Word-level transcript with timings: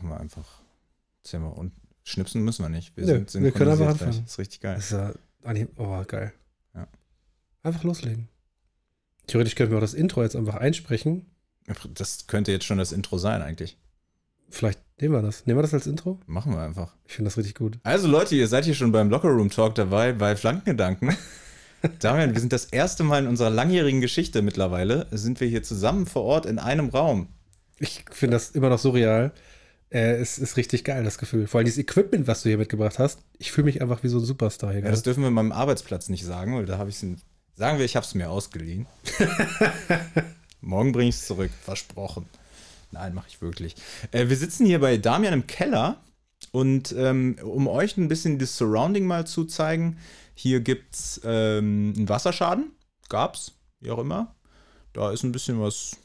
machen 0.00 0.10
wir 0.10 0.20
einfach. 0.20 0.62
Zimmer. 1.22 1.56
Und 1.56 1.72
schnipsen 2.02 2.42
müssen 2.42 2.64
wir 2.64 2.68
nicht. 2.68 2.96
Wir, 2.96 3.06
Nö, 3.06 3.24
sind 3.26 3.42
wir 3.42 3.52
können 3.52 3.70
einfach 3.70 3.88
anfangen. 3.88 4.12
Gleich. 4.12 4.22
Das 4.22 4.32
ist 4.32 4.38
richtig 4.38 4.60
geil. 4.60 4.74
Das 4.76 4.84
ist 4.86 4.92
ja, 4.92 5.12
oh, 5.76 6.04
geil. 6.06 6.32
Ja. 6.74 6.86
Einfach 7.62 7.84
loslegen. 7.84 8.28
Theoretisch 9.26 9.54
können 9.54 9.70
wir 9.70 9.78
auch 9.78 9.82
das 9.82 9.94
Intro 9.94 10.22
jetzt 10.22 10.36
einfach 10.36 10.56
einsprechen. 10.56 11.26
Das 11.94 12.26
könnte 12.26 12.50
jetzt 12.52 12.64
schon 12.64 12.78
das 12.78 12.92
Intro 12.92 13.18
sein, 13.18 13.42
eigentlich. 13.42 13.78
Vielleicht 14.48 14.80
nehmen 15.00 15.14
wir 15.14 15.22
das. 15.22 15.46
Nehmen 15.46 15.58
wir 15.58 15.62
das 15.62 15.74
als 15.74 15.86
Intro? 15.86 16.18
Machen 16.26 16.52
wir 16.52 16.62
einfach. 16.62 16.96
Ich 17.06 17.14
finde 17.14 17.28
das 17.28 17.36
richtig 17.36 17.54
gut. 17.54 17.78
Also, 17.84 18.08
Leute, 18.08 18.34
ihr 18.34 18.48
seid 18.48 18.64
hier 18.64 18.74
schon 18.74 18.90
beim 18.90 19.10
Lockerroom 19.10 19.50
Talk 19.50 19.76
dabei, 19.76 20.12
bei 20.12 20.34
Flankengedanken. 20.34 21.16
Damian, 22.00 22.34
wir 22.34 22.40
sind 22.40 22.52
das 22.52 22.66
erste 22.66 23.04
Mal 23.04 23.22
in 23.22 23.28
unserer 23.28 23.50
langjährigen 23.50 24.00
Geschichte 24.00 24.42
mittlerweile, 24.42 25.06
sind 25.12 25.40
wir 25.40 25.48
hier 25.48 25.62
zusammen 25.62 26.06
vor 26.06 26.24
Ort 26.24 26.46
in 26.46 26.58
einem 26.58 26.88
Raum. 26.88 27.28
Ich 27.78 28.04
finde 28.10 28.36
das 28.36 28.50
immer 28.50 28.68
noch 28.68 28.78
surreal. 28.78 29.32
Äh, 29.90 30.14
es 30.14 30.38
ist 30.38 30.56
richtig 30.56 30.84
geil, 30.84 31.04
das 31.04 31.18
Gefühl. 31.18 31.46
Vor 31.46 31.58
allem 31.58 31.64
dieses 31.66 31.78
Equipment, 31.78 32.26
was 32.26 32.42
du 32.42 32.48
hier 32.48 32.58
mitgebracht 32.58 32.98
hast. 32.98 33.20
Ich 33.38 33.52
fühle 33.52 33.66
mich 33.66 33.82
einfach 33.82 34.02
wie 34.02 34.08
so 34.08 34.18
ein 34.18 34.24
Superstar 34.24 34.72
hier. 34.72 34.82
Ja, 34.82 34.90
das 34.90 35.02
dürfen 35.02 35.22
wir 35.22 35.30
meinem 35.30 35.52
Arbeitsplatz 35.52 36.08
nicht 36.08 36.24
sagen, 36.24 36.56
weil 36.56 36.66
da 36.66 36.78
habe 36.78 36.90
ich 36.90 37.02
es. 37.02 37.20
Sagen 37.56 37.78
wir, 37.78 37.84
ich 37.84 37.96
habe 37.96 38.06
es 38.06 38.14
mir 38.14 38.30
ausgeliehen. 38.30 38.86
Morgen 40.62 40.92
bringe 40.92 41.10
ich 41.10 41.16
es 41.16 41.26
zurück, 41.26 41.50
versprochen. 41.62 42.26
Nein, 42.90 43.12
mache 43.12 43.26
ich 43.28 43.42
wirklich. 43.42 43.74
Äh, 44.12 44.28
wir 44.28 44.36
sitzen 44.36 44.64
hier 44.64 44.80
bei 44.80 44.96
Damian 44.96 45.34
im 45.34 45.46
Keller 45.46 46.02
und 46.52 46.94
ähm, 46.96 47.36
um 47.42 47.68
euch 47.68 47.96
ein 47.96 48.08
bisschen 48.08 48.38
das 48.38 48.56
Surrounding 48.56 49.06
mal 49.06 49.26
zu 49.26 49.44
zeigen, 49.44 49.98
hier 50.34 50.60
gibt 50.60 50.94
es 50.94 51.20
ähm, 51.24 51.92
einen 51.96 52.08
Wasserschaden. 52.08 52.72
Gab's, 53.08 53.52
wie 53.80 53.90
auch 53.90 53.98
immer. 53.98 54.34
Da 54.92 55.12
ist 55.12 55.22
ein 55.22 55.32
bisschen 55.32 55.60
was 55.60 55.96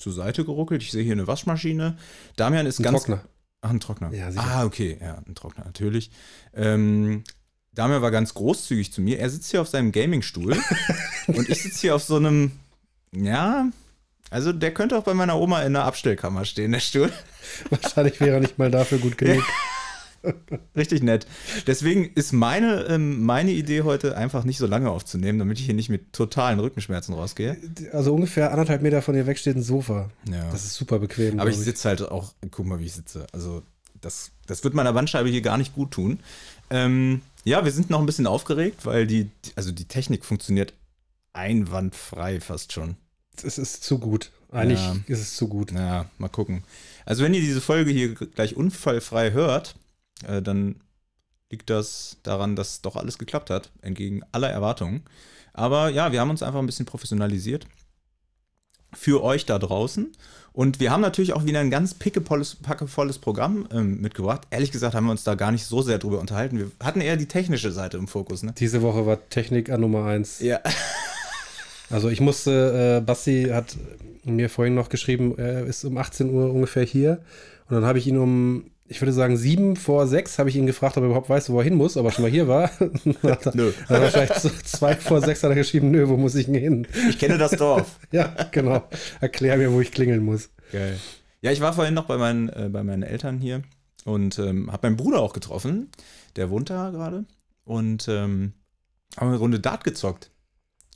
zur 0.00 0.12
Seite 0.12 0.44
geruckelt. 0.44 0.82
Ich 0.82 0.90
sehe 0.90 1.04
hier 1.04 1.12
eine 1.12 1.26
Waschmaschine. 1.26 1.96
Damian 2.36 2.66
ist 2.66 2.80
ein 2.80 2.84
ganz. 2.84 2.98
Trockner. 2.98 3.24
Ach, 3.62 3.70
ein 3.70 3.80
Trockner. 3.80 4.12
Ja, 4.12 4.30
sicher. 4.30 4.44
Ah, 4.44 4.64
okay. 4.64 4.98
Ja, 5.00 5.22
ein 5.26 5.34
Trockner, 5.34 5.64
natürlich. 5.64 6.10
Ähm, 6.54 7.24
Damian 7.72 8.02
war 8.02 8.10
ganz 8.10 8.34
großzügig 8.34 8.92
zu 8.92 9.00
mir. 9.00 9.18
Er 9.18 9.30
sitzt 9.30 9.50
hier 9.50 9.60
auf 9.60 9.68
seinem 9.68 9.92
Gamingstuhl 9.92 10.56
und 11.28 11.48
ich 11.48 11.62
sitze 11.62 11.80
hier 11.80 11.94
auf 11.94 12.02
so 12.02 12.16
einem, 12.16 12.52
ja, 13.14 13.70
also 14.30 14.52
der 14.52 14.72
könnte 14.72 14.96
auch 14.96 15.04
bei 15.04 15.14
meiner 15.14 15.36
Oma 15.36 15.62
in 15.62 15.74
der 15.74 15.84
Abstellkammer 15.84 16.44
stehen, 16.44 16.72
der 16.72 16.80
Stuhl. 16.80 17.12
Wahrscheinlich 17.70 18.20
wäre 18.20 18.36
er 18.36 18.40
nicht 18.40 18.58
mal 18.58 18.70
dafür 18.70 18.98
gut 18.98 19.18
genug. 19.18 19.44
Richtig 20.76 21.02
nett. 21.02 21.26
Deswegen 21.66 22.10
ist 22.14 22.32
meine, 22.32 22.84
ähm, 22.86 23.24
meine 23.24 23.52
Idee 23.52 23.82
heute 23.82 24.16
einfach 24.16 24.44
nicht 24.44 24.58
so 24.58 24.66
lange 24.66 24.90
aufzunehmen, 24.90 25.38
damit 25.38 25.58
ich 25.58 25.64
hier 25.64 25.74
nicht 25.74 25.88
mit 25.88 26.12
totalen 26.12 26.60
Rückenschmerzen 26.60 27.14
rausgehe. 27.14 27.56
Also 27.92 28.14
ungefähr 28.14 28.50
anderthalb 28.50 28.82
Meter 28.82 29.02
von 29.02 29.14
dir 29.14 29.26
weg 29.26 29.38
steht 29.38 29.56
ein 29.56 29.62
Sofa. 29.62 30.10
Ja. 30.30 30.50
Das 30.50 30.64
ist 30.64 30.74
super 30.74 30.98
bequem. 30.98 31.40
Aber 31.40 31.50
ich, 31.50 31.56
ich 31.56 31.62
sitze 31.62 31.88
halt 31.88 32.02
auch, 32.02 32.34
guck 32.50 32.66
mal, 32.66 32.80
wie 32.80 32.86
ich 32.86 32.92
sitze. 32.92 33.26
Also 33.32 33.62
das, 34.00 34.30
das 34.46 34.64
wird 34.64 34.74
meiner 34.74 34.92
Bandscheibe 34.92 35.28
hier 35.28 35.42
gar 35.42 35.58
nicht 35.58 35.74
gut 35.74 35.90
tun. 35.92 36.20
Ähm, 36.70 37.22
ja, 37.44 37.64
wir 37.64 37.72
sind 37.72 37.90
noch 37.90 38.00
ein 38.00 38.06
bisschen 38.06 38.26
aufgeregt, 38.26 38.84
weil 38.86 39.06
die, 39.06 39.30
also 39.56 39.72
die 39.72 39.86
Technik 39.86 40.24
funktioniert 40.24 40.74
einwandfrei 41.32 42.40
fast 42.40 42.72
schon. 42.72 42.96
Es 43.42 43.58
ist 43.58 43.84
zu 43.84 43.98
gut. 43.98 44.30
Eigentlich 44.52 44.80
ja. 44.80 44.96
ist 45.06 45.20
es 45.20 45.36
zu 45.36 45.48
gut. 45.48 45.72
Ja, 45.72 46.06
mal 46.18 46.28
gucken. 46.28 46.64
Also 47.06 47.22
wenn 47.24 47.34
ihr 47.34 47.40
diese 47.40 47.60
Folge 47.60 47.90
hier 47.90 48.14
gleich 48.14 48.56
unfallfrei 48.56 49.32
hört, 49.32 49.76
äh, 50.26 50.42
dann 50.42 50.80
liegt 51.50 51.70
das 51.70 52.18
daran, 52.22 52.56
dass 52.56 52.80
doch 52.80 52.96
alles 52.96 53.18
geklappt 53.18 53.50
hat, 53.50 53.70
entgegen 53.82 54.22
aller 54.32 54.50
Erwartungen. 54.50 55.02
Aber 55.52 55.88
ja, 55.88 56.12
wir 56.12 56.20
haben 56.20 56.30
uns 56.30 56.42
einfach 56.42 56.60
ein 56.60 56.66
bisschen 56.66 56.86
professionalisiert 56.86 57.66
für 58.92 59.22
euch 59.22 59.46
da 59.46 59.58
draußen. 59.58 60.12
Und 60.52 60.80
wir 60.80 60.90
haben 60.90 61.00
natürlich 61.00 61.32
auch 61.32 61.44
wieder 61.44 61.60
ein 61.60 61.70
ganz 61.70 61.94
pickevolles, 61.94 62.56
packevolles 62.56 63.18
Programm 63.18 63.68
ähm, 63.72 64.00
mitgebracht. 64.00 64.42
Ehrlich 64.50 64.72
gesagt 64.72 64.94
haben 64.94 65.04
wir 65.04 65.12
uns 65.12 65.22
da 65.22 65.34
gar 65.36 65.52
nicht 65.52 65.64
so 65.64 65.80
sehr 65.82 65.98
drüber 65.98 66.18
unterhalten. 66.18 66.58
Wir 66.58 66.70
hatten 66.82 67.00
eher 67.00 67.16
die 67.16 67.26
technische 67.26 67.70
Seite 67.70 67.96
im 67.96 68.08
Fokus. 68.08 68.42
Ne? 68.42 68.52
Diese 68.58 68.82
Woche 68.82 69.06
war 69.06 69.28
Technik 69.28 69.70
an 69.70 69.80
Nummer 69.80 70.06
1. 70.06 70.40
Ja. 70.40 70.60
Also 71.88 72.08
ich 72.08 72.20
musste, 72.20 72.98
äh, 72.98 73.04
Basti 73.04 73.48
hat 73.52 73.76
mir 74.24 74.48
vorhin 74.48 74.74
noch 74.74 74.90
geschrieben, 74.90 75.34
er 75.36 75.66
ist 75.66 75.84
um 75.84 75.98
18 75.98 76.30
Uhr 76.30 76.52
ungefähr 76.52 76.84
hier. 76.84 77.20
Und 77.68 77.74
dann 77.74 77.84
habe 77.84 77.98
ich 77.98 78.06
ihn 78.06 78.16
um 78.16 78.70
ich 78.90 79.00
würde 79.00 79.12
sagen, 79.12 79.36
sieben 79.36 79.76
vor 79.76 80.08
sechs 80.08 80.40
habe 80.40 80.48
ich 80.48 80.56
ihn 80.56 80.66
gefragt, 80.66 80.96
ob 80.96 81.04
er 81.04 81.06
überhaupt 81.06 81.28
weiß, 81.28 81.48
wo 81.50 81.58
er 81.58 81.64
hin 81.64 81.76
muss, 81.76 81.96
ob 81.96 82.06
er 82.06 82.10
schon 82.10 82.22
mal 82.22 82.30
hier 82.30 82.48
war. 82.48 82.72
nö. 82.80 83.72
Dann 83.88 84.02
wahrscheinlich 84.02 84.64
zwei 84.64 84.96
vor 84.96 85.20
sechs 85.20 85.44
hat 85.44 85.50
er 85.50 85.54
geschrieben, 85.54 85.92
nö, 85.92 86.08
wo 86.08 86.16
muss 86.16 86.34
ich 86.34 86.46
denn 86.46 86.56
hin? 86.56 86.88
Ich 87.08 87.16
kenne 87.20 87.38
das 87.38 87.52
Dorf. 87.52 88.00
ja, 88.10 88.34
genau. 88.50 88.82
Erklär 89.20 89.58
mir, 89.58 89.72
wo 89.72 89.80
ich 89.80 89.92
klingeln 89.92 90.24
muss. 90.24 90.50
Geil. 90.72 90.98
Ja, 91.40 91.52
ich 91.52 91.60
war 91.60 91.72
vorhin 91.72 91.94
noch 91.94 92.06
bei 92.06 92.16
meinen, 92.16 92.48
äh, 92.48 92.68
bei 92.68 92.82
meinen 92.82 93.04
Eltern 93.04 93.38
hier 93.38 93.62
und 94.04 94.40
ähm, 94.40 94.72
habe 94.72 94.88
meinen 94.88 94.96
Bruder 94.96 95.20
auch 95.20 95.34
getroffen. 95.34 95.92
Der 96.34 96.50
wohnt 96.50 96.68
da 96.68 96.90
gerade. 96.90 97.26
Und 97.62 98.08
ähm, 98.08 98.54
haben 99.16 99.28
eine 99.28 99.38
Runde 99.38 99.60
Dart 99.60 99.84
gezockt. 99.84 100.32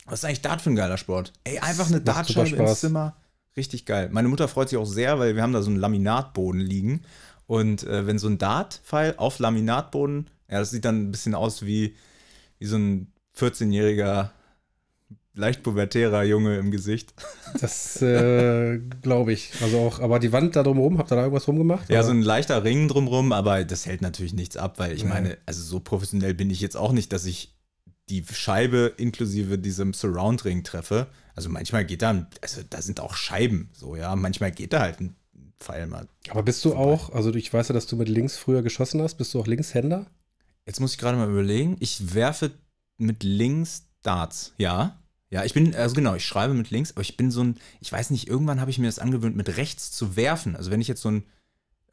Was 0.05 0.19
ist 0.19 0.25
eigentlich 0.25 0.41
Dart 0.41 0.61
für 0.61 0.69
ein 0.69 0.75
geiler 0.75 0.97
Sport? 0.97 1.31
Ey, 1.45 1.59
einfach 1.59 1.87
eine 1.87 2.01
Dartscheibe 2.01 2.57
ins 2.57 2.81
Zimmer. 2.81 3.15
Richtig 3.55 3.85
geil. 3.85 4.09
Meine 4.11 4.27
Mutter 4.27 4.49
freut 4.49 4.67
sich 4.67 4.77
auch 4.77 4.85
sehr, 4.85 5.17
weil 5.17 5.35
wir 5.35 5.41
haben 5.41 5.53
da 5.53 5.61
so 5.61 5.69
einen 5.69 5.79
Laminatboden 5.79 6.59
liegen 6.59 7.05
und 7.47 7.83
äh, 7.83 8.07
wenn 8.07 8.19
so 8.19 8.27
ein 8.27 8.37
Dart-Pfeil 8.37 9.15
auf 9.17 9.39
Laminatboden, 9.39 10.29
ja, 10.49 10.59
das 10.59 10.71
sieht 10.71 10.85
dann 10.85 11.03
ein 11.03 11.11
bisschen 11.11 11.35
aus 11.35 11.65
wie, 11.65 11.95
wie 12.59 12.65
so 12.65 12.77
ein 12.77 13.11
14-jähriger, 13.37 14.29
leicht 15.33 15.63
pubertärer 15.63 16.23
Junge 16.23 16.57
im 16.57 16.71
Gesicht. 16.71 17.13
Das 17.61 18.01
äh, 18.01 18.79
glaube 19.01 19.31
ich. 19.31 19.51
Also 19.61 19.79
auch, 19.79 20.01
aber 20.01 20.19
die 20.19 20.33
Wand 20.33 20.57
da 20.57 20.63
drumherum, 20.63 20.97
habt 20.97 21.09
ihr 21.09 21.15
da 21.15 21.21
irgendwas 21.21 21.47
rumgemacht? 21.47 21.89
Ja, 21.89 21.99
oder? 21.99 22.07
so 22.07 22.11
ein 22.11 22.21
leichter 22.21 22.65
Ring 22.65 22.89
drumherum, 22.89 23.31
aber 23.31 23.63
das 23.63 23.85
hält 23.85 24.01
natürlich 24.01 24.33
nichts 24.33 24.57
ab, 24.57 24.77
weil 24.77 24.91
ich 24.91 25.03
ja. 25.03 25.07
meine, 25.07 25.37
also 25.45 25.63
so 25.63 25.79
professionell 25.79 26.33
bin 26.33 26.49
ich 26.49 26.59
jetzt 26.59 26.75
auch 26.75 26.91
nicht, 26.91 27.13
dass 27.13 27.23
ich 27.23 27.55
die 28.09 28.25
Scheibe 28.29 28.93
inklusive 28.97 29.57
diesem 29.57 29.93
Surround-Ring 29.93 30.65
treffe. 30.65 31.07
Also 31.33 31.49
manchmal 31.49 31.85
geht 31.85 32.01
da, 32.01 32.27
also 32.41 32.61
da 32.69 32.81
sind 32.81 32.99
auch 32.99 33.15
Scheiben 33.15 33.69
so, 33.71 33.95
ja. 33.95 34.13
Manchmal 34.17 34.51
geht 34.51 34.73
da 34.73 34.81
halt 34.81 34.99
ein 34.99 35.15
Pfeil 35.65 35.87
mal. 35.87 36.07
Aber 36.29 36.43
bist 36.43 36.63
du 36.63 36.71
vorbei. 36.71 36.83
auch, 36.83 37.09
also 37.09 37.33
ich 37.33 37.51
weiß 37.51 37.69
ja, 37.69 37.73
dass 37.73 37.87
du 37.87 37.95
mit 37.95 38.07
links 38.07 38.37
früher 38.37 38.61
geschossen 38.61 39.01
hast, 39.01 39.15
bist 39.15 39.33
du 39.33 39.39
auch 39.39 39.47
Linkshänder? 39.47 40.05
Jetzt 40.65 40.79
muss 40.79 40.93
ich 40.93 40.97
gerade 40.97 41.17
mal 41.17 41.29
überlegen. 41.29 41.77
Ich 41.79 42.13
werfe 42.13 42.51
mit 42.97 43.23
links 43.23 43.87
Darts, 44.01 44.53
ja. 44.57 44.99
Ja, 45.31 45.43
ich 45.43 45.53
bin, 45.53 45.75
also 45.75 45.95
genau, 45.95 46.15
ich 46.15 46.25
schreibe 46.25 46.53
mit 46.53 46.69
links, 46.69 46.91
aber 46.91 47.01
ich 47.01 47.17
bin 47.17 47.31
so 47.31 47.43
ein, 47.43 47.57
ich 47.81 47.91
weiß 47.91 48.11
nicht, 48.11 48.27
irgendwann 48.27 48.61
habe 48.61 48.69
ich 48.71 48.77
mir 48.77 48.85
das 48.85 48.99
angewöhnt, 48.99 49.35
mit 49.35 49.57
rechts 49.57 49.91
zu 49.91 50.15
werfen. 50.15 50.55
Also 50.55 50.69
wenn 50.69 50.81
ich 50.81 50.87
jetzt 50.87 51.01
so 51.01 51.09
einen 51.09 51.23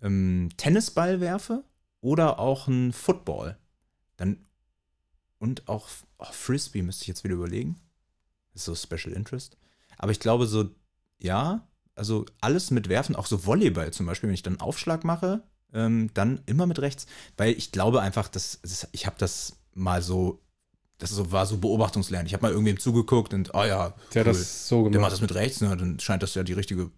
ähm, 0.02 0.50
Tennisball 0.58 1.20
werfe 1.20 1.64
oder 2.00 2.38
auch 2.38 2.68
einen 2.68 2.92
Football, 2.92 3.56
dann 4.16 4.36
und 5.38 5.68
auch 5.68 5.88
oh, 6.18 6.26
Frisbee 6.30 6.82
müsste 6.82 7.02
ich 7.02 7.08
jetzt 7.08 7.24
wieder 7.24 7.34
überlegen. 7.34 7.80
Das 8.52 8.62
ist 8.62 8.66
so 8.66 8.96
Special 8.96 9.14
Interest. 9.14 9.56
Aber 9.96 10.12
ich 10.12 10.20
glaube 10.20 10.46
so, 10.46 10.70
ja, 11.18 11.66
also 11.94 12.26
alles 12.40 12.70
mit 12.70 12.88
Werfen, 12.88 13.16
auch 13.16 13.26
so 13.26 13.46
Volleyball 13.46 13.92
zum 13.92 14.06
Beispiel, 14.06 14.28
wenn 14.28 14.34
ich 14.34 14.42
dann 14.42 14.60
Aufschlag 14.60 15.04
mache, 15.04 15.42
ähm, 15.72 16.10
dann 16.14 16.40
immer 16.46 16.66
mit 16.66 16.80
rechts, 16.80 17.06
weil 17.36 17.52
ich 17.52 17.72
glaube 17.72 18.00
einfach, 18.00 18.28
dass, 18.28 18.60
dass 18.62 18.88
ich 18.92 19.06
habe 19.06 19.16
das 19.18 19.56
mal 19.74 20.02
so, 20.02 20.40
das 20.98 21.10
so, 21.10 21.32
war 21.32 21.46
so 21.46 21.58
Beobachtungslernen. 21.58 22.26
Ich 22.26 22.34
habe 22.34 22.42
mal 22.42 22.52
irgendwem 22.52 22.78
zugeguckt 22.78 23.34
und, 23.34 23.54
oh 23.54 23.64
ja, 23.64 23.94
der 24.14 24.22
cool, 24.22 24.32
das 24.32 24.68
so 24.68 24.78
gemacht. 24.78 24.94
Der 24.94 25.00
macht 25.00 25.12
das 25.12 25.20
mit 25.20 25.34
rechts, 25.34 25.60
ne, 25.60 25.76
dann 25.76 25.98
scheint 25.98 26.22
das 26.22 26.34
ja 26.34 26.42
die 26.42 26.52
richtige 26.52 26.90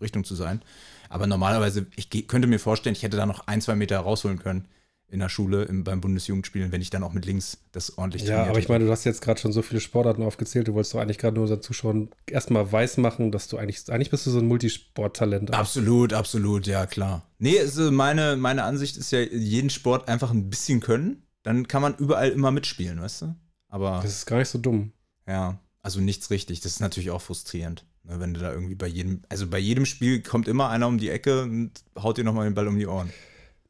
Richtung 0.00 0.24
zu 0.24 0.34
sein. 0.34 0.62
Aber 1.08 1.26
normalerweise, 1.26 1.86
ich 1.96 2.10
könnte 2.26 2.48
mir 2.48 2.58
vorstellen, 2.58 2.96
ich 2.96 3.02
hätte 3.02 3.16
da 3.16 3.26
noch 3.26 3.46
ein, 3.46 3.60
zwei 3.60 3.74
Meter 3.74 3.98
rausholen 4.00 4.38
können 4.38 4.66
in 5.12 5.20
der 5.20 5.28
Schule 5.28 5.64
im, 5.64 5.84
beim 5.84 6.00
Bundesjugendspielen, 6.00 6.72
wenn 6.72 6.80
ich 6.80 6.88
dann 6.88 7.02
auch 7.02 7.12
mit 7.12 7.26
links 7.26 7.58
das 7.72 7.98
ordentlich 7.98 8.24
Ja, 8.24 8.46
aber 8.46 8.58
ich 8.58 8.70
meine, 8.70 8.86
du 8.86 8.90
hast 8.90 9.04
jetzt 9.04 9.20
gerade 9.20 9.38
schon 9.38 9.52
so 9.52 9.60
viele 9.60 9.80
Sportarten 9.80 10.22
aufgezählt, 10.22 10.68
du 10.68 10.74
wolltest 10.74 10.94
doch 10.94 11.00
eigentlich 11.00 11.18
gerade 11.18 11.34
nur 11.34 11.42
unseren 11.42 11.60
Zuschauern 11.60 12.08
erstmal 12.26 12.72
weiß 12.72 12.96
machen, 12.96 13.30
dass 13.30 13.46
du 13.46 13.58
eigentlich, 13.58 13.92
eigentlich 13.92 14.10
bist 14.10 14.26
du 14.26 14.30
so 14.30 14.38
ein 14.38 14.46
Multisporttalent. 14.46 15.52
Absolut, 15.52 16.14
absolut, 16.14 16.66
ja 16.66 16.86
klar. 16.86 17.22
Nee, 17.38 17.60
also 17.60 17.92
meine, 17.92 18.36
meine 18.36 18.64
Ansicht 18.64 18.96
ist 18.96 19.12
ja, 19.12 19.20
jeden 19.20 19.68
Sport 19.68 20.08
einfach 20.08 20.30
ein 20.30 20.48
bisschen 20.48 20.80
können, 20.80 21.26
dann 21.42 21.68
kann 21.68 21.82
man 21.82 21.94
überall 21.96 22.30
immer 22.30 22.50
mitspielen, 22.50 23.00
weißt 23.00 23.22
du? 23.22 23.34
Aber. 23.68 24.00
Das 24.02 24.12
ist 24.12 24.26
gar 24.26 24.38
nicht 24.38 24.48
so 24.48 24.58
dumm. 24.58 24.92
Ja, 25.26 25.58
also 25.82 26.00
nichts 26.00 26.30
richtig. 26.30 26.60
Das 26.60 26.72
ist 26.72 26.80
natürlich 26.80 27.10
auch 27.10 27.20
frustrierend. 27.20 27.84
Ne, 28.04 28.18
wenn 28.18 28.34
du 28.34 28.40
da 28.40 28.52
irgendwie 28.52 28.74
bei 28.74 28.86
jedem, 28.86 29.22
also 29.28 29.46
bei 29.46 29.58
jedem 29.58 29.86
Spiel 29.86 30.22
kommt 30.22 30.48
immer 30.48 30.70
einer 30.70 30.88
um 30.88 30.98
die 30.98 31.10
Ecke 31.10 31.42
und 31.42 31.70
haut 32.00 32.16
dir 32.16 32.24
nochmal 32.24 32.48
den 32.48 32.54
Ball 32.54 32.66
um 32.66 32.78
die 32.78 32.86
Ohren. 32.86 33.12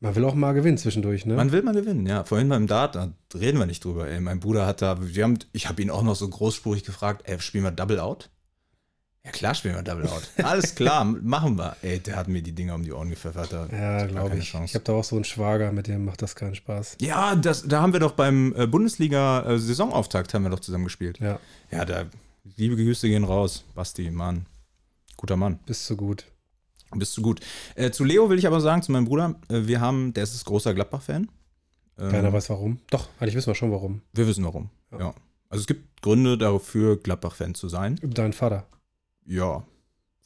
Man 0.02 0.16
will 0.16 0.24
auch 0.24 0.34
mal 0.34 0.52
gewinnen 0.52 0.78
zwischendurch, 0.78 1.26
ne? 1.26 1.34
Man 1.34 1.52
will 1.52 1.62
mal 1.62 1.74
gewinnen, 1.74 2.06
ja. 2.06 2.24
Vorhin 2.24 2.48
beim 2.48 2.66
Dart, 2.66 2.96
da 2.96 3.12
reden 3.36 3.60
wir 3.60 3.66
nicht 3.66 3.84
drüber. 3.84 4.08
Ey. 4.08 4.18
Mein 4.18 4.40
Bruder 4.40 4.66
hat 4.66 4.82
da, 4.82 4.98
wir 5.00 5.22
haben, 5.22 5.38
ich 5.52 5.68
habe 5.68 5.80
ihn 5.80 5.90
auch 5.90 6.02
noch 6.02 6.16
so 6.16 6.28
großspurig 6.28 6.82
gefragt, 6.82 7.22
ey, 7.24 7.38
spielen 7.38 7.62
wir 7.62 7.70
Double 7.70 8.00
Out? 8.00 8.28
Ja, 9.24 9.30
klar 9.30 9.54
spielen 9.54 9.76
wir 9.76 9.82
Double 9.84 10.08
Out. 10.08 10.28
Alles 10.42 10.74
klar, 10.74 11.04
machen 11.04 11.56
wir. 11.56 11.76
Ey, 11.82 12.00
der 12.00 12.16
hat 12.16 12.26
mir 12.26 12.42
die 12.42 12.50
Dinger 12.50 12.74
um 12.74 12.82
die 12.82 12.92
Ohren 12.92 13.10
gepfeffert. 13.10 13.52
Ja, 13.70 14.06
glaube 14.06 14.38
ich. 14.38 14.50
Chance. 14.50 14.64
Ich 14.64 14.74
habe 14.74 14.84
da 14.84 14.94
auch 14.94 15.04
so 15.04 15.14
einen 15.14 15.24
Schwager, 15.24 15.70
mit 15.70 15.86
dem 15.86 16.04
macht 16.04 16.20
das 16.20 16.34
keinen 16.34 16.56
Spaß. 16.56 16.96
Ja, 17.00 17.36
das, 17.36 17.62
da 17.68 17.80
haben 17.80 17.92
wir 17.92 18.00
doch 18.00 18.12
beim 18.12 18.52
äh, 18.56 18.66
Bundesliga-Saisonauftakt 18.66 20.34
haben 20.34 20.42
wir 20.42 20.50
doch 20.50 20.58
zusammen 20.58 20.84
gespielt. 20.84 21.20
Ja. 21.20 21.38
Ja, 21.70 21.84
da, 21.84 22.06
liebe 22.56 22.74
Grüße 22.74 23.06
gehen 23.06 23.22
raus. 23.22 23.62
Basti, 23.76 24.10
Mann. 24.10 24.46
Guter 25.16 25.36
Mann. 25.36 25.60
Bist 25.64 25.88
du 25.88 25.96
gut. 25.96 26.24
Bist 26.98 27.16
du 27.16 27.22
gut. 27.22 27.40
Äh, 27.74 27.90
zu 27.90 28.04
Leo 28.04 28.28
will 28.30 28.38
ich 28.38 28.46
aber 28.46 28.60
sagen, 28.60 28.82
zu 28.82 28.92
meinem 28.92 29.06
Bruder, 29.06 29.40
äh, 29.48 29.66
wir 29.66 29.80
haben, 29.80 30.12
der 30.12 30.24
ist 30.24 30.44
großer 30.44 30.74
Gladbach-Fan. 30.74 31.28
Ähm, 31.98 32.10
Keiner 32.10 32.32
weiß 32.32 32.50
warum. 32.50 32.80
Doch, 32.90 33.08
eigentlich 33.18 33.34
wissen 33.34 33.48
wir 33.48 33.54
schon 33.54 33.70
warum. 33.70 34.02
Wir 34.12 34.26
wissen 34.26 34.44
warum. 34.44 34.70
Ja. 34.90 34.98
Ja. 34.98 35.14
Also 35.48 35.62
es 35.62 35.66
gibt 35.66 36.00
Gründe 36.02 36.38
dafür, 36.38 36.96
Gladbach-Fan 36.96 37.54
zu 37.54 37.68
sein. 37.68 38.00
Dein 38.02 38.32
Vater. 38.32 38.66
Ja. 39.26 39.64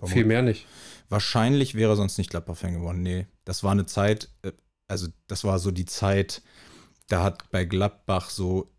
Viel 0.04 0.24
mehr 0.24 0.42
nicht. 0.42 0.66
Wahrscheinlich 1.08 1.74
wäre 1.74 1.92
er 1.92 1.96
sonst 1.96 2.18
nicht 2.18 2.30
Gladbach-Fan 2.30 2.74
geworden. 2.74 3.02
Nee, 3.02 3.26
das 3.44 3.64
war 3.64 3.72
eine 3.72 3.86
Zeit, 3.86 4.28
äh, 4.42 4.52
also 4.88 5.08
das 5.26 5.44
war 5.44 5.58
so 5.58 5.70
die 5.70 5.86
Zeit, 5.86 6.42
da 7.08 7.22
hat 7.22 7.50
bei 7.50 7.64
Gladbach 7.64 8.30
so, 8.30 8.70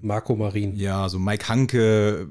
Marco 0.00 0.34
Marin. 0.34 0.76
ja, 0.76 1.08
so 1.08 1.18
Mike 1.18 1.48
Hanke, 1.48 2.28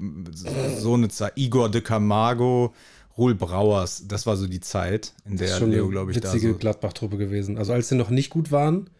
so 0.76 0.94
eine 0.94 1.08
Zeit, 1.08 1.32
Igor 1.36 1.70
de 1.70 1.80
Camargo, 1.80 2.74
Rohl 3.16 3.34
Brauers, 3.34 4.04
das 4.08 4.26
war 4.26 4.36
so 4.36 4.46
die 4.46 4.60
Zeit, 4.60 5.12
in 5.24 5.36
der 5.36 5.60
Leo, 5.60 5.88
glaube 5.88 6.10
ich, 6.10 6.20
da 6.20 6.32
witzige 6.32 6.52
so. 6.52 6.58
Gladbach-Truppe 6.58 7.16
gewesen. 7.16 7.58
Also 7.58 7.72
als 7.72 7.88
sie 7.88 7.94
noch 7.94 8.10
nicht 8.10 8.30
gut 8.30 8.50
waren, 8.50 8.90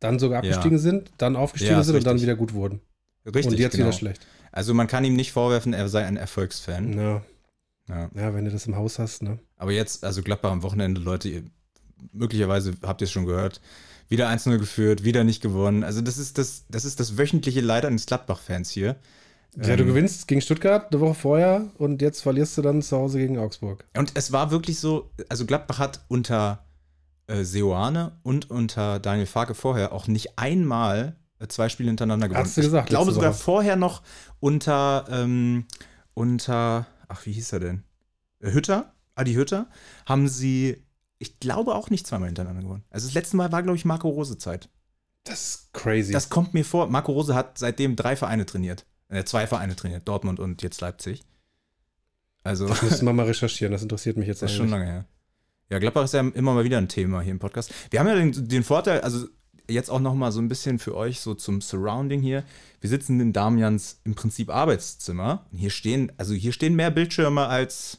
dann 0.00 0.18
sogar 0.18 0.42
Ja. 0.42 0.50
abgestiegen 0.50 0.78
sind, 0.78 1.12
dann 1.18 1.36
aufgestiegen 1.36 1.74
Ja, 1.74 1.82
sind 1.84 1.96
und 1.96 2.04
dann 2.04 2.14
richtig. 2.14 2.28
wieder 2.28 2.36
gut 2.36 2.52
wurden. 2.54 2.80
Richtig, 3.26 3.46
und 3.46 3.58
jetzt 3.58 3.72
genau. 3.72 3.86
wieder 3.86 3.92
schlecht. 3.96 4.26
Also 4.50 4.74
man 4.74 4.86
kann 4.86 5.04
ihm 5.04 5.14
nicht 5.14 5.32
vorwerfen, 5.32 5.72
er 5.72 5.88
sei 5.88 6.04
ein 6.04 6.16
Erfolgsfan. 6.16 6.98
Ja. 6.98 7.22
Ja. 7.88 8.10
ja, 8.14 8.34
wenn 8.34 8.44
du 8.44 8.50
das 8.50 8.66
im 8.66 8.76
Haus 8.76 8.98
hast, 8.98 9.22
ne? 9.22 9.38
Aber 9.56 9.72
jetzt, 9.72 10.04
also 10.04 10.22
Gladbach 10.22 10.52
am 10.52 10.62
Wochenende, 10.62 11.00
Leute, 11.00 11.28
ihr, 11.28 11.42
möglicherweise 12.12 12.72
habt 12.82 13.00
ihr 13.02 13.04
es 13.04 13.10
schon 13.10 13.26
gehört, 13.26 13.60
wieder 14.08 14.28
1-0 14.28 14.58
geführt, 14.58 15.04
wieder 15.04 15.22
nicht 15.24 15.42
gewonnen. 15.42 15.84
Also 15.84 16.00
das 16.00 16.18
ist 16.18 16.38
das, 16.38 16.64
das 16.68 16.84
ist 16.84 16.98
das 16.98 17.18
wöchentliche 17.18 17.60
Leid 17.60 17.84
eines 17.84 18.06
Gladbach-Fans 18.06 18.70
hier. 18.70 18.96
Ja, 19.56 19.76
du 19.76 19.82
Ähm, 19.82 19.88
gewinnst 19.88 20.28
gegen 20.28 20.40
Stuttgart 20.40 20.92
eine 20.92 21.00
Woche 21.00 21.14
vorher 21.14 21.66
und 21.78 22.02
jetzt 22.02 22.20
verlierst 22.22 22.56
du 22.58 22.62
dann 22.62 22.82
zu 22.82 22.96
Hause 22.96 23.18
gegen 23.18 23.38
Augsburg. 23.38 23.84
Und 23.96 24.12
es 24.14 24.30
war 24.32 24.50
wirklich 24.50 24.78
so, 24.78 25.10
also 25.28 25.44
Gladbach 25.46 25.78
hat 25.78 26.04
unter 26.08 26.64
äh, 27.26 27.42
Seoane 27.44 28.18
und 28.22 28.50
unter 28.50 28.98
Daniel 29.00 29.26
Farke 29.26 29.54
vorher 29.54 29.92
auch 29.92 30.06
nicht 30.06 30.38
einmal 30.38 31.16
äh, 31.40 31.48
zwei 31.48 31.68
Spiele 31.68 31.88
hintereinander 31.88 32.28
gewonnen. 32.28 32.44
Hast 32.44 32.56
du 32.56 32.60
gesagt, 32.62 32.88
Ich 32.88 32.90
glaube 32.90 33.12
sogar 33.12 33.30
Woche. 33.32 33.38
vorher 33.40 33.76
noch 33.76 34.02
unter, 34.38 35.06
ähm, 35.10 35.66
unter, 36.14 36.86
ach, 37.08 37.26
wie 37.26 37.32
hieß 37.32 37.52
er 37.52 37.60
denn? 37.60 37.84
Äh, 38.40 38.52
Hütter, 38.52 38.94
Adi 39.16 39.34
Hütter, 39.34 39.68
haben 40.06 40.28
sie, 40.28 40.84
ich 41.18 41.40
glaube 41.40 41.74
auch 41.74 41.90
nicht 41.90 42.06
zweimal 42.06 42.28
hintereinander 42.28 42.62
gewonnen. 42.62 42.84
Also 42.90 43.06
das 43.08 43.14
letzte 43.14 43.36
Mal 43.36 43.50
war, 43.52 43.62
glaube 43.62 43.76
ich, 43.76 43.84
Marco 43.84 44.08
Rose 44.08 44.38
Zeit. 44.38 44.68
Das 45.24 45.40
ist 45.40 45.72
crazy. 45.72 46.12
Das 46.12 46.30
kommt 46.30 46.54
mir 46.54 46.64
vor, 46.64 46.86
Marco 46.86 47.12
Rose 47.12 47.34
hat 47.34 47.58
seitdem 47.58 47.96
drei 47.96 48.16
Vereine 48.16 48.46
trainiert. 48.46 48.86
Äh, 49.10 49.24
zwei 49.24 49.46
Vereine 49.46 49.76
trainiert, 49.76 50.06
Dortmund 50.08 50.40
und 50.40 50.62
jetzt 50.62 50.80
Leipzig. 50.80 51.22
Also. 52.42 52.66
das 52.68 52.82
müssen 52.82 53.04
wir 53.06 53.12
mal 53.12 53.26
recherchieren, 53.26 53.72
das 53.72 53.82
interessiert 53.82 54.16
mich 54.16 54.28
jetzt 54.28 54.42
Das 54.42 54.52
ist 54.52 54.56
schon 54.56 54.70
lange 54.70 54.86
her. 54.86 55.04
Ja, 55.68 55.78
Gladbach 55.78 56.04
ist 56.04 56.14
ja 56.14 56.20
immer 56.20 56.54
mal 56.54 56.64
wieder 56.64 56.78
ein 56.78 56.88
Thema 56.88 57.20
hier 57.20 57.32
im 57.32 57.38
Podcast. 57.38 57.72
Wir 57.90 58.00
haben 58.00 58.08
ja 58.08 58.14
den, 58.14 58.48
den 58.48 58.64
Vorteil, 58.64 59.00
also 59.02 59.28
jetzt 59.68 59.90
auch 59.90 60.00
noch 60.00 60.14
mal 60.14 60.32
so 60.32 60.40
ein 60.40 60.48
bisschen 60.48 60.78
für 60.78 60.96
euch 60.96 61.20
so 61.20 61.34
zum 61.34 61.60
Surrounding 61.60 62.20
hier. 62.20 62.44
Wir 62.80 62.90
sitzen 62.90 63.20
in 63.20 63.32
Damians 63.32 64.00
im 64.04 64.14
Prinzip 64.14 64.50
Arbeitszimmer. 64.50 65.46
Hier 65.52 65.70
stehen, 65.70 66.12
also 66.16 66.34
hier 66.34 66.52
stehen 66.52 66.74
mehr 66.74 66.90
Bildschirme 66.90 67.46
als, 67.46 67.98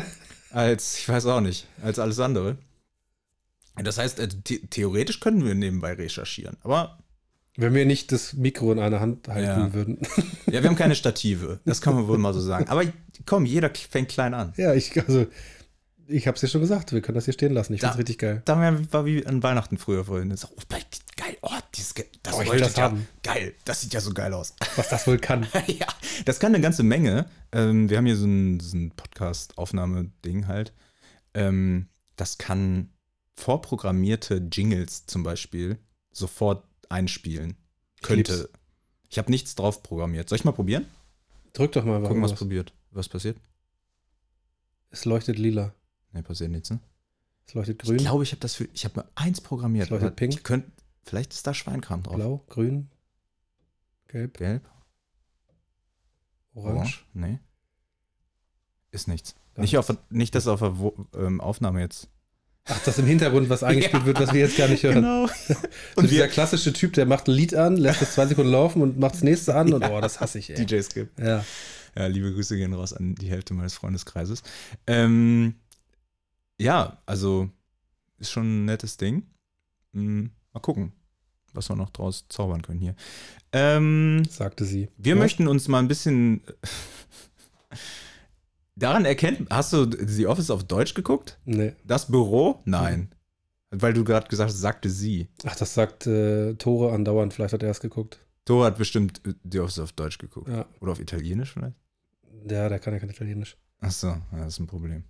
als, 0.50 0.98
ich 0.98 1.08
weiß 1.08 1.26
auch 1.26 1.40
nicht, 1.40 1.66
als 1.82 1.98
alles 1.98 2.18
andere. 2.18 2.58
Das 3.76 3.98
heißt, 3.98 4.18
äh, 4.18 4.28
the 4.46 4.66
theoretisch 4.66 5.20
können 5.20 5.44
wir 5.44 5.54
nebenbei 5.54 5.94
recherchieren. 5.94 6.56
Aber 6.62 6.98
Wenn 7.56 7.74
wir 7.74 7.84
nicht 7.84 8.12
das 8.12 8.32
Mikro 8.32 8.72
in 8.72 8.78
einer 8.78 9.00
Hand 9.00 9.28
halten 9.28 9.46
Ja. 9.60 9.72
würden. 9.74 9.98
ja, 10.46 10.62
wir 10.62 10.64
haben 10.70 10.76
keine 10.76 10.94
Stative. 10.96 11.60
Das 11.66 11.80
kann 11.82 11.94
man 11.94 12.08
wohl 12.08 12.16
mal 12.18 12.32
so 12.32 12.40
sagen. 12.40 12.68
Aber 12.68 12.82
komm, 13.26 13.44
jeder 13.44 13.70
fängt 13.74 14.08
klein 14.08 14.32
an. 14.32 14.54
ja, 14.56 14.72
ich, 14.72 14.98
also, 15.06 15.26
ich 16.08 16.26
hab's 16.26 16.40
dir 16.40 16.48
schon 16.48 16.62
gesagt, 16.62 16.92
wir 16.92 17.02
können 17.02 17.16
das 17.16 17.26
hier 17.26 17.34
stehen 17.34 17.52
lassen. 17.52 17.74
Ich 17.74 17.80
Da- 17.80 17.88
find's 17.88 17.98
richtig 17.98 18.18
geil. 18.18 18.42
Damian 18.46 18.90
war 18.92 19.04
wie 19.04 19.26
an 19.26 19.42
Weihnachten 19.42 19.76
früher 19.76 20.04
vorhin. 20.06 20.34
So, 20.34 20.48
oh, 20.50 20.62
geil, 21.16 21.36
oh, 21.42 21.50
dieses, 21.74 21.92
das 22.22 22.34
Oh, 22.34 22.40
ich 22.42 22.50
will 22.50 22.58
das 22.60 22.74
ja, 22.76 22.84
haben. 22.84 23.06
Geil, 23.22 23.54
das 23.66 23.82
sieht 23.82 23.92
ja 23.92 24.00
so 24.00 24.12
geil 24.14 24.32
aus. 24.32 24.54
Was 24.76 24.88
das 24.88 25.06
wohl 25.06 25.18
kann. 25.18 25.46
ja, 25.66 25.86
das 26.24 26.40
kann 26.40 26.54
eine 26.54 26.62
ganze 26.62 26.82
Menge. 26.82 27.26
Ähm, 27.52 27.90
wir 27.90 27.98
haben 27.98 28.06
hier 28.06 28.16
so 28.16 28.26
ein, 28.26 28.60
so 28.60 28.76
ein 28.78 28.92
Podcast-Aufnahme-Ding 28.92 30.46
halt. 30.46 30.72
Ähm, 31.34 31.88
das 32.16 32.38
kann 32.38 32.88
vorprogrammierte 33.36 34.36
Jingles 34.50 35.06
zum 35.06 35.22
Beispiel 35.22 35.78
sofort 36.12 36.64
einspielen. 36.92 37.56
Ich 37.96 38.02
Könnte. 38.02 38.36
lieb's. 38.36 38.48
Ich 39.08 39.18
habe 39.18 39.30
nichts 39.30 39.54
drauf 39.54 39.82
programmiert. 39.82 40.28
Soll 40.28 40.36
ich 40.36 40.44
mal 40.44 40.52
probieren? 40.52 40.86
Drück 41.52 41.72
doch 41.72 41.84
mal 41.84 41.96
einfach 41.96 42.08
Gucken, 42.08 42.22
was 42.22 42.32
was. 42.32 42.38
probiert. 42.38 42.72
Was 42.92 43.08
passiert? 43.08 43.36
Es 44.90 45.04
leuchtet 45.04 45.38
lila. 45.38 45.74
Ne, 46.12 46.22
passiert 46.22 46.50
nichts, 46.50 46.70
ne? 46.70 46.80
Es 47.46 47.54
leuchtet 47.54 47.82
Ich 47.82 47.88
grün, 47.88 47.98
glaube, 47.98 48.22
ich 48.22 48.32
habe 48.32 48.40
das 48.40 48.54
für. 48.54 48.68
Ich 48.72 48.84
habe 48.84 49.00
mal 49.00 49.08
eins 49.14 49.40
programmiert. 49.40 49.84
Es 49.86 49.90
leuchtet 49.90 50.16
pink. 50.16 50.34
Ich 50.34 50.42
könnt, 50.44 50.66
vielleicht 51.04 51.32
ist 51.32 51.46
da 51.46 51.52
Schweinkram 51.54 52.02
drauf. 52.02 52.14
blau, 52.16 52.44
grün, 52.48 52.88
gelb, 54.08 54.36
Gelb. 54.38 54.68
orange. 56.54 56.76
Orange? 56.78 57.04
Nee. 57.14 57.38
Ist 58.90 59.08
nichts. 59.08 59.34
Gar 59.54 59.62
Nicht, 59.62 59.76
auf, 59.78 59.94
nicht, 60.10 60.34
dass 60.34 60.46
auf 60.46 60.60
der 60.60 60.74
ähm, 61.20 61.40
Aufnahme 61.40 61.80
jetzt. 61.80 62.08
Ach, 62.64 62.80
das 62.84 62.98
im 62.98 63.06
Hintergrund, 63.06 63.48
was 63.48 63.64
eingespielt 63.64 64.04
wird, 64.04 64.20
was 64.20 64.32
wir 64.32 64.40
jetzt 64.40 64.56
gar 64.56 64.68
nicht 64.68 64.84
hören. 64.84 64.96
Genau. 64.96 65.26
So 65.46 65.54
Und 65.96 66.10
dieser 66.10 66.24
wir, 66.24 66.28
klassische 66.28 66.72
Typ, 66.72 66.92
der 66.92 67.06
macht 67.06 67.28
ein 67.28 67.32
Lied 67.32 67.54
an, 67.54 67.76
lässt 67.76 68.02
es 68.02 68.14
zwei 68.14 68.26
Sekunden 68.26 68.52
laufen 68.52 68.82
und 68.82 68.98
macht 68.98 69.14
das 69.14 69.22
nächste 69.22 69.54
an 69.54 69.72
und 69.72 69.84
oh, 69.84 70.00
das 70.00 70.20
hasse 70.20 70.38
ich, 70.38 70.50
ey. 70.50 70.64
DJ 70.64 70.80
Skip. 70.80 71.10
Ja. 71.18 71.44
Ja, 71.96 72.06
liebe 72.06 72.32
Grüße 72.32 72.56
gehen 72.56 72.72
raus 72.72 72.92
an 72.92 73.16
die 73.16 73.28
Hälfte 73.28 73.52
meines 73.52 73.74
Freundeskreises. 73.74 74.42
Ähm, 74.86 75.54
ja, 76.58 77.02
also 77.04 77.50
ist 78.18 78.30
schon 78.30 78.62
ein 78.62 78.64
nettes 78.64 78.96
Ding. 78.96 79.24
Hm, 79.92 80.30
mal 80.52 80.60
gucken, 80.60 80.92
was 81.52 81.68
wir 81.68 81.76
noch 81.76 81.90
draus 81.90 82.26
zaubern 82.28 82.62
können 82.62 82.80
hier. 82.80 82.94
Ähm, 83.52 84.22
sagte 84.30 84.64
sie. 84.64 84.88
wir 84.96 85.14
ja? 85.14 85.20
möchten 85.20 85.48
uns 85.48 85.68
mal 85.68 85.80
ein 85.80 85.88
bisschen 85.88 86.42
daran 88.76 89.04
erkennen. 89.04 89.46
Hast 89.50 89.72
du 89.72 89.90
The 89.90 90.26
Office 90.26 90.50
auf 90.50 90.64
Deutsch 90.64 90.94
geguckt? 90.94 91.38
Nee. 91.44 91.74
Das 91.84 92.06
Büro? 92.06 92.60
Nein. 92.64 93.14
Weil 93.70 93.94
du 93.94 94.04
gerade 94.04 94.28
gesagt 94.28 94.50
hast, 94.50 94.60
sagte 94.60 94.90
sie. 94.90 95.28
Ach, 95.46 95.56
das 95.56 95.74
sagt 95.74 96.06
äh, 96.06 96.54
Tore 96.54 96.92
andauernd. 96.92 97.32
Vielleicht 97.32 97.54
hat 97.54 97.62
er 97.62 97.70
es 97.70 97.80
geguckt. 97.80 98.20
Thor 98.44 98.66
hat 98.66 98.76
bestimmt 98.76 99.20
äh, 99.26 99.34
The 99.50 99.60
Office 99.60 99.78
auf 99.78 99.92
Deutsch 99.92 100.18
geguckt. 100.18 100.48
Ja. 100.48 100.66
Oder 100.80 100.92
auf 100.92 101.00
Italienisch 101.00 101.52
vielleicht? 101.52 101.76
Ja, 102.48 102.68
der 102.68 102.78
kann 102.78 102.92
ja 102.92 103.00
kein 103.00 103.10
Italienisch. 103.10 103.56
Ach 103.80 103.90
so, 103.90 104.08
ja, 104.08 104.24
das 104.32 104.54
ist 104.54 104.60
ein 104.60 104.66
Problem. 104.66 105.04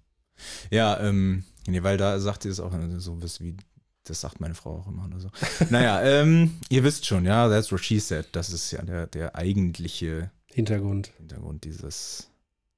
Ja, 0.70 0.98
ähm, 1.00 1.44
nee, 1.66 1.82
weil 1.82 1.96
da 1.96 2.18
sagt 2.18 2.42
sie 2.42 2.48
es 2.48 2.60
auch 2.60 2.72
äh, 2.74 2.98
so 2.98 3.22
was 3.22 3.40
wie, 3.40 3.56
das 4.04 4.20
sagt 4.20 4.40
meine 4.40 4.54
Frau 4.54 4.78
auch 4.78 4.88
immer 4.88 5.06
oder 5.06 5.20
so. 5.20 5.30
naja, 5.70 6.02
ähm, 6.02 6.58
ihr 6.68 6.84
wisst 6.84 7.06
schon, 7.06 7.24
ja, 7.24 7.48
that's 7.48 7.70
what 7.72 7.80
she 7.80 7.98
said. 7.98 8.28
Das 8.32 8.50
ist 8.50 8.70
ja 8.70 8.82
der, 8.82 9.06
der 9.06 9.36
eigentliche 9.36 10.30
Hintergrund. 10.46 11.12
Hintergrund 11.18 11.64
dieses, 11.64 12.28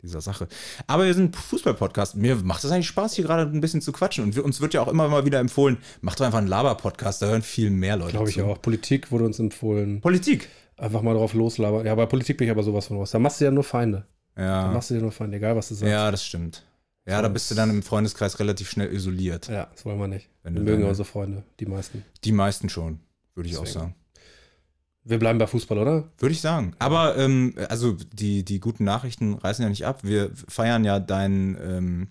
dieser 0.04 0.20
Sache. 0.20 0.46
Aber 0.86 1.06
wir 1.06 1.14
sind 1.14 1.34
ein 1.36 1.40
Fußball-Podcast. 1.40 2.16
Mir 2.16 2.36
macht 2.36 2.62
es 2.64 2.70
eigentlich 2.70 2.86
Spaß, 2.88 3.14
hier 3.14 3.24
gerade 3.24 3.42
ein 3.50 3.60
bisschen 3.60 3.80
zu 3.80 3.90
quatschen. 3.92 4.22
Und 4.24 4.36
wir, 4.36 4.44
uns 4.44 4.60
wird 4.60 4.74
ja 4.74 4.82
auch 4.82 4.88
immer 4.88 5.08
mal 5.08 5.24
wieder 5.26 5.40
empfohlen, 5.40 5.78
macht 6.02 6.20
doch 6.20 6.26
einfach 6.26 6.38
einen 6.38 6.48
Laber-Podcast, 6.48 7.22
da 7.22 7.26
hören 7.26 7.42
viel 7.42 7.70
mehr 7.70 7.96
Leute 7.96 8.12
Glaube 8.12 8.28
ich 8.28 8.36
zu. 8.36 8.44
auch. 8.44 8.60
Politik 8.62 9.10
wurde 9.10 9.24
uns 9.24 9.38
empfohlen. 9.38 10.00
Politik. 10.00 10.48
Einfach 10.76 11.02
mal 11.02 11.14
drauf 11.14 11.34
loslabern. 11.34 11.86
Ja, 11.86 11.94
bei 11.94 12.06
Politik 12.06 12.36
bin 12.38 12.46
ich 12.46 12.50
aber 12.50 12.62
sowas 12.62 12.86
von 12.86 12.96
raus. 12.96 13.10
Da 13.12 13.18
machst 13.18 13.40
du 13.40 13.44
ja 13.44 13.50
nur 13.50 13.64
Feinde. 13.64 14.06
Da 14.34 14.42
Ja, 14.42 14.72
machst 14.72 14.90
du 14.90 14.94
dir 14.94 15.00
nur 15.00 15.12
Feinde, 15.12 15.36
egal 15.36 15.54
was 15.56 15.68
du 15.68 15.74
sagst. 15.74 15.90
ja 15.90 16.10
das 16.10 16.24
stimmt. 16.24 16.64
Ja, 17.06 17.16
So, 17.16 17.22
da 17.22 17.28
bist 17.28 17.50
du 17.50 17.54
dann 17.54 17.70
im 17.70 17.82
Freundeskreis 17.82 18.38
relativ 18.40 18.70
schnell 18.70 18.92
isoliert. 18.92 19.48
Ja, 19.48 19.68
das 19.72 19.84
wollen 19.84 19.98
wir 19.98 20.08
nicht. 20.08 20.28
Wir 20.42 20.50
mögen 20.52 20.82
ja 20.82 20.88
unsere 20.88 21.04
Freunde, 21.06 21.44
die 21.60 21.66
meisten. 21.66 22.02
Die 22.24 22.32
meisten 22.32 22.68
schon, 22.70 22.98
würde 23.34 23.48
ich 23.50 23.56
auch 23.56 23.60
Deswegen. 23.64 23.80
sagen. 23.80 23.94
Wir 25.04 25.18
bleiben 25.18 25.38
bei 25.38 25.46
Fußball, 25.46 25.78
oder? 25.78 26.08
Würde 26.18 26.32
ich 26.32 26.40
sagen. 26.40 26.74
Aber 26.78 27.16
ähm, 27.18 27.54
also 27.68 27.96
die, 28.12 28.42
die 28.44 28.58
guten 28.58 28.84
Nachrichten 28.84 29.34
reißen 29.34 29.62
ja 29.62 29.68
nicht 29.68 29.84
ab. 29.86 30.00
Wir 30.02 30.30
feiern 30.48 30.82
ja 30.84 30.98
deinen 30.98 31.56
ähm, 31.60 32.08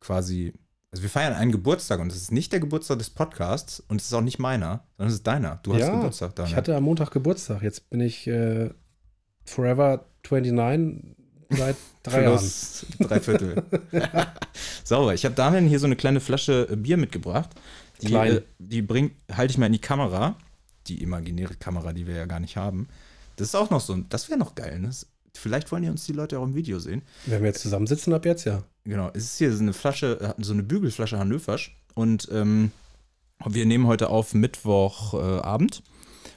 quasi, 0.00 0.52
also 0.90 1.02
wir 1.02 1.08
feiern 1.08 1.32
einen 1.32 1.50
Geburtstag 1.50 1.98
und 1.98 2.12
es 2.12 2.16
ist 2.16 2.30
nicht 2.32 2.52
der 2.52 2.60
Geburtstag 2.60 2.98
des 2.98 3.08
Podcasts 3.08 3.80
und 3.88 4.00
es 4.00 4.08
ist 4.08 4.12
auch 4.14 4.20
nicht 4.20 4.38
meiner, 4.38 4.84
sondern 4.98 5.08
es 5.08 5.14
ist 5.14 5.26
deiner. 5.26 5.60
Du 5.62 5.72
hast 5.72 5.80
Ja, 5.80 5.94
Geburtstag, 5.94 6.36
Daniel. 6.36 6.50
Ich 6.50 6.56
hatte 6.56 6.76
am 6.76 6.84
Montag 6.84 7.10
Geburtstag. 7.10 7.62
Jetzt 7.62 7.88
bin 7.88 8.00
ich 8.00 8.26
äh, 8.26 8.68
Forever 9.46 10.04
29 10.28 11.16
seit 11.50 11.76
drei 12.02 12.22
Jahren. 12.24 12.36
Plus 12.36 12.86
drei 12.98 13.20
Viertel. 13.20 13.62
Sauber. 14.84 15.14
Ich 15.14 15.24
habe 15.24 15.34
Damian 15.34 15.66
hier 15.66 15.78
so 15.78 15.86
eine 15.86 15.96
kleine 15.96 16.20
Flasche 16.20 16.68
äh, 16.70 16.76
Bier 16.76 16.98
mitgebracht. 16.98 17.48
Die, 18.02 18.08
Klein. 18.08 18.36
äh, 18.36 18.42
die 18.58 18.82
bringt, 18.82 19.12
halte 19.32 19.52
ich 19.52 19.58
mal 19.58 19.66
in 19.66 19.72
die 19.72 19.78
Kamera. 19.80 20.36
Die 20.86 21.02
imaginäre 21.02 21.54
Kamera, 21.54 21.92
die 21.92 22.06
wir 22.06 22.14
ja 22.14 22.26
gar 22.26 22.40
nicht 22.40 22.56
haben. 22.56 22.88
Das 23.36 23.48
ist 23.48 23.54
auch 23.54 23.70
noch 23.70 23.80
so, 23.80 23.96
das 24.08 24.28
wäre 24.28 24.38
noch 24.38 24.54
geil. 24.54 24.78
Ne? 24.80 24.90
Vielleicht 25.34 25.70
wollen 25.72 25.84
ja 25.84 25.90
uns 25.90 26.04
die 26.04 26.12
Leute 26.12 26.38
auch 26.38 26.44
im 26.44 26.54
Video 26.54 26.78
sehen. 26.78 27.02
Wenn 27.26 27.40
wir 27.42 27.48
jetzt 27.48 27.62
zusammensitzen, 27.62 28.12
ab 28.12 28.24
jetzt 28.26 28.44
ja. 28.44 28.62
Genau, 28.84 29.10
es 29.14 29.24
ist 29.24 29.38
hier 29.38 29.52
so 29.54 29.62
eine 29.62 29.72
Flasche, 29.72 30.20
äh, 30.20 30.42
so 30.42 30.52
eine 30.52 30.62
Bügelflasche 30.62 31.18
Hannöversch. 31.18 31.76
Und 31.94 32.28
ähm, 32.32 32.72
wir 33.46 33.66
nehmen 33.66 33.86
heute 33.86 34.10
auf 34.10 34.34
Mittwochabend. 34.34 35.40
Äh, 35.40 35.46
Abend. 35.46 35.82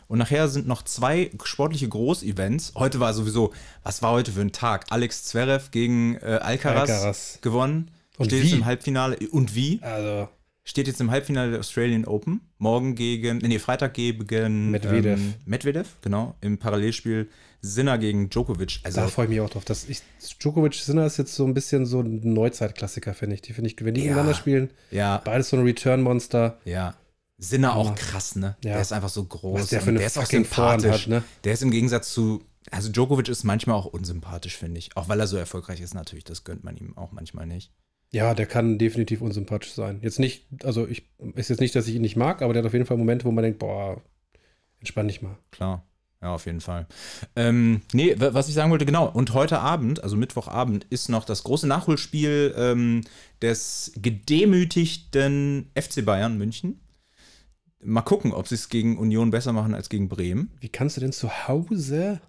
und 0.08 0.20
nachher 0.20 0.48
sind 0.48 0.68
noch 0.68 0.84
zwei 0.84 1.32
sportliche 1.44 1.88
Großevents. 1.90 2.74
Heute 2.76 3.00
war 3.00 3.14
sowieso, 3.14 3.54
was 3.84 4.02
war 4.02 4.12
heute 4.12 4.32
für 4.32 4.42
ein 4.42 4.52
Tag? 4.52 4.86
Alex 4.90 5.24
Zverev 5.26 5.72
gegen 5.72 6.16
äh, 6.16 6.40
Alcaraz, 6.42 6.90
Alcaraz. 6.90 7.40
gewonnen. 7.42 7.92
Und 8.18 8.28
steht 8.28 8.44
wie? 8.44 8.52
im 8.52 8.66
Halbfinale. 8.66 9.18
Und 9.32 9.56
wie? 9.56 9.82
Also, 9.82 10.30
Steht 10.66 10.88
jetzt 10.88 11.02
im 11.02 11.12
Halbfinale 11.12 11.52
der 11.52 11.60
Australian 11.60 12.06
Open. 12.06 12.40
Morgen 12.58 12.96
gegen, 12.96 13.40
nee, 13.40 13.60
Freitag 13.60 13.94
gegen 13.96 14.72
Medvedev. 14.72 15.20
Ähm, 15.20 15.34
Medvedev, 15.46 15.88
genau. 16.02 16.36
Im 16.40 16.58
Parallelspiel 16.58 17.30
Sinner 17.62 17.98
gegen 17.98 18.30
Djokovic. 18.30 18.80
Also, 18.84 19.02
da 19.02 19.08
freue 19.08 19.26
ich 19.26 19.30
mich 19.30 19.42
auch 19.42 19.50
drauf. 19.50 19.66
Das, 19.66 19.88
ich, 19.90 20.02
Djokovic 20.40 20.74
Sinner 20.76 21.06
ist 21.06 21.18
jetzt 21.18 21.36
so 21.36 21.46
ein 21.46 21.54
bisschen 21.54 21.86
so 21.86 22.00
ein 22.00 22.22
Neuzeitklassiker, 22.34 23.14
finde 23.14 23.36
ich. 23.36 23.42
Die 23.42 23.52
finde 23.52 23.70
ich, 23.70 23.76
wenn 23.84 23.94
die 23.94 24.02
Ja. 24.02 24.08
gegeneinander 24.08 24.36
spielen, 24.36 24.70
ja, 24.92 25.18
beides 25.18 25.50
so 25.50 25.58
ein 25.58 25.64
Return-Monster. 25.64 26.60
ja. 26.66 26.96
Sinner 27.40 27.76
auch 27.76 27.88
Ja. 27.90 27.96
krass, 27.96 28.36
ne? 28.38 28.56
Ja. 28.64 28.74
Der 28.74 28.82
ist 28.82 28.94
einfach 28.94 29.10
so 29.10 29.26
groß. 29.26 29.60
Was 29.64 29.68
der 29.70 29.82
für 29.82 29.90
eine 29.90 29.98
der 29.98 30.08
ist 30.08 30.18
auch 30.18 30.26
sympathisch. 30.26 31.02
hat, 31.04 31.08
ne? 31.08 31.24
Der 31.44 31.54
ist 31.54 31.64
im 31.64 31.72
Gegensatz 31.72 32.14
zu, 32.14 32.42
also 32.72 32.90
Djokovic 32.90 33.28
ist 33.28 33.44
manchmal 33.44 33.76
auch 33.76 33.86
unsympathisch, 33.88 34.56
finde 34.56 34.78
ich. 34.80 34.96
Auch 34.96 35.10
weil 35.10 35.20
er 35.20 35.28
so 35.28 35.36
erfolgreich 35.36 35.82
ist, 35.82 35.94
natürlich. 35.94 36.24
Das 36.24 36.46
gönnt 36.46 36.64
man 36.64 36.78
ihm 36.78 36.96
auch 36.96 37.12
manchmal 37.12 37.46
nicht. 37.48 37.72
Ja, 38.14 38.34
der 38.36 38.46
kann 38.46 38.78
definitiv 38.78 39.22
unsympathisch 39.22 39.74
sein. 39.74 40.00
Jetzt 40.02 40.20
nicht, 40.20 40.46
also 40.64 40.88
ich 40.88 41.04
ist 41.36 41.50
jetzt 41.50 41.60
nicht, 41.62 41.76
dass 41.76 41.88
ich 41.88 41.96
ihn 41.96 42.02
nicht 42.02 42.16
mag, 42.16 42.42
aber 42.42 42.54
der 42.54 42.62
hat 42.62 42.68
auf 42.68 42.74
jeden 42.74 42.86
Fall 42.86 42.98
Momente, 42.98 43.26
wo 43.26 43.32
man 43.32 43.44
denkt, 43.44 43.60
boah, 43.60 44.02
entspann 44.80 45.08
dich 45.08 45.22
mal. 45.22 45.38
Klar. 45.52 45.86
Ja, 46.22 46.34
auf 46.36 46.46
jeden 46.46 46.62
Fall. 46.62 46.88
Ähm, 47.36 47.82
nee, 47.92 48.16
wa- 48.18 48.34
was 48.34 48.48
ich 48.48 48.54
sagen 48.54 48.72
wollte, 48.72 48.86
genau. 48.86 49.10
Und 49.12 49.34
heute 49.34 49.60
Abend, 49.60 50.02
also 50.04 50.16
Mittwochabend, 50.16 50.86
ist 50.90 51.10
noch 51.10 51.26
das 51.26 51.44
große 51.44 51.68
Nachholspiel 51.68 52.54
ähm, 52.58 53.02
des 53.42 53.92
gedemütigten 53.98 55.70
FC 55.76 56.06
Bayern 56.06 56.38
München. 56.38 56.80
Mal 57.84 58.02
gucken, 58.04 58.32
ob 58.32 58.48
sie 58.48 58.56
es 58.56 58.70
gegen 58.70 58.98
Union 58.98 59.32
besser 59.32 59.52
machen 59.52 59.74
als 59.74 59.90
gegen 59.90 60.08
Bremen. 60.08 60.52
Wie 60.62 60.70
kannst 60.70 60.96
du 60.96 61.02
denn 61.02 61.12
zu 61.12 61.48
Hause, 61.50 62.22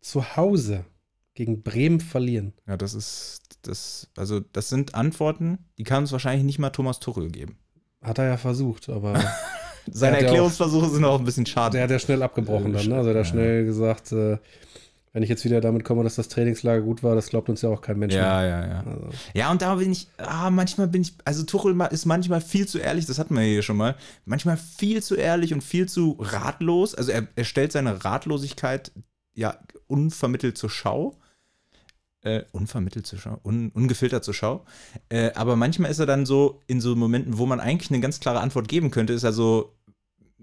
zu 0.00 0.36
Hause 0.36 0.86
gegen 1.34 1.62
Bremen 1.62 2.00
verlieren? 2.00 2.54
Ja, 2.66 2.78
das 2.78 2.94
ist, 2.94 3.41
das, 3.62 4.08
also 4.16 4.40
das 4.40 4.68
sind 4.68 4.94
Antworten, 4.94 5.58
die 5.78 5.84
kann 5.84 6.02
uns 6.02 6.12
wahrscheinlich 6.12 6.44
nicht 6.44 6.58
mal 6.58 6.70
Thomas 6.70 7.00
Tuchel 7.00 7.30
geben. 7.30 7.56
Hat 8.02 8.18
er 8.18 8.26
ja 8.26 8.36
versucht, 8.36 8.88
aber 8.88 9.14
Seine 9.90 10.16
ja 10.16 10.18
auch- 10.18 10.24
Erklärungsversuche 10.26 10.90
sind 10.90 11.04
auch 11.04 11.18
ein 11.18 11.24
bisschen 11.24 11.46
schade. 11.46 11.72
der 11.76 11.84
hat 11.84 11.90
ja 11.90 11.98
schnell 11.98 12.22
abgebrochen 12.22 12.72
dann. 12.72 12.86
Ne? 12.88 12.96
Also 12.96 13.10
der 13.12 13.20
hat 13.20 13.26
ja. 13.26 13.32
schnell 13.32 13.64
gesagt, 13.64 14.12
äh, 14.12 14.38
wenn 15.12 15.22
ich 15.22 15.28
jetzt 15.28 15.44
wieder 15.44 15.60
damit 15.60 15.84
komme, 15.84 16.04
dass 16.04 16.14
das 16.14 16.28
Trainingslager 16.28 16.80
gut 16.82 17.02
war, 17.02 17.14
das 17.14 17.28
glaubt 17.28 17.48
uns 17.50 17.60
ja 17.62 17.68
auch 17.68 17.82
kein 17.82 17.98
Mensch 17.98 18.14
ja, 18.14 18.40
mehr. 18.40 18.48
ja, 18.48 18.66
ja. 18.66 18.84
Also, 18.86 19.08
Ja, 19.34 19.50
und 19.50 19.60
da 19.60 19.74
bin 19.74 19.92
ich, 19.92 20.08
ah, 20.16 20.50
manchmal 20.50 20.88
bin 20.88 21.02
ich, 21.02 21.14
also 21.24 21.42
Tuchel 21.42 21.78
ist 21.90 22.06
manchmal 22.06 22.40
viel 22.40 22.66
zu 22.66 22.78
ehrlich, 22.78 23.04
das 23.06 23.18
hatten 23.18 23.34
wir 23.34 23.42
hier 23.42 23.62
schon 23.62 23.76
mal, 23.76 23.96
manchmal 24.24 24.56
viel 24.56 25.02
zu 25.02 25.14
ehrlich 25.14 25.52
und 25.52 25.62
viel 25.62 25.86
zu 25.86 26.16
ratlos. 26.18 26.94
Also 26.94 27.12
er, 27.12 27.26
er 27.36 27.44
stellt 27.44 27.72
seine 27.72 28.04
Ratlosigkeit 28.04 28.90
ja 29.34 29.58
unvermittelt 29.86 30.56
zur 30.56 30.70
Schau. 30.70 31.18
Äh, 32.24 32.44
unvermittelt 32.52 33.04
zur 33.04 33.18
Schau, 33.18 33.40
un, 33.42 33.70
ungefiltert 33.70 34.22
zur 34.22 34.32
Schau. 34.32 34.64
Äh, 35.08 35.32
aber 35.34 35.56
manchmal 35.56 35.90
ist 35.90 35.98
er 35.98 36.06
dann 36.06 36.24
so 36.24 36.60
in 36.68 36.80
so 36.80 36.94
Momenten, 36.94 37.36
wo 37.36 37.46
man 37.46 37.58
eigentlich 37.58 37.90
eine 37.90 37.98
ganz 37.98 38.20
klare 38.20 38.38
Antwort 38.38 38.68
geben 38.68 38.92
könnte, 38.92 39.12
ist 39.12 39.24
er 39.24 39.32
so, 39.32 39.74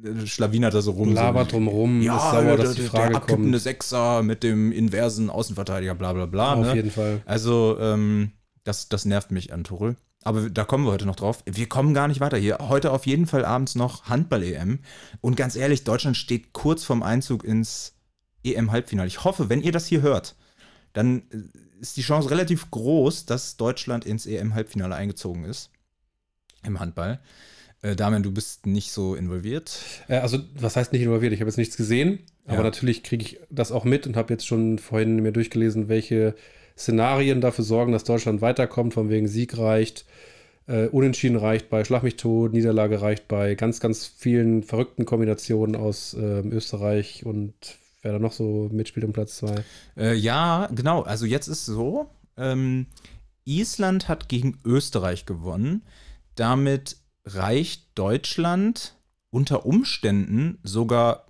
äh, 0.04 0.26
schlawinert 0.26 0.74
er 0.74 0.82
so 0.82 0.92
rum. 0.92 1.14
labert 1.14 1.52
so, 1.52 1.58
drumrum, 1.58 2.02
ja, 2.02 2.18
ist 2.18 2.32
sauer, 2.32 2.44
der, 2.44 2.58
dass 2.58 2.76
die 2.76 2.82
der, 2.82 2.90
Frage 2.90 3.14
der 3.14 3.22
kommt. 3.22 3.58
Sechser 3.62 4.24
mit 4.24 4.44
dem 4.44 4.74
inversen 4.74 5.30
Außenverteidiger, 5.30 5.96
bla 5.96 6.12
bla 6.12 6.26
bla. 6.26 6.56
Auf 6.56 6.66
ne? 6.66 6.76
jeden 6.76 6.92
Fall. 6.92 7.22
Also, 7.26 7.78
ähm, 7.80 8.32
das, 8.66 8.90
das 8.90 9.06
nervt 9.06 9.32
mich 9.32 9.54
an 9.54 9.64
Tuchel. 9.64 9.96
Aber 10.24 10.50
da 10.50 10.66
kommen 10.66 10.86
wir 10.86 10.92
heute 10.92 11.06
noch 11.06 11.16
drauf. 11.16 11.44
Wir 11.46 11.70
kommen 11.70 11.94
gar 11.94 12.10
nicht 12.10 12.20
weiter 12.20 12.38
hier. 12.38 12.58
Heute 12.60 12.92
auf 12.92 13.06
jeden 13.06 13.26
Fall 13.26 13.46
abends 13.46 13.76
noch 13.76 14.10
Handball-EM. 14.10 14.80
Und 15.22 15.38
ganz 15.38 15.56
ehrlich, 15.56 15.86
Deutschland 15.86 16.18
steht 16.18 16.52
kurz 16.52 16.84
vorm 16.84 17.04
Einzug 17.04 17.46
ins 17.46 17.96
EM-Halbfinale. 18.44 19.08
Ich 19.08 19.24
hoffe, 19.24 19.48
wenn 19.48 19.62
ihr 19.62 19.72
das 19.72 19.88
hier 19.88 20.02
hört, 20.02 20.36
dann 20.94 21.24
äh, 21.32 21.38
ist 21.80 21.98
die 21.98 22.02
Chance 22.02 22.30
relativ 22.30 22.70
groß, 22.72 23.26
dass 23.26 23.58
Deutschland 23.58 24.06
ins 24.06 24.26
EM-Halbfinale 24.26 24.96
eingezogen 24.96 25.44
ist. 25.46 25.70
Im 26.64 26.80
Handball. 26.80 27.20
Äh, 27.82 27.96
Damian, 27.96 28.24
du 28.24 28.32
bist 28.32 28.66
nicht 28.66 28.92
so 28.92 29.16
involviert. 29.16 29.80
Äh, 30.08 30.18
also, 30.18 30.40
was 30.56 30.76
heißt 30.76 30.92
nicht 30.92 31.02
involviert? 31.02 31.32
Ich 31.34 31.40
habe 31.40 31.50
jetzt 31.50 31.58
nichts 31.58 31.78
gesehen, 31.78 32.20
aber 32.46 32.58
Ja. 32.58 32.64
natürlich 32.64 33.04
kriege 33.04 33.24
ich 33.24 33.40
das 33.50 33.72
auch 33.72 33.86
mit 33.86 34.06
und 34.06 34.18
habe 34.18 34.34
jetzt 34.34 34.46
schon 34.46 34.80
vorhin 34.80 35.18
mir 35.22 35.32
durchgelesen, 35.32 35.88
welche 35.88 36.36
Szenarien 36.78 37.42
dafür 37.42 37.64
sorgen, 37.64 37.92
dass 37.92 38.04
Deutschland 38.04 38.42
weiterkommt, 38.42 38.94
von 38.94 39.10
wegen 39.10 39.28
Sieg 39.28 39.58
reicht, 39.58 40.06
äh, 40.68 40.88
Unentschieden 40.88 41.38
reicht 41.38 41.70
bei 41.70 41.84
Schlag 41.84 42.04
mich 42.04 42.16
tot, 42.18 42.54
Niederlage 42.54 43.02
reicht 43.02 43.28
bei 43.28 43.56
ganz, 43.56 43.80
ganz 43.80 44.06
vielen 44.06 44.64
verrückten 44.64 45.06
Kombinationen 45.06 45.76
aus 45.76 46.14
ähm, 46.14 46.52
Österreich 46.52 47.26
und 47.26 47.54
wer 48.02 48.14
da 48.14 48.20
noch 48.20 48.32
so 48.34 48.70
mitspielt 48.72 49.06
um 49.06 49.14
Platz 49.14 49.38
zwei. 49.38 49.64
Äh, 49.98 50.16
ja, 50.16 50.68
genau. 50.74 51.02
Also 51.02 51.26
jetzt 51.26 51.48
ist 51.48 51.66
so, 51.66 52.10
ähm, 52.38 52.86
Island 53.46 54.08
hat 54.08 54.30
gegen 54.30 54.60
Österreich 54.66 55.26
gewonnen. 55.26 55.84
Damit 56.36 56.98
reicht 57.26 57.88
Deutschland 57.96 58.96
unter 59.32 59.66
Umständen 59.66 60.58
sogar, 60.64 61.28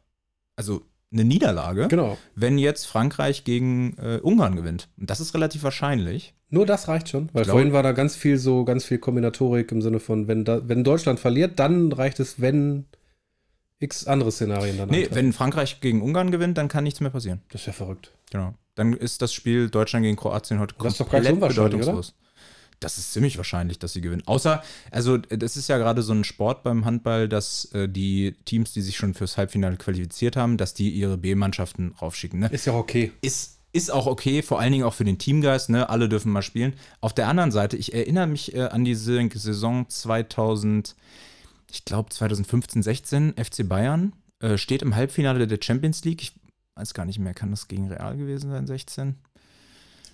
also 0.56 0.82
eine 1.12 1.24
Niederlage, 1.24 1.88
Genau. 1.88 2.18
wenn 2.36 2.58
jetzt 2.60 2.86
Frankreich 2.86 3.44
gegen 3.44 3.98
äh, 3.98 4.20
Ungarn 4.22 4.56
gewinnt. 4.56 4.90
Und 4.98 5.10
das 5.10 5.20
ist 5.20 5.34
relativ 5.34 5.64
wahrscheinlich. 5.64 6.36
Nur 6.52 6.66
das 6.66 6.88
reicht 6.88 7.10
schon, 7.10 7.30
weil 7.34 7.42
Ich 7.42 7.46
glaube- 7.48 7.52
vorhin 7.60 7.74
war 7.74 7.84
da 7.84 7.92
ganz 7.94 8.16
viel 8.16 8.38
so, 8.38 8.64
ganz 8.64 8.86
viel 8.86 9.00
Kombinatorik 9.00 9.72
im 9.72 9.82
Sinne 9.82 10.00
von, 10.00 10.28
wenn, 10.28 10.46
da, 10.46 10.68
wenn 10.68 10.84
Deutschland 10.84 11.20
verliert, 11.20 11.58
dann 11.60 11.92
reicht 11.92 12.20
es, 12.20 12.40
wenn 12.42 12.86
x 13.80 14.06
andere 14.08 14.32
Szenarien 14.32 14.78
dann 14.78 14.90
Nee, 14.90 15.08
wenn 15.12 15.34
Frankreich 15.34 15.80
gegen 15.82 16.02
Ungarn 16.02 16.32
gewinnt, 16.32 16.58
dann 16.58 16.68
kann 16.68 16.84
nichts 16.84 17.00
mehr 17.00 17.10
passieren. 17.10 17.42
Das 17.50 17.62
ist 17.62 17.68
ja 17.68 17.74
verrückt. 17.74 18.12
Genau. 18.32 18.54
Dann 18.76 18.94
ist 18.94 19.22
das 19.22 19.34
Spiel 19.34 19.70
Deutschland 19.70 20.04
gegen 20.04 20.16
Kroatien 20.16 20.60
heute 20.60 20.76
Das 20.78 20.94
ist 20.94 21.02
doch 21.02 21.10
gar 21.10 21.20
nicht 21.20 21.30
so 21.30 21.36
unwahrscheinlich, 21.36 22.14
Das 22.80 22.98
ist 22.98 23.14
ziemlich 23.14 23.38
wahrscheinlich, 23.38 23.80
dass 23.80 23.94
sie 23.94 24.02
gewinnen. 24.02 24.24
Außer, 24.26 24.64
also 24.92 25.18
das 25.18 25.58
ist 25.58 25.68
ja 25.70 25.78
gerade 25.78 26.02
so 26.02 26.14
ein 26.14 26.24
Sport 26.24 26.64
beim 26.64 26.86
Handball, 26.86 27.28
dass 27.28 27.66
äh, 27.74 27.90
die 27.90 28.36
Teams, 28.46 28.74
die 28.74 28.82
sich 28.82 28.98
schon 28.98 29.14
fürs 29.14 29.38
Halbfinale 29.38 29.78
qualifiziert 29.78 30.36
haben, 30.36 30.58
dass 30.58 30.74
die 30.74 30.90
ihre 30.90 31.18
B-Mannschaften 31.18 31.96
raufschicken. 32.02 32.40
Ne? 32.40 32.50
Ist 32.52 32.66
ja 32.66 32.74
auch 32.74 32.80
okay. 32.80 33.12
Ist, 33.22 33.60
ist 33.72 33.92
auch 33.92 34.08
okay, 34.08 34.42
vor 34.42 34.60
allen 34.60 34.72
Dingen 34.72 34.84
auch 34.84 34.94
für 34.94 35.04
den 35.04 35.18
Teamgeist, 35.18 35.70
ne? 35.70 35.90
Alle 35.90 36.10
dürfen 36.10 36.32
mal 36.32 36.42
spielen. 36.42 36.74
Auf 37.02 37.14
der 37.14 37.28
anderen 37.28 37.52
Seite, 37.52 37.78
ich 37.78 37.94
erinnere 37.94 38.28
mich 38.28 38.56
äh, 38.56 38.62
an 38.62 38.84
die 38.84 38.96
Saison 38.96 39.88
2000, 39.88 40.96
ich 41.72 41.86
glaube 41.86 42.10
2015, 42.10 42.84
16, 42.84 43.34
FC 43.38 43.68
Bayern 43.68 44.14
äh, 44.40 44.58
steht 44.58 44.82
im 44.82 44.96
Halbfinale 44.96 45.48
der 45.48 45.60
Champions 45.62 46.04
League. 46.06 46.22
Ich 46.22 46.34
weiß 46.76 46.94
gar 46.94 47.06
nicht 47.06 47.20
mehr, 47.20 47.34
kann 47.34 47.52
das 47.52 47.68
gegen 47.68 47.88
Real 47.90 48.16
gewesen 48.18 48.50
sein, 48.52 48.68
16? 48.68 49.16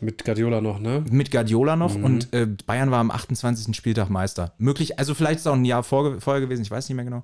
Mit 0.01 0.25
Guardiola 0.25 0.59
noch, 0.61 0.79
ne? 0.79 1.03
Mit 1.09 1.31
Guardiola 1.31 1.75
noch 1.75 1.95
Mhm. 1.95 2.03
und 2.03 2.33
äh, 2.33 2.47
Bayern 2.65 2.91
war 2.91 2.99
am 2.99 3.11
28. 3.11 3.75
Spieltag 3.75 4.09
Meister. 4.09 4.53
Möglich, 4.57 4.99
also 4.99 5.13
vielleicht 5.15 5.37
ist 5.37 5.41
es 5.43 5.47
auch 5.47 5.55
ein 5.55 5.65
Jahr 5.65 5.83
vor, 5.83 6.19
vorher 6.19 6.41
gewesen, 6.41 6.63
ich 6.63 6.71
weiß 6.71 6.89
nicht 6.89 6.95
mehr 6.95 7.05
genau. 7.05 7.23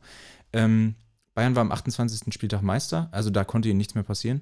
Ähm, 0.54 0.96
Bayern 1.34 1.56
war 1.56 1.62
am 1.62 1.72
28. 1.72 2.34
Spieltag 2.34 2.62
Meister, 2.62 3.10
also 3.12 3.30
da 3.30 3.44
konnte 3.44 3.68
ihnen 3.70 3.78
nichts 3.78 3.96
mehr 3.96 4.04
passieren. 4.04 4.42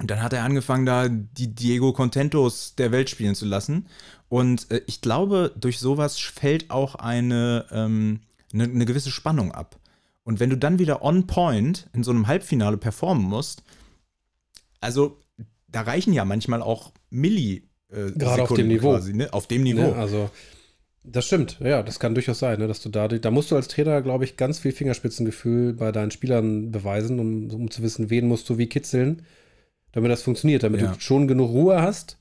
Und 0.00 0.10
dann 0.10 0.22
hat 0.22 0.32
er 0.32 0.44
angefangen, 0.44 0.86
da 0.86 1.08
die 1.08 1.54
Diego 1.54 1.92
Contentos 1.92 2.76
der 2.76 2.92
Welt 2.92 3.10
spielen 3.10 3.34
zu 3.34 3.46
lassen. 3.46 3.86
Und 4.28 4.70
äh, 4.70 4.80
ich 4.86 5.00
glaube, 5.00 5.52
durch 5.58 5.78
sowas 5.80 6.18
fällt 6.18 6.70
auch 6.70 6.94
eine, 6.96 7.66
ähm, 7.72 8.20
eine, 8.52 8.64
eine 8.64 8.84
gewisse 8.84 9.10
Spannung 9.10 9.52
ab. 9.52 9.78
Und 10.24 10.40
wenn 10.40 10.50
du 10.50 10.56
dann 10.56 10.78
wieder 10.78 11.02
on 11.02 11.26
point 11.26 11.88
in 11.94 12.04
so 12.04 12.10
einem 12.10 12.26
Halbfinale 12.26 12.76
performen 12.76 13.24
musst, 13.24 13.62
also 14.80 15.18
da 15.68 15.82
reichen 15.82 16.12
ja 16.12 16.24
manchmal 16.24 16.62
auch 16.62 16.92
Milli. 17.10 17.68
Äh, 17.90 18.12
Gerade 18.12 18.42
auf 18.42 18.52
dem 18.54 18.68
Niveau. 18.68 18.90
Quasi, 18.90 19.14
ne? 19.14 19.32
Auf 19.32 19.46
dem 19.46 19.62
Niveau. 19.62 19.82
Ne? 19.88 19.96
Also, 19.96 20.30
das 21.02 21.26
stimmt. 21.26 21.58
Ja, 21.60 21.82
das 21.82 21.98
kann 22.00 22.14
durchaus 22.14 22.38
sein, 22.38 22.58
ne? 22.58 22.66
dass 22.68 22.82
du 22.82 22.88
da, 22.90 23.08
da 23.08 23.30
musst 23.30 23.50
du 23.50 23.56
als 23.56 23.68
Trainer, 23.68 24.02
glaube 24.02 24.24
ich, 24.24 24.36
ganz 24.36 24.58
viel 24.58 24.72
Fingerspitzengefühl 24.72 25.72
bei 25.72 25.92
deinen 25.92 26.10
Spielern 26.10 26.70
beweisen, 26.70 27.18
um, 27.18 27.50
um 27.50 27.70
zu 27.70 27.82
wissen, 27.82 28.10
wen 28.10 28.28
musst 28.28 28.48
du 28.50 28.58
wie 28.58 28.66
kitzeln, 28.66 29.22
damit 29.92 30.10
das 30.10 30.22
funktioniert, 30.22 30.62
damit 30.62 30.82
Ja. 30.82 30.92
du 30.92 31.00
schon 31.00 31.28
genug 31.28 31.50
Ruhe 31.50 31.80
hast, 31.80 32.18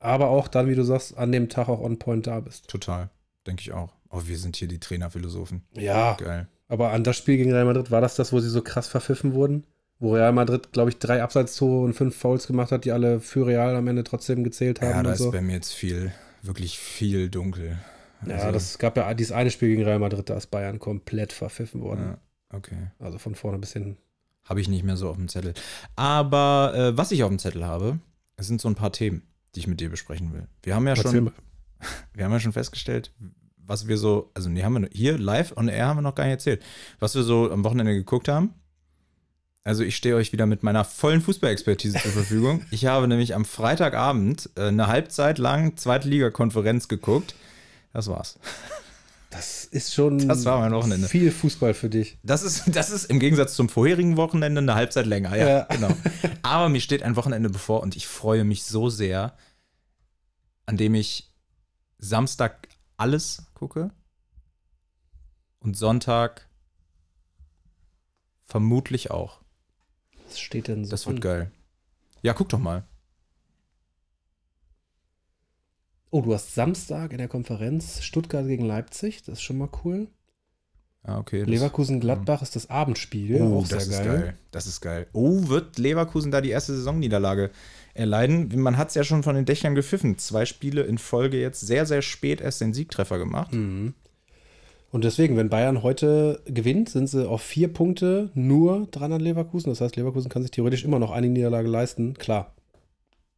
aber 0.00 0.28
auch 0.28 0.48
dann, 0.48 0.68
wie 0.68 0.74
du 0.74 0.84
sagst, 0.84 1.18
an 1.18 1.32
dem 1.32 1.48
Tag 1.48 1.68
auch 1.68 1.80
on 1.80 1.98
point 1.98 2.26
da 2.26 2.40
bist. 2.40 2.68
Total. 2.68 3.10
Denke 3.46 3.60
ich 3.62 3.72
auch. 3.72 3.92
Oh, 4.10 4.22
wir 4.24 4.38
sind 4.38 4.56
hier 4.56 4.68
die 4.68 4.80
Trainerphilosophen. 4.80 5.62
Ja, 5.76 6.14
Geil. 6.14 6.48
aber 6.68 6.92
an 6.92 7.04
das 7.04 7.16
Spiel 7.16 7.36
gegen 7.36 7.52
Real 7.52 7.64
Madrid, 7.64 7.90
war 7.90 8.00
das 8.00 8.16
das, 8.16 8.32
wo 8.32 8.40
sie 8.40 8.48
so 8.48 8.62
krass 8.62 8.88
verpfiffen 8.88 9.34
wurden? 9.34 9.66
Wo 10.00 10.14
Real 10.14 10.32
Madrid, 10.32 10.72
glaube 10.72 10.90
ich, 10.90 10.98
drei 10.98 11.22
Abseitstore 11.22 11.84
und 11.84 11.94
fünf 11.94 12.16
Fouls 12.16 12.46
gemacht 12.46 12.70
hat, 12.70 12.84
die 12.84 12.92
alle 12.92 13.20
für 13.20 13.46
Real 13.46 13.74
am 13.74 13.86
Ende 13.88 14.04
trotzdem 14.04 14.44
gezählt 14.44 14.80
haben. 14.80 14.90
Ja, 14.90 15.02
da 15.02 15.12
ist 15.12 15.18
so. 15.18 15.30
bei 15.30 15.40
mir 15.42 15.54
jetzt 15.54 15.72
viel, 15.72 16.12
wirklich 16.42 16.78
viel 16.78 17.28
dunkel. 17.28 17.78
ja, 18.26 18.36
Also, 18.36 18.52
das 18.52 18.78
gab 18.78 18.96
ja 18.96 19.12
dieses 19.14 19.32
eine 19.32 19.50
Spiel 19.50 19.68
gegen 19.70 19.82
Real 19.82 19.98
Madrid, 19.98 20.30
da 20.30 20.36
ist 20.36 20.46
Bayern 20.46 20.78
komplett 20.78 21.32
verpfiffen 21.32 21.80
worden. 21.82 22.16
Ja, 22.52 22.56
okay. 22.56 22.90
Also 23.00 23.18
von 23.18 23.34
vorne 23.34 23.58
bis 23.58 23.72
hinten. 23.72 23.98
Habe 24.44 24.60
ich 24.62 24.68
nicht 24.68 24.84
mehr 24.84 24.96
so 24.96 25.10
auf 25.10 25.16
dem 25.16 25.28
Zettel. 25.28 25.52
Aber 25.96 26.72
äh, 26.74 26.96
was 26.96 27.10
ich 27.10 27.22
auf 27.24 27.28
dem 27.28 27.38
Zettel 27.38 27.66
habe, 27.66 27.98
sind 28.38 28.60
so 28.60 28.68
ein 28.68 28.74
paar 28.76 28.92
Themen, 28.92 29.22
die 29.54 29.60
ich 29.60 29.66
mit 29.66 29.80
dir 29.80 29.90
besprechen 29.90 30.32
will. 30.32 30.46
Wir 30.62 30.74
haben 30.74 30.86
ja 30.86 30.94
Erzähl 30.94 31.10
schon, 31.12 31.24
mal. 31.24 31.32
wir 32.14 32.24
haben 32.24 32.32
ja 32.32 32.40
schon 32.40 32.52
festgestellt, 32.52 33.12
was 33.68 33.86
wir 33.86 33.98
so, 33.98 34.30
also 34.34 34.48
nee, 34.48 34.64
haben 34.64 34.80
wir 34.82 34.88
hier 34.92 35.16
live 35.18 35.56
on 35.56 35.68
air 35.68 35.86
haben 35.86 35.98
wir 35.98 36.02
noch 36.02 36.14
gar 36.16 36.24
nicht 36.24 36.32
erzählt, 36.32 36.62
was 36.98 37.14
wir 37.14 37.22
so 37.22 37.50
am 37.52 37.62
Wochenende 37.64 37.94
geguckt 37.94 38.26
haben. 38.26 38.54
Also 39.62 39.84
ich 39.84 39.96
stehe 39.96 40.16
euch 40.16 40.32
wieder 40.32 40.46
mit 40.46 40.62
meiner 40.62 40.84
vollen 40.84 41.20
Fußballexpertise 41.20 41.98
zur 42.00 42.10
Verfügung. 42.12 42.64
Ich 42.70 42.86
habe 42.86 43.06
nämlich 43.06 43.34
am 43.34 43.44
Freitagabend 43.44 44.48
äh, 44.56 44.68
eine 44.68 44.86
Halbzeit 44.86 45.38
lang 45.38 45.76
Zweite 45.76 46.08
Liga-Konferenz 46.08 46.88
geguckt. 46.88 47.34
Das 47.92 48.08
war's. 48.08 48.38
Das 49.30 49.66
ist 49.66 49.92
schon 49.92 50.26
Das 50.26 50.46
war 50.46 50.58
mein 50.58 50.72
Wochenende. 50.72 51.06
viel 51.06 51.30
Fußball 51.30 51.74
für 51.74 51.90
dich. 51.90 52.16
Das 52.22 52.42
ist, 52.42 52.62
das 52.74 52.88
ist 52.88 53.04
im 53.10 53.20
Gegensatz 53.20 53.54
zum 53.54 53.68
vorherigen 53.68 54.16
Wochenende 54.16 54.62
eine 54.62 54.74
Halbzeit 54.74 55.04
länger, 55.04 55.36
ja, 55.36 55.48
Ja. 55.48 55.62
genau. 55.64 55.94
Aber 56.42 56.70
mir 56.70 56.80
steht 56.80 57.02
ein 57.02 57.14
Wochenende 57.14 57.50
bevor 57.50 57.82
und 57.82 57.94
ich 57.94 58.06
freue 58.08 58.44
mich 58.44 58.64
so 58.64 58.88
sehr, 58.88 59.36
an 60.64 60.78
dem 60.78 60.94
ich 60.94 61.30
Samstag 61.98 62.67
alles 62.98 63.46
gucke 63.54 63.90
und 65.60 65.76
Sonntag 65.76 66.48
vermutlich 68.44 69.10
auch. 69.10 69.40
Was 70.26 70.38
steht 70.38 70.68
denn 70.68 70.84
so? 70.84 70.90
Das 70.90 71.06
wird 71.06 71.16
an? 71.16 71.20
geil. 71.20 71.52
Ja, 72.22 72.34
guck 72.34 72.48
doch 72.50 72.58
mal. 72.58 72.86
Oh, 76.10 76.22
du 76.22 76.34
hast 76.34 76.54
Samstag 76.54 77.12
in 77.12 77.18
der 77.18 77.28
Konferenz 77.28 78.02
Stuttgart 78.02 78.46
gegen 78.46 78.64
Leipzig. 78.64 79.22
Das 79.22 79.38
ist 79.38 79.42
schon 79.42 79.58
mal 79.58 79.68
cool. 79.84 80.08
Ja, 81.06 81.18
okay. 81.18 81.42
Leverkusen-Gladbach 81.44 82.42
ist 82.42 82.56
das 82.56 82.68
Abendspiel. 82.70 83.40
Oh, 83.40 83.64
das 83.68 83.88
geil. 83.88 84.00
ist 84.00 84.04
geil. 84.04 84.34
Das 84.50 84.66
ist 84.66 84.80
geil. 84.80 85.06
Oh, 85.12 85.48
wird 85.48 85.78
Leverkusen 85.78 86.30
da 86.30 86.40
die 86.40 86.50
erste 86.50 86.74
Saisonniederlage 86.74 87.50
erleiden? 87.94 88.60
Man 88.60 88.76
hat 88.76 88.88
es 88.88 88.94
ja 88.94 89.04
schon 89.04 89.22
von 89.22 89.34
den 89.34 89.44
Dächern 89.44 89.74
gepfiffen. 89.74 90.18
Zwei 90.18 90.44
Spiele 90.44 90.82
in 90.82 90.98
Folge 90.98 91.40
jetzt 91.40 91.60
sehr, 91.60 91.86
sehr 91.86 92.02
spät 92.02 92.40
erst 92.40 92.60
den 92.60 92.74
Siegtreffer 92.74 93.18
gemacht. 93.18 93.54
Mhm. 93.54 93.94
Und 94.90 95.04
deswegen, 95.04 95.36
wenn 95.36 95.50
Bayern 95.50 95.82
heute 95.82 96.42
gewinnt, 96.46 96.88
sind 96.88 97.08
sie 97.08 97.28
auf 97.28 97.42
vier 97.42 97.68
Punkte 97.68 98.30
nur 98.34 98.88
dran 98.90 99.12
an 99.12 99.20
Leverkusen. 99.20 99.70
Das 99.70 99.80
heißt, 99.80 99.96
Leverkusen 99.96 100.30
kann 100.30 100.42
sich 100.42 100.50
theoretisch 100.50 100.84
immer 100.84 100.98
noch 100.98 101.10
eine 101.10 101.28
Niederlage 101.28 101.68
leisten. 101.68 102.14
Klar. 102.14 102.54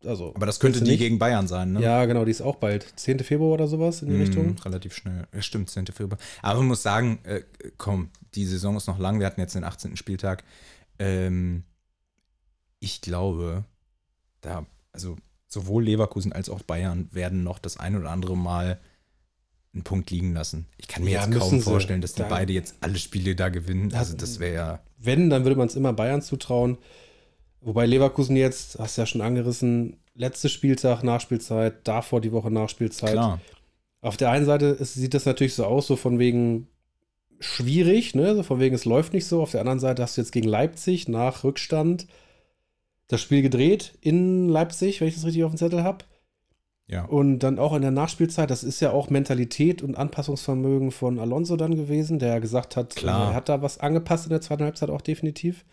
Also, 0.05 0.33
Aber 0.35 0.47
das 0.47 0.61
könnte 0.61 0.81
die 0.83 0.93
nicht? 0.93 0.99
gegen 1.01 1.19
Bayern 1.19 1.47
sein, 1.47 1.73
ne? 1.73 1.83
Ja, 1.83 2.05
genau, 2.07 2.25
die 2.25 2.31
ist 2.31 2.41
auch 2.41 2.57
bald. 2.57 2.87
10. 2.97 3.19
Februar 3.21 3.53
oder 3.53 3.67
sowas 3.69 4.01
in 4.01 4.09
die 4.09 4.15
Mhm, 4.15 4.21
Richtung. 4.23 4.59
Relativ 4.65 4.95
schnell. 4.95 5.27
Ja, 5.35 5.43
stimmt, 5.43 5.69
10. 5.69 5.87
Februar. 5.89 6.19
Aber 6.41 6.61
man 6.61 6.69
muss 6.69 6.83
sagen, 6.83 7.19
äh, 7.25 7.43
komm, 7.77 8.09
die 8.35 8.47
Saison 8.47 8.77
ist 8.77 8.87
noch 8.87 8.99
lang. 8.99 9.19
Wir 9.21 9.27
hatten 9.27 9.41
jetzt 9.41 9.55
den 9.55 9.65
18. 9.65 9.97
Spieltag. 9.99 10.43
Ähm, 10.99 11.65
ich 12.79 13.03
glaube, 13.03 13.65
da, 14.41 14.65
also 14.93 15.17
sowohl 15.49 15.85
Leverkusen 15.85 16.33
als 16.33 16.49
auch 16.49 16.63
Bayern 16.63 17.09
werden 17.13 17.43
noch 17.43 17.59
das 17.59 17.77
ein 17.77 17.97
oder 17.97 18.11
andere 18.11 18.37
Mal 18.37 18.81
einen 19.75 19.85
Punkt 19.85 20.11
liegen 20.11 20.33
lassen. 20.33 20.67
Ich 20.79 20.89
kann 20.89 21.05
mir 21.05 21.11
Ja, 21.11 21.27
jetzt 21.27 21.39
kaum 21.39 21.61
vorstellen, 21.61 22.01
dass 22.01 22.15
die 22.15 22.23
Da- 22.23 22.29
beide 22.29 22.53
jetzt 22.53 22.77
alle 22.81 22.97
Spiele 22.99 23.37
da 23.37 23.51
gewinnen. 23.51 23.93
Also 23.95 24.17
das 24.17 24.39
wäre 24.41 24.55
ja. 24.55 24.81
Wenn, 24.99 25.31
dann 25.31 25.45
würde 25.45 25.57
man 25.57 25.69
es 25.69 25.77
immer 25.77 25.93
Bayern 25.93 26.23
zutrauen. 26.23 26.79
Wobei 27.63 27.87
Leverkusen 27.87 28.37
jetzt, 28.37 28.79
hast 28.79 28.97
du 28.97 29.03
ja 29.03 29.07
schon 29.07 29.21
angerissen, 29.21 29.99
letzter 30.15 30.49
Spieltag, 30.49 31.03
Nachspielzeit, 31.03 31.87
davor 31.87 32.21
die 32.21 32.33
Woche 32.33 32.51
Nachspielzeit. 32.51 33.13
Klar. 33.13 33.41
Auf 34.01 34.17
der 34.17 34.31
einen 34.31 34.47
Seite 34.47 34.67
ist, 34.67 34.95
sieht 34.95 35.15
das 35.15 35.27
natürlich 35.27 35.55
so 35.55 35.65
aus, 35.67 35.87
so 35.87 35.97
von 35.97 36.19
wegen 36.19 36.69
schwierig, 37.39 38.15
ne? 38.15 38.35
So 38.35 38.43
von 38.43 38.61
wegen, 38.61 38.75
es 38.75 38.85
läuft 38.85 39.13
nicht 39.13 39.27
so. 39.27 39.43
Auf 39.43 39.51
der 39.51 39.61
anderen 39.61 39.81
Seite 39.81 40.03
hast 40.03 40.17
du 40.17 40.23
jetzt 40.23 40.33
gegen 40.33 40.49
Leipzig 40.49 41.09
nach 41.09 41.45
Rückstand 41.45 42.07
das 43.09 43.21
Spiel 43.21 43.43
gedreht 43.43 43.99
in 44.01 44.49
Leipzig, 44.49 45.01
wenn 45.01 45.09
ich 45.09 45.15
das 45.15 45.25
richtig 45.25 45.45
auf 45.45 45.53
dem 45.53 45.59
Zettel 45.59 45.83
habe. 45.83 46.05
Ja. 46.87 47.05
Und 47.05 47.41
dann 47.41 47.59
auch 47.59 47.75
in 47.75 47.83
der 47.83 47.91
Nachspielzeit, 47.91 48.51
das 48.51 48.65
ist 48.65 48.81
ja 48.81 48.91
auch 48.91 49.11
Mentalität 49.11 49.83
und 49.83 49.97
Anpassungsvermögen 49.97 50.91
von 50.91 51.19
Alonso 51.19 51.57
dann 51.57 51.77
gewesen, 51.77 52.19
der 52.19 52.31
ja 52.31 52.39
gesagt 52.41 52.77
hat, 52.77 52.97
Klar. 52.97 53.31
er 53.31 53.35
hat 53.35 53.49
da 53.49 53.63
was 53.63 53.79
angepasst 53.79 54.27
in 54.27 54.31
der 54.31 54.41
zweiten 54.41 54.65
Halbzeit 54.65 54.91
auch 54.91 55.01
definitiv. 55.01 55.65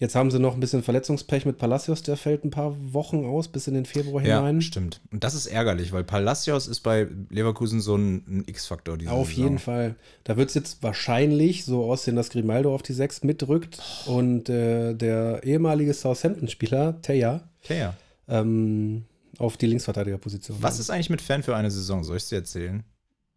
Jetzt 0.00 0.16
haben 0.16 0.30
sie 0.32 0.40
noch 0.40 0.54
ein 0.54 0.60
bisschen 0.60 0.82
Verletzungspech 0.82 1.46
mit 1.46 1.56
Palacios, 1.56 2.02
der 2.02 2.16
fällt 2.16 2.44
ein 2.44 2.50
paar 2.50 2.74
Wochen 2.92 3.24
aus, 3.24 3.46
bis 3.46 3.68
in 3.68 3.74
den 3.74 3.84
Februar 3.86 4.24
Ja, 4.24 4.38
hinein. 4.38 4.60
stimmt. 4.60 5.00
Und 5.12 5.22
das 5.22 5.34
ist 5.34 5.46
ärgerlich, 5.46 5.92
weil 5.92 6.02
Palacios 6.02 6.66
ist 6.66 6.80
bei 6.80 7.06
Leverkusen 7.30 7.80
so 7.80 7.94
ein, 7.96 8.24
ein 8.26 8.44
X-Faktor. 8.46 8.94
Auf 9.06 9.28
Saison. 9.28 9.44
jeden 9.44 9.58
Fall. 9.60 9.94
Da 10.24 10.36
wird 10.36 10.48
es 10.48 10.54
jetzt 10.56 10.82
wahrscheinlich 10.82 11.64
so 11.64 11.84
aussehen, 11.84 12.16
dass 12.16 12.30
Grimaldo 12.30 12.74
auf 12.74 12.82
die 12.82 12.92
6 12.92 13.22
mitrückt 13.22 13.80
und 14.06 14.48
äh, 14.48 14.94
der 14.94 15.44
ehemalige 15.44 15.94
Southampton-Spieler, 15.94 17.00
Teja, 17.00 17.48
Okay, 17.62 17.78
ja. 17.78 17.94
ähm, 18.26 19.04
auf 19.38 19.56
die 19.56 19.66
Linksverteidigerposition. 19.66 20.56
Was 20.60 20.80
ist 20.80 20.90
eigentlich 20.90 21.10
mit 21.10 21.22
Fan 21.22 21.44
für 21.44 21.54
eine 21.54 21.70
Saison? 21.70 22.02
Soll 22.02 22.16
ich 22.16 22.24
es 22.24 22.28
dir 22.30 22.36
erzählen? 22.38 22.82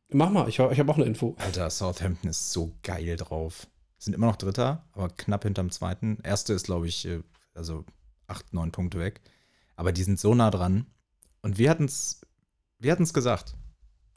Mach 0.10 0.32
mal, 0.32 0.50
ich, 0.50 0.58
ich 0.58 0.80
habe 0.80 0.92
auch 0.92 0.96
eine 0.98 1.06
Info. 1.06 1.36
Alter, 1.38 1.70
Southampton 1.70 2.30
ist 2.32 2.52
so 2.52 2.72
geil 2.82 3.16
drauf. 3.16 3.68
Sind 3.98 4.14
immer 4.14 4.28
noch 4.28 4.36
Dritter, 4.36 4.86
aber 4.92 5.10
knapp 5.10 5.44
hinterm 5.44 5.72
Zweiten. 5.72 6.20
Erste 6.24 6.54
ist, 6.54 6.66
glaube 6.66 6.88
ich, 6.88 7.06
äh, 7.06 7.22
also 7.54 7.86
acht, 8.28 8.54
neun 8.54 8.72
Punkte 8.72 9.00
weg. 9.00 9.22
Aber 9.76 9.92
die 9.92 10.04
sind 10.04 10.20
so 10.20 10.36
nah 10.36 10.52
dran. 10.52 10.88
Und 11.42 11.58
wir 11.58 11.70
hatten 11.70 11.86
es 11.86 12.22
wir 12.80 12.92
hatten's 12.92 13.14
gesagt. 13.14 13.56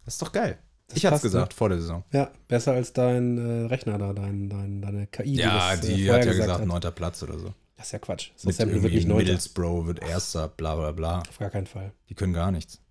Das 0.05 0.15
ist 0.15 0.23
doch 0.23 0.33
geil. 0.33 0.59
Das 0.89 0.99
ich 0.99 1.07
hatte 1.07 1.17
es 1.17 1.23
passt, 1.23 1.33
gesagt 1.33 1.55
vor 1.55 1.69
der 1.69 1.79
Saison. 1.79 2.05
Ja, 2.13 2.31
besser 2.49 2.73
als 2.73 2.93
dein 2.93 3.39
äh, 3.39 3.67
Rechner 3.67 3.97
da, 3.97 4.13
dein, 4.13 4.49
dein, 4.49 4.83
deine 4.83 5.07
KI. 5.07 5.37
Ja, 5.37 5.77
das, 5.77 5.85
äh, 5.85 5.95
die 5.95 6.07
vorher 6.07 6.21
hat 6.21 6.27
ja 6.27 6.33
gesagt, 6.33 6.67
neunter 6.67 6.91
Platz 6.91 7.23
oder 7.23 7.39
so. 7.39 7.55
Das 7.77 7.87
ist 7.87 7.93
ja 7.93 7.99
Quatsch. 8.01 8.31
Mit 8.45 8.55
Southampton 8.55 8.83
wird 8.83 8.93
irgendwie 8.93 8.97
nicht 8.97 9.09
neunter. 9.09 9.25
Middlesbrough 9.25 9.87
wird 9.87 10.03
erster, 10.03 10.49
bla 10.49 10.75
bla 10.75 10.93
bla. 10.93 11.21
Auf 11.21 11.39
gar 11.39 11.51
keinen 11.51 11.67
Fall. 11.67 11.93
Die 12.09 12.15
können 12.15 12.33
gar 12.33 12.51
nichts. 12.51 12.83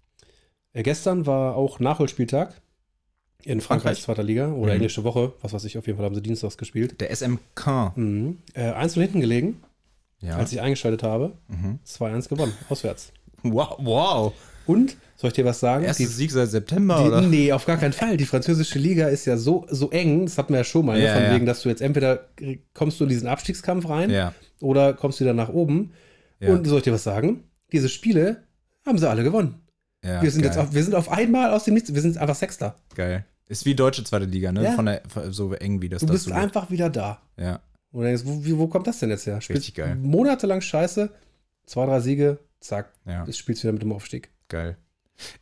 Äh, 0.73 0.83
gestern 0.83 1.25
war 1.25 1.55
auch 1.55 1.79
Nachholspieltag 1.79 2.59
in 3.45 3.61
Frankreich, 3.61 4.01
zweiter 4.01 4.23
Liga 4.23 4.51
oder 4.51 4.71
Mhm. 4.73 4.77
englische 4.77 5.03
Woche. 5.03 5.33
Was 5.41 5.53
weiß 5.53 5.63
ich, 5.65 5.77
auf 5.77 5.87
jeden 5.87 5.97
Fall 5.97 6.05
haben 6.05 6.15
sie 6.15 6.21
dienstags 6.21 6.57
gespielt. 6.57 6.99
Der 6.99 7.09
SMK. 7.11 7.93
Mhm. 7.95 8.37
Äh, 8.53 8.71
1 8.71 8.93
hinten 8.95 9.21
gelegen, 9.21 9.61
Ja. 10.21 10.35
als 10.37 10.51
ich 10.51 10.61
eingeschaltet 10.61 11.03
habe. 11.03 11.33
Mhm. 11.47 11.79
2-1 11.83 12.27
gewonnen, 12.29 12.53
auswärts. 12.69 13.11
Wow, 13.43 13.77
wow. 13.79 14.33
Und, 14.65 14.97
soll 15.15 15.29
ich 15.29 15.33
dir 15.33 15.45
was 15.45 15.59
sagen? 15.59 15.83
Erster 15.85 16.03
Die, 16.03 16.09
Sieg 16.09 16.31
seit 16.31 16.49
September, 16.49 16.99
die, 17.01 17.07
oder? 17.07 17.21
nee, 17.21 17.51
auf 17.51 17.65
gar 17.65 17.77
keinen 17.77 17.93
Fall. 17.93 18.17
Die 18.17 18.25
französische 18.25 18.77
Liga 18.77 19.07
ist 19.07 19.25
ja 19.25 19.35
so, 19.37 19.65
so 19.69 19.89
eng, 19.89 20.25
das 20.25 20.37
hatten 20.37 20.53
wir 20.53 20.59
ja 20.59 20.63
schon 20.63 20.85
mal, 20.85 20.97
ne? 20.99 21.05
Ja, 21.05 21.13
von 21.15 21.23
ja. 21.23 21.33
wegen, 21.33 21.45
dass 21.45 21.61
du 21.63 21.69
jetzt 21.69 21.81
entweder 21.81 22.27
kommst 22.73 22.99
du 22.99 23.05
in 23.05 23.09
diesen 23.09 23.27
Abstiegskampf 23.27 23.89
rein 23.89 24.09
Ja. 24.11 24.33
oder 24.61 24.93
kommst 24.93 25.19
du 25.19 25.23
wieder 25.23 25.33
nach 25.33 25.49
oben. 25.49 25.93
Und 26.41 26.65
soll 26.67 26.77
ich 26.79 26.83
dir 26.83 26.93
was 26.93 27.03
sagen? 27.03 27.43
Diese 27.71 27.89
Spiele 27.89 28.43
haben 28.85 28.97
sie 28.97 29.09
alle 29.09 29.23
gewonnen. 29.23 29.55
Ja 30.03 30.21
wir, 30.21 30.31
sind 30.31 30.41
geil. 30.41 30.51
jetzt 30.51 30.57
auf, 30.59 30.73
wir 30.73 30.83
sind 30.83 30.95
auf 30.95 31.09
einmal 31.09 31.51
aus 31.53 31.63
dem 31.65 31.73
Nichts, 31.73 31.93
wir 31.93 32.01
sind 32.01 32.17
einfach 32.17 32.35
Sechster. 32.35 32.75
Geil. 32.95 33.25
Ist 33.47 33.65
wie 33.65 33.75
deutsche 33.75 34.03
zweite 34.03 34.25
Liga, 34.25 34.51
ne? 34.51 34.63
Ja. 34.63 34.71
Von 34.73 34.85
der, 34.85 35.01
so 35.29 35.53
eng 35.53 35.81
wie 35.81 35.89
das 35.89 36.01
Du 36.01 36.05
das 36.05 36.13
bist 36.13 36.25
so- 36.25 36.33
einfach 36.33 36.69
wieder 36.69 36.89
da. 36.89 37.21
Ja. 37.37 37.59
Und 37.91 38.03
denkst, 38.03 38.21
wo, 38.25 38.57
wo 38.59 38.67
kommt 38.67 38.85
das 38.85 38.99
denn 38.99 39.09
jetzt 39.09 39.25
her? 39.25 39.41
Spielst 39.41 39.61
Richtig 39.61 39.75
geil. 39.75 39.95
Monatelang 39.95 40.61
Scheiße, 40.61 41.09
zwei, 41.65 41.85
drei 41.87 41.99
Siege, 42.01 42.39
zack, 42.59 42.93
Ja. 43.05 43.25
das 43.25 43.37
spielst 43.37 43.63
du 43.63 43.67
wieder 43.67 43.73
mit 43.73 43.81
dem 43.81 43.91
Aufstieg. 43.91 44.29
Geil. 44.47 44.77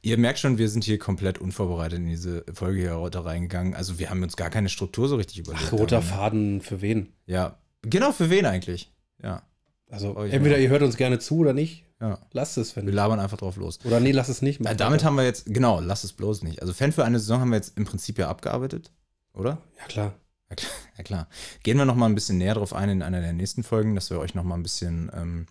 Ihr 0.01 0.17
merkt 0.17 0.39
schon, 0.39 0.57
wir 0.57 0.69
sind 0.69 0.85
hier 0.85 0.97
komplett 0.97 1.37
unvorbereitet 1.37 1.99
in 1.99 2.07
diese 2.07 2.45
Folge 2.53 2.79
hier 2.81 2.97
heute 2.97 3.23
reingegangen. 3.25 3.75
Also 3.75 3.99
wir 3.99 4.09
haben 4.09 4.23
uns 4.23 4.35
gar 4.37 4.49
keine 4.49 4.69
Struktur 4.69 5.07
so 5.07 5.17
richtig 5.17 5.39
überlegt. 5.39 5.65
Ach, 5.67 5.73
roter? 5.73 6.01
Faden 6.01 6.61
für 6.61 6.81
wen? 6.81 7.13
Ja. 7.25 7.59
Genau, 7.83 8.11
für 8.11 8.29
wen 8.31 8.45
eigentlich? 8.45 8.91
Ja. 9.21 9.43
Also 9.89 10.15
Oh, 10.17 10.23
entweder 10.23 10.57
ihr 10.57 10.69
hört 10.69 10.81
uns 10.81 10.97
gerne 10.97 11.19
zu 11.19 11.37
oder 11.37 11.53
nicht. 11.53 11.85
Ja. 11.99 12.19
Lasst 12.31 12.57
es, 12.57 12.75
wenn 12.75 12.85
Wir 12.85 12.93
labern 12.93 13.19
einfach 13.19 13.37
drauf 13.37 13.55
los. 13.55 13.79
Oder 13.85 13.99
nee, 13.99 14.11
lass 14.11 14.29
es 14.29 14.41
nicht. 14.41 14.63
Ja, 14.63 14.73
damit 14.73 14.99
weiter. 14.99 15.05
haben 15.05 15.15
wir 15.15 15.23
jetzt, 15.23 15.45
genau, 15.47 15.79
lass 15.79 16.03
es 16.03 16.13
bloß 16.13 16.43
nicht. 16.43 16.61
Also 16.61 16.73
Fan 16.73 16.91
für 16.91 17.05
eine 17.05 17.19
Saison 17.19 17.39
haben 17.39 17.49
wir 17.49 17.55
jetzt 17.55 17.77
im 17.77 17.85
Prinzip 17.85 18.17
ja 18.19 18.27
abgearbeitet, 18.27 18.91
oder? 19.33 19.57
Ja, 19.79 19.85
klar. 19.87 20.13
Ja 20.49 20.55
klar, 20.55 20.71
ja 20.97 21.03
klar. 21.03 21.27
Gehen 21.63 21.77
wir 21.77 21.85
noch 21.85 21.95
mal 21.95 22.05
ein 22.05 22.15
bisschen 22.15 22.37
näher 22.37 22.53
drauf 22.53 22.73
ein 22.73 22.89
in 22.89 23.01
einer 23.01 23.21
der 23.21 23.33
nächsten 23.33 23.63
Folgen, 23.63 23.95
dass 23.95 24.09
wir 24.09 24.19
euch 24.19 24.35
noch 24.35 24.43
mal 24.43 24.55
ein 24.55 24.63
bisschen, 24.63 25.11
ähm, 25.13 25.45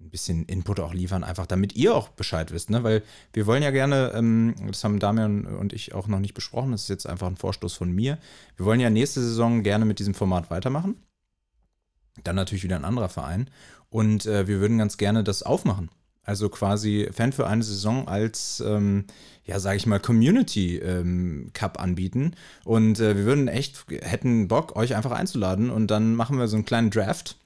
ein 0.00 0.10
bisschen 0.10 0.44
Input 0.44 0.80
auch 0.80 0.94
liefern, 0.94 1.24
einfach 1.24 1.46
damit 1.46 1.74
ihr 1.76 1.94
auch 1.94 2.08
Bescheid 2.08 2.50
wisst, 2.52 2.70
ne? 2.70 2.84
Weil 2.84 3.02
wir 3.32 3.46
wollen 3.46 3.62
ja 3.62 3.70
gerne, 3.70 4.12
ähm, 4.14 4.54
das 4.66 4.84
haben 4.84 4.98
Damian 4.98 5.46
und 5.46 5.72
ich 5.72 5.94
auch 5.94 6.08
noch 6.08 6.20
nicht 6.20 6.34
besprochen, 6.34 6.72
das 6.72 6.82
ist 6.82 6.88
jetzt 6.88 7.06
einfach 7.06 7.26
ein 7.26 7.36
Vorstoß 7.36 7.74
von 7.74 7.90
mir. 7.90 8.18
Wir 8.56 8.66
wollen 8.66 8.80
ja 8.80 8.90
nächste 8.90 9.20
Saison 9.20 9.62
gerne 9.62 9.84
mit 9.84 9.98
diesem 9.98 10.14
Format 10.14 10.50
weitermachen. 10.50 10.96
Dann 12.22 12.36
natürlich 12.36 12.64
wieder 12.64 12.76
ein 12.76 12.84
anderer 12.84 13.08
Verein. 13.08 13.50
Und 13.90 14.26
äh, 14.26 14.46
wir 14.46 14.60
würden 14.60 14.78
ganz 14.78 14.96
gerne 14.96 15.24
das 15.24 15.42
aufmachen. 15.42 15.90
Also 16.24 16.48
quasi 16.48 17.08
Fan 17.12 17.32
für 17.32 17.46
eine 17.46 17.62
Saison 17.62 18.08
als, 18.08 18.62
ähm, 18.66 19.04
ja, 19.44 19.60
sage 19.60 19.76
ich 19.76 19.86
mal, 19.86 20.00
Community 20.00 20.78
ähm, 20.78 21.50
Cup 21.52 21.78
anbieten. 21.78 22.34
Und 22.64 22.98
äh, 22.98 23.16
wir 23.16 23.24
würden 23.24 23.48
echt, 23.48 23.84
hätten 24.02 24.48
Bock, 24.48 24.74
euch 24.74 24.96
einfach 24.96 25.12
einzuladen. 25.12 25.70
Und 25.70 25.90
dann 25.90 26.14
machen 26.14 26.38
wir 26.38 26.48
so 26.48 26.56
einen 26.56 26.64
kleinen 26.64 26.90
Draft. 26.90 27.36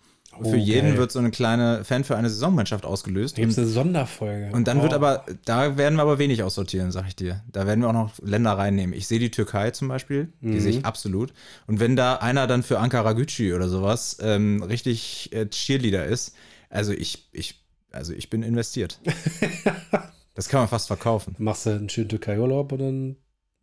Für 0.42 0.56
jeden 0.56 0.90
geil. 0.90 0.98
wird 0.98 1.12
so 1.12 1.18
eine 1.18 1.30
kleine 1.30 1.84
Fan 1.84 2.04
für 2.04 2.16
eine 2.16 2.28
Saisonmannschaft 2.30 2.84
ausgelöst. 2.84 3.36
Da 3.36 3.40
gibt 3.42 3.52
es 3.52 3.58
eine 3.58 3.66
Sonderfolge. 3.66 4.50
und 4.52 4.68
dann 4.68 4.82
wird 4.82 4.92
Oh. 4.92 4.96
aber, 4.96 5.24
da 5.44 5.76
werden 5.76 5.96
wir 5.96 6.02
aber 6.02 6.18
wenig 6.18 6.42
aussortieren, 6.42 6.92
sag 6.92 7.06
ich 7.08 7.16
dir. 7.16 7.42
Da 7.52 7.66
werden 7.66 7.80
wir 7.80 7.88
auch 7.88 7.92
noch 7.92 8.12
Länder 8.22 8.52
reinnehmen. 8.52 8.94
Ich 8.96 9.06
sehe 9.08 9.18
die 9.18 9.30
Türkei 9.30 9.70
zum 9.70 9.88
Beispiel, 9.88 10.32
die 10.40 10.48
Mhm. 10.48 10.60
sehe 10.60 10.70
ich 10.70 10.84
absolut. 10.84 11.32
Und 11.66 11.80
wenn 11.80 11.96
da 11.96 12.14
einer 12.16 12.46
dann 12.46 12.62
für 12.62 12.78
Ankara 12.78 13.12
Gücü 13.12 13.54
oder 13.54 13.68
sowas 13.68 14.18
ähm, 14.20 14.62
richtig 14.62 15.30
äh, 15.32 15.46
Cheerleader 15.48 16.06
ist, 16.06 16.34
also 16.70 16.92
ich, 16.92 17.28
ich, 17.32 17.64
also 17.90 18.12
ich 18.12 18.30
bin 18.30 18.42
investiert. 18.42 19.00
das 20.34 20.48
kann 20.48 20.60
man 20.60 20.68
fast 20.68 20.86
verkaufen. 20.86 21.34
Machst 21.38 21.66
du 21.66 21.70
einen 21.70 21.88
schönen 21.88 22.08
Türkei-Urlaub 22.08 22.72
und 22.72 22.78
dann 22.78 23.16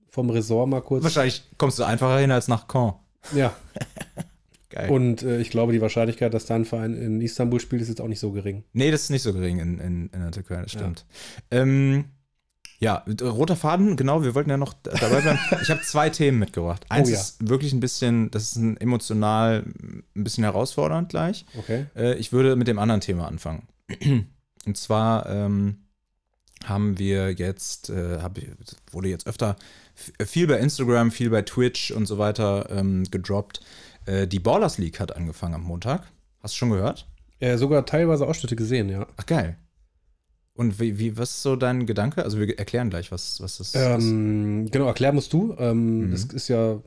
vom 0.09 0.29
Resort 0.29 0.69
mal 0.69 0.81
kurz. 0.81 1.03
Wahrscheinlich 1.03 1.43
kommst 1.57 1.77
du 1.79 1.83
einfacher 1.83 2.19
hin 2.19 2.31
als 2.31 2.47
nach 2.47 2.67
Caen. 2.67 2.93
Ja. 3.35 3.53
Geil. 4.75 4.89
Und 4.91 5.23
äh, 5.23 5.39
ich 5.39 5.49
glaube, 5.49 5.71
die 5.73 5.81
Wahrscheinlichkeit, 5.81 6.33
dass 6.33 6.45
dein 6.45 6.65
Verein 6.65 6.93
in 6.93 7.21
Istanbul 7.21 7.59
spielt, 7.59 7.81
ist 7.81 7.88
jetzt 7.88 8.01
auch 8.01 8.07
nicht 8.09 8.19
so 8.19 8.31
gering. 8.31 8.63
Nee, 8.73 8.91
das 8.91 9.03
ist 9.03 9.09
nicht 9.09 9.23
so 9.23 9.33
gering 9.33 9.59
in, 9.59 9.79
in, 9.79 10.09
in 10.09 10.21
der 10.21 10.31
Türkei, 10.31 10.61
das 10.61 10.71
stimmt. 10.71 11.05
Ähm, 11.49 12.05
Ja, 12.79 13.05
roter 13.21 13.55
Faden, 13.55 13.95
genau, 13.95 14.23
wir 14.23 14.35
wollten 14.35 14.49
ja 14.49 14.57
noch 14.57 14.73
dabei 14.83 15.21
bleiben. 15.21 15.39
Ich 15.61 15.69
habe 15.69 15.81
zwei 15.81 16.09
Themen 16.09 16.39
mitgebracht. 16.39 16.85
Eins 16.89 17.07
Oh 17.07 17.11
ja. 17.13 17.17
ist 17.19 17.49
wirklich 17.49 17.71
ein 17.71 17.79
bisschen, 17.79 18.29
das 18.31 18.43
ist 18.43 18.57
ein 18.57 18.75
emotional 18.77 19.63
ein 20.15 20.23
bisschen 20.23 20.43
herausfordernd 20.43 21.07
gleich. 21.09 21.45
Okay. 21.57 21.85
Äh, 21.95 22.15
ich 22.15 22.33
würde 22.33 22.57
mit 22.57 22.67
dem 22.67 22.77
anderen 22.77 22.99
Thema 23.01 23.27
anfangen. 23.29 23.63
Und 24.65 24.77
zwar 24.77 25.29
ähm, 25.29 25.77
haben 26.65 26.99
wir 26.99 27.31
jetzt, 27.31 27.89
äh, 27.89 28.19
hab, 28.21 28.38
wurde 28.91 29.07
jetzt 29.07 29.27
öfter 29.27 29.55
viel 30.25 30.47
bei 30.47 30.57
Instagram, 30.59 31.11
viel 31.11 31.29
bei 31.29 31.43
Twitch 31.43 31.91
und 31.91 32.05
so 32.07 32.17
weiter 32.17 32.67
ähm, 32.71 33.05
gedroppt. 33.09 33.61
Äh, 34.05 34.27
die 34.27 34.39
Ballers 34.39 34.77
League 34.77 34.99
hat 34.99 35.15
angefangen 35.15 35.55
am 35.55 35.63
Montag. 35.63 36.03
Hast 36.41 36.53
du 36.53 36.57
schon 36.57 36.69
gehört? 36.71 37.07
Äh, 37.39 37.57
sogar 37.57 37.85
teilweise 37.85 38.27
Ausschnitte 38.27 38.55
gesehen, 38.55 38.89
ja. 38.89 39.07
Ach 39.17 39.25
geil. 39.25 39.57
Und 40.53 40.79
wie, 40.79 40.97
wie, 40.99 41.17
was 41.17 41.31
ist 41.31 41.41
so 41.43 41.55
dein 41.57 41.85
Gedanke? 41.85 42.23
Also 42.23 42.39
wir 42.39 42.57
erklären 42.57 42.89
gleich, 42.89 43.11
was, 43.11 43.41
was 43.41 43.57
das 43.57 43.69
ist. 43.69 43.75
Ähm, 43.75 44.69
genau, 44.71 44.85
erklären 44.87 45.15
musst 45.15 45.33
du. 45.33 45.53
Ähm, 45.59 46.05
Mhm. 46.07 46.11
Das 46.11 46.23
ist 46.25 46.47
ja 46.47 46.81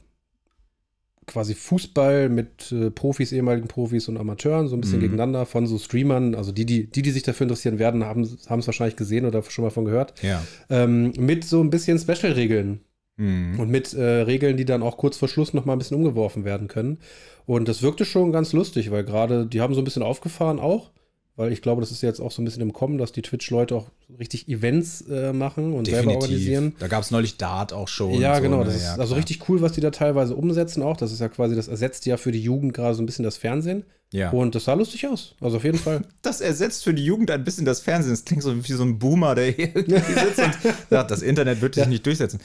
quasi 1.26 1.54
Fußball 1.54 2.30
mit 2.30 2.72
äh, 2.72 2.90
Profis, 2.90 3.32
ehemaligen 3.32 3.68
Profis 3.68 4.08
und 4.08 4.16
Amateuren, 4.16 4.68
so 4.68 4.74
ein 4.76 4.80
bisschen 4.80 4.96
Mhm. 4.98 5.02
gegeneinander 5.02 5.44
von 5.44 5.66
so 5.66 5.76
Streamern. 5.78 6.34
Also 6.34 6.52
die, 6.52 6.64
die, 6.64 6.86
die, 6.90 7.02
die 7.02 7.10
sich 7.10 7.22
dafür 7.24 7.44
interessieren 7.44 7.78
werden, 7.78 8.02
haben 8.06 8.22
es 8.22 8.48
wahrscheinlich 8.48 8.96
gesehen 8.96 9.26
oder 9.26 9.42
schon 9.42 9.64
mal 9.64 9.70
von 9.70 9.84
gehört. 9.84 10.14
Ja. 10.22 10.42
Ähm, 10.70 11.12
mit 11.18 11.44
so 11.44 11.60
ein 11.62 11.68
bisschen 11.68 11.98
Special-Regeln. 11.98 12.80
Mhm. 13.18 13.58
Und 13.58 13.68
mit 13.68 13.92
äh, 13.92 14.02
Regeln, 14.02 14.56
die 14.56 14.64
dann 14.64 14.82
auch 14.82 14.96
kurz 14.96 15.18
vor 15.18 15.28
Schluss 15.28 15.52
noch 15.52 15.64
mal 15.64 15.74
ein 15.74 15.78
bisschen 15.78 15.96
umgeworfen 15.96 16.44
werden 16.44 16.68
können. 16.68 16.98
Und 17.44 17.68
das 17.68 17.82
wirkte 17.82 18.04
schon 18.04 18.32
ganz 18.32 18.52
lustig, 18.52 18.90
weil 18.90 19.04
gerade 19.04 19.46
die 19.46 19.60
haben 19.60 19.74
so 19.74 19.80
ein 19.80 19.84
bisschen 19.84 20.02
aufgefahren 20.02 20.60
auch, 20.60 20.90
weil 21.38 21.52
ich 21.52 21.62
glaube, 21.62 21.80
das 21.80 21.92
ist 21.92 22.02
jetzt 22.02 22.20
auch 22.20 22.32
so 22.32 22.42
ein 22.42 22.44
bisschen 22.44 22.62
im 22.62 22.72
Kommen, 22.72 22.98
dass 22.98 23.12
die 23.12 23.22
Twitch-Leute 23.22 23.76
auch 23.76 23.86
richtig 24.18 24.48
Events 24.48 25.02
äh, 25.02 25.32
machen 25.32 25.72
und 25.72 25.86
selber 25.86 26.14
organisieren. 26.14 26.74
Da 26.80 26.88
gab 26.88 27.04
es 27.04 27.12
neulich 27.12 27.36
Dart 27.36 27.72
auch 27.72 27.86
schon. 27.86 28.20
Ja, 28.20 28.34
so, 28.34 28.42
genau. 28.42 28.58
ne? 28.58 28.64
Das 28.64 28.74
ist 28.74 28.82
Ja, 28.82 28.90
also 28.96 29.06
klar. 29.06 29.18
richtig 29.18 29.48
cool, 29.48 29.62
was 29.62 29.70
die 29.70 29.80
da 29.80 29.92
teilweise 29.92 30.34
umsetzen 30.34 30.82
auch. 30.82 30.96
Das 30.96 31.12
ist 31.12 31.20
ja 31.20 31.28
quasi, 31.28 31.54
das 31.54 31.68
ersetzt 31.68 32.06
ja 32.06 32.16
für 32.16 32.32
die 32.32 32.42
Jugend 32.42 32.74
gerade 32.74 32.96
so 32.96 33.02
ein 33.04 33.06
bisschen 33.06 33.22
das 33.22 33.36
Fernsehen. 33.36 33.84
Ja. 34.10 34.30
Und 34.30 34.56
das 34.56 34.64
sah 34.64 34.72
lustig 34.72 35.06
aus. 35.06 35.36
Also 35.40 35.58
auf 35.58 35.64
jeden 35.64 35.78
Fall. 35.78 36.02
das 36.22 36.40
ersetzt 36.40 36.82
für 36.82 36.92
die 36.92 37.04
Jugend 37.04 37.30
ein 37.30 37.44
bisschen 37.44 37.64
das 37.64 37.78
Fernsehen. 37.78 38.14
Das 38.14 38.24
klingt 38.24 38.42
so 38.42 38.56
wie 38.68 38.72
so 38.72 38.82
ein 38.82 38.98
Boomer, 38.98 39.36
der 39.36 39.52
hier 39.52 39.66
irgendwie 39.76 39.94
sitzt 39.94 40.40
und 40.40 40.56
sagt, 40.90 41.10
das 41.12 41.22
Internet 41.22 41.60
wird 41.60 41.76
sich 41.76 41.86
nicht 41.86 42.04
durchsetzen. 42.04 42.40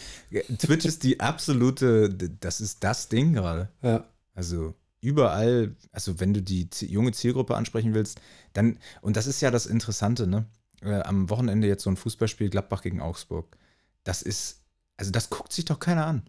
Twitch 0.60 0.86
ist 0.86 1.04
die 1.04 1.20
absolute, 1.20 2.10
das 2.40 2.62
ist 2.62 2.84
das 2.84 3.10
Ding 3.10 3.34
gerade. 3.34 3.70
ja. 3.82 4.06
Also 4.36 4.74
überall, 5.04 5.76
also 5.92 6.20
wenn 6.20 6.34
du 6.34 6.42
die 6.42 6.70
junge 6.80 7.12
Zielgruppe 7.12 7.56
ansprechen 7.56 7.94
willst, 7.94 8.20
dann, 8.54 8.80
und 9.02 9.18
das 9.18 9.28
ist 9.28 9.42
ja 9.42 9.52
das 9.52 9.66
Interessante, 9.66 10.26
ne? 10.26 10.46
Äh, 10.82 11.02
am 11.02 11.30
Wochenende 11.30 11.68
jetzt 11.68 11.84
so 11.84 11.90
ein 11.90 11.98
Fußballspiel 11.98 12.50
Gladbach 12.50 12.82
gegen 12.82 13.02
Augsburg. 13.02 13.58
Das 14.04 14.22
ist, 14.22 14.64
also 14.98 15.12
das 15.12 15.30
guckt 15.30 15.52
sich 15.52 15.66
doch 15.66 15.80
keiner 15.80 16.06
an. 16.06 16.24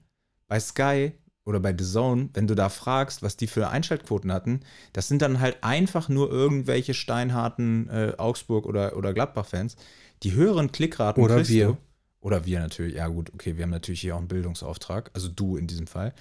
Bei 0.49 0.59
Sky 0.59 1.13
oder 1.45 1.61
bei 1.61 1.75
The 1.77 1.85
Zone, 1.85 2.31
wenn 2.35 2.47
du 2.47 2.55
da 2.55 2.69
fragst, 2.69 3.23
was 3.23 3.37
die 3.37 3.47
für 3.47 3.69
Einschaltquoten 3.69 4.33
hatten, 4.33 4.61
das 4.93 5.09
sind 5.09 5.23
dann 5.23 5.41
halt 5.41 5.63
einfach 5.63 6.09
nur 6.09 6.31
irgendwelche 6.31 6.95
steinharten 6.95 7.89
äh, 7.91 8.15
Augsburg- 8.17 8.67
oder, 8.67 8.97
oder 8.97 9.15
Gladbach-Fans. 9.15 9.77
Die 10.23 10.33
höheren 10.33 10.73
Klickraten 10.73 11.23
Oder 11.23 11.47
wir. 11.49 11.67
Du, 11.67 11.77
oder 12.21 12.47
wir 12.47 12.61
natürlich, 12.61 12.95
ja 12.95 13.07
gut, 13.07 13.33
okay, 13.35 13.57
wir 13.57 13.65
haben 13.65 13.71
natürlich 13.71 14.01
hier 14.01 14.15
auch 14.15 14.19
einen 14.19 14.29
Bildungsauftrag, 14.29 15.11
also 15.13 15.29
du 15.29 15.57
in 15.57 15.67
diesem 15.67 15.87
Fall. 15.87 16.15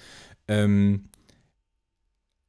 Ähm, 0.46 1.08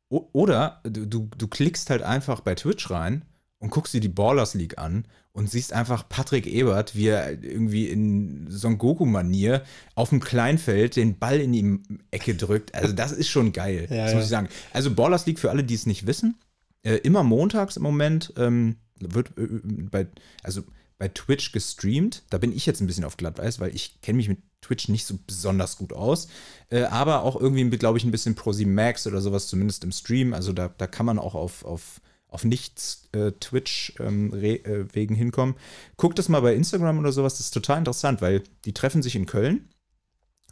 Oder 0.10 0.82
du, 0.84 1.06
du, 1.06 1.30
du 1.38 1.48
klickst 1.48 1.90
halt 1.90 2.04
einfach 2.04 2.42
bei 2.42 2.56
Twitch 2.56 2.90
rein 2.92 3.26
und 3.60 3.72
guckst 3.72 3.94
dir 3.94 4.00
die 4.00 4.10
Ballers 4.10 4.54
League 4.54 4.78
an 4.78 5.06
und 5.32 5.50
siehst 5.50 5.74
einfach 5.74 6.08
Patrick 6.08 6.46
Ebert, 6.46 6.96
wie 6.96 7.08
er 7.08 7.44
irgendwie 7.44 7.88
in 7.88 8.48
Son 8.50 8.78
Goku-Manier 8.78 9.64
auf 9.96 10.10
dem 10.10 10.20
Kleinfeld 10.20 10.96
den 10.96 11.18
Ball 11.18 11.40
in 11.42 11.52
die 11.52 11.80
Ecke 12.12 12.36
drückt. 12.36 12.74
Also, 12.76 12.94
das 12.94 13.12
ist 13.12 13.30
schon 13.30 13.52
geil. 13.52 13.88
Ja, 13.90 14.04
das 14.04 14.12
ja. 14.12 14.16
muss 14.16 14.24
ich 14.26 14.30
sagen. 14.30 14.50
Also, 14.72 14.94
Ballers 14.94 15.26
League 15.26 15.40
für 15.40 15.50
alle, 15.50 15.64
die 15.64 15.74
es 15.74 15.86
nicht 15.86 16.08
wissen, 16.08 16.38
äh, 16.84 16.98
immer 16.98 17.24
montags 17.24 17.76
im 17.76 17.84
Moment 17.84 18.34
ähm, 18.38 18.78
wird 19.00 19.38
äh, 19.38 19.48
bei, 19.90 20.08
also 20.44 20.64
bei 20.98 21.10
Twitch 21.10 21.52
gestreamt. 21.52 22.24
Da 22.30 22.38
bin 22.38 22.54
ich 22.56 22.66
jetzt 22.66 22.82
ein 22.82 22.88
bisschen 22.88 23.04
auf 23.04 23.18
Glatteis, 23.18 23.60
weil 23.60 23.76
ich 23.76 24.02
kenne 24.02 24.18
mich 24.18 24.30
mit 24.30 24.40
Twitch 24.66 24.90
nicht 24.90 25.06
so 25.06 25.18
besonders 25.26 25.78
gut 25.78 25.94
aus. 25.94 26.28
Äh, 26.70 26.84
aber 26.84 27.24
auch 27.24 27.40
irgendwie, 27.40 27.70
glaube 27.78 27.98
ich, 27.98 28.04
ein 28.04 28.12
bisschen 28.12 28.36
ProSimax 28.36 29.08
oder 29.08 29.22
sowas, 29.22 29.48
zumindest 29.48 29.84
im 29.84 29.92
Stream. 29.92 30.34
Also 30.34 30.54
da, 30.54 30.70
da 30.78 30.88
kann 30.88 31.06
man 31.06 31.20
auch 31.20 31.36
auf, 31.36 31.64
auf, 31.66 32.02
auf 32.28 32.44
nichts 32.44 33.08
äh, 33.12 33.32
Twitch-Wegen 33.32 34.34
äh, 34.34 34.94
Wegen 34.94 35.16
hinkommen. 35.16 35.56
Guckt 35.98 36.18
das 36.18 36.30
mal 36.30 36.42
bei 36.42 36.56
Instagram 36.56 37.00
oder 37.00 37.12
sowas, 37.12 37.34
das 37.38 37.48
ist 37.48 37.54
total 37.54 37.80
interessant, 37.80 38.22
weil 38.22 38.44
die 38.66 38.74
treffen 38.74 39.04
sich 39.04 39.16
in 39.16 39.26
Köln. 39.26 39.70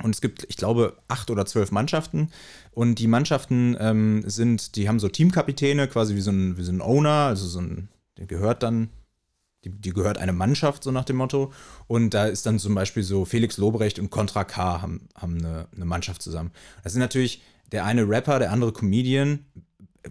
Und 0.02 0.16
es 0.16 0.22
gibt, 0.22 0.46
ich 0.50 0.58
glaube, 0.58 0.98
acht 1.08 1.30
oder 1.30 1.46
zwölf 1.46 1.72
Mannschaften. 1.72 2.30
Und 2.72 2.96
die 2.96 3.08
Mannschaften 3.08 3.78
ähm, 3.80 4.24
sind, 4.26 4.76
die 4.76 4.88
haben 4.88 5.00
so 5.00 5.08
Teamkapitäne, 5.08 5.88
quasi 5.88 6.16
wie 6.16 6.22
so 6.22 6.32
ein, 6.32 6.58
wie 6.58 6.64
so 6.64 6.72
ein 6.72 6.82
Owner, 6.82 7.28
also 7.28 7.46
so 7.46 7.60
ein, 7.60 7.90
der 8.18 8.26
gehört 8.26 8.64
dann, 8.64 8.90
die, 9.64 9.70
die 9.70 9.92
gehört 9.92 10.18
eine 10.18 10.34
Mannschaft, 10.34 10.84
so 10.84 10.92
nach 10.92 11.06
dem 11.06 11.18
Motto. 11.18 11.52
Und 11.88 12.14
da 12.14 12.26
ist 12.26 12.46
dann 12.46 12.60
zum 12.60 12.76
Beispiel 12.76 13.04
so 13.04 13.26
Felix 13.26 13.58
Lobrecht 13.58 14.00
und 14.00 14.10
Contra 14.10 14.44
K 14.44 14.82
haben, 14.82 15.08
haben 15.16 15.38
eine, 15.40 15.68
eine 15.76 15.86
Mannschaft 15.86 16.22
zusammen. 16.22 16.52
Das 16.84 16.94
sind 16.94 17.00
natürlich 17.00 17.42
der 17.72 17.86
eine 17.86 18.08
Rapper, 18.08 18.40
der 18.40 18.52
andere 18.52 18.72
Comedian 18.72 19.46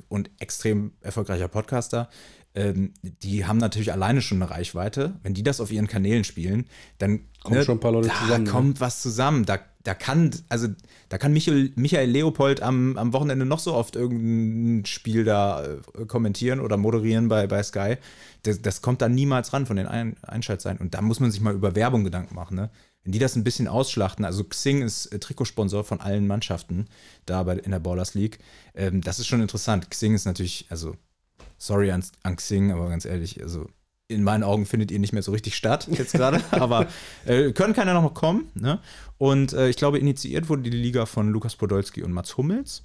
und 0.08 0.30
extrem 0.38 0.92
erfolgreicher 1.00 1.48
Podcaster. 1.48 2.08
Ähm, 2.54 2.92
die 3.02 3.46
haben 3.46 3.58
natürlich 3.58 3.92
alleine 3.92 4.20
schon 4.20 4.42
eine 4.42 4.50
Reichweite. 4.50 5.18
Wenn 5.22 5.32
die 5.32 5.42
das 5.42 5.60
auf 5.60 5.70
ihren 5.70 5.86
Kanälen 5.86 6.24
spielen, 6.24 6.66
dann 6.98 7.20
Kommen 7.42 7.64
schon 7.64 7.78
ein 7.78 7.80
paar 7.80 7.92
Leute 7.92 8.08
da 8.08 8.14
zusammen, 8.14 8.44
ne? 8.44 8.50
kommt 8.50 8.80
was 8.80 9.00
zusammen. 9.00 9.44
Da, 9.44 9.58
da 9.84 9.94
kann, 9.94 10.30
also 10.48 10.68
da 11.08 11.18
kann 11.18 11.32
Michael, 11.32 11.72
Michael 11.74 12.08
Leopold 12.08 12.62
am, 12.62 12.96
am 12.96 13.12
Wochenende 13.12 13.44
noch 13.44 13.58
so 13.58 13.74
oft 13.74 13.96
irgendein 13.96 14.86
Spiel 14.86 15.24
da 15.24 15.64
äh, 15.64 16.06
kommentieren 16.06 16.60
oder 16.60 16.76
moderieren 16.76 17.28
bei, 17.28 17.46
bei 17.46 17.62
Sky. 17.62 17.96
Das, 18.44 18.62
das 18.62 18.82
kommt 18.82 19.02
da 19.02 19.08
niemals 19.08 19.52
ran 19.52 19.66
von 19.66 19.76
den 19.76 19.86
Ein 19.86 20.16
Einschaltzahlen. 20.22 20.78
Und 20.78 20.94
da 20.94 21.02
muss 21.02 21.20
man 21.20 21.30
sich 21.30 21.40
mal 21.40 21.54
über 21.54 21.74
Werbung 21.74 22.04
Gedanken 22.04 22.34
machen, 22.34 22.56
ne? 22.56 22.70
Wenn 23.04 23.10
die 23.10 23.18
das 23.18 23.34
ein 23.34 23.42
bisschen 23.42 23.66
ausschlachten, 23.66 24.24
also 24.24 24.44
Xing 24.44 24.82
ist 24.82 25.06
äh, 25.06 25.18
Trikotsponsor 25.18 25.82
von 25.82 26.00
allen 26.00 26.28
Mannschaften 26.28 26.86
da 27.26 27.42
bei, 27.42 27.56
in 27.56 27.72
der 27.72 27.80
Ballers 27.80 28.14
League, 28.14 28.38
ähm, 28.74 29.00
das 29.00 29.18
ist 29.18 29.26
schon 29.26 29.42
interessant. 29.42 29.90
Xing 29.90 30.14
ist 30.14 30.24
natürlich, 30.24 30.66
also 30.68 30.96
sorry 31.58 31.90
an, 31.90 32.04
an 32.22 32.36
Xing, 32.36 32.70
aber 32.70 32.88
ganz 32.88 33.04
ehrlich, 33.04 33.42
also 33.42 33.66
in 34.12 34.22
meinen 34.22 34.42
Augen 34.42 34.66
findet 34.66 34.90
ihr 34.90 34.98
nicht 34.98 35.12
mehr 35.12 35.22
so 35.22 35.32
richtig 35.32 35.56
statt 35.56 35.88
jetzt 35.90 36.12
gerade, 36.12 36.40
aber 36.52 36.86
äh, 37.24 37.52
können 37.52 37.74
keiner 37.74 37.94
noch 37.94 38.02
mal 38.02 38.14
kommen. 38.14 38.48
Ne? 38.54 38.80
Und 39.18 39.52
äh, 39.52 39.68
ich 39.68 39.76
glaube, 39.76 39.98
initiiert 39.98 40.48
wurde 40.48 40.62
die 40.62 40.70
Liga 40.70 41.06
von 41.06 41.28
Lukas 41.30 41.56
Podolski 41.56 42.02
und 42.02 42.12
Mats 42.12 42.36
Hummels. 42.36 42.82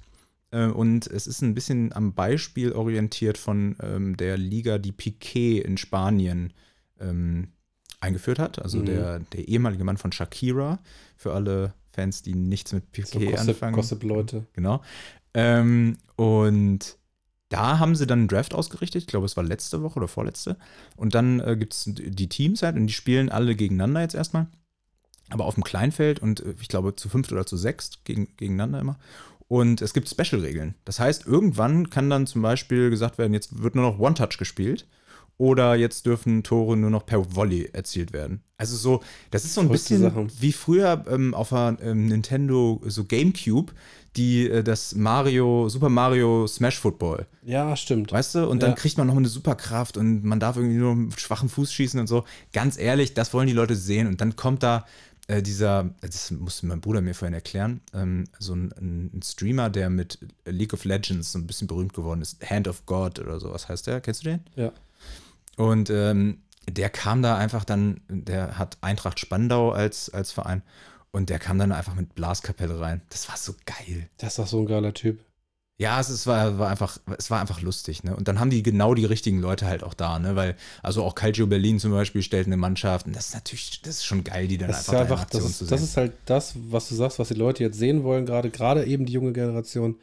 Äh, 0.50 0.66
und 0.66 1.06
es 1.06 1.26
ist 1.26 1.42
ein 1.42 1.54
bisschen 1.54 1.92
am 1.92 2.14
Beispiel 2.14 2.72
orientiert 2.72 3.38
von 3.38 3.76
ähm, 3.82 4.16
der 4.16 4.36
Liga, 4.38 4.78
die 4.78 4.92
Piquet 4.92 5.60
in 5.60 5.76
Spanien 5.76 6.52
ähm, 7.00 7.48
eingeführt 8.00 8.38
hat. 8.38 8.60
Also 8.60 8.78
Mhm. 8.78 8.86
der, 8.86 9.18
der 9.20 9.48
ehemalige 9.48 9.84
Mann 9.84 9.96
von 9.96 10.12
Shakira, 10.12 10.78
für 11.16 11.34
alle 11.34 11.74
Fans, 11.92 12.22
die 12.22 12.34
nichts 12.34 12.72
mit 12.72 12.84
So 12.84 12.88
Piquet 12.92 13.30
Gossip, 13.32 13.48
anfangen. 13.48 13.74
Gossip-Leute. 13.74 14.46
Genau. 14.52 14.82
Ähm, 15.34 15.96
und 16.16 16.96
da 17.48 17.78
haben 17.78 17.94
sie 17.94 18.06
dann 18.06 18.20
einen 18.20 18.28
Draft 18.28 18.54
ausgerichtet. 18.54 19.02
Ich 19.02 19.08
glaube, 19.08 19.26
es 19.26 19.36
war 19.36 19.44
letzte 19.44 19.82
Woche 19.82 19.96
oder 19.96 20.08
vorletzte. 20.08 20.56
Und 20.96 21.14
dann 21.14 21.40
äh, 21.40 21.56
gibt 21.56 21.72
es 21.74 21.84
die 21.86 22.28
Teams 22.28 22.62
halt 22.62 22.76
und 22.76 22.86
die 22.86 22.92
spielen 22.92 23.30
alle 23.30 23.56
gegeneinander 23.56 24.02
jetzt 24.02 24.14
erstmal. 24.14 24.46
Aber 25.30 25.44
auf 25.44 25.54
dem 25.54 25.64
Kleinfeld 25.64 26.20
und 26.20 26.40
äh, 26.40 26.54
ich 26.60 26.68
glaube 26.68 26.96
zu 26.96 27.08
fünft 27.08 27.32
oder 27.32 27.46
zu 27.46 27.56
sechst 27.56 28.04
gegen, 28.04 28.36
gegeneinander 28.36 28.80
immer. 28.80 28.98
Und 29.48 29.80
es 29.80 29.94
gibt 29.94 30.10
Special-Regeln. 30.10 30.74
Das 30.84 31.00
heißt, 31.00 31.26
irgendwann 31.26 31.88
kann 31.88 32.10
dann 32.10 32.26
zum 32.26 32.42
Beispiel 32.42 32.90
gesagt 32.90 33.16
werden, 33.16 33.32
jetzt 33.32 33.62
wird 33.62 33.74
nur 33.74 33.90
noch 33.90 33.98
One-Touch 33.98 34.36
gespielt. 34.38 34.86
Oder 35.38 35.76
jetzt 35.76 36.04
dürfen 36.04 36.42
Tore 36.42 36.76
nur 36.76 36.90
noch 36.90 37.06
per 37.06 37.34
Volley 37.36 37.70
erzielt 37.72 38.12
werden. 38.12 38.42
Also 38.56 38.76
so, 38.76 39.00
das 39.30 39.44
ist 39.44 39.54
so 39.54 39.60
ein 39.60 39.68
bisschen 39.68 40.00
Sachen. 40.02 40.30
wie 40.40 40.52
früher 40.52 41.04
ähm, 41.08 41.32
auf 41.32 41.50
der 41.50 41.76
ähm, 41.80 42.06
Nintendo 42.06 42.80
so 42.86 43.04
Gamecube, 43.04 43.72
die 44.16 44.48
äh, 44.50 44.64
das 44.64 44.96
Mario, 44.96 45.68
Super 45.68 45.88
Mario 45.90 46.48
Smash 46.48 46.80
Football. 46.80 47.24
Ja, 47.44 47.76
stimmt. 47.76 48.10
Weißt 48.10 48.34
du? 48.34 48.48
Und 48.48 48.64
dann 48.64 48.70
Ja. 48.70 48.76
kriegt 48.76 48.98
man 48.98 49.06
noch 49.06 49.16
eine 49.16 49.28
Superkraft 49.28 49.96
und 49.96 50.24
man 50.24 50.40
darf 50.40 50.56
irgendwie 50.56 50.76
nur 50.76 50.96
mit 50.96 51.20
schwachen 51.20 51.48
Fuß 51.48 51.72
schießen 51.72 52.00
und 52.00 52.08
so. 52.08 52.24
Ganz 52.52 52.76
ehrlich, 52.76 53.14
das 53.14 53.32
wollen 53.32 53.46
die 53.46 53.52
Leute 53.52 53.76
sehen. 53.76 54.08
Und 54.08 54.20
dann 54.20 54.34
kommt 54.34 54.64
da 54.64 54.86
äh, 55.28 55.40
dieser, 55.40 55.90
das 56.00 56.32
musste 56.32 56.66
mein 56.66 56.80
Bruder 56.80 57.00
mir 57.00 57.14
vorhin 57.14 57.34
erklären, 57.34 57.80
ähm, 57.94 58.24
so 58.40 58.54
ein, 58.54 58.72
ein 59.14 59.20
Streamer, 59.22 59.70
der 59.70 59.88
mit 59.88 60.18
League 60.46 60.72
of 60.72 60.84
Legends 60.84 61.30
so 61.30 61.38
ein 61.38 61.46
bisschen 61.46 61.68
berühmt 61.68 61.92
geworden 61.94 62.22
ist. 62.22 62.42
Hand 62.50 62.66
of 62.66 62.86
God 62.86 63.20
oder 63.20 63.38
so. 63.38 63.52
Was 63.52 63.68
heißt 63.68 63.86
der? 63.86 64.00
Kennst 64.00 64.24
du 64.24 64.30
den? 64.30 64.40
Ja. 64.56 64.72
Und 65.58 65.90
ähm, 65.90 66.42
der 66.70 66.88
kam 66.88 67.20
da 67.20 67.36
einfach 67.36 67.64
dann, 67.64 68.00
der 68.08 68.58
hat 68.58 68.78
Eintracht 68.80 69.18
Spandau 69.18 69.72
als, 69.72 70.08
als 70.08 70.30
Verein 70.30 70.62
und 71.10 71.30
der 71.30 71.40
kam 71.40 71.58
dann 71.58 71.72
einfach 71.72 71.94
mit 71.94 72.14
Blaskapelle 72.14 72.80
rein. 72.80 73.02
Das 73.10 73.28
war 73.28 73.36
so 73.36 73.54
geil. 73.66 74.08
Das 74.18 74.30
ist 74.34 74.38
doch 74.38 74.46
so 74.46 74.60
ein 74.60 74.66
geiler 74.66 74.94
Typ. 74.94 75.18
Ja, 75.80 76.00
es, 76.00 76.10
ist, 76.10 76.26
war, 76.26 76.58
war 76.58 76.68
einfach, 76.68 76.98
es 77.18 77.30
war 77.30 77.40
einfach 77.40 77.60
lustig, 77.60 78.02
ne? 78.02 78.14
Und 78.14 78.26
dann 78.28 78.40
haben 78.40 78.50
die 78.50 78.64
genau 78.64 78.94
die 78.94 79.04
richtigen 79.04 79.40
Leute 79.40 79.66
halt 79.66 79.84
auch 79.84 79.94
da, 79.94 80.18
ne? 80.18 80.36
Weil, 80.36 80.56
also 80.82 81.04
auch 81.04 81.14
Calcio 81.14 81.46
Berlin 81.46 81.78
zum 81.78 81.92
Beispiel 81.92 82.22
stellt 82.22 82.46
eine 82.46 82.56
Mannschaft 82.56 83.06
und 83.06 83.14
das 83.14 83.28
ist 83.28 83.34
natürlich, 83.34 83.82
das 83.82 83.96
ist 83.96 84.04
schon 84.04 84.24
geil, 84.24 84.48
die 84.48 84.58
dann 84.58 84.68
Das 84.68 84.80
ist, 84.82 84.88
einfach, 84.90 84.92
da 84.92 85.00
einfach 85.02 85.24
das, 85.24 85.24
Aktion 85.24 85.42
zu 85.42 85.48
ist, 85.48 85.58
sehen. 85.58 85.68
das 85.68 85.82
ist 85.82 85.96
halt 85.96 86.12
das, 86.24 86.54
was 86.68 86.88
du 86.88 86.96
sagst, 86.96 87.20
was 87.20 87.28
die 87.28 87.34
Leute 87.34 87.62
jetzt 87.62 87.78
sehen 87.78 88.02
wollen, 88.02 88.26
gerade, 88.26 88.50
gerade 88.50 88.84
eben 88.86 89.06
die 89.06 89.12
junge 89.12 89.32
Generation. 89.32 89.96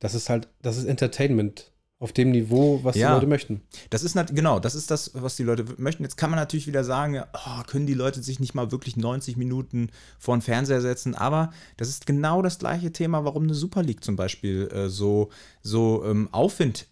Das 0.00 0.14
ist 0.14 0.28
halt, 0.28 0.48
das 0.60 0.76
ist 0.76 0.84
Entertainment 0.84 1.71
auf 2.02 2.12
dem 2.12 2.32
Niveau, 2.32 2.80
was 2.82 2.96
Ja. 2.96 3.08
die 3.10 3.14
Leute 3.14 3.26
möchten. 3.28 3.60
Das 3.90 4.02
ist 4.02 4.16
genau, 4.34 4.58
das 4.58 4.74
ist 4.74 4.90
das, 4.90 5.12
was 5.14 5.36
die 5.36 5.44
Leute 5.44 5.64
möchten. 5.78 6.02
Jetzt 6.02 6.16
kann 6.16 6.30
man 6.30 6.38
natürlich 6.38 6.66
wieder 6.66 6.82
sagen, 6.82 7.22
oh, 7.32 7.62
können 7.68 7.86
die 7.86 7.94
Leute 7.94 8.20
sich 8.24 8.40
nicht 8.40 8.54
mal 8.54 8.72
wirklich 8.72 8.96
90 8.96 9.36
Minuten 9.36 9.88
vor 10.18 10.36
den 10.36 10.42
Fernseher 10.42 10.80
setzen? 10.80 11.14
Aber 11.14 11.52
das 11.76 11.88
ist 11.88 12.04
genau 12.04 12.42
das 12.42 12.58
gleiche 12.58 12.92
Thema, 12.92 13.24
warum 13.24 13.44
eine 13.44 13.54
Super 13.54 13.84
League 13.84 14.02
zum 14.02 14.16
Beispiel 14.16 14.68
äh, 14.72 14.88
so, 14.88 15.30
so 15.62 16.04
ähm, 16.04 16.28
Aufwind 16.32 16.88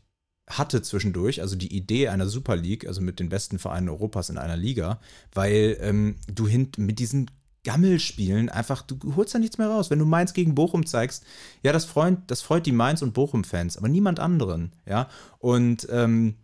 hatte 0.48 0.80
zwischendurch, 0.80 1.42
also 1.42 1.56
die 1.56 1.76
Idee 1.76 2.08
einer 2.08 2.28
Super 2.28 2.54
League, 2.54 2.86
also 2.86 3.00
mit 3.00 3.18
den 3.18 3.28
besten 3.28 3.58
Vereinen 3.58 3.88
Europas 3.88 4.30
in 4.30 4.38
einer 4.38 4.56
Liga, 4.56 5.00
weil 5.34 5.76
ähm, 5.80 6.16
du 6.32 6.46
hin 6.46 6.70
mit 6.76 7.00
diesen 7.00 7.30
Gammelspielen 7.64 8.48
einfach, 8.48 8.82
du 8.82 9.16
holst 9.16 9.34
da 9.34 9.38
nichts 9.38 9.58
mehr 9.58 9.68
raus. 9.68 9.90
Wenn 9.90 9.98
du 9.98 10.06
Mainz 10.06 10.32
gegen 10.32 10.54
Bochum 10.54 10.86
zeigst, 10.86 11.24
ja, 11.62 11.72
das 11.72 11.84
freut, 11.84 12.18
das 12.26 12.42
freut 12.42 12.64
die 12.66 12.72
Mainz- 12.72 13.02
und 13.02 13.12
Bochum-Fans, 13.12 13.76
aber 13.76 13.88
niemand 13.88 14.18
anderen, 14.18 14.72
ja. 14.86 15.08
Und 15.38 15.86
ähm, 15.90 16.36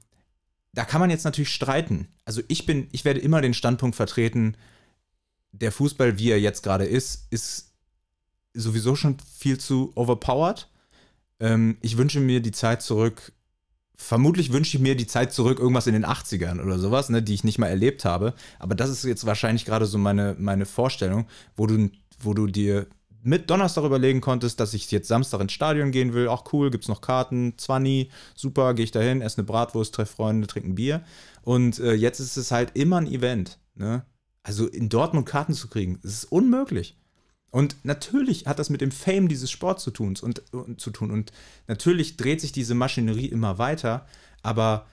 da 0.72 0.84
kann 0.84 1.00
man 1.00 1.10
jetzt 1.10 1.24
natürlich 1.24 1.52
streiten. 1.52 2.08
Also 2.26 2.42
ich 2.48 2.66
bin, 2.66 2.88
ich 2.92 3.04
werde 3.04 3.20
immer 3.20 3.40
den 3.40 3.54
Standpunkt 3.54 3.96
vertreten, 3.96 4.56
der 5.52 5.72
Fußball, 5.72 6.18
wie 6.18 6.30
er 6.30 6.40
jetzt 6.40 6.62
gerade 6.62 6.84
ist, 6.84 7.26
ist 7.30 7.72
sowieso 8.52 8.94
schon 8.94 9.16
viel 9.38 9.58
zu 9.58 9.92
overpowered. 9.94 10.68
Ähm, 11.40 11.78
ich 11.80 11.96
wünsche 11.96 12.20
mir 12.20 12.40
die 12.40 12.52
Zeit 12.52 12.82
zurück. 12.82 13.32
Vermutlich 13.96 14.52
wünsche 14.52 14.76
ich 14.76 14.82
mir 14.82 14.94
die 14.94 15.06
Zeit 15.06 15.32
zurück, 15.32 15.58
irgendwas 15.58 15.86
in 15.86 15.94
den 15.94 16.04
80ern 16.04 16.62
oder 16.62 16.78
sowas, 16.78 17.08
ne, 17.08 17.22
die 17.22 17.34
ich 17.34 17.44
nicht 17.44 17.58
mal 17.58 17.68
erlebt 17.68 18.04
habe. 18.04 18.34
Aber 18.58 18.74
das 18.74 18.90
ist 18.90 19.04
jetzt 19.04 19.24
wahrscheinlich 19.24 19.64
gerade 19.64 19.86
so 19.86 19.96
meine, 19.96 20.36
meine 20.38 20.66
Vorstellung, 20.66 21.26
wo 21.56 21.66
du, 21.66 21.90
wo 22.20 22.34
du 22.34 22.46
dir 22.46 22.86
mit 23.22 23.50
Donnerstag 23.50 23.84
überlegen 23.84 24.20
konntest, 24.20 24.60
dass 24.60 24.72
ich 24.72 24.88
jetzt 24.92 25.08
Samstag 25.08 25.40
ins 25.40 25.52
Stadion 25.52 25.90
gehen 25.90 26.12
will. 26.12 26.28
Auch 26.28 26.52
cool, 26.52 26.70
gibt's 26.70 26.88
noch 26.88 27.00
Karten, 27.00 27.54
20, 27.56 28.10
super, 28.36 28.74
gehe 28.74 28.84
ich 28.84 28.92
dahin, 28.92 29.20
esse 29.20 29.38
eine 29.38 29.46
Bratwurst, 29.46 29.94
treffe 29.94 30.14
Freunde, 30.14 30.46
trinke 30.46 30.68
ein 30.68 30.74
Bier. 30.76 31.02
Und 31.42 31.80
äh, 31.80 31.94
jetzt 31.94 32.20
ist 32.20 32.36
es 32.36 32.52
halt 32.52 32.72
immer 32.74 32.98
ein 32.98 33.08
Event. 33.08 33.58
Ne? 33.74 34.04
Also 34.42 34.68
in 34.68 34.88
Dortmund 34.88 35.26
Karten 35.26 35.54
zu 35.54 35.68
kriegen, 35.68 35.98
das 36.02 36.12
ist 36.12 36.24
unmöglich. 36.30 36.96
Und 37.56 37.74
natürlich 37.84 38.44
hat 38.44 38.58
das 38.58 38.68
mit 38.68 38.82
dem 38.82 38.90
Fame 38.90 39.28
dieses 39.28 39.50
Sports 39.50 39.82
zu 39.82 39.90
tun 39.90 40.14
und, 40.20 40.52
und 40.52 40.78
zu 40.78 40.90
tun. 40.90 41.10
Und 41.10 41.32
natürlich 41.68 42.18
dreht 42.18 42.42
sich 42.42 42.52
diese 42.52 42.74
Maschinerie 42.74 43.28
immer 43.28 43.56
weiter. 43.56 44.04
Aber 44.42 44.84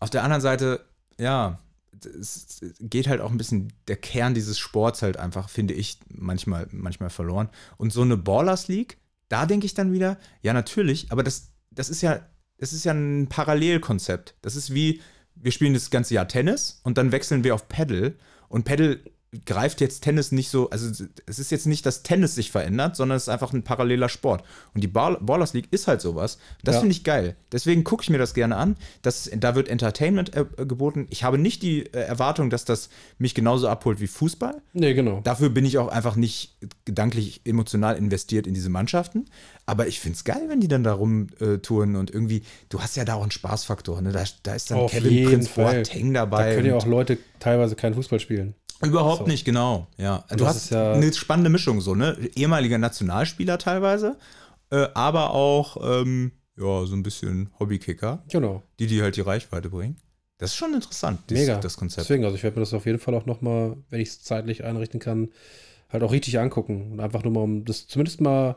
auf 0.00 0.08
der 0.08 0.22
anderen 0.22 0.40
Seite, 0.40 0.86
ja, 1.20 1.58
es 2.02 2.60
geht 2.80 3.08
halt 3.08 3.20
auch 3.20 3.30
ein 3.30 3.36
bisschen 3.36 3.74
der 3.88 3.96
Kern 3.96 4.32
dieses 4.32 4.58
Sports 4.58 5.02
halt 5.02 5.18
einfach, 5.18 5.50
finde 5.50 5.74
ich, 5.74 5.98
manchmal, 6.08 6.66
manchmal 6.70 7.10
verloren. 7.10 7.50
Und 7.76 7.92
so 7.92 8.00
eine 8.00 8.16
Ballers 8.16 8.68
League, 8.68 8.96
da 9.28 9.44
denke 9.44 9.66
ich 9.66 9.74
dann 9.74 9.92
wieder, 9.92 10.16
ja, 10.40 10.54
natürlich, 10.54 11.12
aber 11.12 11.22
das, 11.22 11.50
das 11.70 11.90
ist 11.90 12.00
ja, 12.00 12.20
das 12.56 12.72
ist 12.72 12.86
ja 12.86 12.94
ein 12.94 13.26
Parallelkonzept. 13.28 14.34
Das 14.40 14.56
ist 14.56 14.72
wie, 14.72 15.02
wir 15.34 15.52
spielen 15.52 15.74
das 15.74 15.90
ganze 15.90 16.14
Jahr 16.14 16.26
Tennis 16.26 16.80
und 16.84 16.96
dann 16.96 17.12
wechseln 17.12 17.44
wir 17.44 17.54
auf 17.54 17.68
Paddle 17.68 18.14
und 18.48 18.64
Paddle 18.64 19.00
greift 19.44 19.80
jetzt 19.80 20.02
Tennis 20.02 20.32
nicht 20.32 20.48
so, 20.50 20.70
also 20.70 21.04
es 21.26 21.38
ist 21.38 21.50
jetzt 21.50 21.66
nicht, 21.66 21.84
dass 21.84 22.02
Tennis 22.02 22.34
sich 22.34 22.50
verändert, 22.50 22.96
sondern 22.96 23.16
es 23.16 23.24
ist 23.24 23.28
einfach 23.28 23.52
ein 23.52 23.62
paralleler 23.62 24.08
Sport. 24.08 24.42
Und 24.74 24.82
die 24.82 24.88
Ball 24.88 25.18
Ballers 25.20 25.52
League 25.52 25.68
ist 25.70 25.86
halt 25.88 26.00
sowas. 26.00 26.38
Das 26.64 26.76
Ja. 26.76 26.80
finde 26.80 26.92
ich 26.92 27.04
geil. 27.04 27.36
Deswegen 27.52 27.84
gucke 27.84 28.02
ich 28.02 28.10
mir 28.10 28.18
das 28.18 28.34
gerne 28.34 28.56
an. 28.56 28.76
Das, 29.02 29.30
da 29.36 29.54
wird 29.54 29.68
Entertainment 29.68 30.34
äh, 30.36 30.44
geboten. 30.66 31.06
Ich 31.10 31.24
habe 31.24 31.38
nicht 31.38 31.62
die 31.62 31.86
äh, 31.86 31.98
Erwartung, 32.00 32.50
dass 32.50 32.64
das 32.64 32.88
mich 33.18 33.34
genauso 33.34 33.68
abholt 33.68 34.00
wie 34.00 34.06
Fußball. 34.06 34.62
Nee, 34.72 34.94
genau. 34.94 35.20
Dafür 35.24 35.50
bin 35.50 35.64
ich 35.64 35.78
auch 35.78 35.88
einfach 35.88 36.16
nicht 36.16 36.56
gedanklich 36.84 37.40
emotional 37.44 37.96
investiert 37.96 38.46
in 38.46 38.54
diese 38.54 38.70
Mannschaften. 38.70 39.26
Aber 39.66 39.86
ich 39.88 39.98
finde 40.00 40.16
es 40.16 40.24
geil, 40.24 40.44
wenn 40.48 40.60
die 40.60 40.68
dann 40.68 40.84
da 40.84 40.92
rumtouren 40.92 41.96
und 41.96 42.10
irgendwie, 42.10 42.42
du 42.68 42.80
hast 42.80 42.96
ja 42.96 43.04
da 43.04 43.14
auch 43.14 43.22
einen 43.22 43.30
Spaßfaktor. 43.32 44.00
Ne? 44.00 44.12
Da, 44.12 44.24
da 44.42 44.54
ist 44.54 44.70
dann 44.70 44.78
Auf 44.78 44.92
Kevin 44.92 45.26
Prince. 45.26 45.50
Boateng 45.54 46.14
Da 46.14 46.20
dabei. 46.20 46.54
können 46.54 46.66
ja 46.68 46.76
auch 46.76 46.86
Leute 46.86 47.18
teilweise 47.40 47.74
keinen 47.76 47.94
Fußball 47.94 48.20
spielen. 48.20 48.54
Überhaupt 48.82 49.20
So. 49.20 49.26
nicht, 49.26 49.44
genau. 49.44 49.86
Ja. 49.96 50.24
Du 50.30 50.36
das 50.36 50.48
hast 50.48 50.56
ist 50.64 50.70
ja- 50.70 50.92
eine 50.92 51.12
spannende 51.12 51.50
Mischung, 51.50 51.80
so, 51.80 51.94
ne? 51.94 52.16
Ehemaliger 52.34 52.78
Nationalspieler 52.78 53.58
teilweise, 53.58 54.16
äh, 54.70 54.88
aber 54.94 55.30
auch, 55.30 55.76
ähm, 55.82 56.32
ja, 56.58 56.84
so 56.86 56.94
ein 56.94 57.02
bisschen 57.02 57.50
Hobbykicker, 57.58 58.22
Genau. 58.30 58.62
die 58.78 58.86
die 58.86 59.02
halt 59.02 59.16
die 59.16 59.20
Reichweite 59.22 59.70
bringen. 59.70 59.96
Das 60.38 60.50
ist 60.50 60.56
schon 60.56 60.74
interessant, 60.74 61.20
dies- 61.30 61.40
Mega. 61.40 61.56
das 61.58 61.76
Konzept. 61.78 62.04
Deswegen, 62.08 62.24
also 62.24 62.36
ich 62.36 62.42
werde 62.42 62.56
mir 62.58 62.62
das 62.62 62.74
auf 62.74 62.84
jeden 62.84 62.98
Fall 62.98 63.14
auch 63.14 63.24
nochmal, 63.26 63.76
wenn 63.88 64.00
ich 64.00 64.08
es 64.08 64.22
zeitlich 64.22 64.64
einrichten 64.64 65.00
kann, 65.00 65.30
halt 65.88 66.02
auch 66.02 66.12
richtig 66.12 66.38
angucken. 66.38 66.92
Und 66.92 67.00
einfach 67.00 67.22
nur 67.24 67.32
mal, 67.32 67.40
um 67.40 67.64
das 67.64 67.86
zumindest 67.86 68.20
mal, 68.20 68.56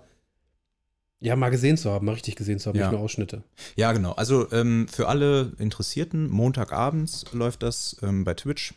ja, 1.21 1.35
mal 1.35 1.49
gesehen 1.49 1.77
zu 1.77 1.89
haben, 1.91 2.05
mal 2.05 2.13
richtig 2.13 2.35
gesehen 2.35 2.59
zu 2.59 2.69
haben, 2.69 2.77
Ja. 2.77 2.85
nicht 2.87 2.93
nur 2.97 3.01
Ausschnitte. 3.01 3.43
Ja, 3.75 3.91
genau. 3.93 4.11
Also 4.13 4.51
ähm, 4.51 4.87
für 4.89 5.07
alle 5.07 5.51
Interessierten, 5.57 6.29
Montagabends 6.29 7.25
läuft 7.33 7.63
das 7.63 7.97
ähm, 8.01 8.23
bei 8.23 8.33
Twitch 8.33 8.73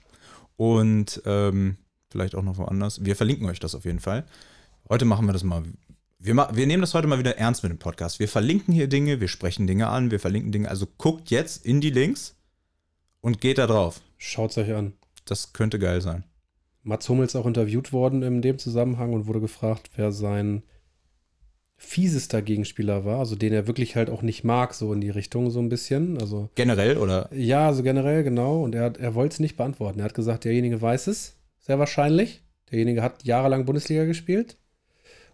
und 0.62 1.20
ähm, 1.26 1.76
vielleicht 2.08 2.36
auch 2.36 2.44
noch 2.44 2.56
woanders. 2.56 3.04
Wir 3.04 3.16
verlinken 3.16 3.48
euch 3.48 3.58
das 3.58 3.74
auf 3.74 3.84
jeden 3.84 3.98
Fall. 3.98 4.24
Heute 4.88 5.04
machen 5.04 5.26
wir 5.26 5.32
das 5.32 5.42
mal. 5.42 5.64
Wir, 6.20 6.36
wir 6.36 6.66
nehmen 6.68 6.82
das 6.82 6.94
heute 6.94 7.08
mal 7.08 7.18
wieder 7.18 7.36
ernst 7.36 7.64
mit 7.64 7.72
dem 7.72 7.80
Podcast. 7.80 8.20
Wir 8.20 8.28
verlinken 8.28 8.72
hier 8.72 8.86
Dinge, 8.86 9.20
wir 9.20 9.26
sprechen 9.26 9.66
Dinge 9.66 9.88
an, 9.88 10.12
wir 10.12 10.20
verlinken 10.20 10.52
Dinge. 10.52 10.70
Also 10.70 10.86
guckt 10.98 11.32
jetzt 11.32 11.66
in 11.66 11.80
die 11.80 11.90
Links 11.90 12.36
und 13.20 13.40
geht 13.40 13.58
da 13.58 13.66
drauf. 13.66 14.02
Schaut 14.18 14.52
es 14.52 14.58
euch 14.58 14.72
an. 14.72 14.92
Das 15.24 15.52
könnte 15.52 15.80
geil 15.80 16.00
sein. 16.00 16.22
Mats 16.84 17.08
Hummels 17.08 17.34
auch 17.34 17.46
interviewt 17.46 17.92
worden 17.92 18.22
in 18.22 18.40
dem 18.40 18.60
Zusammenhang 18.60 19.14
und 19.14 19.26
wurde 19.26 19.40
gefragt, 19.40 19.90
wer 19.96 20.12
sein 20.12 20.62
fiesester 21.84 22.40
Gegenspieler 22.42 23.04
war, 23.04 23.18
also 23.18 23.34
den 23.36 23.52
er 23.52 23.66
wirklich 23.66 23.96
halt 23.96 24.08
auch 24.08 24.22
nicht 24.22 24.44
mag, 24.44 24.72
so 24.72 24.92
in 24.92 25.00
die 25.00 25.10
Richtung 25.10 25.50
so 25.50 25.58
ein 25.60 25.68
bisschen. 25.68 26.18
Also 26.18 26.48
Generell 26.54 26.96
oder? 26.96 27.28
ja, 27.34 27.66
also 27.66 27.82
generell 27.82 28.22
genau. 28.22 28.62
Und 28.62 28.74
er, 28.74 28.84
hat- 28.84 28.98
er 28.98 29.14
wollte 29.14 29.34
es 29.34 29.40
nicht 29.40 29.56
beantworten. 29.56 29.98
Er 29.98 30.04
hat 30.06 30.14
gesagt, 30.14 30.44
derjenige 30.44 30.80
weiß 30.80 31.08
es, 31.08 31.36
sehr 31.58 31.78
wahrscheinlich. 31.78 32.42
Derjenige 32.70 33.02
hat 33.02 33.24
jahrelang 33.24 33.64
Bundesliga 33.66 34.04
gespielt. 34.04 34.56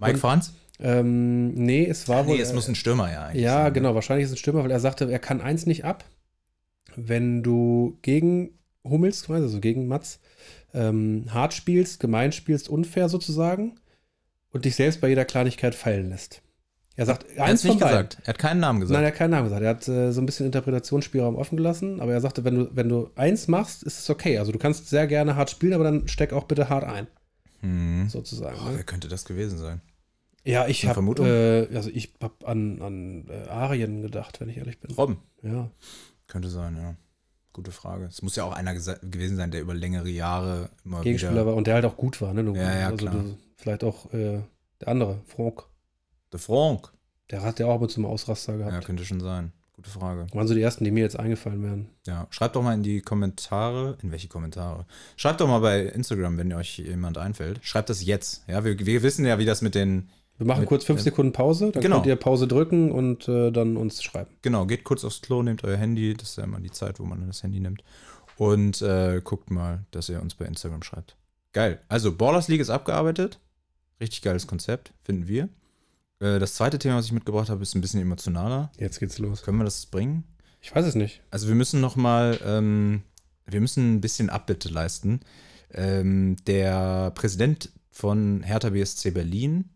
Mike 0.01 0.15
Und- 0.15 0.19
Franz? 0.21 0.53
Ähm, 0.81 1.55
nee, 1.55 1.85
es 1.87 2.09
war 2.09 2.27
wohl. 2.27 2.37
Nee, 2.37 2.43
es 2.43 2.53
muss 2.53 2.69
ein 2.69 2.75
Stürmer 2.77 3.11
ja 3.13 3.27
eigentlich 3.27 3.43
ja, 3.43 3.65
sein. 3.65 3.75
genau, 3.75 3.95
wahrscheinlich 3.97 4.25
ist 4.25 4.31
es 4.31 4.37
ein 4.37 4.39
Stürmer, 4.39 4.63
weil 4.63 4.71
er 4.71 4.79
sagte, 4.81 5.11
er 5.11 5.19
kann 5.19 5.41
eins 5.41 5.67
nicht 5.67 5.85
ab. 5.85 6.05
Wenn 6.97 7.43
du 7.43 7.99
gegen 8.03 8.51
Hummels, 8.85 9.29
also 9.29 9.61
gegen 9.61 9.87
Mats, 9.89 10.21
ähm, 10.75 11.27
hart 11.31 11.53
spielst, 11.53 12.01
gemein 12.01 12.33
spielst, 12.33 12.69
unfair 12.69 13.09
sozusagen 13.09 13.79
und 14.51 14.65
dich 14.65 14.77
selbst 14.77 15.01
bei 15.01 15.09
jeder 15.09 15.25
Kleinigkeit 15.25 15.75
fallen 15.75 16.11
lässt. 16.11 16.43
Er 16.97 17.07
sagt, 17.07 17.27
Er 17.31 17.45
hat 17.45 17.51
eins 17.51 17.61
es 17.61 17.65
nicht 17.65 17.79
beiden. 17.79 18.09
gesagt. 18.09 18.19
Er 18.25 18.29
hat 18.29 18.39
keinen 18.39 18.59
Namen 18.59 18.81
gesagt. 18.81 18.95
Nein, 18.97 19.05
er 19.05 19.13
hat 19.13 19.17
keinen 19.17 19.31
Namen 19.31 19.45
gesagt. 19.45 19.63
Er 19.63 19.69
hat 19.69 19.87
äh, 19.89 20.13
so 20.13 20.21
ein 20.21 20.27
bisschen 20.27 20.47
Interpretationsspielraum 20.47 21.37
offen 21.37 21.57
gelassen, 21.57 22.01
aber 22.01 22.13
er 22.13 22.21
sagte, 22.21 22.45
wenn 22.45 22.57
du, 22.57 22.71
wenn 22.75 22.89
du 22.89 23.11
eins 23.15 23.47
machst, 23.47 23.85
ist 23.85 24.01
es 24.01 24.11
okay. 24.11 24.39
Also 24.39 24.51
du 24.51 24.59
kannst 24.59 24.89
sehr 24.89 25.07
gerne 25.07 25.37
hart 25.37 25.49
spielen, 25.49 25.75
aber 25.75 25.85
dann 25.85 26.09
steck 26.09 26.33
auch 26.33 26.45
bitte 26.45 26.69
hart 26.69 26.83
ein, 26.83 27.07
hm. 27.61 28.09
sozusagen. 28.09 28.59
Boah, 28.59 28.71
ne? 28.71 28.77
wer 28.79 28.85
könnte 28.85 29.07
das 29.07 29.25
gewesen 29.25 29.59
sein? 29.59 29.81
Ja, 30.45 30.67
ich 30.67 30.87
habe 30.87 31.01
äh, 31.25 31.77
also 31.77 31.91
ich 31.91 32.15
hab 32.21 32.49
an, 32.49 32.83
an 32.83 33.29
äh, 33.29 33.49
Arien 33.49 34.03
gedacht, 34.03 34.41
wenn 34.41 34.49
ich 34.49 34.57
ehrlich 34.57 34.81
bin. 34.81 34.91
Robben. 34.93 35.19
Ja. 35.43 35.71
Könnte 36.27 36.49
sein, 36.49 36.77
ja. 36.77 36.97
Gute 37.59 37.73
Frage. 37.73 38.05
Es 38.05 38.23
muss 38.23 38.37
ja 38.37 38.45
auch 38.45 38.53
einer 38.53 38.73
gewesen 38.73 39.37
sein, 39.37 39.51
der 39.51 39.61
über 39.63 39.75
längere 39.75 40.09
Jahre 40.09 40.71
immer 40.85 41.01
Gegenspieler 41.03 41.33
wieder. 41.33 41.47
war 41.47 41.55
und 41.57 41.67
der 41.67 41.75
halt 41.75 41.85
auch 41.87 41.97
gut 41.97 42.21
war, 42.21 42.33
ne? 42.33 42.45
Du, 42.45 42.55
Ja, 42.55 42.79
ja, 42.79 42.87
also 42.87 42.97
klar. 43.07 43.15
Du, 43.15 43.37
vielleicht 43.57 43.83
auch 43.83 44.13
äh, 44.15 44.43
der 44.81 44.87
andere, 44.89 45.19
Franck. 45.27 45.65
De 46.33 46.39
Franck. 46.39 46.93
Der 47.33 47.43
hat 47.43 47.59
ja 47.59 47.67
auch 47.67 47.81
mit 47.81 47.91
zum 47.91 48.07
Ausraster 48.07 48.53
Ja, 48.57 48.69
gehabt. 48.69 48.85
könnte 48.87 49.05
schon 49.05 49.19
sein. 49.19 49.51
Gute 49.73 49.91
Frage. 49.91 50.29
Waren 50.33 50.47
so 50.47 50.55
die 50.55 50.63
ersten, 50.63 50.85
die 50.85 50.93
mir 50.93 51.01
jetzt 51.03 51.19
eingefallen 51.19 51.61
wären. 51.65 51.89
Ja, 52.07 52.29
schreibt 52.31 52.55
doch 52.55 52.63
mal 52.63 52.75
in 52.75 52.85
die 52.85 53.01
Kommentare. 53.01 53.99
In 54.03 54.13
welche 54.13 54.29
Kommentare? 54.29 54.87
Schreibt 55.17 55.41
doch 55.41 55.49
mal 55.49 55.59
bei 55.59 55.83
Instagram, 55.83 56.39
wenn 56.39 56.53
euch 56.53 56.79
jemand 56.79 57.19
einfällt. 57.19 57.59
Schreibt 57.65 57.91
das 57.91 58.05
jetzt. 58.05 58.45
Ja, 58.47 58.65
wir, 58.65 58.79
wir 58.79 59.03
wissen 59.03 59.27
ja, 59.27 59.41
wie 59.41 59.45
das 59.47 59.63
mit 59.63 59.75
den. 59.75 60.11
Wir 60.39 60.47
machen 60.47 60.61
Mit- 60.61 60.69
kurz 60.69 60.85
fünf 60.85 61.01
Sekunden 61.01 61.33
Pause, 61.33 61.73
dann 61.73 61.83
Genau. 61.83 61.97
könnt 61.97 62.07
ihr 62.07 62.17
Pause 62.17 62.47
drücken 62.47 62.93
und 62.93 63.29
äh, 63.29 63.51
dann 63.51 63.77
uns 63.77 64.03
schreiben. 64.03 64.31
Genau, 64.43 64.67
geht 64.67 64.85
kurz 64.85 65.05
aufs 65.05 65.21
Klo, 65.21 65.43
nehmt 65.43 65.65
euer 65.65 65.77
Handy. 65.77 66.15
Das 66.15 66.31
ist 66.31 66.37
ja 66.37 66.45
immer 66.45 66.61
die 66.61 66.71
Zeit, 66.71 67.01
wo 67.01 67.05
man 67.05 67.27
das 67.27 67.43
Handy 67.43 67.59
nimmt. 67.61 67.83
Und 68.37 68.81
äh, 68.83 69.21
guckt 69.23 69.51
mal, 69.51 69.85
dass 69.91 70.09
ihr 70.09 70.23
uns 70.23 70.37
bei 70.37 70.45
Instagram 70.45 70.83
schreibt. 70.85 71.17
Geil. 71.53 71.81
Also, 71.89 72.13
Ballers 72.17 72.47
League 72.49 72.61
ist 72.61 72.71
abgearbeitet. 72.71 73.41
Richtig 74.01 74.23
geiles 74.23 74.47
Konzept, 74.47 74.93
finden 75.03 75.27
wir. 75.27 75.49
Äh, 76.21 76.39
das 76.39 76.55
zweite 76.55 76.79
Thema, 76.79 76.97
was 76.99 77.07
ich 77.07 77.13
mitgebracht 77.13 77.49
habe, 77.51 77.63
ist 77.63 77.75
ein 77.75 77.81
bisschen 77.81 78.01
emotionaler. 78.01 78.71
Jetzt 78.79 79.01
geht's 79.01 79.19
los. 79.19 79.43
Können 79.43 79.59
wir 79.59 79.65
das 79.65 79.87
bringen? 79.87 80.23
Ich 80.61 80.73
weiß 80.73 80.85
es 80.87 80.95
nicht. 80.95 81.21
Also 81.33 81.49
wir 81.49 81.57
müssen 81.57 81.81
noch 81.81 81.97
mal, 81.97 82.39
ähm, 82.45 83.03
wir 83.47 83.61
müssen 83.61 83.95
ein 83.97 84.01
bisschen 84.01 84.31
Abbitte 84.31 84.69
leisten. 84.69 85.21
Ähm, 85.75 86.37
der 86.47 87.11
Präsident 87.17 87.71
von 87.91 88.43
Hertha 88.45 88.71
BSC 88.71 89.11
Berlin, 89.11 89.71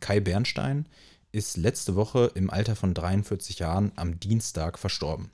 Kai 0.00 0.20
Bernstein, 0.20 0.86
ist 1.32 1.56
letzte 1.56 1.96
Woche 1.96 2.30
im 2.34 2.50
Alter 2.50 2.76
von 2.76 2.94
43 2.94 3.58
Jahren 3.58 3.92
am 3.96 4.18
Dienstag 4.18 4.78
verstorben. 4.78 5.30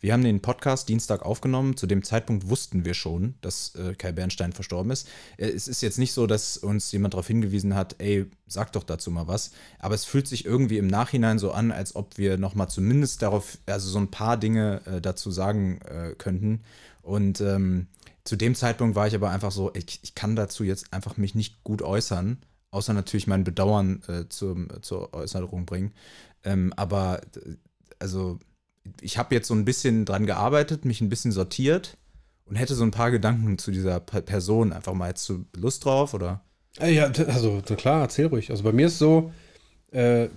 Wir 0.00 0.12
haben 0.12 0.22
den 0.22 0.40
Podcast 0.40 0.88
Dienstag 0.88 1.24
aufgenommen. 1.24 1.76
Zu 1.76 1.88
dem 1.88 2.04
Zeitpunkt 2.04 2.48
wussten 2.48 2.84
wir 2.84 2.94
schon, 2.94 3.34
dass 3.40 3.74
äh, 3.74 3.94
Kai 3.94 4.12
Bernstein 4.12 4.52
verstorben 4.52 4.92
ist. 4.92 5.08
Äh, 5.36 5.48
es 5.48 5.66
ist 5.66 5.80
jetzt 5.80 5.98
nicht 5.98 6.12
so, 6.12 6.26
dass 6.26 6.56
uns 6.56 6.92
jemand 6.92 7.14
darauf 7.14 7.26
hingewiesen 7.26 7.74
hat, 7.74 7.96
ey, 7.98 8.26
sag 8.46 8.72
doch 8.72 8.84
dazu 8.84 9.10
mal 9.10 9.26
was. 9.26 9.50
Aber 9.80 9.96
es 9.96 10.04
fühlt 10.04 10.28
sich 10.28 10.44
irgendwie 10.44 10.78
im 10.78 10.86
Nachhinein 10.86 11.40
so 11.40 11.50
an, 11.50 11.72
als 11.72 11.96
ob 11.96 12.16
wir 12.16 12.38
nochmal 12.38 12.68
zumindest 12.68 13.22
darauf, 13.22 13.58
also 13.66 13.88
so 13.88 13.98
ein 13.98 14.10
paar 14.10 14.36
Dinge 14.36 14.82
äh, 14.86 15.00
dazu 15.00 15.30
sagen 15.32 15.80
könnten. 16.18 16.62
Und 17.02 17.40
ähm, 17.40 17.86
zu 18.24 18.36
dem 18.36 18.54
Zeitpunkt 18.54 18.94
war 18.94 19.06
ich 19.06 19.14
aber 19.14 19.30
einfach 19.30 19.50
so, 19.50 19.72
ich, 19.74 20.00
ich, 20.02 20.14
kann 20.14 20.36
dazu 20.36 20.62
jetzt 20.62 20.92
einfach 20.92 21.16
mich 21.16 21.34
nicht 21.34 21.64
gut 21.64 21.80
äußern, 21.80 22.38
außer 22.70 22.92
natürlich 22.92 23.26
mein 23.26 23.44
Bedauern 23.44 24.02
äh, 24.08 24.28
zum, 24.28 24.68
zur 24.82 25.14
Äußerung 25.14 25.66
bringen. 25.66 25.92
Ähm, 26.44 26.72
aber 26.76 27.20
also 27.98 28.38
ich 29.00 29.18
habe 29.18 29.34
jetzt 29.34 29.48
so 29.48 29.54
ein 29.54 29.64
bisschen 29.64 30.04
dran 30.04 30.26
gearbeitet, 30.26 30.84
mich 30.84 31.00
ein 31.00 31.08
bisschen 31.08 31.32
sortiert 31.32 31.96
und 32.46 32.56
hätte 32.56 32.74
so 32.74 32.84
ein 32.84 32.90
paar 32.90 33.10
Gedanken 33.10 33.58
zu 33.58 33.70
dieser 33.70 34.00
Person 34.00 34.72
einfach 34.72 34.94
mal 34.94 35.08
jetzt 35.08 35.24
so 35.24 35.44
Lust 35.56 35.84
drauf 35.84 36.14
oder? 36.14 36.42
Äh, 36.80 36.94
ja, 36.94 37.04
also 37.06 37.60
klar, 37.76 38.02
erzähl 38.02 38.26
ruhig. 38.26 38.50
Also 38.50 38.62
bei 38.62 38.72
mir 38.72 38.86
ist 38.86 38.98
so, 38.98 39.32
äh, 39.92 40.28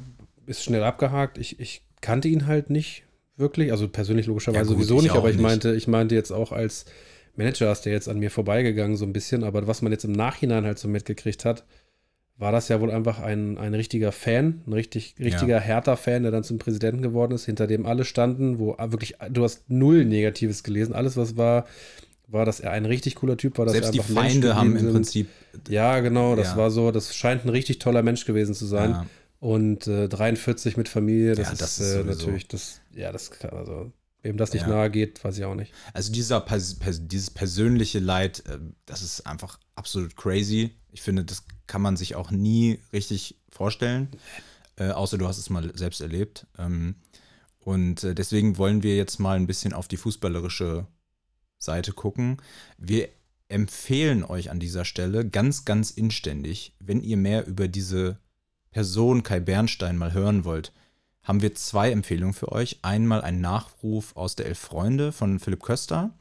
ist 0.45 0.63
schnell 0.63 0.83
abgehakt. 0.83 1.37
Ich, 1.37 1.59
ich 1.59 1.83
kannte 2.01 2.27
ihn 2.27 2.47
halt 2.47 2.69
nicht 2.69 3.03
wirklich, 3.37 3.71
also 3.71 3.87
persönlich 3.87 4.27
logischerweise 4.27 4.71
ja, 4.71 4.77
gut, 4.77 4.87
sowieso 4.87 5.01
nicht, 5.01 5.15
aber 5.15 5.29
ich 5.29 5.35
nicht. 5.35 5.43
meinte, 5.43 5.73
ich 5.73 5.87
meinte 5.87 6.15
jetzt 6.15 6.31
auch 6.31 6.51
als 6.51 6.85
Manager 7.35 7.71
ist 7.71 7.83
der 7.83 7.93
jetzt 7.93 8.09
an 8.09 8.19
mir 8.19 8.29
vorbeigegangen 8.29 8.97
so 8.97 9.05
ein 9.05 9.13
bisschen, 9.13 9.43
aber 9.43 9.65
was 9.67 9.81
man 9.81 9.91
jetzt 9.91 10.03
im 10.03 10.11
Nachhinein 10.11 10.65
halt 10.65 10.79
so 10.79 10.87
mitgekriegt 10.87 11.45
hat, 11.45 11.65
war 12.41 12.51
das 12.51 12.69
ja 12.69 12.81
wohl 12.81 12.89
einfach 12.89 13.19
ein, 13.19 13.59
ein 13.59 13.75
richtiger 13.75 14.11
Fan, 14.11 14.61
ein 14.65 14.73
richtig, 14.73 15.15
richtiger 15.19 15.57
ja. 15.57 15.61
Hertha-Fan, 15.61 16.23
der 16.23 16.31
dann 16.31 16.43
zum 16.43 16.57
Präsidenten 16.57 17.03
geworden 17.03 17.33
ist, 17.33 17.45
hinter 17.45 17.67
dem 17.67 17.85
alle 17.85 18.03
standen, 18.03 18.57
wo 18.57 18.75
wirklich, 18.79 19.15
du 19.29 19.43
hast 19.43 19.69
null 19.69 20.05
Negatives 20.05 20.63
gelesen. 20.63 20.93
Alles, 20.93 21.15
was 21.17 21.37
war, 21.37 21.67
war, 22.27 22.45
dass 22.45 22.59
er 22.59 22.71
ein 22.71 22.85
richtig 22.85 23.15
cooler 23.15 23.37
Typ 23.37 23.59
war. 23.59 23.65
Dass 23.65 23.73
Selbst 23.75 23.93
die 23.93 23.99
Feinde 23.99 24.55
haben 24.55 24.75
im 24.75 24.91
Prinzip. 24.91 25.27
Ja, 25.69 25.99
genau, 25.99 26.35
das 26.35 26.51
ja. 26.51 26.57
war 26.57 26.71
so, 26.71 26.89
das 26.89 27.15
scheint 27.15 27.45
ein 27.45 27.49
richtig 27.49 27.77
toller 27.77 28.01
Mensch 28.01 28.25
gewesen 28.25 28.55
zu 28.55 28.65
sein. 28.65 28.89
Ja. 28.89 29.05
Und 29.39 29.85
äh, 29.85 30.09
43 30.09 30.77
mit 30.77 30.89
Familie, 30.89 31.35
das, 31.35 31.55
das 31.55 31.79
ist, 31.79 31.95
äh, 31.95 32.03
natürlich, 32.03 32.47
das, 32.47 32.81
ja, 32.95 33.11
das 33.11 33.29
kann, 33.29 33.51
also 33.51 33.91
Wem 34.23 34.37
das 34.37 34.53
nicht 34.53 34.63
ja. 34.63 34.69
nahe 34.69 34.91
geht, 34.91 35.23
weiß 35.23 35.37
ich 35.37 35.45
auch 35.45 35.55
nicht. 35.55 35.73
Also 35.93 36.11
dieser 36.11 36.41
Pers 36.41 36.75
Pers 36.75 37.07
dieses 37.07 37.31
persönliche 37.31 37.99
Leid, 37.99 38.43
äh, 38.47 38.59
das 38.85 39.01
ist 39.01 39.25
einfach 39.25 39.59
absolut 39.75 40.15
crazy. 40.15 40.75
Ich 40.91 41.01
finde, 41.01 41.25
das 41.25 41.43
kann 41.67 41.81
man 41.81 41.97
sich 41.97 42.15
auch 42.15 42.31
nie 42.31 42.79
richtig 42.93 43.39
vorstellen, 43.49 44.09
äh, 44.75 44.89
außer 44.89 45.17
du 45.17 45.27
hast 45.27 45.37
es 45.37 45.49
mal 45.49 45.75
selbst 45.75 46.01
erlebt. 46.01 46.45
Ähm, 46.57 46.95
und 47.59 48.03
äh, 48.03 48.13
deswegen 48.13 48.57
wollen 48.57 48.83
wir 48.83 48.95
jetzt 48.95 49.19
mal 49.19 49.37
ein 49.37 49.47
bisschen 49.47 49.73
auf 49.73 49.87
die 49.87 49.97
fußballerische 49.97 50.87
Seite 51.57 51.93
gucken. 51.93 52.37
Wir 52.77 53.09
empfehlen 53.47 54.23
euch 54.23 54.49
an 54.49 54.59
dieser 54.59 54.85
Stelle 54.85 55.27
ganz, 55.27 55.65
ganz 55.65 55.91
inständig, 55.91 56.75
wenn 56.79 57.01
ihr 57.01 57.17
mehr 57.17 57.45
über 57.47 57.67
diese 57.67 58.19
Person 58.71 59.23
Kai 59.23 59.39
Bernstein 59.39 59.97
mal 59.97 60.13
hören 60.13 60.45
wollt, 60.45 60.71
haben 61.23 61.41
wir 61.41 61.55
zwei 61.55 61.91
Empfehlungen 61.91 62.33
für 62.33 62.51
euch. 62.51 62.79
Einmal 62.81 63.21
ein 63.21 63.41
Nachruf 63.41 64.15
aus 64.15 64.35
der 64.35 64.47
Elf 64.47 64.59
Freunde 64.59 65.11
von 65.11 65.39
Philipp 65.39 65.63
Köster 65.63 66.11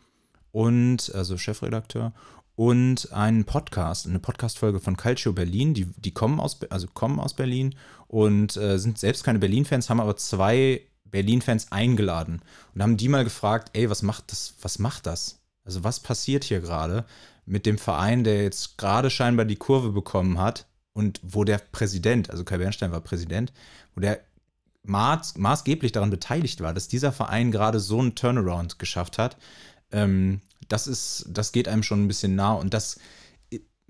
und 0.52 1.12
also 1.14 1.38
Chefredakteur 1.38 2.12
und 2.56 3.10
einen 3.12 3.44
Podcast, 3.44 4.06
eine 4.06 4.18
Podcast-Folge 4.18 4.80
von 4.80 4.96
Calcio 4.96 5.32
Berlin. 5.32 5.72
Die, 5.72 5.86
die 5.96 6.12
kommen 6.12 6.40
aus, 6.40 6.60
also 6.68 6.88
kommen 6.88 7.18
aus 7.18 7.34
Berlin 7.34 7.74
und 8.06 8.56
äh, 8.56 8.78
sind 8.78 8.98
selbst 8.98 9.24
keine 9.24 9.38
Berlin-Fans, 9.38 9.88
haben 9.88 10.00
aber 10.00 10.16
zwei 10.16 10.82
Berlin-Fans 11.04 11.72
eingeladen 11.72 12.42
und 12.74 12.82
haben 12.82 12.96
die 12.96 13.08
mal 13.08 13.24
gefragt, 13.24 13.70
ey, 13.72 13.88
was 13.88 14.02
macht 14.02 14.30
das, 14.30 14.54
was 14.60 14.78
macht 14.78 15.06
das? 15.06 15.40
Also 15.64 15.84
was 15.84 16.00
passiert 16.00 16.44
hier 16.44 16.60
gerade 16.60 17.04
mit 17.46 17.66
dem 17.66 17.78
Verein, 17.78 18.24
der 18.24 18.42
jetzt 18.42 18.78
gerade 18.78 19.10
scheinbar 19.10 19.46
die 19.46 19.56
Kurve 19.56 19.90
bekommen 19.90 20.38
hat 20.38 20.66
und 20.92 21.20
wo 21.22 21.44
der 21.44 21.58
Präsident, 21.58 22.30
also 22.30 22.44
Kai 22.44 22.58
Bernstein 22.58 22.92
war 22.92 23.00
Präsident, 23.00 23.52
wo 23.94 24.00
der 24.00 24.20
maß, 24.82 25.36
maßgeblich 25.36 25.92
daran 25.92 26.10
beteiligt 26.10 26.60
war, 26.60 26.74
dass 26.74 26.88
dieser 26.88 27.12
Verein 27.12 27.50
gerade 27.50 27.80
so 27.80 27.98
einen 27.98 28.14
Turnaround 28.14 28.78
geschafft 28.78 29.18
hat, 29.18 29.36
ähm, 29.92 30.40
das 30.68 30.86
ist, 30.86 31.26
das 31.28 31.52
geht 31.52 31.68
einem 31.68 31.82
schon 31.82 32.04
ein 32.04 32.08
bisschen 32.08 32.34
nah 32.34 32.52
und 32.52 32.72
das 32.74 32.98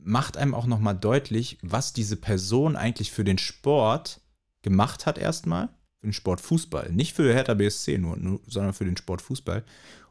macht 0.03 0.37
einem 0.37 0.55
auch 0.55 0.67
nochmal 0.67 0.97
deutlich, 0.97 1.59
was 1.63 1.93
diese 1.93 2.17
Person 2.17 2.77
eigentlich 2.77 3.13
für 3.13 3.25
den 3.25 3.39
Sport 3.39 4.21
gemacht 4.63 5.07
hat 5.07 5.19
erstmal, 5.19 5.69
für 6.01 6.07
den 6.07 6.13
Sport 6.13 6.41
Fußball, 6.41 6.91
nicht 6.93 7.15
für 7.15 7.33
Hertha 7.33 7.55
BSC 7.55 7.99
nur, 7.99 8.17
nur, 8.17 8.41
sondern 8.47 8.73
für 8.73 8.85
den 8.85 8.97
Sport 8.97 9.23
Fußball. 9.23 9.65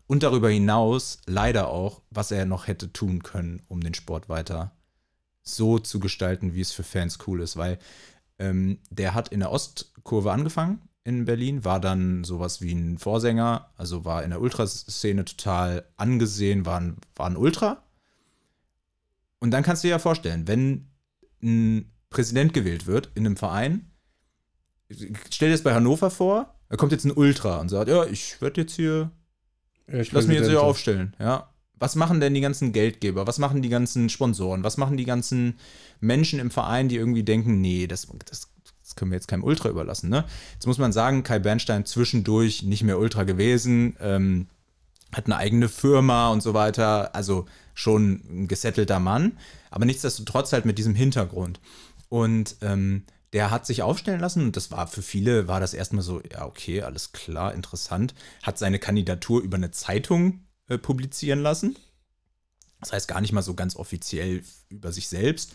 Und 0.05 0.23
darüber 0.23 0.49
hinaus 0.49 1.19
leider 1.25 1.67
auch, 1.69 2.01
was 2.09 2.31
er 2.31 2.45
noch 2.45 2.67
hätte 2.67 2.91
tun 2.91 3.21
können, 3.21 3.61
um 3.67 3.81
den 3.81 3.93
Sport 3.93 4.29
weiter 4.29 4.75
so 5.43 5.79
zu 5.79 5.99
gestalten, 5.99 6.53
wie 6.53 6.61
es 6.61 6.71
für 6.71 6.83
Fans 6.83 7.19
cool 7.27 7.41
ist, 7.41 7.57
weil 7.57 7.79
ähm, 8.39 8.79
der 8.89 9.13
hat 9.13 9.29
in 9.29 9.39
der 9.39 9.51
Ostkurve 9.51 10.31
angefangen 10.31 10.81
in 11.03 11.25
Berlin, 11.25 11.65
war 11.65 11.79
dann 11.79 12.23
sowas 12.23 12.61
wie 12.61 12.71
ein 12.71 12.97
Vorsänger, 12.97 13.71
also 13.77 14.05
war 14.05 14.23
in 14.23 14.29
der 14.29 14.41
Ultraszene 14.41 15.25
total 15.25 15.85
angesehen, 15.97 16.65
war 16.65 16.79
ein, 16.79 16.97
war 17.15 17.27
ein 17.27 17.37
Ultra. 17.37 17.83
Und 19.39 19.51
dann 19.51 19.63
kannst 19.63 19.83
du 19.83 19.87
dir 19.87 19.93
ja 19.93 19.99
vorstellen, 19.99 20.47
wenn 20.47 20.89
ein 21.41 21.91
Präsident 22.09 22.53
gewählt 22.53 22.85
wird 22.85 23.11
in 23.15 23.25
einem 23.25 23.37
Verein, 23.37 23.91
stell 25.29 25.49
dir 25.49 25.53
das 25.53 25.63
bei 25.63 25.73
Hannover 25.73 26.11
vor, 26.11 26.59
da 26.69 26.75
kommt 26.75 26.91
jetzt 26.91 27.05
ein 27.05 27.11
Ultra 27.11 27.59
und 27.59 27.69
sagt, 27.69 27.89
ja, 27.89 28.05
ich 28.05 28.41
werde 28.41 28.61
jetzt 28.61 28.75
hier, 28.75 29.11
ich 29.87 30.11
lass 30.11 30.27
mich 30.27 30.37
jetzt 30.37 30.49
hier 30.49 30.61
aufstellen, 30.61 31.15
ja. 31.19 31.49
Was 31.79 31.95
machen 31.95 32.19
denn 32.19 32.33
die 32.33 32.41
ganzen 32.41 32.73
Geldgeber? 32.73 33.25
Was 33.25 33.39
machen 33.39 33.61
die 33.61 33.69
ganzen 33.69 34.09
Sponsoren? 34.09 34.63
Was 34.63 34.77
machen 34.77 34.97
die 34.97 35.05
ganzen 35.05 35.57
Menschen 35.99 36.39
im 36.39 36.51
Verein, 36.51 36.89
die 36.89 36.97
irgendwie 36.97 37.23
denken, 37.23 37.61
nee, 37.61 37.87
das, 37.87 38.07
das, 38.25 38.49
das 38.89 38.95
können 38.95 39.11
wir 39.11 39.17
jetzt 39.17 39.27
keinem 39.27 39.43
Ultra 39.43 39.69
überlassen. 39.69 40.09
Ne? 40.09 40.25
Jetzt 40.53 40.67
muss 40.67 40.77
man 40.77 40.91
sagen, 40.91 41.23
Kai 41.23 41.39
Bernstein 41.39 41.85
zwischendurch 41.85 42.63
nicht 42.63 42.83
mehr 42.83 42.99
Ultra 42.99 43.23
gewesen, 43.23 43.95
ähm, 43.99 44.47
hat 45.13 45.25
eine 45.25 45.37
eigene 45.37 45.69
Firma 45.69 46.29
und 46.29 46.41
so 46.41 46.53
weiter, 46.53 47.15
also 47.15 47.45
schon 47.73 48.21
ein 48.29 48.47
gesettelter 48.47 48.99
Mann, 48.99 49.37
aber 49.71 49.85
nichtsdestotrotz 49.85 50.53
halt 50.53 50.65
mit 50.65 50.77
diesem 50.77 50.95
Hintergrund. 50.95 51.59
Und 52.09 52.57
ähm, 52.61 53.03
der 53.33 53.51
hat 53.51 53.65
sich 53.65 53.83
aufstellen 53.83 54.19
lassen 54.19 54.43
und 54.45 54.55
das 54.57 54.71
war 54.71 54.87
für 54.87 55.01
viele, 55.01 55.47
war 55.47 55.59
das 55.59 55.73
erstmal 55.73 56.03
so, 56.03 56.21
ja, 56.31 56.45
okay, 56.45 56.81
alles 56.81 57.11
klar, 57.11 57.53
interessant, 57.53 58.15
hat 58.43 58.57
seine 58.57 58.79
Kandidatur 58.79 59.41
über 59.41 59.57
eine 59.57 59.71
Zeitung 59.71 60.41
äh, 60.69 60.77
publizieren 60.77 61.41
lassen. 61.41 61.75
Das 62.79 62.93
heißt 62.93 63.07
gar 63.07 63.21
nicht 63.21 63.33
mal 63.33 63.41
so 63.41 63.55
ganz 63.55 63.75
offiziell 63.75 64.43
über 64.69 64.91
sich 64.91 65.09
selbst. 65.09 65.53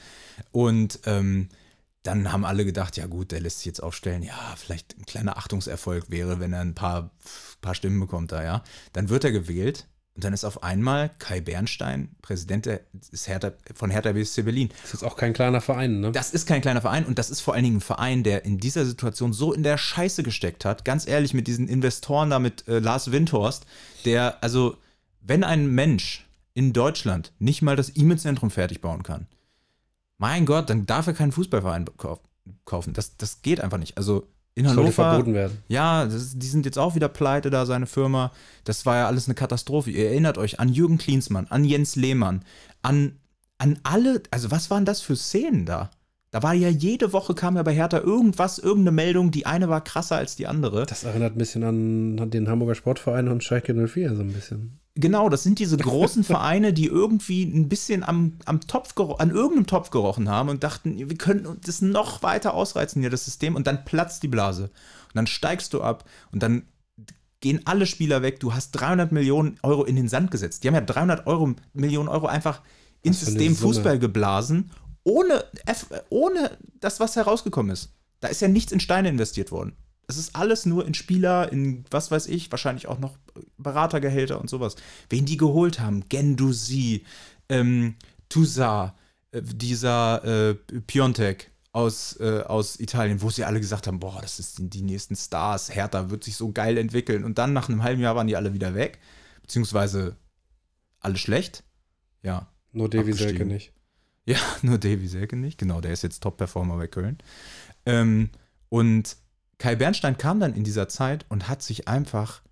Und 0.52 1.00
ähm, 1.06 1.48
dann 2.02 2.30
haben 2.30 2.44
alle 2.44 2.66
gedacht, 2.66 2.96
ja 2.98 3.06
gut, 3.06 3.32
der 3.32 3.40
lässt 3.40 3.58
sich 3.58 3.66
jetzt 3.66 3.82
aufstellen, 3.82 4.22
ja, 4.22 4.54
vielleicht 4.56 4.98
ein 4.98 5.06
kleiner 5.06 5.38
Achtungserfolg 5.38 6.10
wäre, 6.10 6.38
wenn 6.38 6.52
er 6.52 6.60
ein 6.60 6.74
paar, 6.74 7.10
paar 7.62 7.74
Stimmen 7.74 7.98
bekommt 7.98 8.30
da, 8.30 8.44
ja. 8.44 8.62
Dann 8.92 9.08
wird 9.08 9.24
er 9.24 9.32
gewählt 9.32 9.88
und 10.14 10.22
dann 10.22 10.34
ist 10.34 10.44
auf 10.44 10.62
einmal 10.62 11.10
Kai 11.18 11.40
Bernstein 11.40 12.14
Präsident 12.20 12.66
des 12.66 13.26
Hertha, 13.26 13.52
von 13.74 13.90
Hertha 13.90 14.12
BSC 14.12 14.42
Berlin. 14.42 14.68
Das 14.82 14.94
ist 14.94 15.02
auch 15.02 15.16
kein 15.16 15.32
kleiner 15.32 15.62
Verein, 15.62 16.00
ne? 16.00 16.12
Das 16.12 16.30
ist 16.30 16.46
kein 16.46 16.60
kleiner 16.60 16.82
Verein 16.82 17.06
und 17.06 17.18
das 17.18 17.30
ist 17.30 17.40
vor 17.40 17.54
allen 17.54 17.64
Dingen 17.64 17.78
ein 17.78 17.80
Verein, 17.80 18.22
der 18.22 18.44
in 18.44 18.58
dieser 18.58 18.84
Situation 18.84 19.32
so 19.32 19.54
in 19.54 19.62
der 19.62 19.78
Scheiße 19.78 20.22
gesteckt 20.22 20.66
hat. 20.66 20.84
Ganz 20.84 21.08
ehrlich, 21.08 21.32
mit 21.32 21.46
diesen 21.46 21.68
Investoren 21.68 22.28
da, 22.28 22.38
mit 22.38 22.68
äh, 22.68 22.80
Lars 22.80 23.12
Windhorst, 23.12 23.64
der, 24.04 24.44
also, 24.44 24.76
wenn 25.24 25.42
ein 25.42 25.66
Mensch 25.66 26.26
in 26.52 26.72
Deutschland 26.72 27.32
nicht 27.38 27.62
mal 27.62 27.76
das 27.76 27.96
E-Mail-Zentrum 27.96 28.50
fertig 28.50 28.80
bauen 28.80 29.02
kann, 29.02 29.26
mein 30.18 30.46
Gott, 30.46 30.70
dann 30.70 30.86
darf 30.86 31.06
er 31.06 31.14
keinen 31.14 31.32
Fußballverein 31.32 31.86
kaufen. 32.64 32.92
Das, 32.92 33.16
das 33.16 33.42
geht 33.42 33.60
einfach 33.60 33.78
nicht. 33.78 33.98
Also 33.98 34.28
in 34.54 34.68
Hannover. 34.68 34.82
Sollte 34.82 34.92
verboten 34.92 35.34
werden. 35.34 35.58
Ja, 35.68 36.04
das, 36.04 36.38
die 36.38 36.46
sind 36.46 36.64
jetzt 36.64 36.78
auch 36.78 36.94
wieder 36.94 37.08
pleite 37.08 37.50
da, 37.50 37.66
seine 37.66 37.86
Firma. 37.86 38.30
Das 38.62 38.86
war 38.86 38.96
ja 38.96 39.06
alles 39.06 39.26
eine 39.26 39.34
Katastrophe. 39.34 39.90
Ihr 39.90 40.06
erinnert 40.06 40.38
euch 40.38 40.60
an 40.60 40.68
Jürgen 40.68 40.98
Klinsmann, 40.98 41.48
an 41.48 41.64
Jens 41.64 41.96
Lehmann, 41.96 42.44
an, 42.82 43.18
an 43.58 43.80
alle. 43.82 44.22
Also, 44.30 44.50
was 44.52 44.70
waren 44.70 44.84
das 44.84 45.00
für 45.00 45.16
Szenen 45.16 45.66
da? 45.66 45.90
Da 46.34 46.42
war 46.42 46.52
ja 46.52 46.68
jede 46.68 47.12
Woche 47.12 47.32
kam 47.32 47.54
ja 47.54 47.62
bei 47.62 47.72
Hertha 47.72 48.00
irgendwas, 48.00 48.58
irgendeine 48.58 48.90
Meldung, 48.90 49.30
die 49.30 49.46
eine 49.46 49.68
war 49.68 49.84
krasser 49.84 50.16
als 50.16 50.34
die 50.34 50.48
andere. 50.48 50.84
Das 50.84 51.04
erinnert 51.04 51.36
ein 51.36 51.38
bisschen 51.38 51.62
an 51.62 52.28
den 52.28 52.48
Hamburger 52.48 52.74
Sportverein 52.74 53.28
und 53.28 53.44
Schalke 53.44 53.72
04 53.72 54.16
so 54.16 54.22
ein 54.22 54.32
bisschen. 54.32 54.80
Genau, 54.96 55.28
das 55.28 55.44
sind 55.44 55.60
diese 55.60 55.76
großen 55.76 56.24
Vereine, 56.24 56.72
die 56.72 56.86
irgendwie 56.86 57.44
ein 57.44 57.68
bisschen 57.68 58.02
am, 58.02 58.32
am 58.46 58.62
Topf 58.62 58.96
an 59.18 59.30
irgendeinem 59.30 59.68
Topf 59.68 59.90
gerochen 59.90 60.28
haben 60.28 60.48
und 60.48 60.64
dachten, 60.64 61.08
wir 61.08 61.16
können 61.16 61.56
das 61.64 61.82
noch 61.82 62.24
weiter 62.24 62.54
ausreizen 62.54 63.00
hier, 63.00 63.10
das 63.10 63.26
System, 63.26 63.54
und 63.54 63.68
dann 63.68 63.84
platzt 63.84 64.24
die 64.24 64.28
Blase. 64.28 64.64
Und 64.64 65.14
dann 65.14 65.28
steigst 65.28 65.72
du 65.72 65.82
ab 65.82 66.02
und 66.32 66.42
dann 66.42 66.64
gehen 67.38 67.60
alle 67.64 67.86
Spieler 67.86 68.22
weg. 68.22 68.40
Du 68.40 68.54
hast 68.54 68.72
300 68.72 69.12
Millionen 69.12 69.56
Euro 69.62 69.84
in 69.84 69.94
den 69.94 70.08
Sand 70.08 70.32
gesetzt. 70.32 70.64
Die 70.64 70.66
haben 70.66 70.74
ja 70.74 70.80
300 70.80 71.28
Euro, 71.28 71.54
Millionen 71.74 72.08
Euro 72.08 72.26
einfach 72.26 72.60
ins 73.04 73.20
System 73.20 73.54
Fußball 73.54 73.98
geblasen, 73.98 74.70
ohne, 75.04 75.44
ohne 76.08 76.58
das, 76.80 77.00
was 77.00 77.16
herausgekommen 77.16 77.72
ist. 77.72 77.90
Da 78.20 78.28
ist 78.28 78.40
ja 78.40 78.48
nichts 78.48 78.72
in 78.72 78.80
Steine 78.80 79.08
investiert 79.10 79.52
worden. 79.52 79.76
Es 80.06 80.18
ist 80.18 80.34
alles 80.36 80.66
nur 80.66 80.86
in 80.86 80.94
Spieler, 80.94 81.50
in 81.50 81.84
was 81.90 82.10
weiß 82.10 82.26
ich, 82.26 82.50
wahrscheinlich 82.50 82.88
auch 82.88 82.98
noch 82.98 83.16
Beratergehälter 83.56 84.40
und 84.40 84.50
sowas. 84.50 84.76
Wen 85.08 85.24
die 85.24 85.36
geholt 85.36 85.80
haben, 85.80 86.08
Gendusi, 86.08 87.04
ähm, 87.48 87.94
Toussaint, 88.28 88.92
äh, 89.32 89.42
dieser 89.42 90.24
äh, 90.24 90.54
Piontek 90.86 91.50
aus, 91.72 92.18
äh, 92.20 92.42
aus 92.42 92.78
Italien, 92.78 93.20
wo 93.20 93.30
sie 93.30 93.44
alle 93.44 93.60
gesagt 93.60 93.86
haben, 93.86 93.98
boah, 93.98 94.20
das 94.20 94.36
sind 94.36 94.74
die 94.74 94.82
nächsten 94.82 95.16
Stars, 95.16 95.74
Hertha 95.74 96.10
wird 96.10 96.22
sich 96.22 96.36
so 96.36 96.52
geil 96.52 96.78
entwickeln. 96.78 97.24
Und 97.24 97.38
dann 97.38 97.52
nach 97.52 97.68
einem 97.68 97.82
halben 97.82 98.00
Jahr 98.00 98.14
waren 98.14 98.26
die 98.26 98.36
alle 98.36 98.54
wieder 98.54 98.74
weg, 98.74 99.00
beziehungsweise 99.42 100.16
alle 101.00 101.16
schlecht. 101.16 101.64
Ja. 102.22 102.48
Nur 102.72 102.88
Davy 102.88 103.12
Selke 103.12 103.44
nicht. 103.44 103.72
Ja, 104.26 104.38
nur 104.62 104.78
Davy 104.78 105.06
Selke 105.06 105.36
nicht. 105.36 105.58
Genau, 105.58 105.82
der 105.82 105.92
ist 105.92 106.02
jetzt 106.02 106.22
Top-Performer 106.22 106.78
bei 106.78 106.86
Köln. 106.86 107.18
Ähm, 107.84 108.30
und 108.70 109.16
Kai 109.58 109.76
Bernstein 109.76 110.18
kam 110.18 110.40
dann 110.40 110.54
in 110.54 110.64
dieser 110.64 110.88
Zeit 110.88 111.26
und 111.28 111.48
hat 111.48 111.62
sich 111.62 111.88
einfach, 111.88 112.42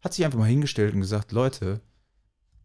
hat 0.00 0.14
sich 0.14 0.24
einfach 0.24 0.38
mal 0.38 0.46
hingestellt 0.46 0.94
und 0.94 1.00
gesagt, 1.00 1.32
Leute, 1.32 1.80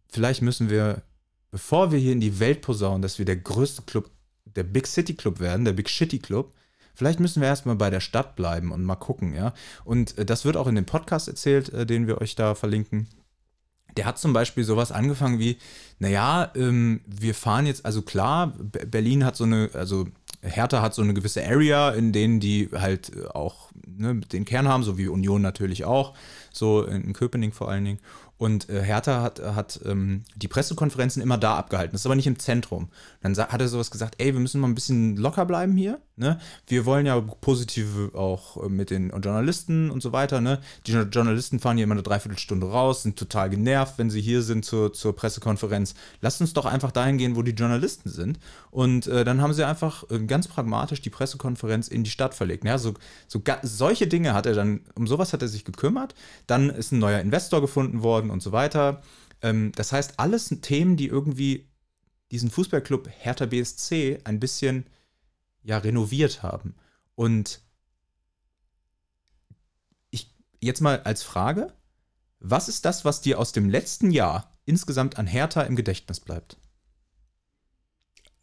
vielleicht 0.07 0.41
müssen 0.41 0.69
wir, 0.69 1.03
bevor 1.51 1.91
wir 1.91 1.99
hier 1.99 2.13
in 2.13 2.21
die 2.21 2.39
Welt 2.39 2.61
posaunen, 2.61 3.01
dass 3.01 3.17
wir 3.17 3.25
der 3.25 3.37
größte 3.37 3.81
Club, 3.83 4.09
der 4.45 4.63
Big 4.63 4.87
City 4.87 5.15
Club 5.15 5.39
werden, 5.39 5.65
der 5.65 5.73
Big 5.73 5.89
Shitty 5.89 6.19
Club, 6.19 6.53
vielleicht 6.93 7.19
müssen 7.19 7.41
wir 7.41 7.47
erstmal 7.47 7.75
bei 7.75 7.89
der 7.89 7.99
Stadt 7.99 8.35
bleiben 8.35 8.71
und 8.71 8.83
mal 8.83 8.95
gucken, 8.95 9.33
ja. 9.33 9.53
Und 9.83 10.17
äh, 10.17 10.25
das 10.25 10.45
wird 10.45 10.57
auch 10.57 10.67
in 10.67 10.75
dem 10.75 10.85
Podcast 10.85 11.27
erzählt, 11.27 11.69
äh, 11.69 11.85
den 11.85 12.07
wir 12.07 12.21
euch 12.21 12.35
da 12.35 12.55
verlinken. 12.55 13.07
Der 13.97 14.05
hat 14.05 14.17
zum 14.17 14.33
Beispiel 14.33 14.63
sowas 14.63 14.91
angefangen 14.91 15.39
wie, 15.39 15.57
naja, 15.99 16.51
ähm, 16.55 17.01
wir 17.05 17.35
fahren 17.35 17.65
jetzt, 17.65 17.85
also 17.85 18.01
klar, 18.01 18.53
Berlin 18.87 19.25
hat 19.25 19.35
so 19.35 19.43
eine, 19.43 19.69
also 19.73 20.07
Hertha 20.41 20.81
hat 20.81 20.93
so 20.93 21.01
eine 21.01 21.13
gewisse 21.13 21.45
Area, 21.45 21.91
in 21.91 22.11
denen 22.11 22.39
die 22.39 22.69
halt 22.73 23.11
auch 23.33 23.69
ne, 23.87 24.15
den 24.15 24.45
Kern 24.45 24.67
haben, 24.67 24.83
so 24.83 24.97
wie 24.97 25.07
Union 25.07 25.41
natürlich 25.41 25.85
auch, 25.85 26.13
so 26.51 26.83
in 26.83 27.13
Köpenick 27.13 27.55
vor 27.55 27.69
allen 27.69 27.85
Dingen. 27.85 27.99
Und 28.37 28.69
äh, 28.69 28.81
Hertha 28.81 29.21
hat, 29.21 29.39
hat 29.39 29.79
ähm, 29.85 30.23
die 30.35 30.47
Pressekonferenzen 30.47 31.21
immer 31.21 31.37
da 31.37 31.55
abgehalten. 31.55 31.93
Das 31.93 32.01
ist 32.01 32.05
aber 32.05 32.15
nicht 32.15 32.27
im 32.27 32.39
Zentrum. 32.39 32.89
Dann 33.21 33.37
hat 33.37 33.61
er 33.61 33.67
sowas 33.67 33.91
gesagt, 33.91 34.15
ey, 34.17 34.33
wir 34.33 34.39
müssen 34.39 34.59
mal 34.59 34.67
ein 34.67 34.75
bisschen 34.75 35.15
locker 35.17 35.45
bleiben 35.45 35.77
hier. 35.77 36.01
Ne? 36.15 36.39
Wir 36.67 36.85
wollen 36.85 37.05
ja 37.05 37.19
positive 37.19 38.11
auch 38.17 38.63
äh, 38.63 38.69
mit 38.69 38.89
den 38.89 39.09
Journalisten 39.09 39.89
und 39.89 40.03
so 40.03 40.11
weiter. 40.11 40.41
Ne? 40.41 40.59
Die 40.85 40.91
Journalisten 40.91 41.59
fahren 41.59 41.77
hier 41.77 41.85
immer 41.85 41.93
eine 41.93 42.03
Dreiviertelstunde 42.03 42.69
raus, 42.69 43.03
sind 43.03 43.17
total 43.17 43.49
genervt, 43.49 43.97
wenn 43.97 44.09
sie 44.09 44.21
hier 44.21 44.41
sind 44.41 44.65
zur, 44.65 44.93
zur 44.93 45.15
Pressekonferenz. 45.15 45.95
Lasst 46.21 46.41
uns 46.41 46.53
doch 46.53 46.65
einfach 46.65 46.91
dahin 46.91 47.17
gehen, 47.17 47.35
wo 47.35 47.43
die 47.43 47.51
Journalisten 47.51 48.09
sind. 48.09 48.39
Und 48.71 49.07
äh, 49.07 49.23
dann 49.23 49.41
haben 49.41 49.53
sie 49.53 49.65
einfach 49.65 50.03
äh, 50.09 50.19
ganz 50.19 50.47
pragmatisch 50.47 51.01
die 51.01 51.09
Pressekonferenz 51.09 51.87
in 51.87 52.03
die 52.03 52.11
Stadt 52.11 52.33
verlegt. 52.33 52.65
Ja, 52.65 52.77
so, 52.77 52.93
so 53.27 53.41
solche 53.61 54.07
Dinge 54.07 54.33
hat 54.33 54.45
er 54.45 54.53
dann, 54.53 54.81
um 54.95 55.07
sowas 55.07 55.33
hat 55.33 55.41
er 55.41 55.47
sich 55.47 55.65
gekümmert. 55.65 56.13
Dann 56.45 56.69
ist 56.69 56.91
ein 56.91 56.99
neuer 56.99 57.19
Investor 57.21 57.61
gefunden 57.61 58.03
worden 58.03 58.22
und 58.29 58.41
so 58.41 58.51
weiter. 58.51 59.01
Ähm, 59.41 59.71
das 59.75 59.91
heißt, 59.91 60.19
alles 60.19 60.49
Themen, 60.61 60.97
die 60.97 61.07
irgendwie 61.07 61.69
diesen 62.31 62.49
Fußballclub 62.49 63.09
Hertha 63.09 63.45
BSC 63.45 64.19
ein 64.23 64.39
bisschen 64.39 64.85
ja 65.61 65.77
renoviert 65.77 66.43
haben. 66.43 66.75
Und 67.15 67.61
ich 70.09 70.33
jetzt 70.59 70.81
mal 70.81 71.01
als 71.03 71.23
Frage, 71.23 71.73
was 72.39 72.69
ist 72.69 72.85
das, 72.85 73.05
was 73.05 73.21
dir 73.21 73.39
aus 73.39 73.51
dem 73.51 73.69
letzten 73.69 74.11
Jahr 74.11 74.51
insgesamt 74.65 75.17
an 75.17 75.27
Hertha 75.27 75.61
im 75.61 75.75
Gedächtnis 75.75 76.19
bleibt? 76.19 76.57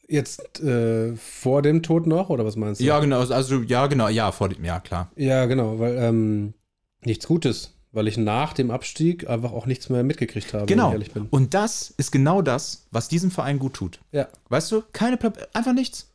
Jetzt 0.09 0.61
äh, 0.61 1.15
vor 1.17 1.63
dem 1.63 1.83
Tod 1.83 2.07
noch, 2.07 2.31
oder 2.31 2.45
was 2.45 2.57
meinst 2.57 2.81
du? 2.81 2.85
Ja, 2.85 2.99
genau, 2.99 3.21
also 3.21 3.63
ja, 3.63 3.87
genau, 3.87 4.09
ja, 4.09 4.33
vor 4.33 4.49
dem, 4.49 4.65
ja, 4.65 4.81
klar. 4.81 5.13
Ja, 5.17 5.47
genau, 5.47 5.79
weil 5.79 5.97
ähm, 5.99 6.55
nichts 7.05 7.27
Gutes 7.27 7.80
weil 7.93 8.09
ich 8.09 8.17
nach 8.17 8.53
dem 8.53 8.71
Abstieg 8.71 9.29
einfach 9.29 9.53
auch 9.53 9.67
nichts 9.67 9.89
mehr 9.89 10.03
mitgekriegt 10.03 10.55
habe, 10.55 10.67
genau. 10.67 10.85
wenn 10.85 10.89
ich 10.89 10.93
ehrlich 10.95 11.13
bin. 11.13 11.27
Und 11.31 11.55
das 11.55 11.93
ist 11.97 12.13
genau 12.13 12.43
das, 12.43 12.87
was 12.91 13.09
diesem 13.09 13.31
Verein 13.31 13.59
gut 13.59 13.75
tut. 13.75 14.01
Ja. 14.13 14.29
Weißt 14.49 14.71
du, 14.73 14.83
keine 14.93 15.19
einfach 15.53 15.73
nichts. 15.73 16.07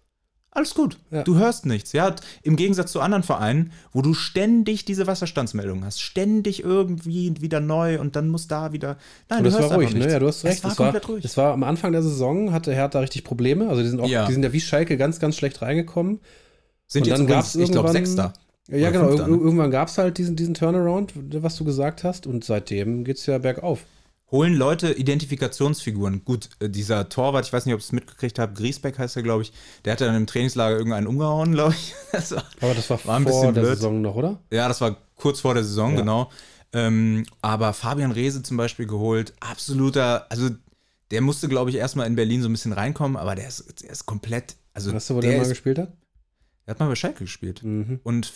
Alles 0.55 0.73
gut. 0.73 0.97
Ja. 1.11 1.23
Du 1.23 1.35
hörst 1.35 1.65
nichts. 1.65 1.91
Ja, 1.91 2.15
im 2.41 2.55
Gegensatz 2.55 2.93
zu 2.93 3.01
anderen 3.01 3.23
Vereinen, 3.23 3.73
wo 3.91 4.01
du 4.01 4.13
ständig 4.13 4.85
diese 4.85 5.05
Wasserstandsmeldungen 5.05 5.83
hast, 5.83 6.01
ständig 6.01 6.63
irgendwie 6.63 7.33
wieder 7.41 7.59
neu 7.59 7.99
und 7.99 8.15
dann 8.15 8.29
muss 8.29 8.47
da 8.47 8.71
wieder. 8.71 8.97
Nein, 9.27 9.43
du 9.43 9.49
das 9.49 9.59
war 9.59 9.75
ruhig, 9.75 9.93
ne? 9.93 10.09
Ja, 10.09 10.17
du 10.17 10.27
hast 10.27 10.45
recht. 10.45 10.59
Es 10.59 10.63
war, 10.63 10.71
es 10.71 10.77
komplett 10.77 11.03
war, 11.03 11.09
ruhig. 11.09 11.25
Es 11.25 11.35
war 11.35 11.51
am 11.51 11.63
Anfang 11.63 11.91
der 11.91 12.03
Saison 12.03 12.53
hatte 12.53 12.73
Hertha 12.73 12.99
richtig 12.99 13.25
Probleme. 13.25 13.67
Also 13.67 13.81
die 13.81 13.89
sind 13.89 13.99
auch, 13.99 14.07
ja. 14.07 14.27
die 14.27 14.31
sind 14.31 14.43
ja 14.43 14.53
wie 14.53 14.61
Schalke 14.61 14.95
ganz, 14.95 15.19
ganz 15.19 15.35
schlecht 15.35 15.61
reingekommen. 15.61 16.21
Sind 16.87 17.01
und 17.01 17.07
jetzt 17.09 17.17
dann 17.17 17.27
übrigens, 17.27 17.55
ich 17.55 17.71
glaube, 17.71 17.91
Sechster. 17.91 18.31
Ja, 18.67 18.89
genau. 18.89 19.11
Ir 19.11 19.19
irgendwann 19.27 19.71
gab 19.71 19.89
es 19.89 19.97
halt 19.97 20.17
diesen, 20.17 20.35
diesen 20.35 20.53
Turnaround, 20.53 21.13
was 21.15 21.55
du 21.55 21.65
gesagt 21.65 22.03
hast, 22.03 22.25
und 22.25 22.43
seitdem 22.43 23.03
geht 23.03 23.17
es 23.17 23.25
ja 23.25 23.37
bergauf. 23.37 23.85
Holen 24.31 24.55
Leute 24.55 24.91
Identifikationsfiguren. 24.91 26.25
Gut, 26.25 26.49
äh, 26.59 26.67
dieser 26.67 27.09
Torwart, 27.09 27.45
ich 27.45 27.53
weiß 27.53 27.65
nicht, 27.65 27.75
ob 27.75 27.79
ihr 27.79 27.83
es 27.83 27.91
mitgekriegt 27.91 28.39
habt, 28.39 28.57
Griesbeck 28.57 28.97
heißt 28.97 29.15
er, 29.15 29.23
glaube 29.23 29.43
ich, 29.43 29.53
der 29.85 29.93
hatte 29.93 30.05
dann 30.05 30.15
im 30.15 30.25
Trainingslager 30.25 30.77
irgendeinen 30.77 31.05
umgehauen, 31.05 31.51
glaube 31.53 31.73
ich. 31.73 31.93
Das 32.11 32.31
war, 32.31 32.43
aber 32.61 32.73
das 32.73 32.89
war, 32.89 32.99
war 33.05 33.17
ein 33.17 33.27
vor 33.27 33.51
der 33.53 33.61
blöd. 33.61 33.75
Saison 33.75 34.01
noch, 34.01 34.15
oder? 34.15 34.39
Ja, 34.51 34.67
das 34.67 34.81
war 34.81 34.97
kurz 35.15 35.41
vor 35.41 35.53
der 35.53 35.63
Saison, 35.63 35.91
ja. 35.91 35.99
genau. 35.99 36.31
Ähm, 36.73 37.25
aber 37.41 37.71
Fabian 37.73 38.11
Rehse 38.11 38.41
zum 38.41 38.57
Beispiel 38.57 38.87
geholt, 38.87 39.33
absoluter, 39.39 40.25
also 40.31 40.49
der 41.11 41.21
musste, 41.21 41.47
glaube 41.47 41.69
ich, 41.69 41.75
erstmal 41.75 42.07
in 42.07 42.15
Berlin 42.15 42.41
so 42.41 42.49
ein 42.49 42.51
bisschen 42.51 42.73
reinkommen, 42.73 43.15
aber 43.17 43.35
der 43.35 43.47
ist, 43.47 43.83
der 43.83 43.91
ist 43.91 44.07
komplett. 44.07 44.55
Also 44.73 44.91
weißt 44.91 45.11
du, 45.11 45.15
wo 45.15 45.19
der, 45.21 45.29
der 45.29 45.37
mal 45.37 45.43
ist, 45.43 45.49
gespielt 45.49 45.77
hat? 45.77 45.93
Er 46.65 46.71
hat 46.71 46.79
mal 46.79 46.87
bei 46.87 46.95
Schalke 46.95 47.23
gespielt. 47.23 47.61
Mhm. 47.63 47.99
Und 48.03 48.33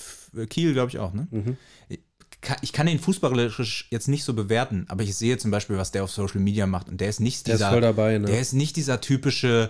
Kiel, 0.50 0.74
glaube 0.74 0.90
ich, 0.90 1.00
auch, 1.00 1.14
ne? 1.14 1.28
Mhm. 1.32 1.58
Ich 2.62 2.72
kann 2.72 2.88
ihn 2.88 3.00
fußballerisch 3.00 3.88
jetzt 3.90 4.08
nicht 4.08 4.24
so 4.24 4.34
bewerten, 4.34 4.86
aber 4.88 5.04
ich 5.04 5.16
sehe 5.16 5.38
zum 5.38 5.52
Beispiel, 5.52 5.78
was 5.78 5.92
der 5.92 6.04
auf 6.04 6.12
Social 6.12 6.40
Media 6.40 6.68
macht. 6.68 6.88
Und 6.88 7.02
der 7.02 7.10
ist 7.10 7.20
nicht 7.20 7.48
dieser. 7.48 7.58
Der 7.58 7.68
ist 7.68 7.74
voll 7.74 7.82
dabei, 7.82 8.18
ne? 8.18 8.28
Der 8.28 8.40
ist 8.40 8.54
nicht 8.54 8.76
dieser 8.76 9.02
typische 9.02 9.70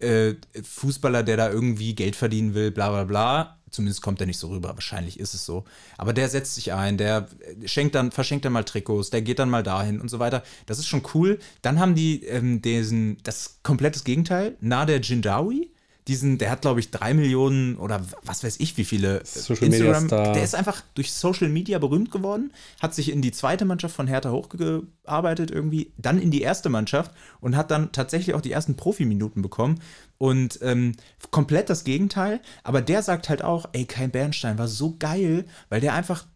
äh, 0.00 0.34
Fußballer, 0.62 1.22
der 1.22 1.36
da 1.36 1.50
irgendwie 1.50 1.94
Geld 1.94 2.16
verdienen 2.16 2.54
will, 2.54 2.70
bla 2.72 2.90
bla 2.90 3.04
bla. 3.04 3.56
Zumindest 3.70 4.02
kommt 4.02 4.20
er 4.20 4.26
nicht 4.26 4.38
so 4.38 4.48
rüber, 4.48 4.70
wahrscheinlich 4.74 5.20
ist 5.20 5.32
es 5.32 5.46
so. 5.46 5.64
Aber 5.96 6.12
der 6.12 6.28
setzt 6.28 6.56
sich 6.56 6.72
ein, 6.72 6.98
der 6.98 7.28
schenkt 7.66 7.94
dann, 7.94 8.10
verschenkt 8.10 8.44
dann 8.44 8.52
mal 8.52 8.64
Trikots, 8.64 9.10
der 9.10 9.22
geht 9.22 9.38
dann 9.38 9.48
mal 9.48 9.62
dahin 9.62 10.00
und 10.00 10.08
so 10.08 10.18
weiter. 10.18 10.42
Das 10.66 10.80
ist 10.80 10.88
schon 10.88 11.02
cool. 11.14 11.38
Dann 11.62 11.78
haben 11.78 11.94
die 11.94 12.24
ähm, 12.24 12.60
diesen, 12.60 13.18
das 13.22 13.60
komplettes 13.62 14.02
Gegenteil, 14.02 14.56
Nader 14.60 15.00
Jindawi 15.00 15.70
diesen, 16.08 16.38
der 16.38 16.50
hat, 16.50 16.62
glaube 16.62 16.80
ich, 16.80 16.90
drei 16.90 17.14
Millionen 17.14 17.76
oder 17.76 18.04
was 18.22 18.42
weiß 18.42 18.56
ich, 18.58 18.76
wie 18.76 18.84
viele 18.84 19.22
Social 19.24 19.64
Instagram. 19.64 20.04
Media 20.04 20.32
der 20.32 20.42
ist 20.42 20.54
einfach 20.54 20.82
durch 20.94 21.12
Social 21.12 21.48
Media 21.48 21.78
berühmt 21.78 22.10
geworden, 22.10 22.52
hat 22.80 22.94
sich 22.94 23.10
in 23.10 23.22
die 23.22 23.32
zweite 23.32 23.64
Mannschaft 23.64 23.94
von 23.94 24.06
Hertha 24.06 24.30
hochgearbeitet 24.30 25.50
irgendwie, 25.50 25.92
dann 25.98 26.20
in 26.20 26.30
die 26.30 26.42
erste 26.42 26.68
Mannschaft 26.68 27.12
und 27.40 27.56
hat 27.56 27.70
dann 27.70 27.92
tatsächlich 27.92 28.34
auch 28.34 28.40
die 28.40 28.52
ersten 28.52 28.76
Profiminuten 28.76 29.42
bekommen. 29.42 29.80
Und 30.18 30.58
ähm, 30.62 30.96
komplett 31.30 31.70
das 31.70 31.84
Gegenteil. 31.84 32.40
Aber 32.62 32.82
der 32.82 33.02
sagt 33.02 33.30
halt 33.30 33.42
auch, 33.42 33.66
ey, 33.72 33.86
kein 33.86 34.10
Bernstein 34.10 34.58
war 34.58 34.68
so 34.68 34.96
geil, 34.98 35.46
weil 35.70 35.80
der 35.80 35.94
einfach 35.94 36.26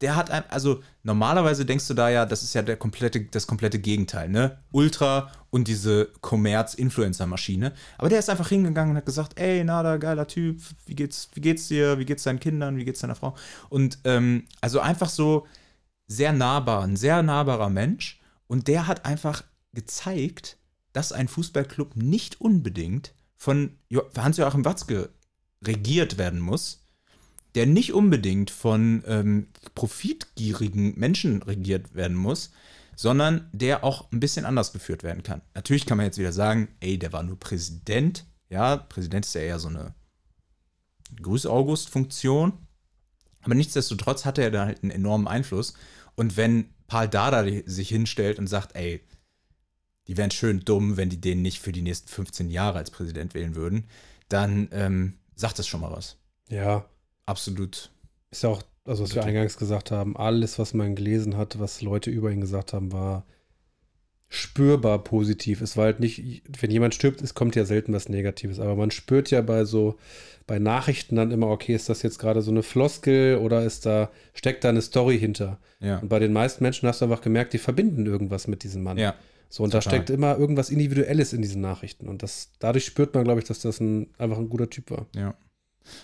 der 0.00 0.16
hat, 0.16 0.30
ein, 0.30 0.42
also 0.50 0.82
normalerweise 1.02 1.64
denkst 1.64 1.86
du 1.88 1.94
da 1.94 2.10
ja, 2.10 2.26
das 2.26 2.42
ist 2.42 2.54
ja 2.54 2.62
der 2.62 2.76
komplette, 2.76 3.24
das 3.26 3.46
komplette 3.46 3.78
Gegenteil, 3.78 4.28
ne? 4.28 4.58
Ultra 4.72 5.30
und 5.50 5.68
diese 5.68 6.10
Kommerz-Influencer-Maschine. 6.20 7.72
Aber 7.98 8.08
der 8.08 8.18
ist 8.18 8.28
einfach 8.28 8.48
hingegangen 8.48 8.90
und 8.90 8.96
hat 8.96 9.06
gesagt, 9.06 9.38
ey, 9.38 9.62
Nada, 9.62 9.96
geiler 9.96 10.26
Typ, 10.26 10.60
wie 10.86 10.94
geht's, 10.94 11.30
wie 11.34 11.40
geht's 11.40 11.68
dir, 11.68 11.98
wie 11.98 12.04
geht's 12.04 12.24
deinen 12.24 12.40
Kindern, 12.40 12.76
wie 12.76 12.84
geht's 12.84 13.00
deiner 13.00 13.14
Frau? 13.14 13.34
Und 13.68 13.98
ähm, 14.04 14.46
also 14.60 14.80
einfach 14.80 15.08
so 15.08 15.46
sehr 16.06 16.32
nahbar, 16.32 16.82
ein 16.82 16.96
sehr 16.96 17.22
nahbarer 17.22 17.70
Mensch. 17.70 18.20
Und 18.46 18.68
der 18.68 18.86
hat 18.86 19.06
einfach 19.06 19.44
gezeigt, 19.72 20.58
dass 20.92 21.12
ein 21.12 21.28
Fußballclub 21.28 21.96
nicht 21.96 22.40
unbedingt 22.40 23.14
von 23.36 23.78
Hans-Joachim 24.16 24.64
Watzke 24.64 25.10
regiert 25.62 26.18
werden 26.18 26.40
muss, 26.40 26.83
der 27.54 27.66
nicht 27.66 27.92
unbedingt 27.92 28.50
von 28.50 29.04
ähm, 29.06 29.48
profitgierigen 29.74 30.98
Menschen 30.98 31.42
regiert 31.42 31.94
werden 31.94 32.16
muss, 32.16 32.50
sondern 32.96 33.48
der 33.52 33.84
auch 33.84 34.10
ein 34.12 34.20
bisschen 34.20 34.44
anders 34.44 34.72
geführt 34.72 35.02
werden 35.02 35.22
kann. 35.22 35.42
Natürlich 35.54 35.86
kann 35.86 35.96
man 35.96 36.06
jetzt 36.06 36.18
wieder 36.18 36.32
sagen, 36.32 36.68
ey, 36.80 36.98
der 36.98 37.12
war 37.12 37.22
nur 37.22 37.38
Präsident. 37.38 38.24
Ja, 38.50 38.76
Präsident 38.76 39.26
ist 39.26 39.34
ja 39.34 39.42
eher 39.42 39.58
so 39.58 39.68
eine 39.68 39.94
Grüß-August-Funktion. 41.20 42.52
Aber 43.42 43.54
nichtsdestotrotz 43.54 44.24
hatte 44.24 44.42
er 44.42 44.50
da 44.50 44.66
halt 44.66 44.82
einen 44.82 44.90
enormen 44.90 45.28
Einfluss. 45.28 45.74
Und 46.14 46.36
wenn 46.36 46.70
Paul 46.86 47.08
Dada 47.08 47.44
sich 47.66 47.88
hinstellt 47.88 48.38
und 48.38 48.46
sagt, 48.46 48.74
ey, 48.76 49.04
die 50.06 50.16
wären 50.16 50.30
schön 50.30 50.60
dumm, 50.60 50.96
wenn 50.96 51.10
die 51.10 51.20
den 51.20 51.42
nicht 51.42 51.60
für 51.60 51.72
die 51.72 51.82
nächsten 51.82 52.08
15 52.08 52.50
Jahre 52.50 52.78
als 52.78 52.90
Präsident 52.90 53.34
wählen 53.34 53.54
würden, 53.54 53.88
dann 54.28 54.68
ähm, 54.72 55.18
sagt 55.34 55.58
das 55.58 55.66
schon 55.66 55.80
mal 55.80 55.92
was. 55.92 56.18
Ja, 56.48 56.88
absolut. 57.26 57.90
Ist 58.30 58.42
ja 58.42 58.50
auch, 58.50 58.62
also 58.84 59.04
was 59.04 59.14
wir 59.14 59.24
eingangs 59.24 59.56
gesagt 59.56 59.90
haben, 59.90 60.16
alles, 60.16 60.58
was 60.58 60.74
man 60.74 60.94
gelesen 60.94 61.36
hat, 61.36 61.58
was 61.58 61.82
Leute 61.82 62.10
über 62.10 62.30
ihn 62.30 62.40
gesagt 62.40 62.72
haben, 62.72 62.92
war 62.92 63.24
spürbar 64.28 65.02
positiv. 65.04 65.60
Es 65.60 65.76
war 65.76 65.84
halt 65.84 66.00
nicht, 66.00 66.42
wenn 66.60 66.70
jemand 66.70 66.94
stirbt, 66.94 67.22
es 67.22 67.34
kommt 67.34 67.54
ja 67.56 67.64
selten 67.64 67.92
was 67.92 68.08
Negatives, 68.08 68.58
aber 68.58 68.74
man 68.74 68.90
spürt 68.90 69.30
ja 69.30 69.40
bei 69.42 69.64
so, 69.64 69.96
bei 70.46 70.58
Nachrichten 70.58 71.16
dann 71.16 71.30
immer, 71.30 71.48
okay, 71.48 71.74
ist 71.74 71.88
das 71.88 72.02
jetzt 72.02 72.18
gerade 72.18 72.42
so 72.42 72.50
eine 72.50 72.62
Floskel 72.62 73.38
oder 73.38 73.64
ist 73.64 73.86
da, 73.86 74.10
steckt 74.32 74.64
da 74.64 74.70
eine 74.70 74.82
Story 74.82 75.18
hinter? 75.18 75.58
Ja. 75.80 75.98
Und 75.98 76.08
bei 76.08 76.18
den 76.18 76.32
meisten 76.32 76.64
Menschen 76.64 76.88
hast 76.88 77.00
du 77.00 77.04
einfach 77.04 77.20
gemerkt, 77.20 77.52
die 77.52 77.58
verbinden 77.58 78.06
irgendwas 78.06 78.48
mit 78.48 78.64
diesem 78.64 78.82
Mann. 78.82 78.98
Ja. 78.98 79.14
So, 79.48 79.62
und 79.62 79.72
da 79.72 79.78
Total. 79.78 79.98
steckt 79.98 80.10
immer 80.10 80.36
irgendwas 80.36 80.70
Individuelles 80.70 81.32
in 81.32 81.40
diesen 81.40 81.60
Nachrichten. 81.60 82.08
Und 82.08 82.24
das, 82.24 82.50
dadurch 82.58 82.84
spürt 82.86 83.14
man, 83.14 83.22
glaube 83.22 83.40
ich, 83.40 83.46
dass 83.46 83.60
das 83.60 83.78
ein, 83.78 84.08
einfach 84.18 84.38
ein 84.38 84.48
guter 84.48 84.68
Typ 84.68 84.90
war. 84.90 85.06
Ja. 85.14 85.34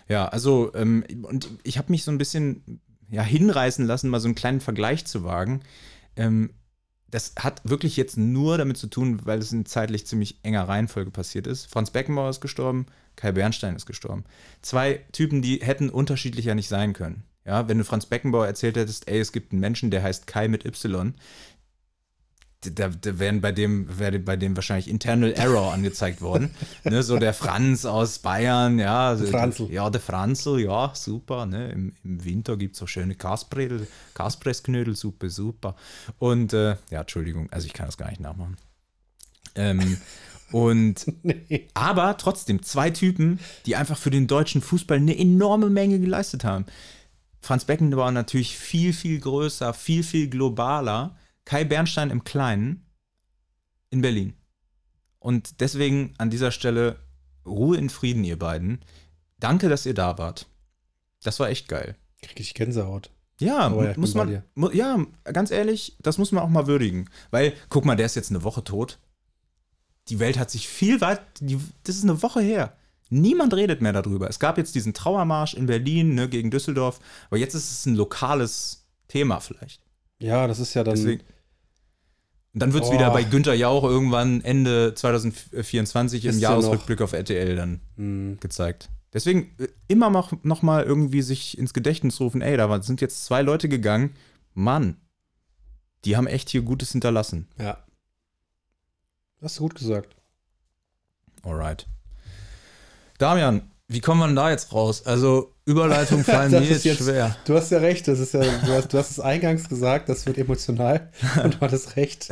Ja, 0.09 0.28
also, 0.28 0.72
ähm, 0.74 1.05
und 1.22 1.49
ich 1.62 1.78
habe 1.78 1.91
mich 1.91 2.05
so 2.05 2.11
ein 2.11 2.18
bisschen 2.18 2.81
ja, 3.11 3.22
hinreißen 3.22 3.87
lassen, 3.87 4.11
mal 4.11 4.20
so 4.20 4.28
einen 4.28 4.35
kleinen 4.35 4.61
Vergleich 4.61 5.05
zu 5.05 5.24
wagen. 5.24 5.61
Ähm, 6.16 6.51
das 7.11 7.35
hat 7.39 7.68
wirklich 7.68 7.97
jetzt 7.97 8.16
nur 8.16 8.57
damit 8.57 8.76
zu 8.76 8.87
tun, 8.87 9.20
weil 9.24 9.41
es 9.41 9.53
in 9.53 9.66
zeitlich 9.66 10.07
ziemlich 10.07 10.39
enger 10.45 10.68
Reihenfolge 10.68 11.11
passiert 11.11 11.47
ist. 11.47 11.66
Franz 11.66 11.91
Beckenbauer 11.91 12.31
ist 12.31 12.41
gestorben, 12.41 12.87
Kai 13.16 13.33
Bernstein 13.33 13.74
ist 13.74 13.87
gestorben. 13.87 14.24
Zwei 14.62 15.05
Typen, 15.12 15.43
die 15.43 15.59
hätten 15.59 15.91
unterschiedlicher 15.91 16.55
nicht 16.55 16.68
sein 16.68 16.93
können. 16.93 17.24
Ja, 17.45 17.68
wenn 17.68 17.78
du 17.78 17.85
Franz 17.85 18.07
Beckenbauer 18.07 18.47
erzählt 18.47 18.76
hättest, 18.76 19.09
ey, 19.09 19.18
es 19.18 19.33
gibt 19.33 19.53
einen 19.53 19.61
Menschen, 19.61 19.91
der 19.91 20.03
heißt 20.03 20.26
Kai 20.26 20.47
mit 20.47 20.64
Y, 20.64 21.14
da, 22.62 22.88
da 22.88 23.18
wären 23.18 23.40
bei 23.40 23.52
dem, 23.52 23.98
wäre 23.98 24.18
bei 24.18 24.36
dem 24.36 24.54
wahrscheinlich 24.54 24.88
Internal 24.88 25.32
Error 25.32 25.72
angezeigt 25.72 26.20
worden. 26.20 26.50
ne, 26.84 27.02
so 27.02 27.18
der 27.18 27.32
Franz 27.32 27.86
aus 27.86 28.18
Bayern, 28.18 28.78
ja. 28.78 29.14
Der 29.14 29.26
Franzl. 29.28 29.68
Ja, 29.70 29.88
der 29.88 30.00
Franzl, 30.00 30.61
ja, 30.61 30.92
super. 30.94 31.46
Ne? 31.46 31.70
Im, 31.72 31.94
Im 32.04 32.24
Winter 32.24 32.56
gibt 32.56 32.74
es 32.74 32.80
so 32.80 32.86
schöne 32.86 33.14
Kasprel, 33.14 33.86
Kaspressknödelsuppe, 34.14 35.30
super. 35.30 35.74
Und, 36.18 36.52
äh, 36.52 36.76
ja, 36.90 37.00
Entschuldigung, 37.00 37.48
also 37.50 37.66
ich 37.66 37.72
kann 37.72 37.86
das 37.86 37.96
gar 37.96 38.11
nicht 38.11 38.20
nachmachen. 38.20 38.58
Ähm, 39.54 39.96
und 40.52 41.06
Nee. 41.22 41.68
aber 41.72 42.16
trotzdem 42.18 42.62
zwei 42.62 42.90
Typen, 42.90 43.40
die 43.64 43.76
einfach 43.76 43.96
für 43.96 44.11
den 44.11 44.26
deutschen 44.26 44.61
Fußball 44.61 44.98
eine 44.98 45.18
enorme 45.18 45.70
Menge 45.70 45.98
geleistet 45.98 46.44
haben. 46.44 46.66
Franz 47.40 47.64
Beckenbauer 47.64 48.12
natürlich 48.12 48.58
viel, 48.58 48.92
viel 48.92 49.18
größer, 49.18 49.72
viel, 49.72 50.02
viel 50.02 50.28
globaler. 50.28 51.16
Kai 51.45 51.64
Bernstein 51.64 52.11
im 52.11 52.24
Kleinen 52.24 52.86
in 53.91 54.03
Berlin. 54.03 54.34
Und 55.18 55.61
deswegen 55.61 56.14
an 56.18 56.30
dieser 56.30 56.51
Stelle 56.51 56.99
Ruhe 57.45 57.76
in 57.76 57.91
Frieden, 57.91 58.24
ihr 58.24 58.38
beiden. 58.38 58.80
Danke, 59.38 59.68
dass 59.68 59.86
ihr 59.86 59.95
da 59.95 60.18
wart. 60.18 60.47
Das 61.22 61.41
war 61.41 61.49
echt 61.49 61.68
geil. 61.68 61.97
Krieg 62.22 62.41
ich 62.41 62.55
Gänsehaut. 62.55 63.11
Ja, 63.41 63.72
Oh 63.72 63.82
ja, 63.82 63.95
muss 63.97 64.14
man, 64.14 64.43
mu 64.55 64.70
ja, 64.70 64.99
ganz 65.24 65.51
ehrlich, 65.51 65.97
das 66.01 66.18
muss 66.18 66.30
man 66.30 66.45
auch 66.45 66.49
mal 66.51 66.66
würdigen. 66.66 67.09
Weil, 67.30 67.55
guck 67.70 67.86
mal, 67.86 67.97
der 67.97 68.07
ist 68.07 68.16
jetzt 68.16 68.30
eine 68.30 68.45
Woche 68.45 68.62
tot. 68.62 68.99
Die 70.09 70.18
Welt 70.18 70.38
hat 70.38 70.51
sich 70.51 70.68
viel 70.68 71.01
weit, 71.01 71.22
die, 71.41 71.59
das 71.84 71.97
ist 71.97 72.03
eine 72.05 72.22
Woche 72.22 72.41
her. 72.41 72.76
Niemand 73.09 73.55
redet 73.55 73.80
mehr 73.80 73.93
darüber. 73.93 74.28
Es 74.28 74.38
gab 74.38 74.59
jetzt 74.59 74.74
diesen 74.74 74.95
Trauermarsch 74.95 75.55
in 75.55 75.66
Berlin 75.66 76.14
ne, 76.14 76.28
gegen 76.28 76.51
Düsseldorf, 76.51 77.01
aber 77.28 77.38
jetzt 77.38 77.55
ist 77.55 77.70
es 77.70 77.86
ein 77.86 77.97
lokales 77.97 78.86
Thema 79.09 79.41
vielleicht. 79.41 79.82
Ja, 80.20 80.46
das 80.46 80.58
ist 80.60 80.74
ja 80.74 80.84
dann. 80.84 80.94
Deswegen. 80.94 81.22
Und 82.52 82.62
dann 82.62 82.72
wird 82.72 82.84
es 82.84 82.90
wieder 82.90 83.10
bei 83.10 83.22
Günther 83.22 83.54
Jauch 83.54 83.84
irgendwann 83.84 84.42
Ende 84.42 84.94
2024 84.94 86.24
im? 86.24 86.38
Jahresrückblick 86.38 87.00
auf 87.00 87.12
RTL 87.12 87.56
dann 87.56 87.80
Hm, 87.96 88.38
gezeigt. 88.40 88.90
Deswegen 89.12 89.54
äh, 89.58 89.68
immer 89.88 90.10
noch, 90.10 90.32
noch 90.42 90.62
mal 90.62 90.82
irgendwie 90.84 91.22
sich 91.22 91.56
ins 91.58 91.72
Gedächtnis 91.74 92.20
rufen, 92.20 92.42
ey, 92.42 92.56
da 92.56 92.82
sind 92.82 93.00
jetzt 93.00 93.24
zwei 93.24 93.42
Leute 93.42 93.68
gegangen, 93.68 94.14
Mann, 94.54 94.96
die 96.04 96.16
haben 96.16 96.26
echt 96.26 96.48
hier 96.50 96.62
Gutes 96.62 96.92
hinterlassen. 96.92 97.48
ja. 97.58 97.78
Hast 99.42 99.58
du 99.58 99.62
gut 99.62 99.74
gesagt. 99.74 100.16
Alright. 101.42 101.86
Damian, 103.16 103.70
wie 103.88 104.00
kommen 104.00 104.20
wir 104.20 104.26
denn 104.26 104.36
da 104.36 104.50
jetzt 104.50 104.74
raus? 104.74 105.06
Also, 105.06 105.54
Überleitung 105.70 106.24
fallen 106.24 106.50
mir 106.50 106.62
jetzt, 106.62 106.84
jetzt- 106.84 106.98
schwer. 107.04 107.36
Du 107.44 107.54
hast 107.54 107.70
ja 107.70 107.78
recht, 107.78 108.06
das 108.08 108.18
ist 108.18 108.34
ja, 108.34 108.40
du 108.40 108.72
hast, 108.72 108.92
du 108.92 108.98
hast 108.98 109.10
es 109.10 109.20
eingangs 109.20 109.68
gesagt, 109.68 110.08
das 110.08 110.26
wird 110.26 110.38
emotional 110.38 111.10
und 111.44 111.54
du 111.54 111.60
hattest 111.60 111.96
recht. 111.96 112.28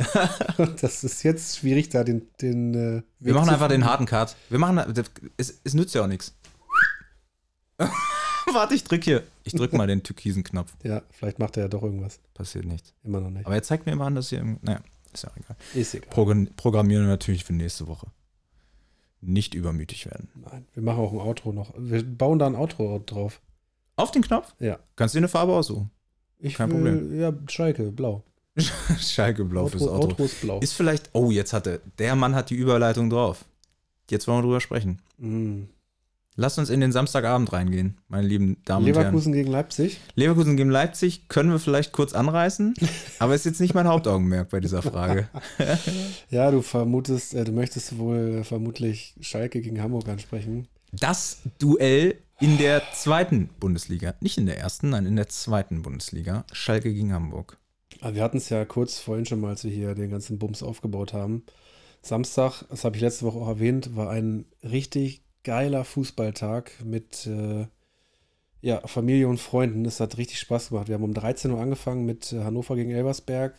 Und 0.57 0.81
das 0.83 1.03
ist 1.03 1.23
jetzt 1.23 1.57
schwierig, 1.57 1.89
da 1.89 2.03
den, 2.03 2.27
den 2.41 2.73
äh, 2.73 3.01
Wir 3.19 3.33
machen 3.33 3.49
einfach 3.49 3.67
den 3.69 3.85
harten 3.85 4.05
Cut. 4.05 4.35
Wir 4.49 4.59
machen, 4.59 4.81
es, 5.37 5.59
es 5.63 5.73
nützt 5.73 5.95
ja 5.95 6.03
auch 6.03 6.07
nichts. 6.07 6.33
Warte, 8.51 8.73
ich 8.75 8.83
drück 8.83 9.03
hier. 9.03 9.23
Ich 9.43 9.53
drück 9.53 9.73
mal 9.73 9.87
den 9.87 10.03
türkisen 10.03 10.43
Knopf. 10.43 10.73
Ja, 10.83 11.01
vielleicht 11.11 11.39
macht 11.39 11.57
er 11.57 11.63
ja 11.63 11.67
doch 11.69 11.83
irgendwas. 11.83 12.19
Passiert 12.33 12.65
nichts. 12.65 12.93
Immer 13.03 13.19
noch 13.21 13.29
nicht. 13.29 13.45
Aber 13.45 13.55
er 13.55 13.63
zeigt 13.63 13.85
mir 13.85 13.91
immer 13.91 14.05
an, 14.05 14.15
dass 14.15 14.29
hier. 14.29 14.43
Naja, 14.61 14.81
ist 15.13 15.23
ja 15.23 15.29
auch 15.29 15.37
egal. 15.37 15.55
ist 15.75 15.93
egal. 15.93 16.09
Progr 16.09 16.45
programmieren 16.55 17.03
wir 17.03 17.09
natürlich 17.09 17.45
für 17.45 17.53
nächste 17.53 17.87
Woche. 17.87 18.07
Nicht 19.21 19.53
übermütig 19.53 20.05
werden. 20.05 20.29
Nein, 20.35 20.65
wir 20.73 20.83
machen 20.83 20.99
auch 20.99 21.11
ein 21.11 21.19
Outro 21.19 21.51
noch. 21.51 21.73
Wir 21.77 22.03
bauen 22.03 22.39
da 22.39 22.47
ein 22.47 22.55
Outro 22.55 23.01
drauf. 23.05 23.41
Auf 23.95 24.11
den 24.11 24.21
Knopf? 24.21 24.53
Ja. 24.59 24.79
Kannst 24.95 25.13
du 25.13 25.17
dir 25.17 25.21
eine 25.21 25.27
Farbe 25.27 25.53
aussuchen? 25.53 25.91
Ich 26.39 26.53
Kein 26.53 26.83
will, 26.83 27.19
Ja, 27.19 27.33
Schalke, 27.49 27.91
blau. 27.91 28.23
Schalke 28.99 29.43
blau 29.43 29.67
fürs 29.67 29.83
Outro, 29.83 29.95
Auto. 29.95 30.07
Outro 30.07 30.23
ist 30.23 30.41
blau. 30.41 30.59
Ist 30.59 30.73
vielleicht. 30.73 31.09
Oh, 31.13 31.31
jetzt 31.31 31.51
hatte. 31.51 31.81
Der 31.97 32.15
Mann 32.15 32.33
hat 32.33 32.49
die 32.49 32.55
Überleitung 32.55 33.09
drauf. 33.09 33.43
Jetzt 34.09 34.27
wollen 34.27 34.39
wir 34.39 34.43
drüber 34.43 34.61
sprechen. 34.61 35.01
Mm. 35.17 35.63
Lasst 36.39 36.57
uns 36.57 36.69
in 36.69 36.79
den 36.79 36.93
Samstagabend 36.93 37.51
reingehen, 37.51 37.97
meine 38.07 38.25
lieben 38.25 38.63
Damen 38.63 38.85
und 38.85 38.93
Herren. 38.93 39.01
Leverkusen 39.07 39.33
gegen 39.33 39.51
Leipzig. 39.51 39.99
Leverkusen 40.15 40.55
gegen 40.55 40.69
Leipzig 40.69 41.27
können 41.27 41.51
wir 41.51 41.59
vielleicht 41.59 41.91
kurz 41.91 42.13
anreißen, 42.13 42.75
aber 43.19 43.35
ist 43.35 43.45
jetzt 43.45 43.59
nicht 43.59 43.73
mein 43.73 43.89
Hauptaugenmerk 43.89 44.47
bei 44.49 44.61
dieser 44.61 44.81
Frage. 44.81 45.27
Ja, 46.29 46.49
du 46.49 46.61
vermutest, 46.61 47.33
äh, 47.33 47.43
du 47.43 47.51
möchtest 47.51 47.97
wohl 47.97 48.45
vermutlich 48.45 49.15
Schalke 49.19 49.59
gegen 49.59 49.81
Hamburg 49.81 50.07
ansprechen. 50.07 50.69
Das 50.93 51.41
Duell 51.59 52.15
in 52.39 52.57
der 52.57 52.83
zweiten 52.93 53.49
Bundesliga, 53.59 54.13
nicht 54.21 54.37
in 54.37 54.45
der 54.45 54.59
ersten, 54.59 54.91
nein, 54.91 55.05
in 55.05 55.17
der 55.17 55.27
zweiten 55.27 55.81
Bundesliga, 55.81 56.45
Schalke 56.53 56.93
gegen 56.93 57.11
Hamburg. 57.11 57.57
Aber 57.99 58.15
wir 58.15 58.23
hatten 58.23 58.37
es 58.37 58.47
ja 58.47 58.63
kurz 58.63 58.97
vorhin 58.99 59.25
schon 59.25 59.41
mal, 59.41 59.49
als 59.49 59.65
wir 59.65 59.71
hier 59.71 59.93
den 59.93 60.09
ganzen 60.09 60.39
Bums 60.39 60.63
aufgebaut 60.63 61.11
haben. 61.11 61.43
Samstag, 62.01 62.63
das 62.69 62.85
habe 62.85 62.95
ich 62.95 63.01
letzte 63.01 63.25
Woche 63.25 63.39
auch 63.39 63.49
erwähnt, 63.49 63.97
war 63.97 64.09
ein 64.09 64.45
richtig 64.63 65.23
geiler 65.49 65.83
Fußballtag 65.83 66.73
mit 66.85 67.25
äh, 67.25 67.65
ja, 68.61 68.85
Familie 68.85 69.27
und 69.27 69.39
Freunden. 69.39 69.83
Es 69.85 69.99
hat 69.99 70.19
richtig 70.19 70.37
Spaß 70.37 70.69
gemacht. 70.69 70.89
Wir 70.89 70.93
haben 70.93 71.03
um 71.03 71.15
13 71.15 71.49
Uhr 71.49 71.59
angefangen 71.59 72.05
mit 72.05 72.31
äh, 72.31 72.43
Hannover 72.43 72.75
gegen 72.75 72.91
Elversberg. 72.91 73.55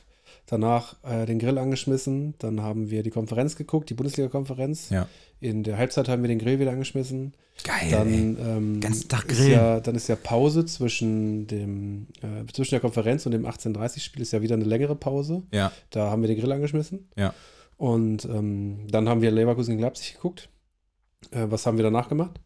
Danach 0.47 1.03
äh, 1.03 1.27
den 1.27 1.41
Grill 1.41 1.59
angeschmissen. 1.59 2.35
Dann 2.39 2.61
haben 2.63 2.91
wir 2.91 3.03
die 3.03 3.11
Konferenz 3.11 3.57
geguckt, 3.57 3.91
die 3.91 3.95
Bundesliga-Konferenz. 3.95 4.91
Ja. 4.91 5.09
In 5.41 5.65
der 5.65 5.79
Halbzeit 5.79 6.09
haben 6.09 6.23
wir 6.23 6.29
den 6.29 6.39
Grill 6.39 6.61
wieder 6.61 6.71
angeschmissen. 6.71 7.35
Geil. 7.65 7.91
Dann, 7.91 8.37
ähm, 8.39 8.81
Ganzen 8.81 9.09
Tag 9.09 9.29
ist 9.29 9.39
grillen. 9.39 9.51
ja, 9.51 9.81
dann 9.81 9.97
ist 9.97 10.07
ja 10.07 10.15
Pause 10.15 10.67
zwischen 10.67 11.49
dem 11.49 12.07
äh, 12.23 12.47
zwischen 12.53 12.71
der 12.71 12.81
Konferenz 12.81 13.27
und 13.27 13.33
dem 13.33 13.47
18:30-Spiel 13.47 14.23
ist 14.23 14.33
ja 14.33 14.43
wieder 14.43 14.55
eine 14.55 14.65
längere 14.65 14.95
Pause. 14.95 15.43
Ja, 15.51 15.73
Da 15.91 16.09
haben 16.09 16.23
wir 16.23 16.29
den 16.29 16.39
Grill 16.39 16.53
angeschmissen. 16.53 17.09
Ja. 17.17 17.35
Und 17.79 18.27
ähm, 18.27 18.87
dann 18.89 19.09
haben 19.09 19.23
wir 19.23 19.33
Leverkusen 19.33 19.73
gegen 19.73 19.83
Leipzig 19.83 20.15
geguckt. 20.15 20.51
Äh, 21.31 21.47
was 21.49 21.67
haben 21.67 21.77
wir 21.77 21.85
danach 21.85 22.09
gemacht? 22.09 22.41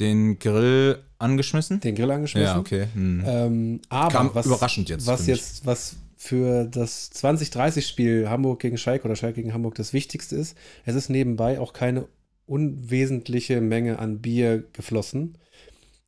den 0.00 0.38
Grill 0.38 0.98
angeschmissen. 1.18 1.80
Den 1.80 1.94
Grill 1.94 2.10
angeschmissen. 2.10 2.48
Ja, 2.48 2.58
okay. 2.58 2.86
Hm. 2.94 3.22
Ähm, 3.26 3.80
aber 3.90 4.10
Kam 4.10 4.30
was, 4.34 4.46
überraschend 4.46 4.88
jetzt. 4.88 5.06
was 5.06 5.26
jetzt, 5.26 5.66
was 5.66 5.96
für 6.16 6.64
das 6.64 7.12
2030-Spiel 7.12 8.28
Hamburg 8.28 8.60
gegen 8.60 8.78
Schalke 8.78 9.04
oder 9.04 9.16
Schalke 9.16 9.36
gegen 9.36 9.54
Hamburg 9.54 9.74
das 9.76 9.92
Wichtigste 9.92 10.36
ist, 10.36 10.56
es 10.84 10.94
ist 10.94 11.10
nebenbei 11.10 11.60
auch 11.60 11.72
keine 11.72 12.06
unwesentliche 12.46 13.60
Menge 13.60 13.98
an 13.98 14.20
Bier 14.20 14.64
geflossen. 14.72 15.38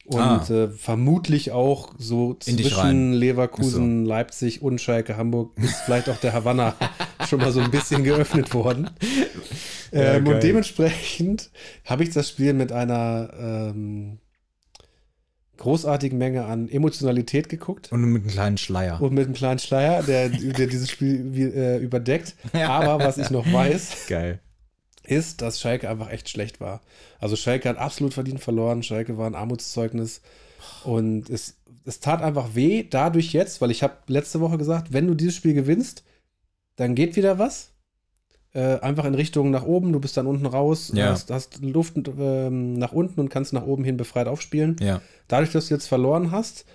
Und 0.05 0.19
Ah. 0.21 0.45
äh, 0.51 0.69
vermutlich 0.69 1.53
auch 1.53 1.95
so 1.97 2.35
zwischen 2.35 3.13
Leverkusen, 3.13 4.05
Leipzig 4.05 4.61
und 4.61 4.81
Schalke 4.81 5.17
Hamburg 5.17 5.53
ist 5.59 5.77
vielleicht 5.85 6.09
auch 6.09 6.17
der 6.17 6.33
Havanna 6.33 6.75
schon 7.29 7.39
mal 7.39 7.53
so 7.53 7.61
ein 7.61 7.71
bisschen 7.71 8.03
geöffnet 8.03 8.53
worden. 8.53 8.91
Ja, 9.93 10.15
ähm, 10.15 10.27
und 10.27 10.43
dementsprechend 10.43 11.51
habe 11.85 12.03
ich 12.03 12.11
das 12.11 12.29
Spiel 12.29 12.53
mit 12.53 12.73
einer 12.73 13.31
ähm, 13.39 14.19
großartigen 15.59 16.19
Menge 16.19 16.45
an 16.47 16.69
Emotionalität 16.69 17.49
geguckt. 17.49 17.93
Und 17.93 18.01
mit 18.05 18.23
einem 18.23 18.31
kleinen 18.33 18.59
Schleier. 18.59 19.01
Und 19.01 19.13
mit 19.15 19.27
einem 19.27 19.35
kleinen 19.35 19.61
Schleier, 19.61 20.03
der, 20.03 20.29
der 20.31 20.67
dieses 20.67 20.91
Spiel 20.91 21.27
wie, 21.33 21.43
äh, 21.45 21.79
überdeckt. 21.79 22.35
Aber 22.53 23.05
was 23.05 23.19
ich 23.19 23.31
noch 23.31 23.51
weiß, 23.53 24.07
Geil. 24.09 24.41
Ist, 25.05 25.43
dass 25.43 25.61
Schalke 25.61 25.89
einfach 25.89 26.11
echt 26.11 26.29
schlecht 26.29 26.61
war. 26.61 26.81
Also 27.19 27.37
Schalke 27.37 27.69
hat 27.69 27.79
absolut 27.79 28.15
verdient 28.15 28.41
verloren. 28.41 28.83
Schalke 28.83 29.19
war 29.19 29.27
ein 29.27 29.35
Armutszeugnis. 29.35 30.21
Und 30.85 31.29
es, 31.29 31.57
es 31.85 32.01
tat 32.01 32.23
einfach 32.23 32.55
weh, 32.55 32.85
dadurch 32.89 33.33
jetzt, 33.33 33.61
weil 33.61 33.71
ich 33.71 33.83
habe 33.83 33.95
letzte 34.07 34.41
Woche 34.41 34.59
gesagt, 34.59 34.93
wenn 34.93 35.07
du 35.07 35.15
dieses 35.15 35.35
Spiel 35.35 35.55
gewinnst, 35.55 36.05
dann 36.77 36.95
geht 36.95 37.17
wieder 37.17 37.39
was. 37.39 37.71
Äh, 38.55 38.81
einfach 38.81 39.07
in 39.07 39.15
Richtung 39.15 39.51
nach 39.51 39.65
oben, 39.65 39.93
du 39.93 39.99
bist 40.01 40.17
dann 40.17 40.27
unten 40.27 40.45
raus, 40.47 40.93
Ja. 40.95 41.07
hast, 41.11 41.31
hast 41.31 41.63
Luft 41.63 41.95
ähm, 41.97 42.75
nach 42.75 42.93
unten 42.93 43.19
und 43.19 43.31
kannst 43.31 43.55
nach 43.55 43.65
oben 43.65 43.83
hin 43.83 43.97
befreit 43.97 44.29
aufspielen. 44.29 44.77
Ja. 44.81 45.01
Dadurch, 45.27 45.53
dass 45.53 45.69
du 45.69 45.75
jetzt 45.75 45.87
verloren 45.87 46.31
hast, 46.33 46.67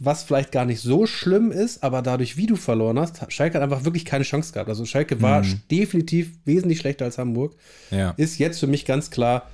was 0.00 0.22
vielleicht 0.22 0.52
gar 0.52 0.64
nicht 0.64 0.80
so 0.80 1.06
schlimm 1.06 1.50
ist, 1.50 1.82
aber 1.82 2.02
dadurch, 2.02 2.36
wie 2.36 2.46
du 2.46 2.56
verloren 2.56 2.98
hast, 2.98 3.20
Schalke 3.32 3.56
hat 3.56 3.62
einfach 3.64 3.84
wirklich 3.84 4.04
keine 4.04 4.24
Chance 4.24 4.52
gehabt. 4.52 4.68
Also 4.68 4.84
Schalke 4.84 5.20
war 5.22 5.42
Mhm. 5.42 5.60
definitiv 5.70 6.32
wesentlich 6.44 6.78
schlechter 6.78 7.04
als 7.04 7.18
Hamburg. 7.18 7.54
Ja. 7.90 8.10
Ist 8.16 8.38
jetzt 8.38 8.60
für 8.60 8.66
mich 8.68 8.84
ganz 8.84 9.10
klar, 9.10 9.48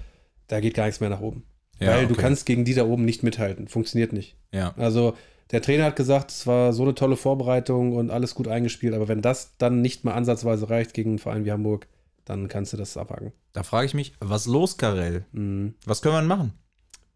da 0.48 0.60
geht 0.60 0.74
gar 0.74 0.84
nichts 0.86 1.00
mehr 1.00 1.10
nach 1.10 1.20
oben. 1.20 1.44
Ja, 1.80 1.88
Weil 1.92 2.06
du 2.06 2.12
okay. 2.12 2.22
kannst 2.22 2.46
gegen 2.46 2.64
die 2.64 2.74
da 2.74 2.84
oben 2.84 3.04
nicht 3.04 3.22
mithalten. 3.22 3.68
Funktioniert 3.68 4.12
nicht. 4.12 4.36
Ja. 4.52 4.74
Also 4.76 5.16
der 5.50 5.60
Trainer 5.62 5.84
hat 5.84 5.96
gesagt, 5.96 6.30
es 6.30 6.46
war 6.46 6.72
so 6.72 6.82
eine 6.82 6.94
tolle 6.94 7.16
Vorbereitung 7.16 7.92
und 7.96 8.10
alles 8.10 8.34
gut 8.34 8.46
eingespielt, 8.48 8.94
aber 8.94 9.08
wenn 9.08 9.22
das 9.22 9.56
dann 9.58 9.80
nicht 9.80 10.04
mal 10.04 10.14
ansatzweise 10.14 10.68
reicht 10.70 10.94
gegen 10.94 11.10
einen 11.10 11.18
Verein 11.18 11.44
wie 11.44 11.52
Hamburg, 11.52 11.86
dann 12.24 12.48
kannst 12.48 12.72
du 12.72 12.76
das 12.76 12.96
abhaken. 12.96 13.32
Da 13.52 13.62
frage 13.62 13.86
ich 13.86 13.94
mich, 13.94 14.12
was 14.20 14.46
los, 14.46 14.76
Karel? 14.76 15.24
Mhm. 15.32 15.74
Was 15.84 16.00
können 16.02 16.14
wir 16.14 16.20
denn 16.20 16.28
machen? 16.28 16.52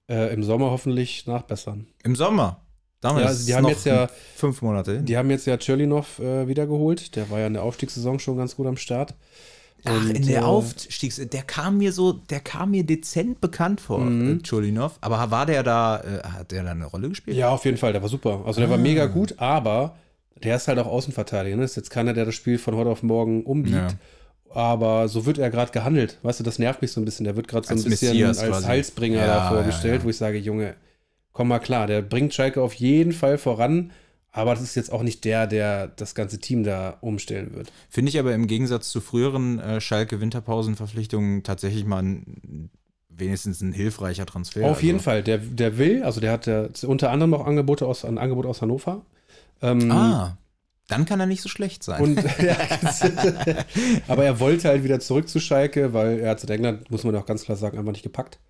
Äh, 0.08 0.32
Im 0.34 0.42
Sommer 0.42 0.70
hoffentlich 0.70 1.26
nachbessern. 1.26 1.86
Im 2.02 2.16
Sommer. 2.16 2.60
Damals 3.00 3.22
Ja, 3.24 3.28
also 3.28 3.46
die 3.46 3.54
haben 3.54 3.68
jetzt 3.68 3.86
ja- 3.86 4.08
fünf 4.36 4.60
Monate 4.62 4.94
hin. 4.96 5.04
Die 5.04 5.16
haben 5.16 5.30
jetzt 5.30 5.46
ja 5.46 5.56
Tschirlinov 5.56 6.18
äh, 6.18 6.48
wiedergeholt. 6.48 7.14
Der 7.16 7.30
war 7.30 7.38
ja 7.40 7.46
in 7.46 7.54
der 7.54 7.62
Aufstiegssaison 7.62 8.18
schon 8.18 8.36
ganz 8.36 8.56
gut 8.56 8.66
am 8.66 8.76
Start. 8.76 9.14
Ach, 9.84 9.92
Und, 10.04 10.10
in 10.10 10.26
der 10.26 10.40
äh, 10.40 10.44
Aufstiegs... 10.44 11.20
Der 11.30 11.42
kam 11.42 11.78
mir 11.78 11.92
so, 11.92 12.12
der 12.12 12.40
kam 12.40 12.72
mir 12.72 12.84
dezent 12.84 13.40
bekannt 13.40 13.80
vor, 13.80 14.00
Mhm. 14.00 14.38
äh, 14.38 14.42
Chulinov. 14.42 14.98
Aber 15.00 15.30
war 15.30 15.46
der 15.46 15.62
da, 15.62 16.00
äh, 16.00 16.26
hat 16.26 16.50
der 16.50 16.64
da 16.64 16.72
eine 16.72 16.86
Rolle 16.86 17.08
gespielt? 17.10 17.36
Ja, 17.36 17.50
auf 17.50 17.64
jeden 17.64 17.76
Fall, 17.76 17.92
der 17.92 18.02
war 18.02 18.08
super. 18.08 18.42
Also 18.44 18.60
der 18.60 18.68
war 18.70 18.78
Ah. 18.78 18.80
mega 18.80 19.06
gut, 19.06 19.34
aber 19.38 19.94
der 20.42 20.56
ist 20.56 20.66
halt 20.66 20.80
auch 20.80 20.86
Außenverteidiger. 20.88 21.56
Ne? 21.56 21.62
Ist 21.62 21.76
jetzt 21.76 21.90
keiner, 21.90 22.12
der 22.12 22.24
das 22.24 22.34
Spiel 22.34 22.58
von 22.58 22.74
heute 22.74 22.90
auf 22.90 23.04
morgen 23.04 23.44
umbiegt. 23.44 23.76
Ja. 23.76 23.88
Aber 24.50 25.08
so 25.08 25.26
wird 25.26 25.38
er 25.38 25.50
gerade 25.50 25.70
gehandelt. 25.70 26.18
Weißt 26.22 26.40
du, 26.40 26.44
das 26.44 26.58
nervt 26.58 26.80
mich 26.82 26.90
so 26.90 27.00
ein 27.00 27.04
bisschen. 27.04 27.24
Der 27.24 27.36
wird 27.36 27.46
gerade 27.48 27.66
so 27.66 27.74
ein 27.74 27.76
Als 27.76 27.84
bisschen 27.84 28.12
Messias 28.14 28.38
als 28.38 28.50
quasi. 28.50 28.66
Heilsbringer 28.66 29.18
Ja, 29.20 29.26
da 29.26 29.48
vorgestellt, 29.50 29.94
ja, 29.94 29.98
ja. 30.00 30.04
wo 30.04 30.08
ich 30.10 30.16
sage, 30.16 30.38
Junge, 30.38 30.74
komm 31.38 31.46
mal 31.46 31.60
klar, 31.60 31.86
der 31.86 32.02
bringt 32.02 32.34
Schalke 32.34 32.60
auf 32.60 32.74
jeden 32.74 33.12
Fall 33.12 33.38
voran. 33.38 33.92
Aber 34.32 34.54
das 34.54 34.62
ist 34.64 34.74
jetzt 34.74 34.92
auch 34.92 35.04
nicht 35.04 35.24
der, 35.24 35.46
der 35.46 35.86
das 35.86 36.16
ganze 36.16 36.40
Team 36.40 36.64
da 36.64 36.98
umstellen 37.00 37.54
wird. 37.54 37.72
Finde 37.88 38.10
ich 38.10 38.18
aber 38.18 38.34
im 38.34 38.48
Gegensatz 38.48 38.90
zu 38.90 39.00
früheren 39.00 39.60
äh, 39.60 39.80
Schalke-Winterpausenverpflichtungen 39.80 41.44
tatsächlich 41.44 41.84
mal 41.84 42.02
ein, 42.02 42.70
wenigstens 43.08 43.60
ein 43.60 43.72
hilfreicher 43.72 44.26
Transfer. 44.26 44.68
Auf 44.68 44.82
jeden 44.82 44.96
also. 44.96 45.04
Fall, 45.04 45.22
der, 45.22 45.38
der 45.38 45.78
will, 45.78 46.02
also 46.02 46.20
der 46.20 46.32
hat 46.32 46.46
ja 46.46 46.68
unter 46.86 47.12
anderem 47.12 47.34
auch 47.34 47.46
Angebote 47.46 47.86
aus, 47.86 48.04
ein 48.04 48.18
Angebot 48.18 48.46
aus 48.46 48.60
Hannover. 48.60 49.06
Ähm, 49.62 49.92
Ah, 49.92 50.38
dann 50.88 51.04
kann 51.04 51.20
er 51.20 51.26
nicht 51.26 51.42
so 51.42 51.48
schlecht 51.48 51.84
sein. 51.84 52.02
Und, 52.02 52.16
ja, 52.42 52.56
aber 54.08 54.24
er 54.24 54.40
wollte 54.40 54.68
halt 54.68 54.82
wieder 54.82 54.98
zurück 54.98 55.28
zu 55.28 55.38
Schalke, 55.38 55.92
weil 55.92 56.18
er 56.18 56.30
hat 56.30 56.42
in 56.42 56.50
England, 56.50 56.90
muss 56.90 57.04
man 57.04 57.14
auch 57.14 57.26
ganz 57.26 57.44
klar 57.44 57.56
sagen, 57.56 57.78
einfach 57.78 57.92
nicht 57.92 58.02
gepackt. 58.02 58.40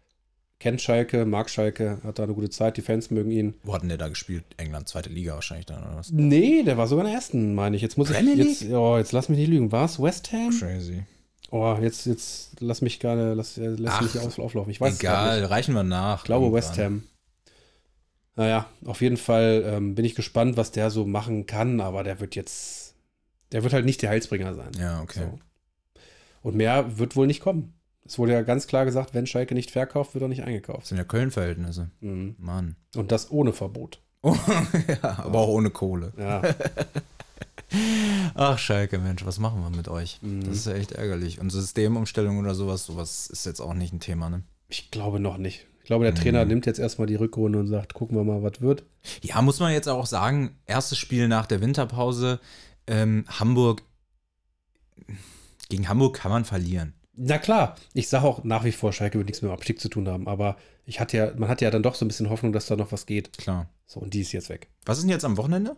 Kennt 0.60 0.80
Schalke, 0.80 1.24
mag 1.24 1.48
Schalke, 1.50 1.98
hat 2.02 2.18
da 2.18 2.24
eine 2.24 2.34
gute 2.34 2.50
Zeit, 2.50 2.76
die 2.76 2.82
Fans 2.82 3.12
mögen 3.12 3.30
ihn. 3.30 3.54
Wo 3.62 3.74
hat 3.74 3.82
denn 3.82 3.90
der 3.90 3.98
da 3.98 4.08
gespielt? 4.08 4.44
England, 4.56 4.88
zweite 4.88 5.08
Liga 5.08 5.34
wahrscheinlich 5.34 5.66
dann, 5.66 5.84
oder 5.84 5.96
was? 5.96 6.10
Nee, 6.10 6.64
der 6.64 6.76
war 6.76 6.88
sogar 6.88 7.04
in 7.04 7.10
der 7.10 7.14
ersten, 7.14 7.54
meine 7.54 7.76
ich. 7.76 7.82
Jetzt 7.82 7.96
muss 7.96 8.10
ich, 8.10 8.16
Premier 8.16 8.34
jetzt, 8.34 8.64
oh, 8.64 8.98
jetzt 8.98 9.12
lass 9.12 9.28
mich 9.28 9.38
nicht 9.38 9.48
lügen. 9.48 9.70
War 9.70 9.84
es 9.84 10.02
West 10.02 10.32
Ham? 10.32 10.50
Crazy. 10.50 11.04
Oh, 11.50 11.76
jetzt, 11.80 12.06
jetzt 12.06 12.60
lass 12.60 12.82
mich 12.82 12.98
gerne, 12.98 13.34
lass, 13.34 13.56
äh, 13.56 13.68
lass 13.68 13.94
Ach, 13.94 14.02
mich 14.02 14.14
nicht 14.14 14.38
auflaufen. 14.40 14.70
Ich 14.70 14.80
weiß 14.80 14.98
Egal, 14.98 15.42
nicht. 15.42 15.50
reichen 15.50 15.74
wir 15.74 15.84
nach. 15.84 16.18
Ich 16.18 16.24
glaube 16.24 16.46
irgendwann. 16.46 16.62
West 16.62 16.78
Ham. 16.78 17.04
Naja, 18.34 18.66
auf 18.84 19.00
jeden 19.00 19.16
Fall 19.16 19.64
ähm, 19.64 19.94
bin 19.94 20.04
ich 20.04 20.16
gespannt, 20.16 20.56
was 20.56 20.72
der 20.72 20.90
so 20.90 21.06
machen 21.06 21.46
kann, 21.46 21.80
aber 21.80 22.02
der 22.02 22.20
wird 22.20 22.34
jetzt, 22.34 22.94
der 23.52 23.62
wird 23.62 23.72
halt 23.72 23.84
nicht 23.84 24.02
der 24.02 24.10
Heilsbringer 24.10 24.54
sein. 24.54 24.70
Ja, 24.78 25.02
okay. 25.02 25.20
So. 25.20 25.38
Und 26.42 26.56
mehr 26.56 26.98
wird 26.98 27.16
wohl 27.16 27.26
nicht 27.26 27.40
kommen. 27.40 27.77
Es 28.08 28.18
wurde 28.18 28.32
ja 28.32 28.40
ganz 28.42 28.66
klar 28.66 28.84
gesagt, 28.86 29.12
wenn 29.14 29.26
Schalke 29.26 29.54
nicht 29.54 29.70
verkauft, 29.70 30.14
wird 30.14 30.22
er 30.22 30.28
nicht 30.28 30.40
Das 30.40 30.46
eingekauft. 30.48 30.86
sind 30.86 30.96
ja 30.96 31.04
Köln-Verhältnisse. 31.04 31.90
Mhm. 32.00 32.34
Mann. 32.38 32.74
Und 32.96 33.12
das 33.12 33.30
ohne 33.30 33.52
Verbot. 33.52 34.00
ja, 34.24 35.18
aber 35.18 35.38
auch 35.40 35.48
ohne 35.48 35.70
Kohle. 35.70 36.12
Ja. 36.18 36.42
Ach, 38.34 38.58
Schalke, 38.58 38.98
Mensch, 38.98 39.24
was 39.26 39.38
machen 39.38 39.60
wir 39.62 39.70
mit 39.70 39.88
euch? 39.88 40.18
Mhm. 40.22 40.42
Das 40.44 40.56
ist 40.58 40.66
ja 40.66 40.72
echt 40.74 40.92
ärgerlich. 40.92 41.38
Und 41.38 41.50
Systemumstellung 41.50 42.38
oder 42.38 42.54
sowas, 42.54 42.86
sowas 42.86 43.26
ist 43.28 43.44
jetzt 43.46 43.60
auch 43.60 43.74
nicht 43.74 43.92
ein 43.92 44.00
Thema, 44.00 44.30
ne? 44.30 44.42
Ich 44.68 44.90
glaube 44.90 45.20
noch 45.20 45.36
nicht. 45.38 45.66
Ich 45.80 45.84
glaube, 45.86 46.04
der 46.04 46.14
Trainer 46.14 46.42
Mhm. 46.44 46.48
nimmt 46.48 46.66
jetzt 46.66 46.78
erstmal 46.78 47.06
die 47.06 47.14
Rückrunde 47.14 47.58
und 47.58 47.68
sagt, 47.68 47.94
gucken 47.94 48.16
wir 48.16 48.24
mal, 48.24 48.42
was 48.42 48.60
wird. 48.60 48.84
Ja, 49.22 49.40
muss 49.42 49.60
man 49.60 49.72
jetzt 49.72 49.88
auch 49.88 50.06
sagen, 50.06 50.56
erstes 50.66 50.98
Spiel 50.98 51.28
nach 51.28 51.46
der 51.46 51.60
Winterpause, 51.60 52.40
ähm, 52.86 53.24
Hamburg, 53.28 53.82
gegen 55.68 55.88
Hamburg 55.88 56.16
kann 56.16 56.30
man 56.30 56.44
verlieren. 56.44 56.94
Na 57.20 57.38
klar, 57.38 57.74
ich 57.94 58.08
sage 58.08 58.24
auch 58.24 58.44
nach 58.44 58.64
wie 58.64 58.70
vor, 58.72 58.92
Schalke 58.92 59.18
wird 59.18 59.26
nichts 59.26 59.42
mit 59.42 59.50
dem 59.50 59.54
Abstieg 59.54 59.80
zu 59.80 59.88
tun 59.88 60.06
haben, 60.08 60.28
aber 60.28 60.56
ich 60.84 61.00
hatte 61.00 61.16
ja, 61.16 61.32
man 61.36 61.48
hatte 61.48 61.64
ja 61.64 61.70
dann 61.72 61.82
doch 61.82 61.96
so 61.96 62.04
ein 62.04 62.08
bisschen 62.08 62.30
Hoffnung, 62.30 62.52
dass 62.52 62.66
da 62.66 62.76
noch 62.76 62.92
was 62.92 63.06
geht. 63.06 63.36
Klar. 63.36 63.68
So, 63.86 63.98
und 64.00 64.14
die 64.14 64.20
ist 64.20 64.30
jetzt 64.32 64.48
weg. 64.50 64.68
Was 64.86 64.98
ist 64.98 65.02
denn 65.02 65.10
jetzt 65.10 65.24
am 65.24 65.36
Wochenende? 65.36 65.76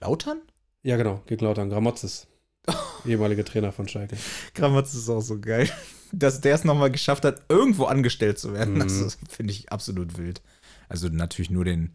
Lautern? 0.00 0.40
Ja, 0.82 0.96
genau, 0.96 1.22
gegen 1.26 1.44
Lautern. 1.44 1.68
Gramotzes, 1.68 2.26
ehemaliger 3.06 3.44
Trainer 3.44 3.72
von 3.72 3.88
Schalke. 3.88 4.16
Kramatz 4.54 4.94
ist 4.94 5.08
auch 5.10 5.20
so 5.20 5.38
geil. 5.40 5.68
Dass 6.12 6.40
der 6.40 6.54
es 6.54 6.64
nochmal 6.64 6.90
geschafft 6.90 7.24
hat, 7.24 7.42
irgendwo 7.48 7.84
angestellt 7.84 8.38
zu 8.38 8.52
werden, 8.54 8.74
Mhm. 8.74 8.78
das 8.80 8.92
ist- 8.94 9.18
finde 9.28 9.52
ich 9.52 9.70
absolut 9.72 10.16
wild. 10.16 10.40
Also 10.88 11.08
natürlich 11.08 11.50
nur 11.50 11.64
den, 11.64 11.94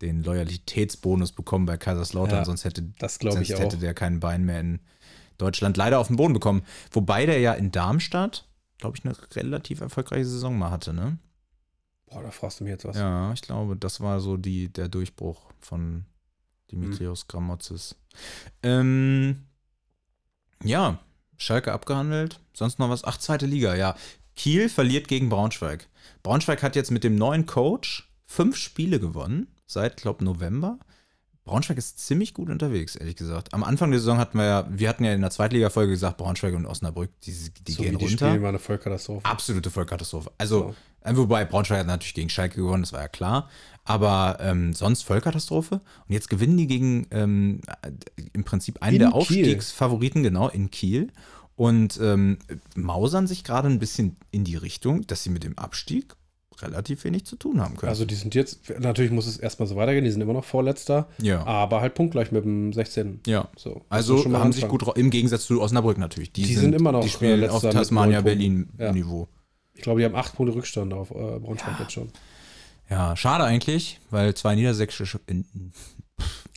den 0.00 0.22
Loyalitätsbonus 0.24 1.32
bekommen 1.32 1.66
bei 1.66 1.76
Kaiserslautern, 1.76 2.38
Ja, 2.38 2.44
sonst 2.44 2.64
hätte, 2.64 2.82
Das 2.98 3.16
sonst 3.20 3.48
hätte 3.50 3.76
der 3.76 3.94
kein 3.94 4.20
Bein 4.20 4.44
mehr 4.44 4.60
in 4.60 4.80
Deutschland 5.38 5.76
leider 5.76 5.98
auf 5.98 6.08
den 6.08 6.16
Boden 6.16 6.34
bekommen. 6.34 6.62
Wobei 6.90 7.26
der 7.26 7.40
ja 7.40 7.54
in 7.54 7.72
Darmstadt, 7.72 8.46
glaube 8.78 8.96
ich, 8.96 9.04
eine 9.04 9.16
relativ 9.34 9.80
erfolgreiche 9.80 10.26
Saison 10.26 10.58
mal 10.58 10.70
hatte, 10.70 10.92
ne? 10.92 11.18
Boah, 12.06 12.22
da 12.22 12.30
fragst 12.30 12.60
du 12.60 12.64
mir 12.64 12.70
jetzt 12.70 12.84
was. 12.84 12.96
Ja, 12.96 13.32
ich 13.32 13.42
glaube, 13.42 13.76
das 13.76 14.00
war 14.00 14.20
so 14.20 14.36
die, 14.36 14.72
der 14.72 14.88
Durchbruch 14.88 15.50
von 15.60 16.04
Dimitrios 16.70 17.24
Mhm. 17.24 17.28
Gramotzes. 17.28 17.96
Ähm, 18.62 19.44
ja, 20.64 20.98
Schalke 21.36 21.72
abgehandelt. 21.72 22.40
Sonst 22.52 22.78
noch 22.78 22.88
was? 22.90 23.04
Ach, 23.04 23.16
zweite 23.18 23.46
Liga, 23.46 23.74
ja. 23.74 23.94
Kiel 24.36 24.68
verliert 24.68 25.08
gegen 25.08 25.28
Braunschweig. 25.28 25.88
Braunschweig 26.22 26.62
hat 26.62 26.76
jetzt 26.76 26.90
mit 26.90 27.04
dem 27.04 27.16
neuen 27.16 27.46
Coach 27.46 28.10
fünf 28.26 28.56
Spiele 28.56 29.00
gewonnen, 29.00 29.48
seit, 29.66 29.96
glaube 29.96 30.24
November. 30.24 30.78
Braunschweig 31.48 31.78
ist 31.78 31.98
ziemlich 31.98 32.34
gut 32.34 32.50
unterwegs, 32.50 32.94
ehrlich 32.94 33.16
gesagt. 33.16 33.52
Am 33.54 33.64
Anfang 33.64 33.90
der 33.90 33.98
Saison 34.00 34.18
hatten 34.18 34.38
wir 34.38 34.44
ja, 34.44 34.66
wir 34.70 34.88
hatten 34.88 35.04
ja 35.04 35.12
in 35.14 35.20
der 35.22 35.30
Zweitliga-Folge 35.30 35.92
gesagt, 35.92 36.16
Braunschweig 36.18 36.54
und 36.54 36.66
Osnabrück, 36.66 37.10
die, 37.22 37.32
die 37.66 37.72
so 37.72 37.82
gehen 37.82 37.98
die 37.98 38.04
runter. 38.04 38.28
spielen, 38.28 38.42
war 38.42 38.50
eine 38.50 38.58
Vollkatastrophe. 38.58 39.24
Absolute 39.24 39.70
Vollkatastrophe. 39.70 40.30
Also, 40.38 40.74
So. 41.04 41.10
äh, 41.10 41.16
wobei 41.16 41.44
Braunschweig 41.44 41.80
hat 41.80 41.86
natürlich 41.86 42.14
gegen 42.14 42.28
Schalke 42.28 42.56
gewonnen, 42.60 42.82
das 42.82 42.92
war 42.92 43.00
ja 43.00 43.08
klar. 43.08 43.48
Aber 43.84 44.36
ähm, 44.40 44.74
sonst 44.74 45.02
Vollkatastrophe. 45.02 45.76
Und 46.06 46.12
jetzt 46.12 46.28
gewinnen 46.28 46.56
die 46.58 46.66
gegen 46.66 47.06
ähm, 47.10 47.60
äh, 47.82 47.90
im 48.34 48.44
Prinzip 48.44 48.82
einen 48.82 48.96
In 48.96 49.00
der 49.00 49.08
Kiel. 49.08 49.16
Aufstiegsfavoriten, 49.18 50.22
genau, 50.22 50.48
in 50.48 50.70
Kiel. 50.70 51.10
Und 51.56 51.98
ähm, 52.00 52.38
mausern 52.76 53.26
sich 53.26 53.42
gerade 53.42 53.68
ein 53.68 53.78
bisschen 53.80 54.16
in 54.30 54.44
die 54.44 54.56
Richtung, 54.56 55.06
dass 55.08 55.24
sie 55.24 55.30
mit 55.30 55.42
dem 55.42 55.58
Abstieg 55.58 56.14
relativ 56.62 57.04
wenig 57.04 57.24
zu 57.24 57.36
tun 57.36 57.60
haben 57.60 57.76
können. 57.76 57.90
Also 57.90 58.04
die 58.04 58.14
sind 58.14 58.34
jetzt, 58.34 58.78
natürlich 58.78 59.10
muss 59.12 59.26
es 59.26 59.36
erstmal 59.38 59.66
so 59.66 59.76
weitergehen, 59.76 60.04
die 60.04 60.10
sind 60.10 60.20
immer 60.20 60.32
noch 60.32 60.44
Vorletzter, 60.44 61.08
ja. 61.20 61.44
aber 61.46 61.80
halt 61.80 61.94
punktgleich 61.94 62.32
mit 62.32 62.44
dem 62.44 62.72
16. 62.72 63.20
ja. 63.26 63.48
So, 63.56 63.82
Also 63.88 64.24
haben 64.32 64.52
sich 64.52 64.64
Anfang. 64.64 64.78
gut, 64.78 64.96
im 64.96 65.10
Gegensatz 65.10 65.46
zu 65.46 65.60
Osnabrück 65.60 65.98
natürlich. 65.98 66.32
Die 66.32 66.44
sind 66.54 66.74
immer 66.74 66.92
noch, 66.92 67.00
Die 67.02 67.08
äh, 67.08 67.10
spielen 67.10 67.40
letzter 67.40 67.68
auf 67.68 67.74
Tasmania 67.74 68.22
Punkten. 68.22 68.68
Ja. 68.78 68.90
Berlin-Niveau. 68.90 69.28
Ich 69.74 69.82
glaube, 69.82 70.00
die 70.00 70.04
haben 70.04 70.16
acht 70.16 70.34
Punkte 70.34 70.54
Rückstand 70.56 70.92
auf 70.92 71.10
äh, 71.10 71.38
Braunschweig 71.38 71.78
jetzt 71.80 71.92
schon. 71.92 72.10
Ja, 72.90 73.14
schade 73.16 73.44
eigentlich, 73.44 74.00
weil 74.10 74.34
zwei 74.34 74.54
niedersächsische, 74.54 75.20
äh, 75.26 75.34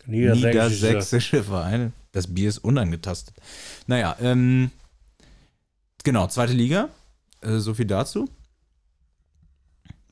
Niedersächsische. 0.08 0.48
niedersächsische 0.48 1.44
Vereine. 1.44 1.92
Das 2.12 2.34
Bier 2.34 2.50
ist 2.50 2.58
unangetastet. 2.60 3.36
Naja, 3.88 4.16
ähm, 4.22 4.72
genau, 6.04 6.28
zweite 6.28 6.54
Liga. 6.54 6.90
Äh, 7.42 7.58
so 7.58 7.74
viel 7.74 7.86
dazu. 7.86 8.28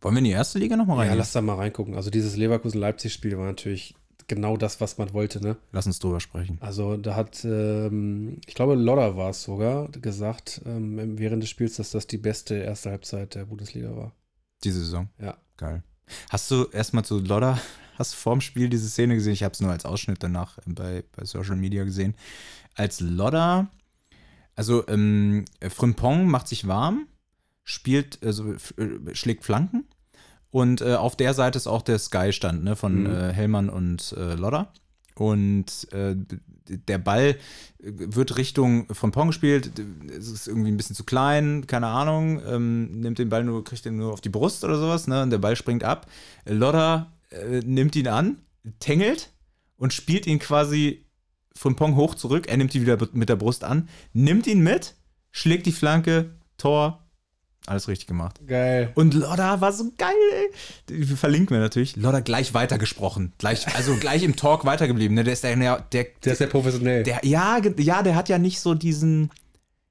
Wollen 0.02 0.16
wir 0.16 0.20
in 0.20 0.26
die 0.26 0.32
erste 0.32 0.60
Liga 0.60 0.78
nochmal 0.78 0.98
rein? 0.98 1.08
Ja, 1.10 1.14
lass 1.16 1.34
da 1.34 1.42
mal 1.42 1.56
reingucken. 1.56 1.96
Also 1.96 2.10
dieses 2.10 2.36
Leverkusen-Leipzig-Spiel 2.38 3.38
war 3.38 3.46
natürlich 3.46 3.96
genau 4.30 4.56
das, 4.56 4.80
was 4.80 4.98
man 4.98 5.12
wollte, 5.14 5.42
ne? 5.42 5.58
lass 5.74 5.88
uns 5.88 6.00
drüber 6.00 6.22
sprechen. 6.22 6.58
Also 6.62 6.96
da 6.96 7.16
hat, 7.16 7.44
ähm, 7.44 8.40
ich 8.48 8.56
glaube, 8.56 8.76
Lodder 8.76 9.18
war 9.18 9.32
es 9.32 9.44
sogar, 9.44 9.90
gesagt 9.90 10.62
ähm, 10.66 11.20
während 11.20 11.44
des 11.44 11.50
Spiels, 11.50 11.76
dass 11.76 11.92
das 11.92 12.08
die 12.08 12.18
beste 12.18 12.56
erste 12.56 12.92
Halbzeit 12.92 13.36
der 13.36 13.46
Bundesliga 13.46 13.96
war. 13.96 14.14
Diese 14.64 14.80
Saison. 14.80 15.10
Ja. 15.20 15.36
Geil. 15.58 15.84
Hast 16.30 16.50
du 16.52 16.68
erstmal 16.72 17.04
zu 17.04 17.20
Lodder, 17.20 17.60
hast 17.98 18.14
du 18.14 18.18
vorm 18.18 18.40
Spiel 18.40 18.70
diese 18.70 18.88
Szene 18.88 19.16
gesehen? 19.16 19.34
Ich 19.34 19.44
habe 19.44 19.54
es 19.54 19.60
nur 19.60 19.72
als 19.72 19.86
Ausschnitt 19.86 20.24
danach 20.24 20.58
bei, 20.66 21.04
bei 21.16 21.26
Social 21.26 21.58
Media 21.58 21.84
gesehen. 21.84 22.16
Als 22.76 23.02
Lodder, 23.02 23.68
also 24.56 24.88
ähm, 24.88 25.46
Frimpong 25.62 26.28
macht 26.28 26.48
sich 26.48 26.68
warm, 26.68 27.08
spielt, 27.70 28.20
also 28.24 28.54
äh, 28.54 29.14
schlägt 29.14 29.44
Flanken 29.44 29.86
und 30.50 30.82
äh, 30.82 30.96
auf 30.96 31.16
der 31.16 31.34
Seite 31.34 31.58
ist 31.58 31.68
auch 31.68 31.84
der 31.84 32.00
Sky-Stand 32.00 32.64
ne, 32.64 32.76
von 32.76 33.04
Mhm. 33.04 33.06
äh, 33.06 33.34
Hellmann 33.34 33.70
und 33.70 34.14
äh, 34.18 34.34
Lodder. 34.34 34.74
Und 35.16 35.92
äh, 35.92 36.16
der 36.68 36.98
Ball 36.98 37.32
äh, 37.32 37.36
wird 37.82 38.38
Richtung 38.38 38.88
Frimpong 38.94 39.28
gespielt. 39.28 39.72
Es 40.18 40.30
ist 40.30 40.48
irgendwie 40.48 40.72
ein 40.72 40.78
bisschen 40.78 40.96
zu 40.96 41.04
klein, 41.04 41.68
keine 41.68 41.88
Ahnung. 41.88 42.42
Ähm, 42.48 43.02
nimmt 43.02 43.20
den 43.20 43.30
Ball 43.30 43.44
nur, 43.44 43.64
kriegt 43.64 43.86
den 43.86 43.98
nur 43.98 44.14
auf 44.14 44.22
die 44.22 44.30
Brust 44.30 44.64
oder 44.64 44.80
sowas, 44.80 45.08
ne? 45.08 45.22
Und 45.22 45.30
der 45.30 45.38
Ball 45.38 45.56
springt 45.56 45.84
ab. 45.84 46.08
Lodder 46.46 47.12
äh, 47.30 47.60
nimmt 47.66 47.96
ihn 47.96 48.08
an, 48.08 48.40
tängelt 48.80 49.32
und 49.76 49.94
spielt 49.94 50.26
ihn 50.26 50.40
quasi 50.40 51.06
von 51.54 51.76
Pong 51.76 51.96
hoch 51.96 52.16
zurück. 52.16 52.48
Er 52.48 52.58
nimmt 52.58 52.74
ihn 52.74 52.82
wieder 52.82 52.98
mit 53.12 53.30
der 53.30 53.36
Brust 53.36 53.64
an, 53.64 53.90
nimmt 54.14 54.48
ihn 54.48 54.62
mit, 54.62 54.96
schlägt 55.32 55.66
die 55.66 55.74
Flanke, 55.74 56.32
Tor, 56.58 57.06
alles 57.70 57.88
richtig 57.88 58.08
gemacht. 58.08 58.40
Geil. 58.48 58.92
Und 58.96 59.14
Lodda 59.14 59.62
war 59.62 59.72
so 59.72 59.92
geil, 59.98 60.14
ey. 60.90 61.04
Verlinken 61.06 61.56
wir 61.56 61.60
natürlich. 61.62 61.96
Lodda 61.96 62.20
gleich 62.20 62.54
weitergesprochen. 62.54 63.34
Gleich, 63.38 63.68
also 63.76 63.96
gleich 64.00 64.24
im 64.24 64.36
Talk 64.36 64.66
weitergeblieben. 64.66 65.16
Ne? 65.16 65.24
Der 65.24 65.34
ist 65.34 65.44
der, 65.44 65.56
der, 65.56 65.80
der, 65.92 66.06
Der 66.24 66.34
ist 66.34 66.40
ja 66.40 66.48
professionell. 66.48 67.04
der, 67.04 67.20
ja, 67.24 67.60
ja, 67.78 68.04
der 68.04 68.16
hat 68.16 68.30
ja 68.30 68.38
nicht 68.38 68.60
so 68.60 68.74
diesen, 68.74 69.32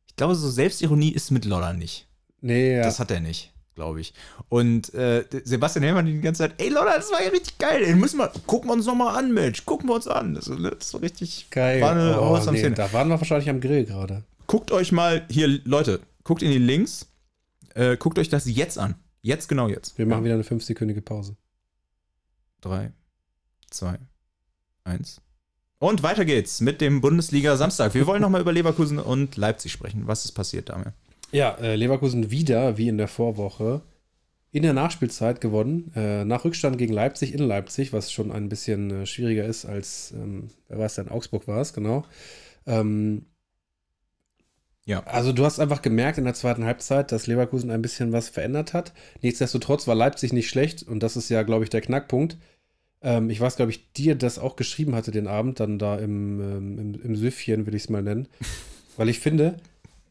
ich 0.07 0.17
glaube, 0.17 0.35
so 0.35 0.51
Selbstironie 0.51 1.13
ist 1.13 1.31
mit 1.31 1.45
Lodda 1.45 1.73
nicht. 1.73 2.07
nee, 2.41 2.77
ja. 2.77 2.83
Das 2.83 2.99
hat 2.99 3.11
er 3.11 3.21
nicht, 3.21 3.53
glaube 3.75 4.01
ich. 4.01 4.13
Und 4.49 4.93
äh, 4.95 5.25
Sebastian 5.45 5.85
Hellmann 5.85 6.07
die 6.07 6.21
ganze 6.21 6.43
Zeit, 6.45 6.55
ey 6.61 6.69
Lodda, 6.69 6.97
das 6.97 7.11
war 7.13 7.23
ja 7.23 7.31
richtig 7.31 7.59
geil. 7.59 7.83
Ey, 7.85 7.95
müssen 7.95 8.19
wir, 8.19 8.31
gucken 8.47 8.69
wir 8.71 8.75
uns 8.75 8.87
nochmal 8.87 9.17
an, 9.17 9.33
Mensch. 9.33 9.65
Gucken 9.65 9.89
wir 9.89 9.95
uns 9.95 10.09
an. 10.09 10.35
Das, 10.35 10.47
das 10.47 10.95
war 10.95 11.03
richtig 11.03 11.49
Geil. 11.51 11.81
War 11.81 11.93
eine 11.93 12.21
oh, 12.21 12.51
nee, 12.51 12.71
da 12.71 12.93
waren 12.93 13.09
wir 13.09 13.19
wahrscheinlich 13.19 13.49
am 13.49 13.61
Grill 13.61 13.85
gerade. 13.85 14.25
Guckt 14.47 14.73
euch 14.73 14.93
mal 14.93 15.27
hier, 15.31 15.61
Leute, 15.65 16.01
guckt 16.25 16.43
in 16.43 16.51
die 16.51 16.59
Links. 16.59 17.07
Äh, 17.79 17.97
guckt 17.97 18.19
euch 18.19 18.29
das 18.29 18.51
jetzt 18.51 18.77
an. 18.77 18.97
Jetzt, 19.23 19.49
genau 19.49 19.69
jetzt. 19.69 19.99
Wir 19.99 20.07
machen 20.07 20.25
wieder 20.25 20.35
eine 20.35 20.43
fünfsekündige 20.43 21.01
Pause. 21.01 21.37
Drei, 22.61 22.91
zwei, 23.71 23.99
eins. 24.83 25.21
Und 25.79 26.03
weiter 26.03 26.25
geht's 26.25 26.61
mit 26.61 26.81
dem 26.81 27.01
Bundesliga 27.01 27.57
Samstag. 27.57 27.95
Wir 27.95 28.09
wollen 28.09 28.21
nochmal 28.21 28.41
über 28.41 28.53
Leverkusen 28.53 28.99
und 28.99 29.37
Leipzig 29.37 29.71
sprechen. 29.71 30.09
Was 30.09 30.25
ist 30.25 30.33
passiert 30.33 30.71
damit? 30.71 30.89
Ja, 31.31 31.55
äh, 31.55 31.77
Leverkusen 31.77 32.33
wieder, 32.33 32.79
wie 32.79 32.89
in 32.89 32.99
der 32.99 33.07
Vorwoche, 33.07 33.83
in 34.51 34.65
der 34.65 34.73
Nachspielzeit 34.73 35.41
gewonnen. 35.41 35.93
Äh, 35.95 36.25
nach 36.25 36.45
Rückstand 36.45 36.79
gegen 36.79 36.93
Leipzig 36.93 37.33
in 37.33 37.45
Leipzig, 37.45 37.93
was 37.93 38.11
schon 38.11 38.33
ein 38.33 38.49
bisschen 38.49 38.91
äh, 38.91 39.07
schwieriger 39.07 39.45
ist 39.45 39.67
als, 39.67 40.11
ähm, 40.17 40.49
wer 40.67 40.81
weiß 40.81 40.97
denn, 40.97 41.11
Augsburg 41.11 41.47
war 41.47 41.61
es, 41.61 41.73
genau. 41.73 42.05
Ähm, 42.67 43.27
Ja. 44.89 45.01
Also 45.05 45.35
du 45.35 45.45
hast 45.45 45.61
einfach 45.61 45.83
gemerkt 45.83 46.17
in 46.17 46.25
der 46.25 46.33
zweiten 46.33 46.65
Halbzeit, 46.65 47.13
dass 47.13 47.27
Leverkusen 47.27 47.71
ein 47.71 47.83
bisschen 47.83 48.11
was 48.11 48.31
verändert 48.31 48.73
hat. 48.73 48.95
Nichtsdestotrotz 49.21 49.87
war 49.87 49.95
Leipzig 49.95 50.33
nicht 50.33 50.49
schlecht 50.49 50.83
und 50.83 51.03
das 51.03 51.15
ist 51.15 51.29
ja, 51.29 51.43
glaube 51.43 51.65
ich, 51.65 51.69
der 51.71 51.83
Knackpunkt. 51.83 52.39
Ähm, 53.03 53.29
ich 53.29 53.39
weiß, 53.39 53.57
glaube 53.57 53.71
ich, 53.71 53.93
dir 53.93 54.15
das 54.15 54.39
auch 54.39 54.57
geschrieben 54.57 54.95
hatte 54.95 55.11
den 55.11 55.27
Abend, 55.27 55.61
dann 55.61 55.79
da 55.79 55.97
im, 55.99 56.41
ähm, 56.41 56.79
im, 56.79 57.03
im 57.03 57.17
Süffchen, 57.17 57.67
will 57.67 57.75
ich 57.75 57.83
es 57.83 57.89
mal 57.91 58.03
nennen. 58.03 58.29
Weil 58.97 59.11
ich 59.11 59.21
finde, 59.21 59.59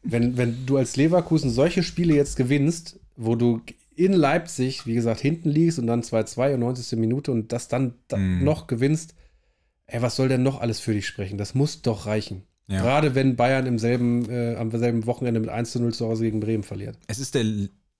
wenn, 0.04 0.36
wenn 0.36 0.64
du 0.64 0.76
als 0.76 0.94
Leverkusen 0.94 1.50
solche 1.50 1.82
Spiele 1.82 2.14
jetzt 2.14 2.36
gewinnst, 2.36 3.00
wo 3.16 3.34
du 3.34 3.60
in 3.96 4.12
Leipzig, 4.12 4.86
wie 4.86 4.94
gesagt, 4.94 5.18
hinten 5.18 5.48
liegst 5.50 5.80
und 5.80 5.88
dann 5.88 6.02
2-2 6.02 6.54
und 6.54 6.60
90. 6.60 6.96
Minute 7.00 7.32
und 7.32 7.52
das 7.52 7.66
dann 7.66 7.94
da 8.06 8.16
Mhm. 8.16 8.44
noch 8.44 8.68
gewinnst, 8.68 9.16
ey, 9.86 10.00
was 10.02 10.14
soll 10.14 10.28
denn 10.28 10.44
noch 10.44 10.60
alles 10.60 10.78
für 10.78 10.92
dich 10.94 11.08
sprechen? 11.08 11.36
Das 11.36 11.56
muss 11.56 11.82
doch 11.82 12.06
reichen. 12.06 12.44
Ja. 12.68 12.82
Gerade 12.82 13.14
wenn 13.14 13.34
Bayern 13.34 13.66
im 13.66 13.78
selben, 13.78 14.28
äh, 14.30 14.54
am 14.56 14.70
selben 14.70 15.06
Wochenende 15.06 15.40
mit 15.40 15.48
1 15.48 15.72
zu 15.72 15.80
0 15.80 15.94
zu 15.94 16.06
Hause 16.06 16.24
gegen 16.24 16.40
Bremen 16.40 16.62
verliert. 16.62 16.98
Es 17.06 17.18
ist 17.18 17.34
der, 17.34 17.44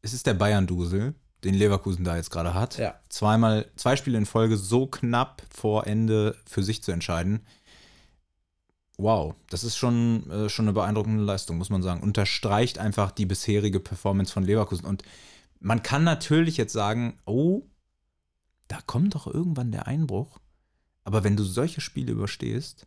es 0.03 0.13
ist 0.13 0.27
der 0.27 0.35
Bayern-Dusel, 0.35 1.15
den 1.43 1.55
Leverkusen 1.55 2.05
da 2.05 2.17
jetzt 2.17 2.31
gerade 2.31 2.53
hat. 2.53 2.77
Ja. 2.77 2.95
Zweimal, 3.09 3.67
zwei 3.77 3.97
Spiele 3.97 4.19
in 4.19 4.27
Folge 4.27 4.59
so 4.59 4.87
knapp 4.87 5.43
vor 5.51 5.87
Ende 5.87 6.37
für 6.45 6.63
sich 6.63 6.83
zu 6.83 6.93
entscheiden. 6.93 7.41
Wow, 8.99 9.37
das 9.49 9.65
ist 9.65 9.77
schon, 9.77 10.29
äh, 10.31 10.49
schon 10.51 10.67
eine 10.67 10.75
beeindruckende 10.75 11.23
Leistung, 11.25 11.57
muss 11.57 11.71
man 11.71 11.83
sagen. 11.83 12.03
Unterstreicht 12.03 12.79
einfach 12.79 13.11
die 13.11 13.27
bisherige 13.27 13.81
Performance 13.81 14.33
von 14.33 14.43
Leverkusen. 14.43 14.85
Und 14.85 15.03
man 15.61 15.83
kann 15.83 16.05
natürlich 16.05 16.59
jetzt 16.59 16.75
sagen, 16.75 17.19
oh, 17.25 17.63
da 18.67 18.81
kommt 18.85 19.15
doch 19.15 19.27
irgendwann 19.27 19.73
der 19.73 19.87
Einbruch. 19.87 20.39
Aber 21.05 21.25
wenn 21.25 21.37
du 21.37 21.45
solche 21.45 21.81
Spiele 21.81 22.13
überstehst, 22.13 22.87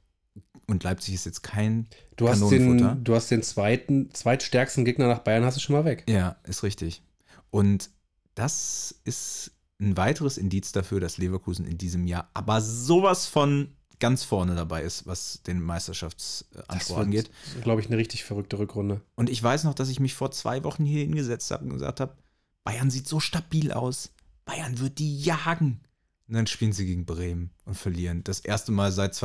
und 0.67 0.83
Leipzig 0.83 1.13
ist 1.13 1.25
jetzt 1.25 1.43
kein 1.43 1.87
Du 2.15 2.29
hast, 2.29 2.49
den, 2.51 3.03
du 3.03 3.15
hast 3.15 3.31
den 3.31 3.43
zweiten, 3.43 4.13
zweitstärksten 4.13 4.85
Gegner 4.85 5.07
nach 5.07 5.19
Bayern, 5.19 5.43
hast 5.43 5.57
du 5.57 5.61
schon 5.61 5.75
mal 5.75 5.85
weg. 5.85 6.03
Ja, 6.07 6.37
ist 6.43 6.63
richtig. 6.63 7.01
Und 7.49 7.89
das 8.35 8.95
ist 9.03 9.51
ein 9.79 9.97
weiteres 9.97 10.37
Indiz 10.37 10.71
dafür, 10.71 10.99
dass 10.99 11.17
Leverkusen 11.17 11.65
in 11.65 11.77
diesem 11.77 12.05
Jahr 12.05 12.29
aber 12.33 12.61
sowas 12.61 13.25
von 13.25 13.69
ganz 13.99 14.23
vorne 14.23 14.55
dabei 14.55 14.83
ist, 14.83 15.07
was 15.07 15.41
den 15.43 15.61
Meisterschaftsanspruch 15.61 16.97
angeht. 16.97 17.31
glaube 17.63 17.81
ich, 17.81 17.87
eine 17.87 17.97
richtig 17.97 18.23
verrückte 18.23 18.59
Rückrunde. 18.59 19.01
Und 19.15 19.29
ich 19.29 19.41
weiß 19.41 19.63
noch, 19.63 19.73
dass 19.73 19.89
ich 19.89 19.99
mich 19.99 20.13
vor 20.13 20.31
zwei 20.31 20.63
Wochen 20.63 20.85
hier 20.85 21.01
hingesetzt 21.01 21.51
habe 21.51 21.63
und 21.63 21.71
gesagt 21.71 21.99
habe, 21.99 22.17
Bayern 22.63 22.89
sieht 22.89 23.07
so 23.07 23.19
stabil 23.19 23.71
aus. 23.71 24.11
Bayern 24.45 24.79
wird 24.79 24.99
die 24.99 25.19
jagen. 25.19 25.81
Und 26.27 26.35
dann 26.35 26.47
spielen 26.47 26.73
sie 26.73 26.85
gegen 26.85 27.05
Bremen 27.05 27.51
und 27.65 27.75
verlieren. 27.75 28.23
Das 28.23 28.39
erste 28.39 28.71
Mal 28.71 28.91
seit 28.91 29.15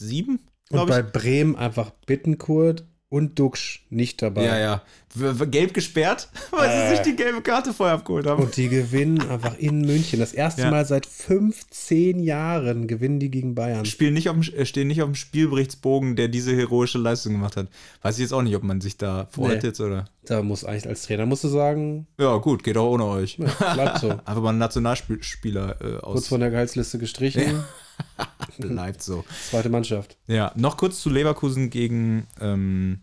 2007, 0.00 0.40
Und 0.70 0.86
bei 0.88 1.00
ich. 1.00 1.06
Bremen 1.12 1.56
einfach 1.56 1.90
Bittenkurt 2.06 2.84
und 3.12 3.40
Duxch 3.40 3.86
nicht 3.90 4.22
dabei. 4.22 4.44
Ja, 4.44 4.56
ja. 4.56 4.82
W- 5.16 5.46
Gelb 5.46 5.74
gesperrt, 5.74 6.28
weil 6.52 6.70
Äh. 6.70 6.90
sie 6.90 6.94
sich 6.94 7.00
die 7.04 7.16
gelbe 7.16 7.42
Karte 7.42 7.72
vorher 7.74 7.96
abgeholt 7.96 8.24
haben. 8.26 8.40
Und 8.44 8.56
die 8.56 8.68
gewinnen 8.68 9.20
einfach 9.28 9.58
in 9.58 9.80
München. 9.80 10.20
Das 10.20 10.32
erste 10.32 10.62
Ja. 10.62 10.70
Mal 10.70 10.84
seit 10.86 11.06
15 11.06 12.20
Jahren 12.20 12.86
gewinnen 12.86 13.18
die 13.18 13.28
gegen 13.28 13.56
Bayern. 13.56 13.84
spielen 13.84 14.14
nicht 14.14 14.28
auf 14.28 14.36
dem, 14.38 14.54
äh, 14.54 14.64
stehen 14.64 14.86
nicht 14.86 15.02
auf 15.02 15.08
dem 15.08 15.16
Spielberichtsbogen, 15.16 16.14
der 16.14 16.28
diese 16.28 16.54
heroische 16.54 16.98
Leistung 16.98 17.32
gemacht 17.32 17.56
hat. 17.56 17.66
Weiß 18.02 18.14
ich 18.14 18.20
jetzt 18.22 18.32
auch 18.32 18.42
nicht, 18.42 18.54
ob 18.54 18.62
man 18.62 18.80
sich 18.80 18.96
da 18.96 19.26
freut 19.32 19.60
Nee. 19.62 19.66
jetzt 19.68 19.80
oder. 19.80 20.04
Da 20.26 20.44
muss 20.44 20.64
eigentlich 20.64 20.86
als 20.86 21.02
Trainer 21.02 21.26
musst 21.26 21.42
du 21.42 21.48
sagen, 21.48 22.06
Ja, 22.16 22.36
gut, 22.36 22.62
geht 22.62 22.76
auch 22.76 22.92
ohne 22.92 23.06
euch. 23.06 23.38
ja, 23.38 23.72
bleibt 23.74 23.98
so. 23.98 24.10
Einfach 24.24 24.40
mal 24.42 24.50
einen 24.50 24.58
Nationalspieler 24.58 25.80
äh, 25.80 25.84
Kurz 25.94 26.04
aus. 26.04 26.28
von 26.28 26.38
der 26.40 26.50
Gehaltsliste 26.50 26.98
gestrichen. 26.98 27.64
Bleibt 28.58 29.02
so. 29.02 29.24
Zweite 29.50 29.68
Mannschaft. 29.68 30.16
Ja, 30.26 30.52
noch 30.56 30.76
kurz 30.76 31.00
zu 31.00 31.10
Leverkusen 31.10 31.70
gegen, 31.70 32.26
ähm, 32.40 33.02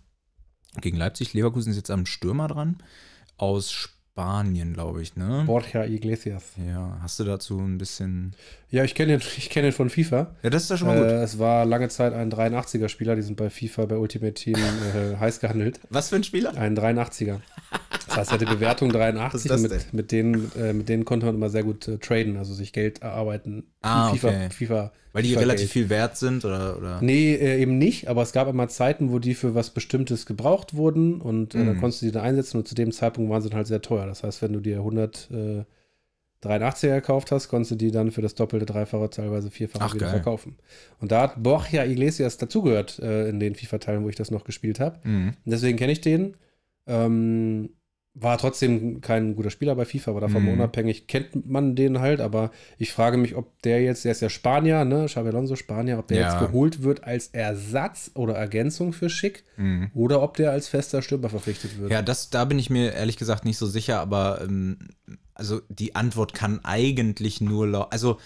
gegen 0.82 0.98
Leipzig. 0.98 1.34
Leverkusen 1.34 1.72
ist 1.72 1.78
jetzt 1.78 1.92
am 1.92 2.06
Stürmer 2.06 2.48
dran. 2.48 2.78
Aus 3.38 3.72
Spanien, 3.72 4.74
glaube 4.74 5.04
ich, 5.04 5.16
ne? 5.16 5.44
Borja 5.46 5.86
Iglesias. 5.86 6.54
Ja, 6.68 6.98
hast 7.04 7.20
du 7.20 7.24
dazu 7.24 7.60
ein 7.60 7.78
bisschen. 7.78 8.36
Ja, 8.72 8.84
ich 8.84 8.96
kenne 8.96 9.14
ihn, 9.14 9.22
ich 9.38 9.52
kenn 9.52 9.64
ihn 9.64 9.72
von 9.72 9.92
FIFA. 9.92 10.36
Ja, 10.42 10.50
das 10.50 10.64
ist 10.64 10.70
ja 10.70 10.78
schon 10.78 10.88
mal 10.88 10.98
gut. 10.98 11.08
Äh, 11.08 11.22
es 11.22 11.38
war 11.38 11.66
lange 11.66 11.88
Zeit 11.90 12.14
ein 12.14 12.32
83er-Spieler, 12.32 13.16
die 13.16 13.22
sind 13.22 13.36
bei 13.36 13.52
FIFA, 13.52 13.86
bei 13.86 13.98
Ultimate 13.98 14.34
Team 14.34 14.56
äh, 14.96 15.18
heiß 15.18 15.40
gehandelt. 15.40 15.80
Was 15.92 16.10
für 16.10 16.16
ein 16.16 16.24
Spieler? 16.24 16.58
Ein 16.58 16.76
83er. 16.76 17.42
Das 18.06 18.18
heißt, 18.18 18.32
er 18.32 18.40
hatte 18.40 18.46
Bewertung 18.46 18.92
83 18.92 19.50
Was 19.50 19.60
und 19.60 19.66
ist 19.66 19.72
das 19.74 19.86
mit, 19.88 19.94
mit, 19.94 20.12
denen, 20.12 20.52
äh, 20.58 20.74
mit 20.74 20.88
denen 20.90 21.04
konnte 21.06 21.26
man 21.26 21.36
immer 21.36 21.50
sehr 21.50 21.64
gut 21.64 21.88
äh, 21.88 21.98
traden, 21.98 22.38
also 22.38 22.54
sich 22.54 22.74
Geld 22.74 23.02
erarbeiten. 23.02 23.64
Ah, 23.82 24.12
FIFA, 24.14 24.28
okay. 24.28 24.50
FIFA, 24.52 24.92
Weil 25.14 25.24
die 25.24 25.30
FIFA 25.30 25.40
relativ 25.42 25.60
Geld. 25.62 25.72
viel 25.72 25.90
wert 25.90 26.18
sind 26.18 26.46
oder. 26.46 26.78
oder? 26.78 27.02
Nee, 27.02 27.34
äh, 27.36 27.60
eben 27.62 27.78
nicht, 27.78 28.08
aber 28.08 28.22
es 28.22 28.32
gab 28.32 28.48
immer 28.48 28.68
Zeiten, 28.68 29.12
wo 29.12 29.20
die 29.20 29.34
für 29.34 29.56
was 29.56 29.72
Bestimmtes 29.72 30.26
gebraucht 30.26 30.74
wurden 30.76 31.20
und 31.22 31.56
äh, 31.56 31.60
dann 31.66 31.76
Mhm. 31.76 31.80
konntest 31.80 32.02
du 32.02 32.06
die 32.08 32.12
dann 32.12 32.24
einsetzen 32.24 32.58
und 32.58 32.68
zu 32.68 32.76
dem 32.76 32.92
Zeitpunkt 32.92 33.30
waren 33.32 33.42
sie 33.42 33.50
halt 33.52 33.68
sehr 33.68 33.82
teuer. 33.82 34.06
Das 34.06 34.24
heißt, 34.24 34.42
wenn 34.42 34.54
du 34.54 34.60
dir 34.60 34.78
100 34.78 35.30
äh, 35.32 35.64
83er 36.44 36.96
gekauft 36.96 37.32
hast, 37.32 37.48
konntest 37.50 37.72
du 37.72 37.76
die 37.76 37.90
dann 37.90 38.12
für 38.12 38.22
das 38.22 38.36
doppelte, 38.36 38.68
dreifache, 38.68 39.10
teilweise 39.10 39.50
vierfache 39.50 39.84
Ach, 39.84 39.94
wieder 39.96 40.06
geil. 40.06 40.16
verkaufen. 40.16 40.56
Und 41.00 41.12
da 41.12 41.24
hat 41.24 41.42
Borja 41.42 41.84
Iglesias 41.84 42.38
dazugehört 42.38 43.00
äh, 43.00 43.28
in 43.30 43.40
den 43.40 43.56
FIFA-Teilen, 43.56 44.04
wo 44.04 44.10
ich 44.10 44.16
das 44.16 44.30
noch 44.30 44.44
gespielt 44.44 44.80
habe. 44.80 45.00
Mhm. 45.04 45.34
Deswegen 45.46 45.78
kenne 45.80 45.92
ich 45.94 46.02
den. 46.02 46.36
Ähm, 46.86 47.72
war 48.20 48.38
trotzdem 48.40 49.00
kein 49.02 49.36
guter 49.36 49.52
Spieler 49.52 49.76
bei 49.76 49.86
FIFA, 49.86 50.10
aber 50.12 50.22
davon 50.22 50.44
Mhm. 50.44 50.50
unabhängig 50.54 51.06
kennt 51.08 51.46
man 51.48 51.76
den 51.76 52.00
halt. 52.00 52.20
Aber 52.20 52.50
ich 52.80 52.92
frage 52.92 53.18
mich, 53.18 53.36
ob 53.36 53.62
der 53.62 53.82
jetzt, 53.84 54.06
der 54.06 54.12
ist 54.12 54.22
ja 54.22 54.30
Spanier, 54.30 54.86
ne? 54.86 55.06
Xabi 55.06 55.30
Alonso 55.30 55.56
Spanier, 55.56 56.00
ob 56.00 56.08
der 56.08 56.18
Ja. 56.18 56.24
jetzt 56.28 56.40
geholt 56.48 56.82
wird 56.82 57.04
als 57.04 57.28
Ersatz 57.28 58.10
oder 58.16 58.34
Ergänzung 58.34 58.92
für 58.94 59.10
Schick 59.10 59.44
Mhm. 59.58 59.92
oder 59.94 60.22
ob 60.24 60.36
der 60.36 60.50
als 60.52 60.68
fester 60.68 61.02
Stürmer 61.04 61.30
verpflichtet 61.30 61.78
wird. 61.80 61.92
Ja, 61.92 62.02
das, 62.02 62.30
da 62.32 62.46
bin 62.46 62.58
ich 62.58 62.70
mir 62.72 62.94
ehrlich 62.94 63.18
gesagt 63.18 63.46
nicht 63.46 63.58
so 63.60 63.68
sicher, 63.68 64.00
aber 64.00 64.42
ähm, 64.42 64.80
also 65.36 65.62
die 65.70 65.96
Antwort 65.96 66.34
kann 66.34 66.60
eigentlich 66.66 67.40
nur 67.40 67.92
Also, 67.94 68.18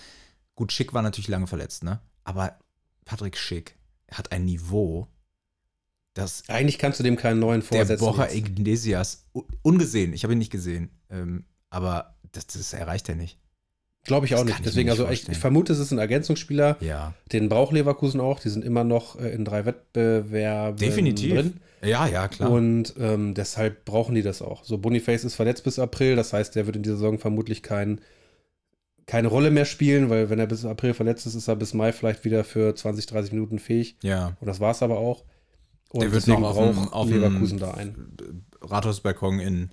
gut, 0.56 0.72
Schick 0.72 0.94
war 0.94 1.02
natürlich 1.02 1.28
lange 1.28 1.48
verletzt, 1.48 1.84
ne? 1.84 2.00
Aber 2.24 2.58
Patrick 3.04 3.36
Schick 3.36 3.76
hat 4.10 4.32
ein 4.32 4.46
Niveau, 4.46 5.08
das 6.14 6.44
Eigentlich 6.50 6.78
kannst 6.78 7.00
du 7.00 7.04
dem 7.04 7.16
keinen 7.16 7.40
neuen 7.40 7.62
der 7.62 7.68
vorsetzen. 7.68 8.04
Borja 8.04 8.24
jetzt. 8.26 8.36
Iglesias 8.36 9.26
ungesehen, 9.62 10.14
ich 10.14 10.24
habe 10.24 10.34
ihn 10.34 10.40
nicht 10.40 10.52
gesehen, 10.52 10.90
ähm, 11.10 11.46
aber 11.70 12.16
das, 12.32 12.48
das 12.48 12.74
erreicht 12.74 13.08
er 13.10 13.16
nicht. 13.16 13.38
Glaube 14.04 14.26
ich 14.26 14.34
auch 14.36 14.44
nicht. 14.44 14.58
ich 14.58 14.66
Deswegen, 14.66 14.90
nicht 14.90 15.00
also 15.00 15.12
ich, 15.12 15.30
ich 15.30 15.38
vermute, 15.38 15.72
es 15.74 15.80
ist 15.80 15.92
ein 15.92 16.00
Ergänzungsspieler. 16.00 16.78
Ja. 16.80 17.14
Den 17.32 17.50
braucht 17.50 17.72
Leverkusen 17.72 18.20
auch. 18.20 18.40
Die 18.40 18.50
sind 18.50 18.66
immer 18.66 18.84
noch 18.84 19.20
äh, 19.20 19.30
in 19.30 19.46
drei 19.46 19.66
Wettbewerben 19.66 20.78
Definitiv. 20.78 21.34
drin. 21.36 21.54
Ja, 21.84 22.08
ja, 22.08 22.28
klar. 22.28 22.50
Und 22.50 22.96
ähm, 23.00 23.36
deshalb 23.36 23.86
brauchen 23.86 24.16
die 24.16 24.24
das 24.24 24.42
auch. 24.42 24.64
So, 24.64 24.80
Boniface 24.80 25.24
ist 25.24 25.36
verletzt 25.36 25.64
bis 25.64 25.78
April, 25.78 26.16
das 26.16 26.34
heißt, 26.34 26.56
der 26.56 26.66
wird 26.66 26.78
in 26.78 26.84
dieser 26.84 26.96
Saison 26.96 27.20
vermutlich 27.20 27.62
kein, 27.62 28.02
keine 29.06 29.28
Rolle 29.28 29.52
mehr 29.52 29.66
spielen, 29.66 30.10
weil 30.10 30.30
wenn 30.32 30.40
er 30.40 30.48
bis 30.48 30.66
April 30.66 30.94
verletzt 30.96 31.28
ist, 31.28 31.36
ist 31.36 31.48
er 31.48 31.56
bis 31.56 31.74
Mai 31.76 31.92
vielleicht 31.92 32.26
wieder 32.26 32.44
für 32.44 32.76
20, 32.76 33.06
30 33.06 33.34
Minuten 33.34 33.60
fähig. 33.60 33.98
ja. 34.02 34.36
Und 34.40 34.48
das 34.48 34.60
war 34.60 34.72
es 34.72 34.82
aber 34.82 34.98
auch. 34.98 35.24
Und 35.92 36.02
Der 36.04 36.12
wird 36.12 36.28
noch 36.28 36.42
auf 36.42 36.56
dem- 36.58 36.88
auf 36.94 37.10
Leverkusen 37.10 37.60
da 37.60 37.72
ein. 37.74 37.96
Rathausbalkon 38.62 39.40
in 39.40 39.72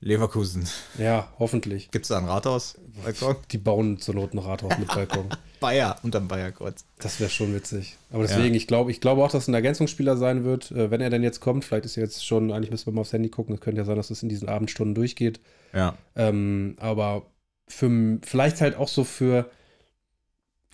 Leverkusen. 0.00 0.68
Ja, 0.98 1.32
hoffentlich. 1.38 1.90
Gibt 1.90 2.04
es 2.04 2.08
da 2.10 2.18
ein 2.18 2.26
Rathaus? 2.26 2.76
Balkon? 3.02 3.36
Die 3.50 3.58
bauen 3.58 3.98
zur 3.98 4.14
Not 4.14 4.32
ein 4.34 4.38
Rathaus 4.38 4.76
mit 4.78 4.88
Balkon. 4.88 5.28
Bayer, 5.60 5.96
unterm 6.04 6.28
Bayerkreuz. 6.28 6.84
Das 6.98 7.18
wäre 7.18 7.30
schon 7.30 7.52
witzig. 7.54 7.96
Aber 8.12 8.22
deswegen, 8.22 8.54
ich 8.54 8.68
glaube 8.68 8.92
ich 8.92 9.00
glaube 9.00 9.24
auch, 9.24 9.30
dass 9.30 9.42
es 9.44 9.48
ein 9.48 9.54
Ergänzungsspieler 9.54 10.16
sein 10.16 10.44
wird, 10.44 10.70
äh, 10.70 10.90
wenn 10.92 11.00
er 11.00 11.10
denn 11.10 11.24
jetzt 11.24 11.40
kommt. 11.40 11.64
Vielleicht 11.64 11.84
ist 11.84 11.96
er 11.96 12.04
jetzt 12.04 12.24
schon, 12.24 12.52
eigentlich 12.52 12.70
müssen 12.70 12.86
wir 12.86 12.92
mal 12.92 13.00
aufs 13.00 13.12
Handy 13.12 13.28
gucken. 13.28 13.54
Es 13.56 13.60
könnte 13.60 13.80
ja 13.80 13.84
sein, 13.84 13.96
dass 13.96 14.10
es 14.10 14.22
in 14.22 14.28
diesen 14.28 14.48
Abendstunden 14.48 14.94
durchgeht. 14.94 15.40
Ja. 15.74 15.96
Ähm, 16.14 16.76
aber 16.78 17.26
für, 17.66 18.18
vielleicht 18.22 18.60
halt 18.60 18.76
auch 18.76 18.88
so 18.88 19.02
für. 19.02 19.50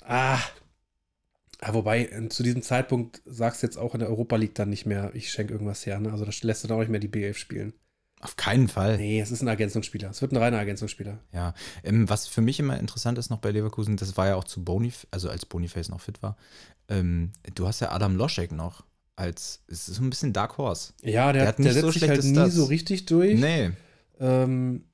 Ah. 0.06 0.38
Ah 1.64 1.74
wobei, 1.74 2.06
äh, 2.06 2.28
zu 2.28 2.42
diesem 2.42 2.62
Zeitpunkt 2.62 3.22
sagst 3.24 3.62
du 3.62 3.66
jetzt 3.66 3.76
auch 3.76 3.94
in 3.94 4.00
der 4.00 4.08
Europa 4.08 4.36
League 4.36 4.54
dann 4.54 4.70
nicht 4.70 4.86
mehr, 4.86 5.10
ich 5.14 5.30
schenke 5.30 5.52
irgendwas 5.52 5.84
her. 5.86 5.98
Ne? 6.00 6.12
Also 6.12 6.24
das 6.24 6.42
lässt 6.42 6.62
du 6.64 6.68
dann 6.68 6.76
auch 6.76 6.80
nicht 6.80 6.90
mehr 6.90 7.00
die 7.00 7.08
B11 7.08 7.34
spielen. 7.34 7.72
Auf 8.20 8.36
keinen 8.36 8.68
Fall. 8.68 8.96
Nee, 8.96 9.20
es 9.20 9.30
ist 9.30 9.42
ein 9.42 9.48
Ergänzungsspieler. 9.48 10.08
Es 10.10 10.22
wird 10.22 10.32
ein 10.32 10.38
reiner 10.38 10.56
Ergänzungsspieler. 10.56 11.18
Ja, 11.32 11.52
ähm, 11.82 12.08
was 12.08 12.26
für 12.26 12.40
mich 12.40 12.58
immer 12.58 12.78
interessant 12.78 13.18
ist 13.18 13.28
noch 13.28 13.38
bei 13.38 13.50
Leverkusen, 13.50 13.96
das 13.98 14.16
war 14.16 14.28
ja 14.28 14.36
auch 14.36 14.44
zu 14.44 14.64
Bonif, 14.64 15.06
also 15.10 15.28
als 15.28 15.44
Boniface 15.44 15.90
noch 15.90 16.00
fit 16.00 16.22
war. 16.22 16.36
Ähm, 16.88 17.32
du 17.54 17.66
hast 17.66 17.80
ja 17.80 17.90
Adam 17.92 18.16
Loschek 18.16 18.52
noch 18.52 18.84
als, 19.16 19.62
es 19.68 19.88
ist 19.88 19.96
so 19.96 20.02
ein 20.02 20.10
bisschen 20.10 20.32
Dark 20.32 20.56
Horse. 20.58 20.92
Ja, 21.02 21.32
der, 21.32 21.32
Der 21.32 21.42
der, 21.42 21.48
hat 21.48 21.58
nicht 21.58 21.72
setzt 21.72 21.80
so 21.84 21.90
sich 21.90 22.08
halt 22.08 22.24
nie 22.24 22.32
Stats. 22.32 22.54
so 22.54 22.64
richtig 22.64 23.06
durch. 23.06 23.38
Nee, 23.38 23.72
Ähm, 24.20 24.84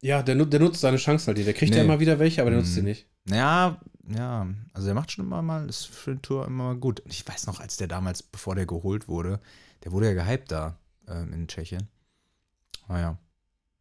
ja, 0.00 0.22
der, 0.22 0.34
der 0.44 0.60
nutzt 0.60 0.80
seine 0.80 0.98
Chancen 0.98 1.28
halt 1.28 1.38
nicht. 1.38 1.46
Der 1.46 1.54
kriegt 1.54 1.70
Nee. 1.72 1.78
ja 1.78 1.84
immer 1.84 1.98
wieder 1.98 2.18
welche, 2.18 2.40
aber 2.42 2.50
der 2.50 2.58
nutzt 2.60 2.72
Mhm. 2.72 2.74
sie 2.76 2.82
nicht. 2.82 3.06
ja, 3.30 3.80
ja, 4.08 4.46
also 4.72 4.86
der 4.86 4.94
macht 4.94 5.10
schon 5.10 5.24
immer 5.24 5.42
mal, 5.42 5.68
ist 5.68 5.86
für 5.86 6.12
den 6.12 6.22
Tour 6.22 6.46
immer 6.46 6.64
mal 6.64 6.76
gut. 6.76 7.02
Ich 7.06 7.26
weiß 7.26 7.46
noch, 7.46 7.60
als 7.60 7.76
der 7.76 7.88
damals, 7.88 8.22
bevor 8.22 8.54
der 8.54 8.66
geholt 8.66 9.08
wurde, 9.08 9.40
der 9.84 9.92
wurde 9.92 10.06
ja 10.06 10.14
gehypt 10.14 10.50
da 10.50 10.78
ähm, 11.08 11.32
in 11.32 11.48
Tschechien. 11.48 11.88
Naja, 12.88 13.18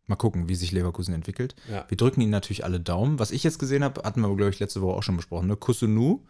mal 0.07 0.15
gucken, 0.15 0.47
wie 0.47 0.55
sich 0.55 0.71
Leverkusen 0.71 1.13
entwickelt. 1.13 1.55
Ja. 1.69 1.85
Wir 1.87 1.97
drücken 1.97 2.21
ihnen 2.21 2.31
natürlich 2.31 2.63
alle 2.63 2.79
Daumen. 2.79 3.19
Was 3.19 3.31
ich 3.31 3.43
jetzt 3.43 3.59
gesehen 3.59 3.83
habe, 3.83 4.03
hatten 4.03 4.21
wir, 4.21 4.35
glaube 4.35 4.51
ich, 4.51 4.59
letzte 4.59 4.81
Woche 4.81 4.97
auch 4.97 5.03
schon 5.03 5.17
besprochen. 5.17 5.47
Ne? 5.47 5.57
Kusunu 5.57 6.25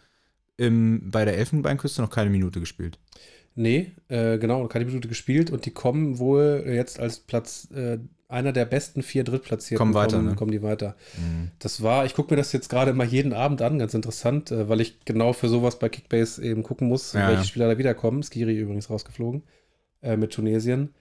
im, 0.58 1.12
bei 1.12 1.26
der 1.26 1.38
Elfenbeinküste 1.38 2.02
noch 2.02 2.10
keine 2.10 2.30
Minute 2.30 2.60
gespielt. 2.60 3.00
Nee, 3.56 3.92
äh, 4.08 4.40
genau, 4.40 4.68
keine 4.68 4.86
Minute 4.86 5.08
gespielt 5.08 5.52
und 5.52 5.66
die 5.66 5.72
kommen 5.72 6.18
wohl 6.18 6.64
jetzt 6.66 7.00
als 7.00 7.20
Platz, 7.20 7.70
äh, 7.72 8.00
einer 8.34 8.52
der 8.52 8.66
besten 8.66 9.02
vier 9.04 9.24
Drittplatzierten. 9.24 9.78
Kommen 9.78 9.94
weiter, 9.94 10.18
kommen, 10.18 10.30
ne? 10.30 10.36
kommen 10.36 10.52
die 10.52 10.62
weiter. 10.62 10.96
Mhm. 11.18 11.52
Das 11.60 11.82
war, 11.82 12.06
ich 12.06 12.14
gucke 12.14 12.34
mir 12.34 12.38
das 12.38 12.52
jetzt 12.52 12.70
gerade 12.70 12.92
immer 12.92 13.06
jeden 13.06 13.32
Abend 13.34 13.62
an, 13.62 13.80
ganz 13.80 13.94
interessant, 13.94 14.52
äh, 14.52 14.68
weil 14.68 14.82
ich 14.82 15.06
genau 15.06 15.34
für 15.34 15.48
sowas 15.48 15.80
bei 15.80 15.88
Kickbase 15.90 16.44
eben 16.44 16.64
gucken 16.64 16.88
muss, 16.90 17.14
Ja, 17.14 17.28
welche 17.28 17.42
ja. 17.42 17.48
Spieler 17.48 17.68
da 17.70 17.78
wiederkommen. 17.78 18.24
Skiri 18.24 18.58
übrigens 18.58 18.90
rausgeflogen 18.90 19.44
äh, 20.02 20.18
mit 20.18 20.34
Tunesien. 20.34 20.94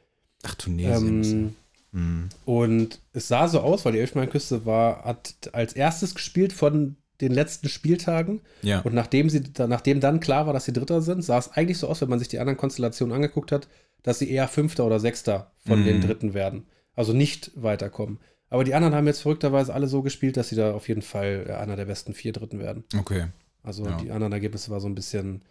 Ach, 0.45 0.55
Tunesien. 0.55 1.24
Ähm, 1.24 1.55
Mhm. 1.95 2.30
Und 2.47 3.01
es 3.12 3.28
sah 3.28 3.49
so 3.49 3.61
aus, 3.61 3.85
weil 3.85 3.93
die 3.93 3.99
Elfenbeinküste 3.99 4.64
war, 4.64 5.05
hat 5.05 5.35
als 5.53 5.74
erstes 5.74 6.14
gespielt 6.14 6.55
von 6.55 6.97
den 7.20 7.33
letzten 7.33 7.68
Spieltagen. 7.68 8.41
Ja. 8.62 8.80
Und 8.80 8.95
nachdem, 8.95 9.28
sie, 9.28 9.43
nachdem 9.59 10.01
dann 10.01 10.18
klar 10.18 10.47
war, 10.47 10.55
dass 10.55 10.64
sie 10.64 10.72
Dritter 10.72 11.03
sind, 11.03 11.22
sah 11.22 11.37
es 11.37 11.53
eigentlich 11.53 11.76
so 11.76 11.89
aus, 11.89 12.01
wenn 12.01 12.09
man 12.09 12.18
sich 12.18 12.28
die 12.28 12.39
anderen 12.39 12.57
Konstellationen 12.57 13.14
angeguckt 13.14 13.53
hat, 13.53 13.68
dass 14.03 14.18
sie 14.18 14.30
eher 14.30 14.49
Fünfter 14.49 14.87
oder 14.87 15.01
Sechster 15.01 15.53
von 15.66 15.80
Mhm. 15.80 15.85
den 15.85 16.01
Dritten 16.01 16.33
werden. 16.33 16.64
Also 16.97 17.12
nicht 17.12 17.51
weiterkommen. 17.55 18.18
Aber 18.51 18.64
die 18.64 18.74
anderen 18.74 18.95
haben 18.95 19.07
jetzt 19.07 19.20
verrückterweise 19.22 19.72
alle 19.72 19.86
so 19.88 20.03
gespielt, 20.03 20.36
dass 20.36 20.51
sie 20.51 20.57
da 20.57 20.74
auf 20.74 20.88
jeden 20.88 21.03
Fall 21.03 21.47
äh, 21.49 21.53
einer 21.55 21.76
der 21.76 21.86
besten 21.86 22.12
vier 22.14 22.32
Dritten 22.32 22.59
werden. 22.59 22.84
Okay. 22.99 23.26
Also 23.62 23.86
Ja. 23.86 23.97
die 23.97 24.11
anderen 24.11 24.32
Ergebnisse 24.32 24.70
war 24.70 24.80
so 24.80 24.88
ein 24.88 24.95
bisschen 24.95 25.43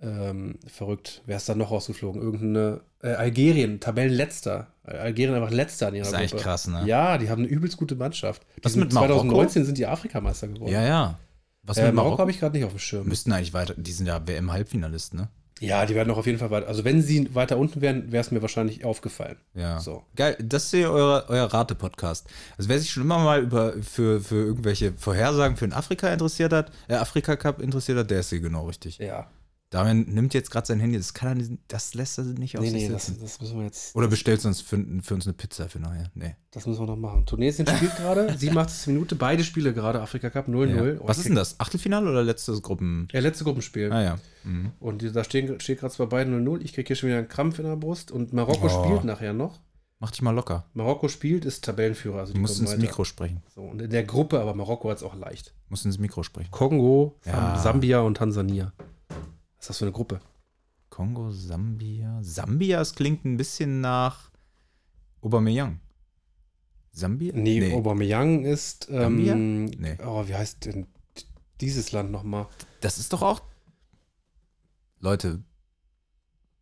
ähm, 0.00 0.58
verrückt. 0.66 1.22
Wer 1.26 1.38
ist 1.38 1.48
da 1.48 1.54
noch 1.54 1.70
rausgeflogen? 1.70 2.20
Irgendeine 2.20 2.80
äh, 3.02 3.08
Algerien, 3.14 3.80
Tabellenletzter. 3.80 4.68
Algerien 4.84 5.34
einfach 5.34 5.50
letzter 5.50 5.88
in 5.88 5.96
ihrer 5.96 6.06
ist 6.06 6.14
eigentlich 6.14 6.30
Gruppe. 6.32 6.42
krass, 6.44 6.66
ne? 6.68 6.82
Ja, 6.86 7.16
die 7.18 7.30
haben 7.30 7.42
eine 7.42 7.48
übelst 7.48 7.76
gute 7.78 7.94
Mannschaft. 7.96 8.42
Die 8.58 8.64
Was 8.64 8.76
mit 8.76 8.92
Marokko? 8.92 9.14
2019 9.20 9.64
sind 9.64 9.78
die 9.78 9.86
Afrikameister 9.86 10.48
geworden. 10.48 10.70
Ja, 10.72 10.82
ja. 10.84 11.18
Was 11.62 11.78
äh, 11.78 11.86
mit 11.86 11.94
Marokko 11.94 12.04
Marokko? 12.10 12.20
habe 12.20 12.30
ich 12.30 12.38
gerade 12.40 12.56
nicht 12.56 12.64
auf 12.66 12.72
dem 12.72 12.78
Schirm. 12.78 13.08
Müssten 13.08 13.32
eigentlich 13.32 13.54
weiter, 13.54 13.74
die 13.76 13.92
sind 13.92 14.06
ja 14.06 14.26
WM-Halbfinalist, 14.26 15.14
ne? 15.14 15.28
Ja, 15.60 15.86
die 15.86 15.94
werden 15.94 16.10
auch 16.10 16.18
auf 16.18 16.26
jeden 16.26 16.38
Fall 16.38 16.50
weiter. 16.50 16.68
Also 16.68 16.84
wenn 16.84 17.00
sie 17.00 17.34
weiter 17.34 17.56
unten 17.56 17.80
wären, 17.80 18.12
wäre 18.12 18.20
es 18.20 18.30
mir 18.30 18.42
wahrscheinlich 18.42 18.84
aufgefallen. 18.84 19.36
Ja. 19.54 19.80
So. 19.80 20.02
Geil, 20.14 20.36
das 20.42 20.64
ist 20.64 20.72
ja 20.72 20.90
euer, 20.90 21.24
euer 21.28 21.46
Rate-Podcast. 21.46 22.26
Also 22.58 22.68
wer 22.68 22.78
sich 22.78 22.90
schon 22.90 23.04
immer 23.04 23.18
mal 23.18 23.42
über, 23.42 23.72
für, 23.82 24.20
für 24.20 24.44
irgendwelche 24.44 24.92
Vorhersagen 24.92 25.56
für 25.56 25.66
den 25.66 25.72
Afrika 25.72 26.12
interessiert 26.12 26.52
hat, 26.52 26.70
äh, 26.88 26.94
Afrika-Cup 26.94 27.62
interessiert 27.62 27.98
hat, 27.98 28.10
der 28.10 28.20
ist 28.20 28.30
hier 28.30 28.40
genau 28.40 28.66
richtig. 28.66 28.98
Ja. 28.98 29.28
Damian 29.70 30.02
nimmt 30.02 30.32
jetzt 30.32 30.50
gerade 30.52 30.64
sein 30.66 30.78
Handy, 30.78 30.96
das 30.96 31.12
kann 31.12 31.40
er 31.40 31.48
das 31.66 31.94
lässt 31.94 32.18
er 32.18 32.24
nicht 32.24 32.56
auf 32.56 32.62
Nee, 32.62 32.70
sich 32.70 32.82
nee, 32.84 32.88
das, 32.88 33.06
sitzen. 33.06 33.20
das 33.20 33.40
müssen 33.40 33.56
wir 33.58 33.64
jetzt. 33.64 33.96
Oder 33.96 34.06
bestellst 34.06 34.44
du 34.44 34.48
uns 34.48 34.60
für, 34.60 34.78
für 35.02 35.14
uns 35.14 35.26
eine 35.26 35.34
Pizza 35.34 35.68
für 35.68 35.80
nachher? 35.80 36.08
Nee. 36.14 36.36
Das 36.52 36.66
müssen 36.66 36.80
wir 36.82 36.86
noch 36.86 36.96
machen. 36.96 37.26
Tunesien 37.26 37.66
spielt 37.66 37.96
gerade, 37.96 38.32
87. 38.38 38.86
Minute, 38.88 39.16
beide 39.16 39.42
Spiele 39.42 39.74
gerade, 39.74 40.00
Afrika 40.00 40.30
Cup 40.30 40.46
0-0. 40.46 40.94
Ja. 40.94 41.00
Was 41.08 41.18
ist 41.18 41.26
denn 41.28 41.34
das? 41.34 41.58
Achtelfinale 41.58 42.08
oder 42.08 42.22
letztes 42.22 42.62
Gruppen? 42.62 43.08
Ja, 43.12 43.18
letzte 43.20 43.42
Gruppenspiel. 43.42 43.92
Ah 43.92 44.02
ja. 44.02 44.18
Mhm. 44.44 44.70
Und 44.78 45.02
da 45.16 45.24
stehen, 45.24 45.58
steht 45.58 45.80
gerade 45.80 45.92
zwar 45.92 46.06
beide 46.08 46.30
0-0. 46.30 46.60
Ich 46.62 46.72
kriege 46.72 46.86
hier 46.86 46.96
schon 46.96 47.08
wieder 47.08 47.18
einen 47.18 47.28
Krampf 47.28 47.58
in 47.58 47.64
der 47.64 47.74
Brust. 47.76 48.12
Und 48.12 48.32
Marokko 48.32 48.68
Oh. 48.68 48.84
spielt 48.84 49.02
nachher 49.04 49.32
noch. 49.32 49.58
Mach 49.98 50.10
dich 50.12 50.22
mal 50.22 50.30
locker. 50.30 50.66
Marokko 50.74 51.08
spielt, 51.08 51.44
ist 51.44 51.64
Tabellenführer. 51.64 52.20
Also 52.20 52.34
Du 52.34 52.38
musst 52.40 52.60
ins 52.60 52.70
weiter. 52.70 52.82
Mikro 52.82 53.02
sprechen. 53.04 53.42
So, 53.54 53.62
und 53.62 53.80
in 53.82 53.90
der 53.90 54.04
Gruppe, 54.04 54.38
aber 54.40 54.54
Marokko 54.54 54.90
hat 54.90 54.98
es 54.98 55.02
auch 55.02 55.16
leicht. 55.16 55.48
Du 55.48 55.70
musst 55.70 55.86
ins 55.86 55.98
Mikro 55.98 56.22
sprechen. 56.22 56.50
Kongo, 56.52 57.18
Ja. 57.24 57.58
Sambia 57.58 58.00
und 58.00 58.18
Tansania. 58.18 58.72
Was 59.56 59.64
ist 59.64 59.68
das 59.70 59.78
für 59.78 59.84
eine 59.86 59.92
Gruppe? 59.92 60.20
Kongo, 60.90 61.30
Sambia. 61.30 62.18
Sambia, 62.22 62.80
es 62.80 62.94
klingt 62.94 63.24
ein 63.24 63.36
bisschen 63.36 63.80
nach 63.80 64.30
Aubameyang. 65.20 65.80
Sambia? 66.92 67.32
Nee, 67.34 67.72
Aubameyang 67.74 68.44
ist. 68.44 68.88
Ähm, 68.90 69.66
Nee. 69.66 69.98
Oh, 70.04 70.26
wie 70.26 70.34
heißt 70.34 70.64
denn 70.64 70.86
dieses 71.60 71.92
Land 71.92 72.10
nochmal? 72.10 72.46
Das 72.80 72.98
ist 72.98 73.12
doch 73.12 73.22
auch. 73.22 73.42
Leute. 75.00 75.42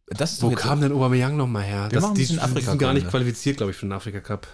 Das 0.06 0.32
ist 0.32 0.42
Wo 0.42 0.50
kam 0.50 0.80
denn 0.80 0.92
Aubameyang 0.92 1.36
nochmal 1.36 1.62
her? 1.62 1.88
Wir 1.90 2.00
machen 2.00 2.12
ein 2.12 2.14
die, 2.16 2.26
die 2.26 2.60
sind 2.60 2.78
gar 2.78 2.92
nicht 2.92 3.08
qualifiziert, 3.08 3.56
glaube 3.56 3.70
ich, 3.70 3.76
für 3.76 3.86
den 3.86 3.92
Afrika-Cup. 3.92 4.46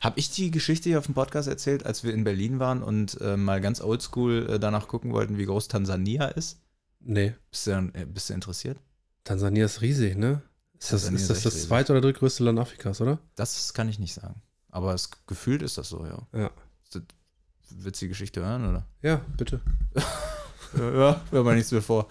Hab 0.00 0.18
ich 0.18 0.30
die 0.30 0.50
Geschichte 0.50 0.88
hier 0.88 0.98
auf 0.98 1.06
dem 1.06 1.14
Podcast 1.14 1.48
erzählt, 1.48 1.86
als 1.86 2.04
wir 2.04 2.12
in 2.12 2.24
Berlin 2.24 2.58
waren 2.58 2.82
und 2.82 3.20
äh, 3.20 3.36
mal 3.36 3.60
ganz 3.60 3.80
oldschool 3.80 4.46
äh, 4.50 4.58
danach 4.60 4.88
gucken 4.88 5.12
wollten, 5.12 5.38
wie 5.38 5.46
groß 5.46 5.68
Tansania 5.68 6.26
ist? 6.26 6.60
Nee. 7.06 7.34
Bist 7.50 7.66
du, 7.66 7.70
äh, 7.94 8.04
bist 8.04 8.30
du 8.30 8.34
interessiert? 8.34 8.78
Tansania 9.24 9.64
ist 9.64 9.80
riesig, 9.80 10.16
ne? 10.16 10.42
Ist 10.78 10.92
das, 10.92 11.08
ist 11.08 11.30
das 11.30 11.42
das 11.42 11.62
zweite 11.62 11.92
oder 11.92 12.00
drittgrößte 12.00 12.44
Land 12.44 12.58
Afrikas, 12.58 13.00
oder? 13.00 13.18
Das 13.34 13.72
kann 13.72 13.88
ich 13.88 13.98
nicht 13.98 14.12
sagen. 14.12 14.42
Aber 14.70 14.92
es, 14.92 15.10
gefühlt 15.26 15.62
ist 15.62 15.78
das 15.78 15.88
so, 15.88 16.04
ja. 16.04 16.26
Ja. 16.38 16.50
Willst 17.70 18.00
du 18.00 18.04
die 18.04 18.10
Geschichte 18.10 18.42
hören, 18.44 18.68
oder? 18.68 18.86
Ja, 19.02 19.20
bitte. 19.36 19.60
Ja, 20.76 21.22
hör 21.30 21.44
mal 21.44 21.54
nichts 21.54 21.70
mehr 21.70 21.80
vor. 21.80 22.08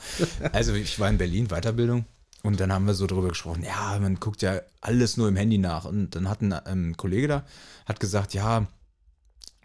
Also 0.52 0.74
ich 0.74 1.00
war 1.00 1.10
in 1.10 1.20
Berlin, 1.20 1.50
Weiterbildung. 1.50 2.06
Und 2.42 2.60
dann 2.60 2.72
haben 2.72 2.88
wir 2.88 2.94
so 2.94 3.06
drüber 3.06 3.28
gesprochen, 3.28 3.64
ja, 3.64 4.00
man 4.00 4.16
guckt 4.16 4.42
ja 4.42 4.62
alles 4.82 5.18
nur 5.18 5.28
im 5.28 5.36
Handy 5.36 5.58
nach. 5.58 5.86
Und 5.86 6.16
dann 6.16 6.30
hat 6.30 6.42
ein 6.42 6.56
ähm, 6.66 6.98
Kollege 6.98 7.28
da, 7.28 7.46
hat 7.86 8.00
gesagt, 8.00 8.34
ja, 8.34 8.66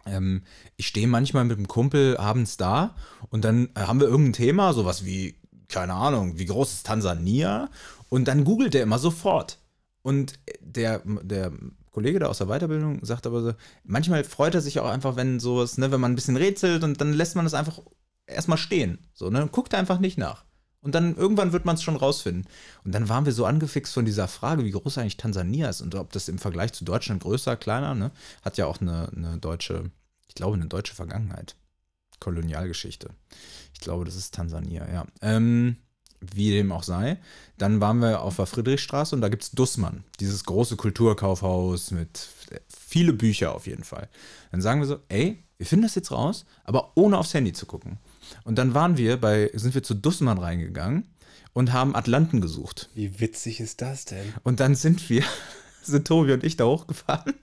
ähm, 0.05 0.43
ich 0.77 0.87
stehe 0.87 1.07
manchmal 1.07 1.45
mit 1.45 1.57
einem 1.57 1.67
Kumpel 1.67 2.17
abends 2.17 2.57
da 2.57 2.95
und 3.29 3.45
dann 3.45 3.69
äh, 3.75 3.81
haben 3.81 3.99
wir 3.99 4.07
irgendein 4.07 4.33
Thema, 4.33 4.73
sowas 4.73 5.05
wie, 5.05 5.35
keine 5.67 5.93
Ahnung, 5.93 6.37
wie 6.37 6.45
groß 6.45 6.73
ist 6.73 6.85
Tansania? 6.85 7.69
Und 8.09 8.27
dann 8.27 8.43
googelt 8.43 8.75
er 8.75 8.83
immer 8.83 8.99
sofort. 8.99 9.59
Und 10.01 10.39
der, 10.59 11.01
der 11.05 11.51
Kollege 11.91 12.19
da 12.19 12.27
aus 12.27 12.39
der 12.39 12.47
Weiterbildung 12.47 13.03
sagt 13.05 13.27
aber 13.27 13.41
so, 13.41 13.53
manchmal 13.83 14.23
freut 14.23 14.55
er 14.55 14.61
sich 14.61 14.79
auch 14.79 14.89
einfach, 14.89 15.15
wenn 15.15 15.39
sowas, 15.39 15.77
ne, 15.77 15.91
wenn 15.91 16.01
man 16.01 16.13
ein 16.13 16.15
bisschen 16.15 16.37
rätselt 16.37 16.83
und 16.83 16.99
dann 16.99 17.13
lässt 17.13 17.35
man 17.35 17.45
das 17.45 17.53
einfach 17.53 17.79
erstmal 18.25 18.57
stehen. 18.57 18.99
So, 19.13 19.29
ne? 19.29 19.47
Guckt 19.51 19.75
einfach 19.75 19.99
nicht 19.99 20.17
nach. 20.17 20.45
Und 20.81 20.95
dann 20.95 21.15
irgendwann 21.15 21.53
wird 21.53 21.65
man 21.65 21.75
es 21.75 21.83
schon 21.83 21.95
rausfinden. 21.95 22.47
Und 22.83 22.93
dann 22.93 23.07
waren 23.07 23.25
wir 23.25 23.33
so 23.33 23.45
angefixt 23.45 23.93
von 23.93 24.05
dieser 24.05 24.27
Frage, 24.27 24.65
wie 24.65 24.71
groß 24.71 24.97
eigentlich 24.97 25.17
Tansania 25.17 25.69
ist 25.69 25.81
und 25.81 25.93
ob 25.93 26.11
das 26.11 26.27
im 26.27 26.39
Vergleich 26.39 26.73
zu 26.73 26.83
Deutschland 26.83 27.21
größer, 27.21 27.55
kleiner, 27.55 27.93
ne? 27.93 28.11
Hat 28.41 28.57
ja 28.57 28.65
auch 28.65 28.81
eine, 28.81 29.09
eine 29.15 29.37
deutsche, 29.37 29.91
ich 30.27 30.33
glaube, 30.33 30.55
eine 30.55 30.65
deutsche 30.65 30.95
Vergangenheit. 30.95 31.55
Kolonialgeschichte. 32.19 33.09
Ich 33.73 33.79
glaube, 33.79 34.05
das 34.05 34.15
ist 34.15 34.33
Tansania, 34.33 34.87
ja. 34.91 35.05
Ähm, 35.21 35.77
wie 36.19 36.51
dem 36.51 36.71
auch 36.71 36.83
sei. 36.83 37.19
Dann 37.57 37.81
waren 37.81 37.99
wir 37.99 38.21
auf 38.21 38.37
der 38.37 38.45
Friedrichstraße 38.45 39.15
und 39.15 39.21
da 39.21 39.29
gibt 39.29 39.43
es 39.43 39.51
Dussmann, 39.51 40.03
dieses 40.19 40.43
große 40.45 40.77
Kulturkaufhaus 40.77 41.91
mit 41.91 42.29
viele 42.69 43.13
Bücher 43.13 43.55
auf 43.55 43.67
jeden 43.67 43.83
Fall. 43.83 44.07
Dann 44.51 44.61
sagen 44.61 44.81
wir 44.81 44.87
so, 44.87 44.99
ey, 45.09 45.43
wir 45.57 45.65
finden 45.65 45.83
das 45.83 45.95
jetzt 45.95 46.11
raus, 46.11 46.45
aber 46.63 46.91
ohne 46.95 47.17
aufs 47.17 47.33
Handy 47.33 47.53
zu 47.53 47.65
gucken. 47.65 47.97
Und 48.43 48.57
dann 48.57 48.73
waren 48.73 48.97
wir 48.97 49.17
bei, 49.17 49.51
sind 49.53 49.73
wir 49.73 49.83
zu 49.83 49.93
Dussmann 49.93 50.37
reingegangen 50.37 51.07
und 51.53 51.73
haben 51.73 51.95
Atlanten 51.95 52.41
gesucht. 52.41 52.89
Wie 52.93 53.19
witzig 53.19 53.59
ist 53.59 53.81
das 53.81 54.05
denn? 54.05 54.33
Und 54.43 54.59
dann 54.59 54.75
sind 54.75 55.09
wir, 55.09 55.23
sind 55.81 56.07
Tobi 56.07 56.33
und 56.33 56.43
ich 56.43 56.57
da 56.57 56.65
hochgefahren 56.65 57.33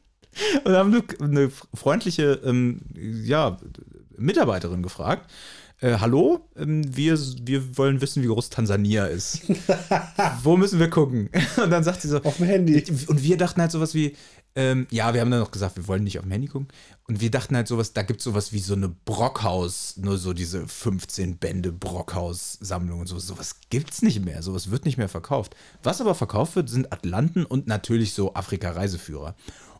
und 0.64 0.72
haben 0.72 0.94
eine, 0.94 1.04
eine 1.20 1.50
freundliche 1.74 2.40
ähm, 2.44 2.80
ja, 2.94 3.58
Mitarbeiterin 4.16 4.82
gefragt. 4.82 5.30
Äh, 5.80 5.98
hallo, 6.00 6.48
ähm, 6.56 6.96
wir, 6.96 7.16
wir 7.42 7.78
wollen 7.78 8.00
wissen, 8.00 8.22
wie 8.24 8.26
groß 8.26 8.50
Tansania 8.50 9.06
ist. 9.06 9.42
Wo 10.42 10.56
müssen 10.56 10.80
wir 10.80 10.90
gucken? 10.90 11.30
Und 11.62 11.70
dann 11.70 11.84
sagt 11.84 12.02
sie 12.02 12.08
so, 12.08 12.20
Auf 12.22 12.38
dem 12.38 12.46
Handy. 12.46 12.82
und 13.06 13.22
wir 13.22 13.36
dachten 13.36 13.60
halt 13.60 13.70
sowas 13.70 13.94
wie, 13.94 14.16
Ähm, 14.58 14.88
ja, 14.90 15.14
wir 15.14 15.20
haben 15.20 15.30
dann 15.30 15.38
noch 15.38 15.52
gesagt, 15.52 15.76
wir 15.76 15.86
wollen 15.86 16.02
nicht 16.02 16.18
auf 16.18 16.24
dem 16.24 16.32
Handy 16.32 16.48
gucken. 16.48 16.66
Und 17.06 17.20
wir 17.20 17.30
dachten 17.30 17.54
halt 17.54 17.68
sowas, 17.68 17.92
da 17.92 18.02
gibt 18.02 18.18
es 18.18 18.24
sowas 18.24 18.52
wie 18.52 18.58
so 18.58 18.74
eine 18.74 18.88
Brockhaus, 18.88 19.96
nur 19.98 20.18
so 20.18 20.32
diese 20.32 20.66
15 20.66 21.38
Bände 21.38 21.70
Brockhaus-Sammlung 21.70 22.98
und 22.98 23.06
so. 23.06 23.20
Sowas 23.20 23.60
gibt 23.70 23.92
es 23.92 24.02
nicht 24.02 24.24
mehr, 24.24 24.42
sowas 24.42 24.72
wird 24.72 24.84
nicht 24.84 24.98
mehr 24.98 25.08
verkauft. 25.08 25.54
Was 25.84 26.00
aber 26.00 26.16
verkauft 26.16 26.56
wird, 26.56 26.68
sind 26.68 26.92
Atlanten 26.92 27.44
und 27.44 27.68
natürlich 27.68 28.14
so 28.14 28.34
Afrika-Reiseführer. 28.34 29.36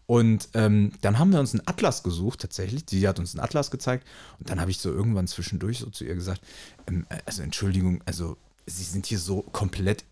Und 0.07 0.49
ähm, 0.55 0.93
dann 1.01 1.19
haben 1.19 1.33
wir 1.33 1.41
uns 1.41 1.55
einen 1.55 1.67
Atlas 1.67 2.05
gesucht, 2.05 2.41
tatsächlich. 2.41 2.87
Die 2.87 3.09
hat 3.09 3.19
uns 3.19 3.35
einen 3.35 3.43
Atlas 3.43 3.73
gezeigt. 3.73 4.07
Und 4.39 4.49
dann 4.49 4.61
habe 4.61 4.71
ich 4.71 4.79
so 4.79 4.93
irgendwann 4.93 5.27
zwischendurch 5.27 5.81
so 5.81 5.91
zu 5.91 6.05
ihr 6.05 6.15
gesagt, 6.15 6.41
ähm, 6.87 7.05
also 7.27 7.43
Entschuldigung, 7.43 8.01
also 8.07 8.37
Sie 8.65 8.85
sind 8.85 9.07
hier 9.07 9.19
so 9.19 9.43
komplett 9.43 10.05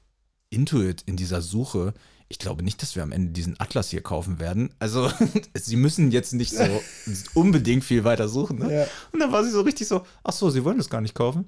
intuit 0.51 1.03
in 1.03 1.17
dieser 1.17 1.41
Suche. 1.41 1.95
Ich 2.29 2.39
glaube 2.39 2.63
nicht, 2.63 2.83
dass 2.83 2.97
wir 2.97 3.03
am 3.03 3.13
Ende 3.13 3.33
diesen 3.33 3.59
Atlas 3.61 3.91
hier 3.91 4.03
kaufen 4.03 4.41
werden. 4.41 4.71
Also, 4.79 5.11
sie 5.55 5.77
müssen 5.77 6.11
jetzt 6.11 6.35
nicht 6.35 6.53
so 6.53 6.65
unbedingt 7.35 7.85
viel 7.85 8.05
weiter 8.05 8.29
suchen. 8.29 8.59
Ne? 8.59 8.75
Ja. 8.75 8.87
Und 9.13 9.21
dann 9.21 9.33
war 9.33 9.45
sie 9.45 9.51
so 9.51 9.61
richtig 9.61 9.87
so, 9.87 10.05
ach 10.25 10.33
so, 10.33 10.51
sie 10.51 10.65
wollen 10.65 10.79
das 10.79 10.91
gar 10.91 11.01
nicht 11.01 11.15
kaufen. 11.15 11.47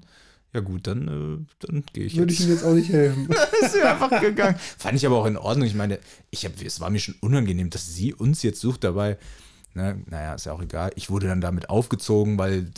Ja 0.55 0.61
gut, 0.61 0.87
dann, 0.87 1.09
äh, 1.09 1.67
dann 1.67 1.85
gehe 1.93 2.05
ich 2.05 2.17
Würde 2.17 2.33
ich 2.33 2.39
jetzt. 2.39 2.49
Ihnen 2.49 2.57
jetzt 2.57 2.65
auch 2.65 2.75
nicht 2.75 2.89
helfen. 2.91 3.29
ist 3.63 3.73
sie 3.73 3.83
einfach 3.83 4.21
gegangen. 4.21 4.57
Fand 4.79 4.97
ich 4.97 5.05
aber 5.05 5.17
auch 5.17 5.27
in 5.27 5.37
Ordnung. 5.37 5.67
Ich 5.67 5.75
meine, 5.75 5.99
ich 6.31 6.45
hab, 6.45 6.61
es 6.63 6.81
war 6.81 6.91
mir 6.91 7.01
schon 7.01 7.17
unangenehm, 7.21 7.71
dass 7.71 7.95
sie 7.95 8.15
uns 8.15 8.43
jetzt 8.43 8.61
sucht 8.61 8.85
dabei. 8.85 9.19
Ne, 9.75 10.03
naja, 10.07 10.35
ist 10.35 10.47
ja 10.47 10.53
auch 10.53 10.63
egal. 10.63 10.91
Ich 10.97 11.11
wurde 11.11 11.27
dann 11.27 11.41
damit 11.41 11.69
aufgezogen, 11.69 12.39
weil 12.39 12.71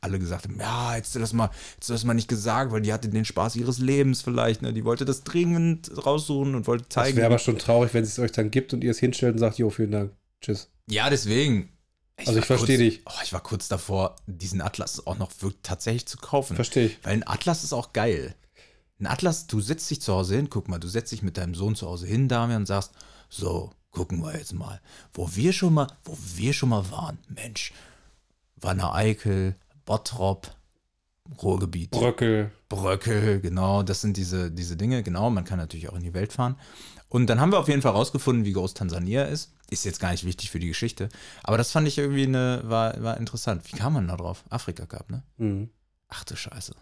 alle 0.00 0.18
gesagt 0.18 0.44
haben, 0.44 0.58
ja, 0.58 0.92
hättest 0.92 1.14
du 1.14 1.18
das 1.18 1.32
mal, 1.32 1.50
hättest 1.74 1.88
du 1.90 1.92
das 1.94 2.04
mal 2.04 2.14
nicht 2.14 2.28
gesagt, 2.28 2.72
weil 2.72 2.80
die 2.82 2.92
hatte 2.92 3.08
den 3.08 3.24
Spaß 3.24 3.56
ihres 3.56 3.78
Lebens 3.78 4.22
vielleicht. 4.22 4.62
Ne? 4.62 4.72
Die 4.72 4.84
wollte 4.84 5.04
das 5.04 5.24
dringend 5.24 5.90
raussuchen 6.06 6.54
und 6.54 6.66
wollte 6.66 6.84
Das 6.84 6.94
zeigen. 6.94 7.16
wäre 7.16 7.26
aber 7.26 7.38
schon 7.38 7.58
traurig, 7.58 7.94
wenn 7.94 8.04
es 8.04 8.18
euch 8.18 8.32
dann 8.32 8.50
gibt 8.50 8.72
und 8.72 8.84
ihr 8.84 8.90
es 8.92 8.98
hinstellt 8.98 9.34
und 9.34 9.38
sagt, 9.38 9.58
jo, 9.58 9.70
vielen 9.70 9.90
Dank. 9.90 10.12
Tschüss. 10.40 10.70
Ja, 10.88 11.10
deswegen. 11.10 11.70
Also 12.16 12.32
war 12.32 12.38
ich 12.38 12.46
versteh 12.46 12.76
kurz, 12.76 12.78
dich. 12.78 13.02
Oh, 13.06 13.20
ich 13.22 13.32
war 13.32 13.42
kurz 13.42 13.68
davor, 13.68 14.16
diesen 14.26 14.60
Atlas 14.60 15.06
auch 15.06 15.18
noch 15.18 15.30
wirklich 15.40 15.60
tatsächlich 15.62 16.06
zu 16.06 16.18
kaufen. 16.18 16.56
Verstehe 16.56 16.86
ich. 16.86 16.98
Weil 17.04 17.12
ein 17.14 17.26
Atlas 17.26 17.64
ist 17.64 17.72
auch 17.72 17.92
geil. 17.92 18.34
Ein 19.00 19.06
Atlas, 19.06 19.46
du 19.46 19.60
setzt 19.60 19.88
dich 19.90 20.00
zu 20.02 20.12
Hause 20.12 20.34
hin, 20.36 20.50
guck 20.50 20.68
mal, 20.68 20.78
du 20.78 20.88
setzt 20.88 21.12
dich 21.12 21.22
mit 21.22 21.36
deinem 21.36 21.54
Sohn 21.54 21.76
zu 21.76 21.86
Hause 21.86 22.06
hin, 22.08 22.26
Damian, 22.28 22.62
und 22.62 22.66
sagst, 22.66 22.90
so, 23.28 23.70
gucken 23.90 24.20
wir 24.20 24.36
jetzt 24.36 24.52
mal, 24.54 24.80
wo 25.12 25.30
wir 25.36 25.52
schon 25.52 25.74
mal, 25.74 25.86
wo 26.02 26.18
wir 26.34 26.52
schon 26.52 26.70
mal 26.70 26.90
waren. 26.90 27.18
Mensch, 27.28 27.72
Wanne 28.56 28.92
Eickel, 28.92 29.54
Bottrop, 29.88 30.54
Ruhrgebiet. 31.42 31.92
Bröckel. 31.92 32.50
Bröckel, 32.68 33.40
genau, 33.40 33.82
das 33.82 34.02
sind 34.02 34.18
diese, 34.18 34.50
diese 34.50 34.76
Dinge, 34.76 35.02
genau, 35.02 35.30
man 35.30 35.44
kann 35.44 35.56
natürlich 35.56 35.88
auch 35.88 35.96
in 35.96 36.02
die 36.02 36.12
Welt 36.12 36.34
fahren. 36.34 36.56
Und 37.08 37.30
dann 37.30 37.40
haben 37.40 37.52
wir 37.52 37.58
auf 37.58 37.68
jeden 37.68 37.80
Fall 37.80 37.92
rausgefunden, 37.92 38.44
wie 38.44 38.52
groß 38.52 38.74
Tansania 38.74 39.24
ist. 39.24 39.54
Ist 39.70 39.86
jetzt 39.86 39.98
gar 39.98 40.10
nicht 40.10 40.26
wichtig 40.26 40.50
für 40.50 40.58
die 40.58 40.68
Geschichte, 40.68 41.08
aber 41.42 41.56
das 41.56 41.72
fand 41.72 41.88
ich 41.88 41.96
irgendwie 41.96 42.24
eine, 42.24 42.60
war, 42.64 43.02
war 43.02 43.16
interessant. 43.16 43.62
Wie 43.64 43.78
kam 43.78 43.94
man 43.94 44.08
da 44.08 44.18
drauf? 44.18 44.44
Afrika 44.50 44.84
Cup, 44.84 45.08
ne? 45.08 45.22
Mhm. 45.38 45.70
Ach 46.08 46.22
du 46.24 46.36
Scheiße. 46.36 46.74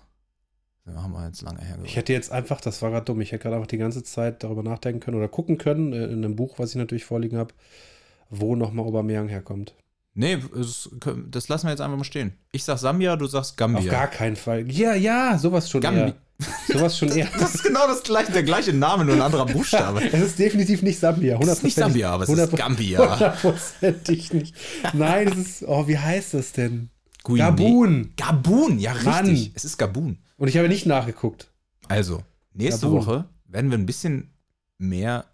Da 0.85 1.01
haben 1.01 1.13
wir 1.13 1.27
jetzt 1.27 1.43
lange 1.43 1.61
hergeholt. 1.61 1.89
Ich 1.89 1.95
hätte 1.95 2.13
jetzt 2.13 2.33
einfach, 2.33 2.61
das 2.61 2.83
war 2.83 2.91
gerade 2.91 3.05
dumm, 3.05 3.21
ich 3.21 3.31
hätte 3.31 3.45
gerade 3.45 3.55
einfach 3.55 3.69
die 3.69 3.79
ganze 3.79 4.03
Zeit 4.03 4.43
darüber 4.43 4.65
nachdenken 4.65 4.99
können 4.99 5.17
oder 5.17 5.29
gucken 5.29 5.59
können, 5.59 5.93
äh, 5.93 6.07
in 6.07 6.25
einem 6.25 6.35
Buch, 6.35 6.59
was 6.59 6.71
ich 6.71 6.77
natürlich 6.77 7.05
vorliegen 7.05 7.39
habe, 7.39 7.55
wo 8.31 8.57
nochmal 8.57 8.85
Aubameyang 8.85 9.29
herkommt. 9.29 9.77
Nee, 10.19 10.39
es, 10.59 10.89
das 11.31 11.49
lassen 11.49 11.67
wir 11.67 11.73
jetzt 11.73 11.81
einfach 11.83 11.99
mal 11.99 12.05
stehen. 12.05 12.33
Ich 12.51 12.65
sag 12.65 12.79
Sambia, 12.79 13.17
du 13.17 13.27
sagst 13.27 13.57
Gambia. 13.59 13.81
Auf 13.81 13.89
gar 13.91 14.07
keinen 14.09 14.35
Fall. 14.35 14.71
Ja, 14.73 14.95
ja, 14.95 15.37
sowas 15.37 15.69
schon 15.71 15.83
Gambi- 15.83 15.99
eher. 16.07 16.15
Sowas 16.73 16.97
schon 16.97 17.09
eher. 17.17 17.29
Das 17.39 17.55
ist 17.55 17.63
genau 17.63 17.87
das 17.87 18.03
gleiche, 18.03 18.33
der 18.33 18.43
gleiche 18.43 18.73
Name, 18.73 19.05
nur 19.05 19.15
ein 19.15 19.21
anderer 19.21 19.45
Buchstabe. 19.53 20.03
Es 20.03 20.21
ist 20.23 20.39
definitiv 20.39 20.81
nicht 20.81 20.99
Sambia. 20.99 21.39
Es 21.39 21.47
ist 21.49 21.63
nicht 21.65 21.77
Sambia, 21.77 22.11
aber 22.13 22.25
es 22.25 22.31
ist 22.31 22.57
Gambia. 22.57 22.99
Hundertprozentig 23.13 24.33
nicht. 24.33 24.55
Nein, 24.95 25.29
es 25.29 25.37
ist, 25.39 25.63
oh, 25.69 25.87
wie 25.87 25.99
heißt 25.99 26.33
das 26.35 26.53
denn? 26.53 26.89
Guinea- 27.23 27.47
Gabun. 27.51 28.13
Gabun, 28.17 28.79
ja, 28.79 28.93
richtig. 28.93 29.07
Mann. 29.13 29.51
Es 29.55 29.65
ist 29.67 29.77
Gabun. 29.77 30.19
Und 30.39 30.49
ich 30.49 30.57
habe 30.57 30.69
nicht 30.69 30.87
nachgeguckt. 30.87 31.53
Also, 31.89 32.23
nächste 32.55 32.87
Gabun. 32.87 32.99
Woche 33.07 33.25
werden 33.47 33.71
wir 33.71 33.77
ein 33.77 33.87
bisschen 33.87 34.31
mehr 34.79 35.27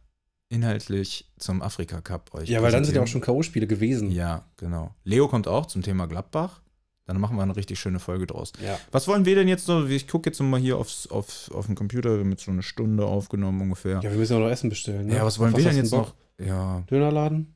inhaltlich 0.53 1.31
zum 1.39 1.63
Afrika 1.63 2.01
Cup 2.01 2.33
euch 2.35 2.49
Ja, 2.49 2.63
weil 2.63 2.71
dann 2.71 2.85
sind 2.85 2.95
ja 2.95 3.03
auch 3.03 3.07
schon 3.07 3.21
K.O.-Spiele 3.21 3.67
gewesen. 3.67 4.11
Ja, 4.11 4.45
genau. 4.57 4.95
Leo 5.05 5.27
kommt 5.29 5.49
auch 5.49 5.67
zum 5.67 5.83
Thema 5.83 6.07
Gladbach. 6.07 6.61
Dann 7.07 7.21
machen 7.21 7.37
wir 7.37 7.43
eine 7.43 7.57
richtig 7.57 7.81
schöne 7.81 7.99
Folge 7.99 8.27
draus. 8.27 8.53
Ja. 8.65 8.79
Was 8.93 9.09
wollen 9.09 9.25
wir 9.25 9.35
denn 9.35 9.49
jetzt 9.49 9.67
so? 9.67 9.87
Ich 9.87 10.07
gucke 10.07 10.31
jetzt 10.31 10.39
noch 10.39 10.47
mal 10.47 10.61
hier 10.61 10.79
aufs, 10.79 11.09
auf, 11.09 11.51
auf 11.53 11.67
den 11.67 11.75
Computer. 11.75 12.13
Wir 12.15 12.21
haben 12.21 12.31
jetzt 12.31 12.45
so 12.45 12.53
eine 12.53 12.63
Stunde 12.63 13.05
aufgenommen 13.07 13.61
ungefähr. 13.61 13.97
Ja, 14.03 14.11
wir 14.11 14.13
müssen 14.13 14.37
auch 14.37 14.41
noch 14.41 14.51
Essen 14.51 14.71
bestellen. 14.71 15.09
Ne? 15.09 15.17
Ja, 15.17 15.25
was 15.25 15.39
wollen 15.39 15.53
Auf 15.53 15.59
wir 15.59 15.65
denn 15.65 15.77
jetzt 15.77 15.91
Bock? 15.91 16.15
noch? 16.39 16.47
Ja, 16.47 16.85
Dönerladen? 16.89 17.55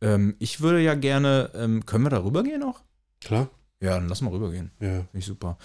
ähm, 0.00 0.34
ich 0.40 0.60
würde 0.60 0.80
ja 0.80 0.94
gerne, 0.94 1.50
ähm, 1.54 1.86
können 1.86 2.04
wir 2.04 2.10
da 2.10 2.24
rübergehen 2.24 2.60
noch? 2.60 2.82
Klar. 3.20 3.48
Ja, 3.80 3.94
dann 3.94 4.08
lass 4.08 4.20
mal 4.20 4.32
rübergehen. 4.32 4.72
Ja. 4.80 4.88
Finde 4.88 5.08
ich 5.18 5.26
super. 5.26 5.58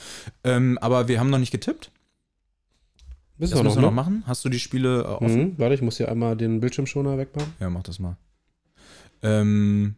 Ähm, 0.44 0.78
aber 0.80 1.08
wir 1.08 1.20
haben 1.20 1.30
noch 1.30 1.40
nicht 1.40 1.52
getippt. 1.52 1.92
Müssen 3.38 3.52
Das 3.52 3.60
wir 3.60 3.64
noch, 3.64 3.70
müssen 3.72 3.78
wir 3.78 3.82
noch 3.84 3.90
ne? 3.92 3.96
machen. 3.96 4.24
Hast 4.26 4.44
du 4.46 4.50
die 4.50 4.60
Spiele 4.60 5.02
äh, 5.02 5.06
offen? 5.06 5.42
Mhm. 5.42 5.54
Warte, 5.60 5.76
ich 5.76 5.82
muss 5.82 5.98
hier 5.98 6.10
einmal 6.10 6.36
den 6.36 6.60
Bildschirmschoner 6.60 7.18
wegmachen. 7.18 7.54
Ja, 7.60 7.70
mach 7.70 7.84
das 7.84 8.00
mal. 8.00 8.18
Ähm, 9.22 9.96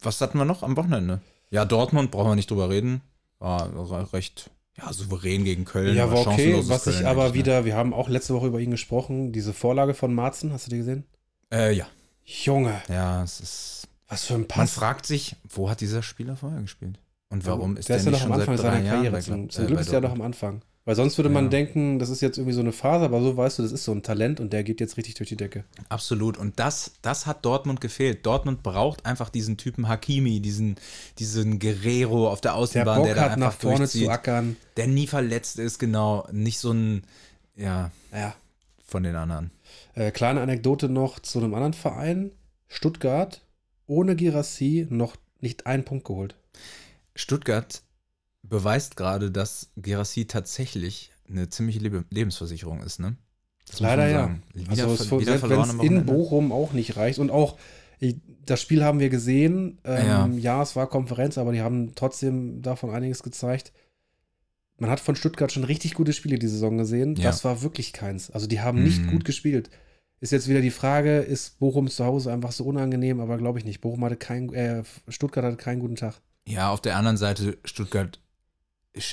was 0.00 0.20
hatten 0.20 0.38
wir 0.38 0.44
noch 0.44 0.62
am 0.62 0.76
Wochenende? 0.76 1.20
Ja, 1.50 1.64
Dortmund, 1.64 2.10
brauchen 2.10 2.30
wir 2.30 2.34
nicht 2.36 2.50
drüber 2.50 2.68
reden. 2.70 3.00
War 3.38 3.72
re- 3.90 4.12
recht 4.12 4.50
ja, 4.76 4.92
souverän 4.92 5.44
gegen 5.44 5.64
Köln. 5.64 5.96
Ja, 5.96 6.10
war 6.10 6.26
okay. 6.26 6.62
Was 6.68 6.86
ich 6.86 7.06
aber 7.06 7.28
ne? 7.28 7.34
wieder, 7.34 7.64
wir 7.64 7.74
haben 7.76 7.92
auch 7.94 8.08
letzte 8.08 8.34
Woche 8.34 8.46
über 8.46 8.60
ihn 8.60 8.70
gesprochen, 8.70 9.32
diese 9.32 9.52
Vorlage 9.52 9.94
von 9.94 10.14
Marzen, 10.14 10.52
hast 10.52 10.66
du 10.66 10.70
die 10.70 10.78
gesehen? 10.78 11.04
Äh, 11.52 11.72
ja. 11.74 11.86
Junge, 12.24 12.74
Ja, 12.88 13.22
es 13.24 13.40
ist. 13.40 13.88
was 14.06 14.24
für 14.26 14.34
ein 14.34 14.40
Man 14.40 14.48
Pass. 14.48 14.72
fragt 14.72 15.06
sich, 15.06 15.34
wo 15.48 15.70
hat 15.70 15.80
dieser 15.80 16.02
Spieler 16.02 16.36
vorher 16.36 16.60
gespielt? 16.60 16.98
Und 17.30 17.44
warum 17.46 17.76
ist 17.76 17.88
der 17.88 17.96
der, 17.96 18.00
ist 18.00 18.04
ja 18.06 18.10
nicht 18.12 18.20
noch 18.20 18.34
am 18.34 18.40
Anfang 18.40 18.56
seiner 18.58 18.74
Jahren 18.80 18.84
Karriere. 18.96 19.12
bei 19.12 19.20
Zum, 19.20 19.50
zum 19.50 19.64
äh, 19.64 19.66
Glück 19.66 19.80
ist 19.80 19.92
er 19.92 20.00
noch 20.00 20.12
am 20.12 20.20
Anfang. 20.20 20.62
Weil 20.88 20.96
sonst 20.96 21.18
würde 21.18 21.28
man 21.28 21.44
Ja. 21.44 21.50
denken, 21.50 21.98
das 21.98 22.08
ist 22.08 22.22
jetzt 22.22 22.38
irgendwie 22.38 22.54
so 22.54 22.60
eine 22.62 22.72
Phase, 22.72 23.04
aber 23.04 23.20
so 23.20 23.36
weißt 23.36 23.58
du, 23.58 23.62
das 23.62 23.72
ist 23.72 23.84
so 23.84 23.92
ein 23.92 24.02
Talent 24.02 24.40
und 24.40 24.54
der 24.54 24.64
geht 24.64 24.80
jetzt 24.80 24.96
richtig 24.96 25.16
durch 25.16 25.28
die 25.28 25.36
Decke. 25.36 25.64
Absolut. 25.90 26.38
Und 26.38 26.58
das, 26.58 26.92
das 27.02 27.26
hat 27.26 27.44
Dortmund 27.44 27.82
gefehlt. 27.82 28.24
Dortmund 28.24 28.62
braucht 28.62 29.04
einfach 29.04 29.28
diesen 29.28 29.58
Typen 29.58 29.86
Hakimi, 29.86 30.40
diesen, 30.40 30.76
diesen 31.18 31.58
Guerrero 31.58 32.30
auf 32.30 32.40
der 32.40 32.52
Der 32.52 32.58
Außenbahn, 32.58 32.96
Bock 32.96 33.04
der, 33.04 33.14
da 33.16 33.20
hat, 33.20 33.32
einfach 33.32 33.38
nach 33.48 33.52
vorne 33.52 33.86
zu 33.86 34.08
ackern. 34.08 34.56
der 34.78 34.86
nie 34.86 35.06
verletzt 35.06 35.58
ist, 35.58 35.78
genau. 35.78 36.26
Nicht 36.32 36.58
so 36.58 36.72
ein, 36.72 37.02
ja, 37.54 37.90
Ja. 38.10 38.34
von 38.82 39.02
den 39.02 39.14
anderen. 39.14 39.50
Äh, 39.94 40.10
kleine 40.10 40.40
Anekdote 40.40 40.88
noch 40.88 41.18
zu 41.20 41.38
einem 41.38 41.52
anderen 41.52 41.74
Verein. 41.74 42.30
Stuttgart, 42.66 43.42
ohne 43.86 44.16
Girassi 44.16 44.86
noch 44.88 45.16
nicht 45.42 45.66
einen 45.66 45.84
Punkt 45.84 46.06
geholt. 46.06 46.34
Stuttgart 47.14 47.82
beweist 48.42 48.96
gerade, 48.96 49.30
dass 49.30 49.70
Gerassi 49.76 50.26
tatsächlich 50.26 51.12
eine 51.28 51.48
ziemliche 51.48 51.80
Lebe 51.80 52.04
Lebensversicherung 52.10 52.82
ist, 52.82 53.00
ne? 53.00 53.16
Das 53.68 53.80
Leider 53.80 54.08
ja. 54.08 54.36
Wieder, 54.54 54.70
Also 54.70 54.94
es, 54.94 55.10
wenn 55.10 55.60
es 55.60 55.74
in. 55.84 56.06
Bochum 56.06 56.52
auch 56.52 56.72
nicht 56.72 56.96
reicht 56.96 57.18
und 57.18 57.30
auch 57.30 57.58
ich, 58.00 58.16
das 58.46 58.62
Spiel 58.62 58.82
haben 58.84 59.00
wir 59.00 59.10
gesehen. 59.10 59.78
Ähm, 59.84 60.06
Ja. 60.06 60.26
ja. 60.38 60.62
es 60.62 60.74
war 60.76 60.86
Konferenz, 60.88 61.36
aber 61.36 61.52
die 61.52 61.60
haben 61.60 61.94
trotzdem 61.94 62.62
davon 62.62 62.90
einiges 62.90 63.22
gezeigt. 63.22 63.72
Man 64.78 64.88
hat 64.90 65.00
von 65.00 65.16
Stuttgart 65.16 65.50
schon 65.52 65.64
richtig 65.64 65.94
gute 65.94 66.12
Spiele 66.12 66.38
die 66.38 66.46
Saison 66.46 66.78
gesehen. 66.78 67.16
Ja. 67.16 67.24
Das 67.24 67.44
war 67.44 67.62
wirklich 67.62 67.92
keins. 67.92 68.30
Also 68.30 68.46
die 68.46 68.60
haben 68.60 68.82
nicht 68.84 69.02
Mhm. 69.02 69.10
gut 69.10 69.24
gespielt. 69.24 69.68
Ist 70.20 70.32
jetzt 70.32 70.48
wieder 70.48 70.60
die 70.60 70.70
Frage, 70.70 71.18
ist 71.18 71.58
Bochum 71.58 71.88
zu 71.88 72.04
Hause 72.04 72.32
einfach 72.32 72.52
so 72.52 72.64
unangenehm? 72.64 73.20
Aber 73.20 73.36
glaube 73.36 73.58
ich 73.58 73.64
nicht. 73.64 73.80
Bochum 73.80 74.04
hatte 74.04 74.16
keinen, 74.16 74.54
äh, 74.54 74.82
Stuttgart 75.08 75.44
hatte 75.44 75.56
keinen 75.56 75.80
guten 75.80 75.96
Tag. 75.96 76.20
Ja, 76.46 76.70
auf 76.70 76.80
der 76.80 76.96
anderen 76.96 77.16
Seite, 77.16 77.58
Stuttgart 77.64 78.20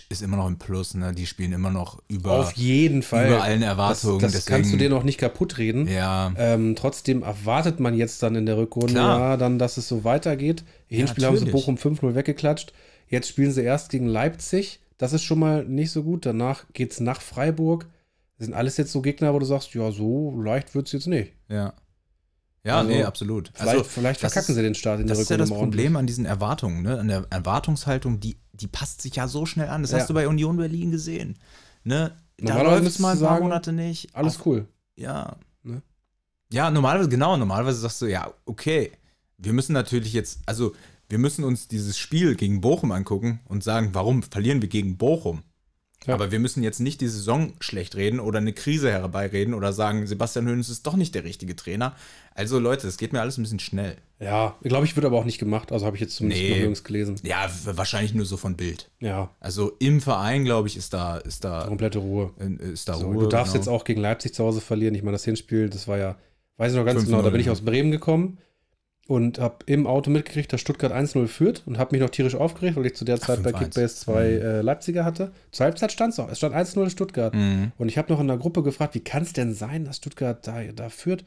ist, 0.10 0.22
immer 0.22 0.38
noch 0.38 0.48
im 0.48 0.58
Plus, 0.58 0.94
ne? 0.96 1.14
Die 1.14 1.26
spielen 1.26 1.54
immer 1.54 1.70
noch 1.70 2.02
über, 2.08 2.32
Auf 2.40 2.54
jeden 2.54 3.04
Fall. 3.04 3.28
über 3.28 3.44
allen 3.44 3.62
das 3.62 3.70
Erwartungen. 3.70 4.20
das 4.20 4.32
deswegen, 4.34 4.56
kannst 4.56 4.74
du 4.74 4.78
dir 4.78 4.90
noch 4.90 5.04
nicht 5.04 5.18
kaputt 5.20 5.58
reden. 5.58 5.88
Ja, 5.88 6.34
Ähm, 6.38 6.76
trotzdem 6.76 7.24
erwartet 7.24 7.80
man 7.80 7.96
jetzt 7.96 8.22
dann 8.24 8.36
in 8.36 8.46
der 8.46 8.58
Rückrunde, 8.58 8.94
ja, 8.96 9.38
dann, 9.38 9.60
dass 9.60 9.78
es 9.78 9.88
so 9.88 10.04
weitergeht. 10.04 10.64
Im 10.90 10.98
Ja, 11.00 11.06
Hinspiel 11.06 11.26
haben 11.26 11.38
sie. 11.38 11.46
Bochum 11.46 11.76
5-0 11.78 12.16
weggeklatscht. 12.16 12.74
Jetzt 13.08 13.30
spielen 13.30 13.52
sie 13.52 13.62
erst 13.64 13.90
gegen 13.92 14.08
Leipzig. 14.08 14.80
Das 14.98 15.14
ist 15.14 15.24
schon 15.24 15.40
mal 15.40 15.64
nicht 15.66 15.92
so 15.92 16.04
gut. 16.04 16.26
Danach 16.26 16.66
geht 16.74 16.92
es 16.92 17.00
nach 17.00 17.22
Freiburg. 17.22 17.88
Das 18.38 18.46
sind 18.48 18.54
alles 18.56 18.78
jetzt 18.78 18.92
so 18.92 19.02
Gegner, 19.02 19.34
wo 19.34 19.40
du 19.40 19.46
sagst, 19.46 19.74
ja, 19.76 19.92
so 19.92 20.34
leicht 20.42 20.74
wird 20.76 20.88
es 20.88 20.94
jetzt 20.94 21.08
nicht. 21.08 21.34
ja. 21.50 21.74
Ja, 22.66 22.80
Also, 22.80 22.90
nee, 22.90 23.04
absolut. 23.04 23.52
Vielleicht, 23.54 23.70
also, 23.78 23.84
vielleicht 23.84 24.20
verkacken 24.22 24.50
ist- 24.52 24.56
sie 24.56 24.62
den 24.64 24.76
Start 24.76 25.00
in 25.00 25.08
der 25.08 25.16
das 25.16 25.22
ist 25.24 25.30
ja 25.30 25.36
Rückrunde 25.36 25.52
das. 25.54 25.60
Problem 25.60 25.96
an 25.96 26.08
diesen 26.08 26.26
Erwartungen, 26.26 26.82
ne? 26.82 27.00
An 27.00 27.08
der 27.08 27.26
Erwartungshaltung, 27.30 28.20
die, 28.20 28.38
die 28.54 28.68
passt 28.68 29.02
sich 29.02 29.16
ja 29.18 29.28
so 29.28 29.46
schnell 29.46 29.70
an. 29.70 29.82
Das 29.84 29.92
Ja. 29.92 30.00
hast 30.00 30.10
du 30.10 30.14
bei 30.16 30.28
Union 30.28 30.58
Berlin 30.58 30.90
gesehen. 30.92 31.38
Ne? 31.84 32.12
Da 32.38 32.62
läuft 32.64 32.88
es 32.88 33.00
mal 33.00 33.12
ein 33.12 33.20
du 33.20 33.24
paar 33.24 33.34
sagen, 33.36 33.44
Monate 33.46 33.72
nicht. 33.72 34.16
Alles 34.16 34.38
Auf- 34.38 34.46
cool. 34.48 34.68
Ja. 34.98 35.36
Ne? 35.64 35.82
Ja, 36.52 36.72
normalerweise, 36.72 37.08
genau, 37.10 37.38
normalerweise 37.38 37.80
sagst 37.80 38.02
du, 38.02 38.08
ja, 38.08 38.34
okay, 38.46 38.92
wir 39.38 39.54
müssen 39.54 39.74
natürlich 39.74 40.14
jetzt, 40.14 40.40
also 40.48 40.74
wir 41.08 41.20
müssen 41.20 41.44
uns 41.44 41.68
dieses 41.68 41.98
Spiel 42.00 42.36
gegen 42.36 42.62
Bochum 42.62 42.92
angucken 42.92 43.42
und 43.46 43.64
sagen, 43.64 43.90
warum 43.94 44.24
verlieren 44.24 44.62
wir 44.62 44.70
gegen 44.70 44.98
Bochum? 44.98 45.44
Ja. 46.06 46.14
Aber 46.14 46.32
wir 46.32 46.40
müssen 46.40 46.64
jetzt 46.64 46.80
nicht 46.80 47.02
die 47.02 47.08
Saison 47.08 47.54
schlecht 47.60 47.96
reden 47.96 48.20
oder 48.20 48.40
eine 48.40 48.54
Krise 48.54 48.92
herbeireden 48.92 49.54
oder 49.54 49.74
sagen, 49.74 50.06
Sebastian 50.08 50.48
Hoeneß 50.48 50.70
ist 50.70 50.86
doch 50.86 50.96
nicht 50.96 51.16
der 51.16 51.24
richtige 51.24 51.56
Trainer. 51.56 51.96
Also 52.34 52.60
Leute, 52.60 52.88
es 52.88 52.98
geht 52.98 53.14
mir 53.14 53.22
alles 53.22 53.38
ein 53.38 53.44
bisschen 53.44 53.60
schnell. 53.60 53.96
Ja, 54.20 54.56
glaube, 54.62 54.86
ich 54.86 54.96
wird 54.96 55.06
aber 55.06 55.18
auch 55.18 55.26
nicht 55.26 55.40
gemacht. 55.40 55.72
Also 55.72 55.86
habe 55.86 55.96
ich 55.98 56.02
jetzt 56.02 56.16
zumindest 56.16 56.44
Nee. 56.44 56.58
nirgends 56.58 56.84
gelesen. 56.84 57.16
Ja, 57.24 57.50
wahrscheinlich 57.66 58.14
nur 58.14 58.26
so 58.26 58.38
von 58.38 58.56
Bild. 58.56 58.90
Ja, 59.00 59.30
Also 59.40 59.74
im 59.80 60.02
Verein, 60.02 60.46
glaube 60.46 60.68
ich, 60.68 60.78
ist 60.78 60.94
da, 60.94 61.18
ist 61.18 61.44
da, 61.44 61.66
komplette 61.68 62.00
Ruhe. 62.00 62.32
äh, 62.40 62.72
ist 62.74 62.88
da 62.90 62.96
So, 62.96 63.08
Ruhe. 63.08 63.24
du 63.24 63.28
darfst 63.30 63.54
genau. 63.54 63.62
jetzt 63.64 63.68
auch 63.70 63.84
gegen 63.84 64.02
Leipzig 64.02 64.34
zu 64.34 64.44
Hause 64.44 64.62
verlieren. 64.62 64.96
Ich 64.96 65.04
meine, 65.04 65.16
das 65.16 65.26
Hinspiel, 65.26 65.70
das 65.70 65.88
war 65.88 65.98
ja, 65.98 66.16
weiß 66.58 66.72
ich 66.74 66.78
noch 66.78 66.86
ganz 66.86 67.02
5-0, 67.02 67.06
genau, 67.08 67.22
da 67.22 67.30
bin 67.30 67.42
ich 67.42 67.50
aus 67.50 67.62
Bremen 67.62 67.92
gekommen 67.92 68.38
und 69.08 69.40
habe 69.40 69.58
im 69.68 69.86
Auto 69.86 70.10
mitgekriegt, 70.10 70.52
dass 70.52 70.62
Stuttgart 70.62 70.92
1-0 70.92 71.28
führt 71.28 71.64
und 71.68 71.78
habe 71.78 71.94
mich 71.96 72.02
noch 72.02 72.10
tierisch 72.10 72.36
aufgeregt, 72.36 72.76
weil 72.76 72.88
ich 72.88 72.96
zu 72.96 73.06
der 73.06 73.20
Zeit 73.20 73.44
bei 73.44 73.52
5-1. 73.52 73.60
Kickbase 73.60 73.96
zwei 73.96 74.26
äh, 74.26 74.62
Leipziger 74.62 75.06
hatte. 75.06 75.32
Zur 75.52 75.66
Halbzeit 75.66 75.92
stand 75.92 76.14
es 76.14 76.20
auch. 76.20 76.30
Es 76.30 76.40
stand 76.40 76.56
1-0 76.56 76.90
Stuttgart. 76.90 77.34
Mhm. 77.36 77.72
Und 77.78 77.88
ich 77.90 77.98
habe 78.00 78.12
noch 78.12 78.20
in 78.20 78.28
der 78.28 78.38
Gruppe 78.38 78.64
gefragt, 78.64 78.96
wie 78.96 79.02
kann 79.04 79.22
es 79.24 79.34
denn 79.34 79.54
sein, 79.54 79.86
dass 79.86 79.98
Stuttgart 79.98 80.46
da, 80.48 80.64
da 80.64 80.90
führt? 80.90 81.24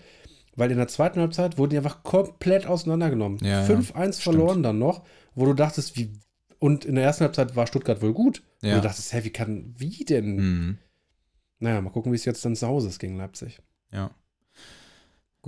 Weil 0.57 0.73
in 0.73 0.77
der 0.79 0.89
zweiten 0.89 1.21
Halbzeit 1.21 1.57
wurden 1.57 1.71
die 1.71 1.77
einfach 1.77 2.03
komplett 2.03 2.67
auseinandergenommen. 2.67 3.39
Ja, 3.43 3.65
ja, 3.65 3.67
5-1 3.67 4.21
verloren 4.21 4.65
dann 4.65 4.79
noch, 4.81 5.05
wo 5.37 5.45
du 5.45 5.55
dachtest, 5.55 5.97
wie. 5.97 6.13
Und 6.59 6.85
in 6.85 6.97
der 6.97 7.05
ersten 7.05 7.23
Halbzeit 7.23 7.55
war 7.55 7.69
Stuttgart 7.69 8.03
wohl 8.03 8.13
gut. 8.13 8.43
Und 8.63 8.71
Ja. 8.71 8.75
du 8.75 8.81
dachtest, 8.81 9.13
hä, 9.13 9.21
wie 9.23 9.31
kann, 9.31 9.73
wie 9.79 10.05
denn? 10.05 10.35
Mhm. 10.37 10.79
Naja, 11.61 11.81
mal 11.81 11.91
gucken, 11.91 12.11
wie 12.11 12.17
es 12.17 12.25
jetzt 12.25 12.45
dann 12.45 12.57
zu 12.57 12.67
Hause 12.67 12.89
ist 12.89 12.99
gegen 12.99 13.17
Leipzig. 13.17 13.61
Ja. 13.93 14.11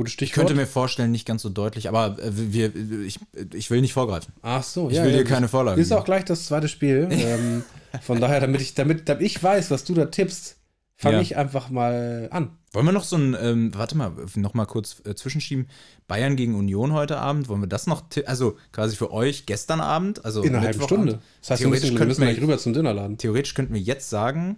Gutes 0.01 0.13
Ich 0.13 0.15
Stichwort. 0.15 0.47
könnte 0.47 0.55
mir 0.59 0.67
vorstellen, 0.67 1.11
nicht 1.11 1.27
ganz 1.27 1.43
so 1.43 1.51
deutlich, 1.51 1.91
aber 1.91 2.19
äh, 2.19 2.31
wir, 2.33 2.75
ich, 3.05 3.19
ich 3.53 3.71
will 3.71 3.83
nicht 3.83 3.93
vorgreifen. 3.93 4.33
Ach 4.41 4.63
so, 4.63 4.89
Ich 4.89 4.97
will 5.03 5.13
dir 5.13 5.25
keine 5.25 5.47
Vorlage 5.47 5.79
Ist 5.79 5.93
auch 5.93 6.07
gleich 6.07 6.25
das 6.25 6.47
zweite 6.47 6.69
Spiel. 6.69 7.07
ähm, 7.11 7.63
von 8.01 8.19
daher, 8.19 8.41
damit 8.41 8.63
ich, 8.63 8.73
damit, 8.75 9.11
damit 9.11 9.23
ich 9.27 9.43
weiß, 9.43 9.71
was 9.71 9.85
du 9.85 9.93
da 9.93 10.07
tippst, 10.07 10.57
fange 10.97 11.17
Ja. 11.17 11.21
ich 11.21 11.37
einfach 11.37 11.69
mal 11.69 12.29
an. 12.33 12.57
Wollen 12.73 12.87
wir 12.87 12.93
noch 12.93 13.05
so 13.05 13.17
ein, 13.17 13.37
ähm, 13.39 13.75
warte 13.75 13.95
mal, 13.95 14.13
noch 14.37 14.55
mal 14.55 14.65
kurz 14.65 15.03
äh, 15.05 15.15
zwischenschieben. 15.15 15.67
Bayern 16.09 16.35
gegen 16.37 16.55
Union 16.55 16.93
heute 16.95 17.19
Abend, 17.19 17.49
wollen 17.51 17.61
wir 17.61 17.69
das 17.69 17.87
noch, 17.87 18.05
also 18.25 18.57
quasi 18.73 18.97
für 18.97 19.13
euch 19.13 19.45
gestern 19.45 19.81
Abend, 19.83 20.25
also 20.25 20.43
In 20.43 20.55
einer 20.55 20.65
halben. 20.67 20.81
Stunde. 20.83 21.19
Das 21.43 21.51
heißt, 21.51 21.61
wir 21.63 21.69
müssen, 21.69 21.83
Theoretisch 21.83 21.91
wir 21.91 21.99
könnten 21.99 22.09
müssen 22.09 22.21
wir- 22.23 22.27
gleich 22.29 22.43
rüber 22.43 22.57
zum 22.59 22.73
Dinnerladen. 22.73 23.19
Theoretisch 23.19 23.53
könnten 23.55 23.75
wir 23.75 23.81
jetzt 23.83 24.09
sagen, 24.09 24.57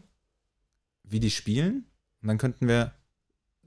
wie 1.03 1.19
die 1.19 1.31
spielen 1.33 1.87
und 2.23 2.29
dann 2.29 2.39
könnten 2.39 2.69
wir, 2.69 2.93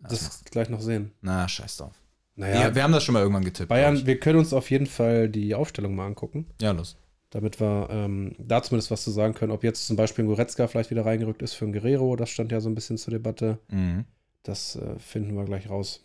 Das 0.09 0.43
gleich 0.45 0.69
noch 0.69 0.81
sehen. 0.81 1.11
na, 1.21 1.47
scheiß 1.47 1.77
drauf. 1.77 1.93
Naja, 2.35 2.61
Ja, 2.67 2.75
wir 2.75 2.83
haben 2.83 2.91
das 2.91 3.03
schon 3.03 3.13
mal 3.13 3.21
irgendwann 3.21 3.45
getippt. 3.45 3.69
Bayern, 3.69 4.05
wir 4.05 4.19
können 4.19 4.39
uns 4.39 4.51
auf 4.53 4.69
jeden 4.69 4.87
Fall 4.87 5.29
die 5.29 5.55
Aufstellung 5.55 5.95
mal 5.95 6.05
angucken. 6.05 6.45
Ja, 6.61 6.71
los. 6.71 6.97
damit 7.29 7.59
wir 7.59 7.87
ähm, 7.91 8.35
da 8.39 8.61
zumindest 8.61 8.91
was 8.91 9.03
zu 9.03 9.11
sagen 9.11 9.33
können. 9.33 9.51
Ob 9.51 9.63
jetzt 9.63 9.87
zum 9.87 9.95
Beispiel 9.95 10.25
ein 10.25 10.27
Goretzka 10.27 10.67
vielleicht 10.67 10.89
wieder 10.91 11.05
reingerückt 11.05 11.41
ist 11.41 11.53
für 11.53 11.65
ein 11.65 11.71
Guerrero, 11.73 12.15
das 12.15 12.29
stand 12.29 12.51
ja 12.51 12.59
so 12.61 12.69
ein 12.69 12.75
bisschen 12.75 12.97
zur 12.97 13.11
Debatte. 13.11 13.59
Mhm. 13.69 14.05
Das 14.43 14.75
äh, 14.75 14.99
finden 14.99 15.35
wir 15.35 15.45
gleich 15.45 15.69
raus. 15.69 16.01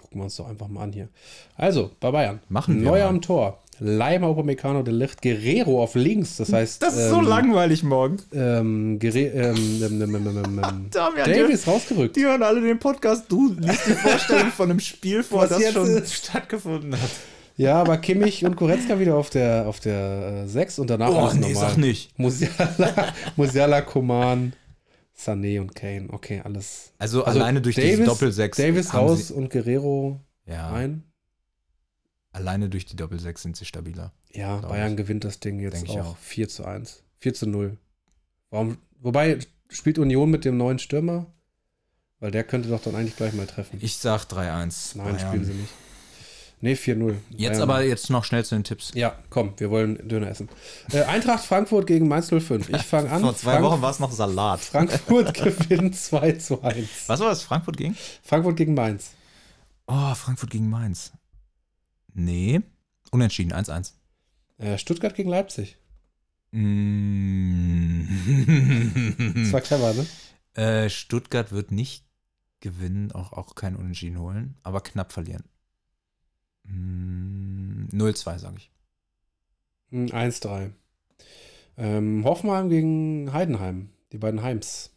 Gucken 0.00 0.20
wir 0.20 0.24
uns 0.24 0.36
doch 0.36 0.48
einfach 0.48 0.68
mal 0.68 0.82
an 0.84 0.92
hier. 0.92 1.08
Also, 1.56 1.90
bei 2.00 2.10
Bayern. 2.10 2.40
Machen 2.48 2.76
wir 2.80 2.90
Neuer 2.90 3.04
mal. 3.04 3.10
am 3.10 3.20
Tor. 3.22 3.62
Leimer, 3.78 4.30
Upamecano, 4.30 4.82
De 4.82 4.92
Licht, 4.94 5.20
Guerrero 5.22 5.82
auf 5.82 5.94
links. 5.94 6.36
Das 6.38 6.52
heißt, 6.52 6.82
ähm, 6.82 7.24
langweilig 7.24 7.82
morgen. 7.82 8.16
Ähm, 8.32 8.98
Guerre 8.98 9.18
ähm, 9.18 9.56
ähm, 9.82 10.02
ähm, 10.02 10.14
ähm, 10.14 10.26
ähm, 10.26 10.60
ähm, 10.64 10.86
Damian, 10.90 11.30
Davis 11.30 11.66
rausgerückt. 11.66 12.16
Die 12.16 12.24
hören 12.24 12.42
alle 12.42 12.60
den 12.60 12.78
Podcast. 12.78 13.24
Du 13.28 13.52
liest 13.58 13.86
die 13.86 13.92
Vorstellung 13.92 14.48
von 14.52 14.70
einem 14.70 14.80
Spiel 14.80 15.22
vor, 15.22 15.42
Was 15.42 15.50
das 15.50 15.60
jetzt 15.60 15.72
schon 15.74 15.88
ist. 15.88 16.14
stattgefunden 16.14 16.94
hat. 16.94 17.10
Ja, 17.58 17.80
aber 17.80 17.96
Kimmich 17.98 18.44
und 18.44 18.56
Goretzka 18.56 18.98
wieder 19.00 19.14
auf 19.16 19.30
der, 19.30 19.66
auf 19.66 19.80
der 19.80 20.44
äh, 20.44 20.48
6 20.48 20.78
und 20.78 20.90
danach 20.90 21.08
Oh, 21.08 21.30
nee, 21.34 21.52
normal. 21.52 21.54
sag 21.54 21.76
nicht. 21.78 22.18
Musiala, 22.18 23.14
Musiala, 23.36 23.80
Koman, 23.80 24.52
Sané 25.18 25.60
und 25.60 25.74
Kane. 25.74 26.08
Okay, 26.12 26.42
alles. 26.44 26.92
Also, 26.98 27.24
Also 27.24 27.40
alleine 27.40 27.62
durch 27.62 27.76
diese 27.76 27.92
Davis- 27.92 28.06
Doppelsechs. 28.06 28.58
Davis 28.58 28.92
haben 28.92 29.08
raus 29.08 29.30
und 29.30 29.48
Guerrero 29.50 30.20
ja, 30.46 30.68
rein. 30.70 31.02
Alleine 32.36 32.68
durch 32.68 32.84
die 32.84 32.96
Doppelsechs 32.96 33.42
sind 33.42 33.56
sie 33.56 33.64
stabiler. 33.64 34.12
Ja, 34.32 34.58
Bayern 34.58 34.92
ich. 34.92 34.96
gewinnt 34.98 35.24
das 35.24 35.40
Ding 35.40 35.58
jetzt 35.58 35.88
auch, 35.88 35.98
auch. 36.12 36.16
4 36.18 36.48
zu 36.48 36.64
1. 36.64 37.02
4 37.18 37.34
zu 37.34 37.46
0. 37.46 37.76
Warum, 38.50 38.78
wobei, 39.00 39.38
spielt 39.70 39.98
Union 39.98 40.30
mit 40.30 40.44
dem 40.44 40.56
neuen 40.56 40.78
Stürmer? 40.78 41.26
Weil 42.20 42.30
der 42.30 42.44
könnte 42.44 42.68
doch 42.68 42.80
dann 42.82 42.94
eigentlich 42.94 43.16
gleich 43.16 43.32
mal 43.34 43.46
treffen. 43.46 43.78
Ich 43.82 43.96
sag 43.98 44.24
3-1. 44.24 44.96
Nein, 44.96 45.04
Bayern. 45.14 45.18
spielen 45.18 45.44
sie 45.44 45.52
nicht. 45.52 45.72
Nee, 46.62 46.72
4-0. 46.72 47.14
Jetzt 47.30 47.50
Bayern. 47.56 47.62
aber 47.70 47.82
jetzt 47.82 48.08
noch 48.08 48.24
schnell 48.24 48.42
zu 48.44 48.54
den 48.54 48.64
Tipps. 48.64 48.92
Ja, 48.94 49.18
komm, 49.28 49.52
wir 49.58 49.70
wollen 49.70 50.08
Döner 50.08 50.28
essen. 50.28 50.48
Äh, 50.90 51.02
Eintracht 51.02 51.44
Frankfurt 51.44 51.86
gegen 51.86 52.08
Mainz 52.08 52.28
05. 52.30 52.70
Ich 52.70 52.82
fange 52.82 53.10
an. 53.10 53.20
Vor 53.22 53.36
zwei 53.36 53.52
Frank- 53.52 53.64
Wochen 53.64 53.82
war 53.82 53.90
es 53.90 53.98
noch 54.00 54.10
Salat. 54.12 54.60
Frankfurt 54.60 55.34
gewinnt 55.68 55.96
2 55.96 56.32
zu 56.32 56.62
1. 56.62 56.88
Was 57.08 57.20
war 57.20 57.28
das? 57.28 57.42
Frankfurt 57.42 57.76
gegen? 57.76 57.94
Frankfurt 58.22 58.56
gegen 58.56 58.72
Mainz. 58.74 59.10
Oh, 59.86 60.14
Frankfurt 60.14 60.50
gegen 60.50 60.70
Mainz. 60.70 61.12
Nee. 62.16 62.62
Unentschieden, 63.10 63.52
1-1. 63.52 63.92
Äh, 64.58 64.78
Stuttgart 64.78 65.14
gegen 65.14 65.28
Leipzig. 65.28 65.76
Mm. 66.50 68.06
Das 69.34 69.52
war 69.52 69.60
clever, 69.60 69.92
ne? 69.92 70.06
Äh, 70.54 70.88
Stuttgart 70.88 71.52
wird 71.52 71.70
nicht 71.70 72.06
gewinnen, 72.60 73.12
auch, 73.12 73.32
auch 73.32 73.54
kein 73.54 73.76
Unentschieden 73.76 74.18
holen, 74.18 74.56
aber 74.62 74.80
knapp 74.80 75.12
verlieren. 75.12 75.44
Mm, 76.64 77.88
0-2, 77.92 78.38
sage 78.38 78.56
ich. 78.56 78.70
Hm, 79.90 80.06
1-3. 80.06 80.70
Ähm, 81.76 82.24
Hoffenheim 82.24 82.70
gegen 82.70 83.32
Heidenheim. 83.32 83.90
Die 84.12 84.18
beiden 84.18 84.42
Heims. 84.42 84.95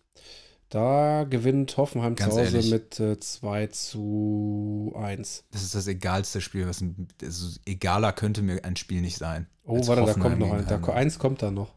Da 0.69 1.23
gewinnt 1.23 1.77
Hoffenheim 1.77 2.15
Ganz 2.15 2.35
zu 2.35 2.41
Hause 2.41 2.57
ehrlich. 2.57 2.71
mit 2.71 2.99
äh, 2.99 3.19
2 3.19 3.67
zu 3.67 4.93
1. 4.95 5.45
Das 5.49 5.63
ist 5.63 5.73
das 5.73 5.87
egalste 5.87 6.41
Spiel, 6.41 6.67
was 6.67 6.81
ein, 6.81 7.07
also 7.23 7.59
egaler 7.65 8.13
könnte 8.13 8.43
mir 8.43 8.63
ein 8.63 8.75
Spiel 8.75 9.01
nicht 9.01 9.17
sein. 9.17 9.47
Oh, 9.65 9.75
warte, 9.87 10.01
da 10.01 10.07
Hoffenheim 10.07 10.21
kommt 10.21 10.39
noch 10.39 10.51
ein. 10.53 10.67
Da, 10.67 10.93
eins 10.93 11.17
kommt 11.17 11.41
da 11.41 11.49
noch. 11.49 11.73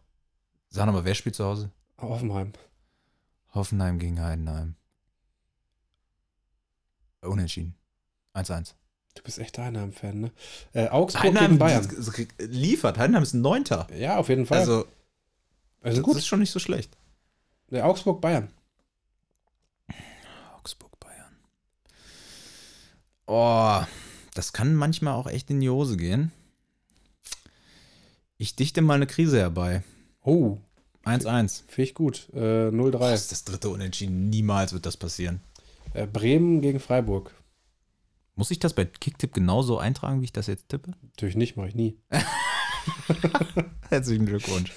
Sag 0.68 0.86
mal, 0.93 1.05
wer 1.07 1.14
spielt 1.14 1.34
zu 1.34 1.45
Hause? 1.45 1.70
Hoffenheim. 1.99 2.53
Hoffenheim 3.55 3.99
gegen 3.99 4.20
Heidenheim. 4.20 4.74
Unentschieden. 7.22 7.74
1-1. 8.34 8.74
Du 9.14 9.22
bist 9.22 9.38
echt 9.38 9.57
Heidenheim-Fan, 9.57 10.20
ne? 10.20 10.32
Äh, 10.72 10.88
Augsburg 10.88 11.24
Heidenheim 11.24 11.47
gegen 11.53 11.59
Bayern. 11.59 11.88
liefert. 12.38 12.99
Heidenheim 12.99 13.22
ist 13.22 13.32
ein 13.34 13.40
Neunter. 13.40 13.86
Ja, 13.97 14.18
auf 14.18 14.28
jeden 14.28 14.45
Fall. 14.45 14.59
Also, 14.59 14.86
also 15.80 15.97
das 15.97 16.03
gut. 16.03 16.16
ist 16.16 16.26
schon 16.26 16.40
nicht 16.40 16.51
so 16.51 16.59
schlecht. 16.59 16.97
Der 17.70 17.86
Augsburg-Bayern. 17.86 18.51
Augsburg, 20.62 20.93
Bayern. 21.01 21.36
Oh, 23.34 23.82
das 24.34 24.52
kann 24.52 24.74
manchmal 24.74 25.14
auch 25.14 25.26
echt 25.26 25.48
in 25.50 25.60
die 25.60 25.70
Hose 25.70 25.96
gehen. 25.96 26.32
Ich 28.36 28.56
dichte 28.56 28.82
mal 28.82 28.94
eine 28.94 29.06
Krise 29.06 29.38
herbei. 29.38 29.82
Oh, 30.22 30.58
1-1. 31.04 31.62
finde 31.66 31.82
ich 31.82 31.94
gut. 31.94 32.28
Äh, 32.34 32.70
Das 32.70 32.74
0-3. 32.74 33.14
ist 33.14 33.32
das 33.32 33.44
dritte 33.44 33.70
Unentschieden. 33.70 34.28
Niemals 34.28 34.74
wird 34.74 34.84
das 34.84 34.98
passieren. 34.98 35.40
Äh, 35.94 36.06
Bremen 36.06 36.60
gegen 36.60 36.78
Freiburg. 36.78 37.34
Muss 38.34 38.50
ich 38.50 38.58
das 38.58 38.74
bei 38.74 38.84
Kicktipp 38.84 39.32
genauso 39.32 39.78
eintragen, 39.78 40.20
wie 40.20 40.24
ich 40.26 40.32
das 40.32 40.46
jetzt 40.46 40.68
tippe? 40.68 40.92
Natürlich 41.02 41.36
nicht, 41.36 41.56
mache 41.56 41.68
ich 41.68 41.74
nie. 41.74 41.98
Herzlichen 43.88 44.26
Glückwunsch. 44.26 44.72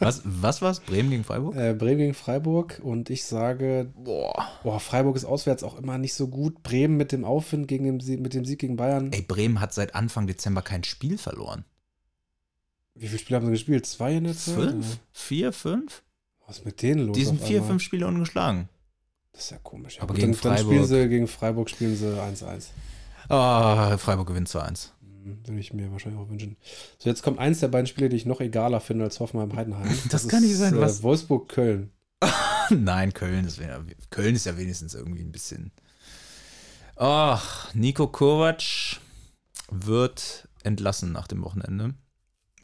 Was, 0.00 0.22
was 0.24 0.60
war's? 0.62 0.80
Bremen 0.80 1.10
gegen 1.10 1.24
Freiburg? 1.24 1.54
Äh, 1.56 1.74
Bremen 1.74 1.98
gegen 1.98 2.14
Freiburg 2.14 2.80
und 2.82 3.10
ich 3.10 3.24
sage, 3.24 3.92
Boah. 3.96 4.48
boah, 4.62 4.80
Freiburg 4.80 5.16
ist 5.16 5.24
auswärts 5.24 5.62
auch 5.62 5.78
immer 5.78 5.98
nicht 5.98 6.14
so 6.14 6.28
gut. 6.28 6.62
Bremen 6.62 6.96
mit 6.96 7.12
dem 7.12 7.24
Aufwind 7.24 7.68
gegen 7.68 7.98
den, 7.98 8.22
mit 8.22 8.34
dem 8.34 8.44
Sieg 8.44 8.58
gegen 8.58 8.76
Bayern. 8.76 9.12
Ey, 9.12 9.22
Bremen 9.22 9.60
hat 9.60 9.72
seit 9.72 9.94
Anfang 9.94 10.26
Dezember 10.26 10.62
kein 10.62 10.82
Spiel 10.84 11.16
verloren. 11.18 11.64
Wie 12.94 13.06
viele 13.08 13.18
Spiele 13.18 13.36
haben 13.36 13.46
sie 13.46 13.52
gespielt? 13.52 13.86
Zwei 13.86 14.14
in 14.16 14.24
der 14.24 14.34
Zeit? 14.36 14.54
Fünf? 14.54 14.86
Oder? 14.86 14.96
Vier, 15.12 15.52
fünf? 15.52 16.02
Was 16.46 16.58
ist 16.58 16.64
mit 16.64 16.80
denen 16.82 17.06
los? 17.06 17.16
Die 17.16 17.24
sind 17.24 17.40
vier, 17.40 17.56
einmal? 17.58 17.70
fünf 17.72 17.82
Spiele 17.82 18.06
ungeschlagen. 18.06 18.68
Das 19.32 19.44
ist 19.44 19.50
ja 19.50 19.58
komisch. 19.62 19.98
Aber 20.00 20.14
gut, 20.14 20.16
gegen 20.20 20.32
dann, 20.32 20.40
dann 20.40 20.52
Freiburg- 20.56 20.72
spielen 20.72 20.86
sie 20.86 21.08
gegen 21.08 21.28
Freiburg 21.28 21.70
spielen 21.70 21.94
sie 21.96 22.06
1-1. 22.06 22.68
Ah, 23.28 23.98
Freiburg 23.98 24.28
gewinnt 24.28 24.48
2-1. 24.48 24.90
Würde 25.26 25.58
ich 25.60 25.72
mir 25.72 25.90
wahrscheinlich 25.92 26.20
auch 26.20 26.28
wünschen. 26.28 26.56
So, 26.98 27.08
jetzt 27.08 27.22
kommt 27.22 27.38
eins 27.38 27.60
der 27.60 27.68
beiden 27.68 27.86
Spiele, 27.86 28.08
die 28.08 28.16
ich 28.16 28.26
noch 28.26 28.40
egaler 28.40 28.80
finde 28.80 29.04
als 29.04 29.18
Hoffenheim-Heidenheim. 29.20 29.88
Das 30.10 30.28
kann 30.28 30.42
nicht 30.42 30.56
sein, 30.56 30.74
Äh, 30.76 30.80
was? 30.80 31.02
Wolfsburg-Köln. 31.02 31.90
Nein, 32.70 33.12
Köln 33.12 33.44
ist, 33.44 33.58
wär- 33.58 33.84
Köln 34.10 34.34
ist 34.34 34.46
ja 34.46 34.56
wenigstens 34.56 34.94
irgendwie 34.94 35.22
ein 35.22 35.32
bisschen. 35.32 35.72
Ach, 36.96 37.72
Nico 37.74 38.06
Kovac 38.08 38.62
wird 39.70 40.48
entlassen 40.62 41.12
nach 41.12 41.26
dem 41.26 41.42
Wochenende. 41.44 41.94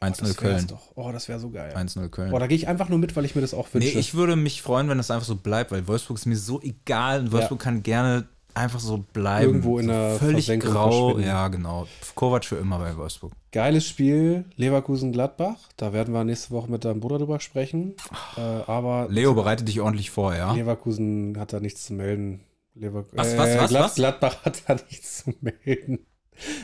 1-0 0.00 0.08
das 0.08 0.20
wär's 0.22 0.36
Köln. 0.36 0.66
Doch. 0.66 0.92
Oh, 0.96 1.12
das 1.12 1.28
wäre 1.28 1.38
so 1.38 1.50
geil. 1.50 1.74
1-0 1.76 2.08
Köln. 2.08 2.30
Boah, 2.30 2.40
da 2.40 2.46
gehe 2.48 2.56
ich 2.56 2.66
einfach 2.66 2.88
nur 2.88 2.98
mit, 2.98 3.14
weil 3.14 3.24
ich 3.24 3.34
mir 3.36 3.40
das 3.40 3.54
auch 3.54 3.68
nee, 3.68 3.74
wünsche. 3.84 3.98
ich 3.98 4.14
würde 4.14 4.34
mich 4.34 4.62
freuen, 4.62 4.88
wenn 4.88 4.98
das 4.98 5.10
einfach 5.10 5.26
so 5.26 5.36
bleibt, 5.36 5.70
weil 5.70 5.86
Wolfsburg 5.86 6.18
ist 6.18 6.26
mir 6.26 6.36
so 6.36 6.60
egal 6.60 7.20
und 7.20 7.32
Wolfsburg 7.32 7.60
kann 7.60 7.82
gerne 7.82 8.26
einfach 8.54 8.80
so 8.80 8.98
bleiben. 8.98 9.46
Irgendwo 9.46 9.78
in 9.78 9.88
der 9.88 10.16
völlig 10.18 10.46
Versenkung 10.46 10.70
grau. 10.72 11.18
Ja, 11.18 11.48
genau. 11.48 11.86
Kovac 12.14 12.44
für 12.44 12.56
immer 12.56 12.78
bei 12.78 12.96
Wolfsburg. 12.96 13.32
Geiles 13.50 13.86
Spiel, 13.88 14.44
Leverkusen-Gladbach. 14.56 15.56
Da 15.76 15.92
werden 15.92 16.12
wir 16.14 16.24
nächste 16.24 16.50
Woche 16.50 16.70
mit 16.70 16.84
deinem 16.84 17.00
Bruder 17.00 17.18
drüber 17.18 17.40
sprechen. 17.40 17.94
Äh, 18.36 18.40
aber 18.40 19.06
Leo, 19.10 19.34
bereite 19.34 19.64
dich 19.64 19.80
ordentlich 19.80 20.10
vor, 20.10 20.34
ja? 20.34 20.52
Leverkusen 20.52 21.36
hat 21.38 21.52
da 21.52 21.60
nichts 21.60 21.84
zu 21.84 21.92
melden. 21.94 22.40
Lever 22.74 23.04
Was, 23.12 23.36
was, 23.36 23.56
was, 23.58 23.68
Glad 23.70 23.84
was? 23.84 23.94
Gladbach 23.94 24.44
hat 24.44 24.62
da 24.66 24.74
nichts 24.74 25.24
zu 25.24 25.34
melden. 25.40 26.06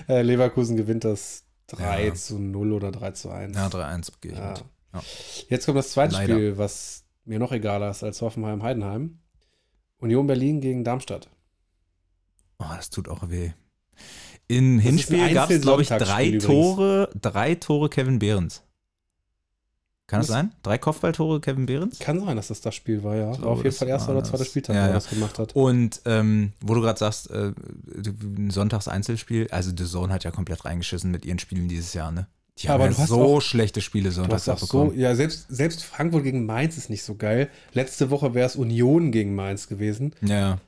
Äh, 0.08 0.22
Leverkusen 0.22 0.76
gewinnt 0.76 1.04
das 1.04 1.44
3 1.68 2.06
Ja. 2.06 2.14
zu 2.14 2.38
0 2.38 2.72
oder 2.72 2.90
3 2.90 3.10
zu 3.10 3.28
1. 3.30 3.54
Ja, 3.56 3.66
3-1 3.68 4.12
gehe 4.20 4.32
ich 4.32 4.38
Ja. 4.38 4.50
mit. 4.50 4.64
Ja. 4.94 5.02
Jetzt 5.50 5.66
kommt 5.66 5.76
das 5.78 5.90
zweite 5.90 6.14
Leider. 6.14 6.34
Spiel, 6.34 6.56
was 6.58 7.04
mir 7.26 7.38
noch 7.38 7.52
egaler 7.52 7.90
ist 7.90 8.02
als 8.02 8.22
Hoffenheim-Heidenheim. 8.22 9.18
Union 9.98 10.26
Berlin 10.26 10.60
gegen 10.62 10.82
Darmstadt. 10.84 11.28
Oh, 12.58 12.64
das 12.76 12.90
tut 12.90 13.08
auch 13.08 13.28
weh. 13.30 13.50
Im 14.48 14.78
Hinspiel 14.78 15.32
gab 15.34 15.50
es, 15.50 15.60
glaube 15.60 15.82
ich, 15.82 15.88
drei. 15.88 16.38
Tore, 16.38 17.10
drei 17.20 17.54
Tore 17.54 17.88
Kevin 17.90 18.18
Behrens. 18.18 18.62
Kann 20.06 20.20
das 20.20 20.28
sein? 20.28 20.52
Drei 20.62 20.78
Kopfballtore 20.78 21.38
Kevin 21.42 21.66
Behrens? 21.66 21.98
Kann 21.98 22.18
sein, 22.24 22.34
dass 22.34 22.48
das 22.48 22.62
das 22.62 22.74
Spiel 22.74 23.04
war, 23.04 23.14
ja. 23.14 23.30
Glaube, 23.32 23.48
auf 23.48 23.62
jeden 23.62 23.76
Fall 23.76 23.88
erster 23.88 24.12
oder 24.12 24.24
zweiter. 24.24 24.46
Spieltag, 24.46 24.74
Ja, 24.74 24.80
wo 24.80 24.84
er 24.84 24.88
ja. 24.88 24.94
das 24.94 25.10
gemacht 25.10 25.38
hat. 25.38 25.54
Und 25.54 26.00
ähm, 26.06 26.52
wo 26.62 26.72
du 26.74 26.80
gerade 26.80 26.98
sagst, 26.98 27.30
äh, 27.30 27.52
ein 27.94 28.48
Sonntags-Einzelspiel, 28.50 29.48
also 29.50 29.70
The 29.76 29.84
Zone 29.84 30.10
hat 30.10 30.24
ja 30.24 30.30
komplett 30.30 30.64
reingeschissen 30.64 31.10
mit 31.10 31.26
ihren 31.26 31.38
Spielen 31.38 31.68
dieses 31.68 31.92
Jahr, 31.92 32.10
ne? 32.10 32.26
Die 32.56 32.66
Ja, 32.66 32.72
haben 32.72 32.80
aber 32.80 32.90
ja 32.90 32.96
du 32.96 33.02
hast 33.02 33.08
so 33.10 33.22
auch- 33.36 33.40
schlechte 33.42 33.82
Spiele 33.82 34.10
sonntags 34.10 34.48
auch 34.48 34.56
so, 34.58 34.64
abbekommen. 34.64 34.98
ja, 34.98 35.14
selbst, 35.14 35.44
selbst 35.50 35.84
Frankfurt 35.84 36.24
gegen 36.24 36.46
Mainz 36.46 36.78
ist 36.78 36.88
nicht 36.88 37.02
so 37.04 37.14
geil. 37.14 37.50
Letzte 37.74 38.08
Woche 38.08 38.32
wäre 38.32 38.46
es 38.46 38.56
Union 38.56 39.12
gegen 39.12 39.34
Mainz 39.34 39.68
gewesen. 39.68 40.14
Ja. 40.22 40.58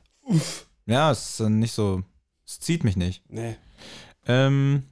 Ja, 0.91 1.11
es 1.13 1.39
ist 1.41 1.49
nicht 1.49 1.73
so, 1.73 2.03
es 2.45 2.59
zieht 2.59 2.83
mich 2.85 2.97
nicht. 2.97 3.23
Nee. 3.29 3.57
Ähm, 4.27 4.83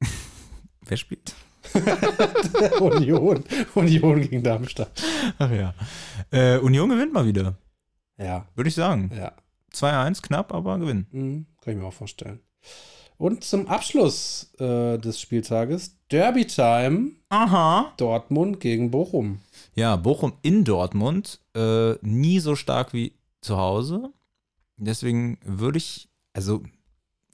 wer 0.82 0.96
spielt? 0.96 1.34
Union. 2.80 3.44
Union 3.74 4.20
gegen 4.22 4.42
Darmstadt. 4.42 4.90
Ach 5.38 5.50
ja. 5.50 5.74
Äh, 6.30 6.58
Union 6.58 6.88
gewinnt 6.88 7.12
mal 7.12 7.26
wieder, 7.26 7.56
Ja, 8.16 8.46
würde 8.54 8.68
ich 8.68 8.74
sagen. 8.74 9.10
ja. 9.14 9.32
2-1, 9.72 10.22
knapp, 10.22 10.52
aber 10.52 10.78
gewinnen. 10.78 11.06
Mhm, 11.12 11.46
kann 11.60 11.74
ich 11.74 11.78
mir 11.78 11.86
auch 11.86 11.92
vorstellen. 11.92 12.40
Und 13.18 13.44
zum 13.44 13.68
Abschluss 13.68 14.52
äh, 14.58 14.96
des 14.98 15.20
Spieltages 15.20 15.96
Derby 16.10 16.46
Time 16.46 17.12
Aha. 17.28 17.92
Dortmund 17.98 18.60
gegen 18.60 18.90
Bochum. 18.90 19.40
Ja, 19.74 19.96
Bochum 19.96 20.32
in 20.42 20.64
Dortmund, 20.64 21.40
äh, 21.54 21.92
nie 22.00 22.40
so 22.40 22.56
stark 22.56 22.92
wie 22.94 23.12
zu 23.42 23.56
Hause. 23.58 24.10
Deswegen 24.78 25.38
würde 25.44 25.78
ich, 25.78 26.08
also 26.32 26.62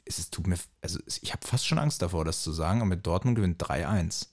es 0.04 0.18
ist, 0.18 0.34
tut 0.34 0.46
mir, 0.46 0.56
also 0.82 0.98
ich 1.22 1.32
habe 1.32 1.46
fast 1.46 1.66
schon 1.66 1.78
Angst 1.78 2.02
davor, 2.02 2.24
das 2.24 2.42
zu 2.42 2.52
sagen, 2.52 2.80
aber 2.80 2.88
mit 2.90 3.06
Dortmund 3.06 3.36
gewinnt 3.36 3.62
3-1. 3.62 4.22
Hat 4.22 4.28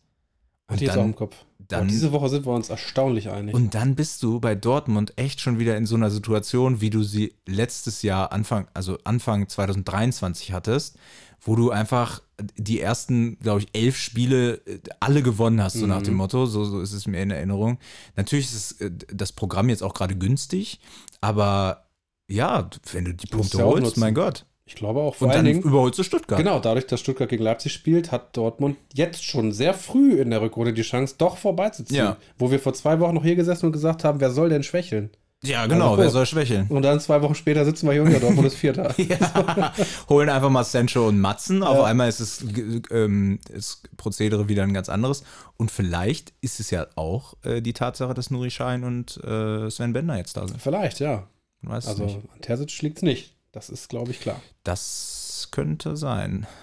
Und 0.68 0.82
die 0.82 0.90
auch 0.90 0.96
im 0.96 1.00
dann, 1.02 1.16
Kopf. 1.16 1.36
dann, 1.60 1.88
diese 1.88 2.12
Woche 2.12 2.30
sind 2.30 2.46
wir 2.46 2.54
uns 2.54 2.70
erstaunlich 2.70 3.30
einig. 3.30 3.54
und 3.56 3.74
dann 3.74 3.96
bist 3.96 4.24
du 4.24 4.40
bei 4.40 4.56
Dortmund 4.56 5.14
echt 5.18 5.40
schon 5.42 5.60
wieder 5.60 5.78
in 5.78 5.86
so 5.86 5.96
einer 5.96 6.10
Situation, 6.12 6.82
wie 6.82 6.90
du 6.90 7.04
sie 7.04 7.34
letztes 7.48 8.02
Jahr 8.02 8.32
Anfang, 8.32 8.68
also 8.74 8.98
Anfang 9.04 9.48
2023 9.48 10.52
hattest, 10.54 10.98
wo 11.42 11.56
du 11.56 11.72
einfach 11.72 12.22
die 12.56 12.80
ersten, 12.80 13.38
glaube 13.40 13.62
ich, 13.62 13.68
elf 13.74 13.98
Spiele 13.98 14.56
äh, 14.66 14.80
alle 15.00 15.24
gewonnen 15.24 15.62
hast, 15.62 15.74
so 15.74 15.88
nach 15.88 16.00
Mhm. 16.02 16.06
dem 16.06 16.14
Motto. 16.16 16.46
So, 16.46 16.64
so 16.66 16.82
ist 16.82 16.94
es 16.94 17.08
mir 17.08 17.22
in 17.22 17.32
Erinnerung. 17.32 17.80
Natürlich 18.16 18.46
ist 18.46 18.56
es, 18.56 18.82
äh, 18.82 18.92
das 19.14 19.32
Programm 19.32 19.70
jetzt 19.70 19.84
auch 19.84 19.94
gerade 19.94 20.16
günstig, 20.16 20.80
aber 21.20 21.86
ja, 22.32 22.70
wenn 22.94 23.06
du 23.06 23.14
die 23.14 23.28
Punkte 23.28 23.58
ja 23.60 23.64
holst, 23.66 23.84
nutzen. 23.84 24.00
mein 24.00 24.14
Gott. 24.14 24.46
ich 24.66 24.76
glaube 24.76 25.02
auch 25.02 25.16
vor 25.16 25.28
Und 25.28 25.36
dann 25.36 25.46
Dingen, 25.46 25.62
überholst 25.62 26.00
du 26.00 26.04
Stuttgart. 26.04 26.38
genau, 26.40 26.60
dadurch, 26.60 26.88
dass 26.88 27.00
Stuttgart 27.00 27.30
gegen 27.30 27.44
Leipzig 27.44 27.74
spielt, 27.74 28.12
hat 28.12 28.36
Dortmund 28.38 28.78
jetzt 28.94 29.24
schon 29.24 29.52
sehr 29.52 29.74
früh 29.74 30.20
in 30.20 30.30
der 30.30 30.42
Rückrunde 30.42 30.74
die 30.74 30.82
Chance, 30.84 31.16
doch 31.18 31.38
vorbeizuziehen. 31.38 31.98
Ja. 31.98 32.18
Wo 32.38 32.52
wir 32.52 32.60
vor 32.60 32.74
zwei 32.74 33.00
Wochen 33.00 33.16
noch 33.16 33.24
hier 33.24 33.36
gesessen 33.36 33.66
und 33.68 33.72
gesagt 33.74 34.04
haben, 34.04 34.20
wer 34.20 34.32
soll 34.32 34.50
denn 34.50 34.64
schwächeln? 34.64 35.10
Ja, 35.44 35.66
genau, 35.66 35.86
Also, 35.92 35.98
wer 35.98 36.08
oh. 36.08 36.12
soll 36.12 36.26
schwächeln? 36.28 36.68
Und 36.70 36.84
dann 36.84 37.00
zwei 37.00 37.20
Wochen 37.24 37.34
später 37.34 37.66
sitzen 37.66 37.88
wir 37.88 37.94
hier 37.94 38.04
und 38.04 38.12
ja, 38.12 38.20
Dortmund 38.20 38.46
ist 38.48 38.54
Vierter. 38.58 38.94
Ja, 38.98 39.74
holen 40.08 40.30
einfach 40.30 40.52
mal 40.52 40.64
Sancho 40.64 41.08
und 41.08 41.20
Matzen. 41.20 41.64
Auf 41.64 41.78
Ja. 41.78 41.84
einmal 41.86 42.10
ist 42.10 42.20
das 42.22 42.46
ähm, 42.92 43.40
ist 43.50 43.82
Prozedere 43.98 44.50
wieder 44.50 44.62
ein 44.62 44.74
ganz 44.76 44.88
anderes. 44.88 45.24
Und 45.58 45.72
vielleicht 45.72 46.34
ist 46.42 46.60
es 46.60 46.70
ja 46.70 46.86
auch 46.96 47.34
äh, 47.44 47.60
die 47.62 47.74
Tatsache, 47.74 48.14
dass 48.14 48.30
Nuri 48.30 48.52
Schein 48.52 48.84
und 48.84 49.18
äh, 49.24 49.68
Sven 49.72 49.94
Bender 49.94 50.16
jetzt 50.16 50.38
da 50.38 50.48
sind. 50.48 50.62
Vielleicht, 50.62 51.00
ja. 51.00 51.24
Weiß 51.64 51.88
Also 51.88 52.06
nicht. 52.06 52.18
an 52.34 52.42
Terzic 52.42 52.82
liegt 52.82 52.98
es 52.98 53.04
nicht. 53.04 53.36
Das 53.52 53.70
ist, 53.70 53.90
glaube 53.90 54.12
ich, 54.12 54.20
klar. 54.20 54.42
Das 54.64 55.50
könnte 55.52 55.96
sein. 55.98 56.48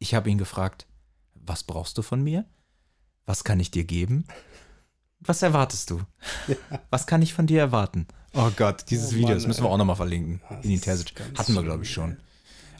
Ich 0.00 0.14
habe 0.14 0.30
ihn 0.30 0.38
gefragt, 0.38 0.86
was 1.34 1.64
brauchst 1.64 1.98
du 1.98 2.02
von 2.02 2.22
mir? 2.22 2.44
Was 3.26 3.42
kann 3.42 3.58
ich 3.58 3.70
dir 3.72 3.82
geben? 3.84 4.24
Was 5.20 5.42
erwartest 5.42 5.90
du? 5.90 6.00
Was 6.90 7.06
kann 7.08 7.20
ich 7.20 7.34
von 7.34 7.48
dir 7.48 7.58
erwarten? 7.60 8.06
Oh 8.34 8.50
Gott, 8.56 8.84
dieses 8.90 9.10
Oh 9.12 9.14
Video, 9.16 9.28
Mann, 9.30 9.36
das 9.38 9.46
müssen 9.48 9.64
wir 9.64 9.70
auch 9.70 9.76
nochmal 9.76 9.96
verlinken. 9.96 10.40
In 10.62 10.70
den 10.70 10.80
Terzic. 10.80 11.20
Hatten 11.36 11.54
wir, 11.54 11.64
glaube 11.64 11.82
ich, 11.82 11.92
schon. 11.92 12.16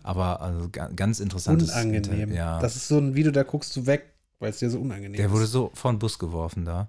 Aber 0.04 0.40
also 0.40 0.68
ga- 0.70 0.88
ganz 0.94 1.18
interessantes. 1.18 1.70
Unangenehm. 1.70 2.32
Ja. 2.32 2.60
Das 2.60 2.76
ist 2.76 2.86
so 2.86 2.98
ein 2.98 3.16
Video, 3.16 3.32
da 3.32 3.42
guckst 3.42 3.74
du 3.74 3.86
weg, 3.86 4.14
weil 4.38 4.50
es 4.50 4.58
dir 4.58 4.70
so 4.70 4.78
unangenehm 4.80 5.16
Der 5.16 5.26
ist. 5.26 5.32
wurde 5.32 5.46
so 5.46 5.72
vor 5.74 5.92
den 5.92 5.98
Bus 5.98 6.18
geworfen 6.20 6.64
da. 6.64 6.88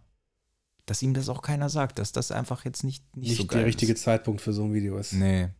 Dass 0.89 1.03
ihm 1.03 1.13
das 1.13 1.29
auch 1.29 1.41
keiner 1.43 1.69
sagt, 1.69 1.99
dass 1.99 2.11
das 2.11 2.31
einfach 2.31 2.65
jetzt 2.65 2.83
nicht, 2.83 3.03
nicht, 3.15 3.29
nicht 3.29 3.37
so 3.41 3.43
der 3.47 3.65
richtige 3.65 3.93
ist. 3.93 4.01
Zeitpunkt 4.01 4.41
für 4.41 4.53
so 4.53 4.63
ein 4.63 4.73
Video 4.73 4.97
ist. 4.97 5.13
Nee. 5.13 5.49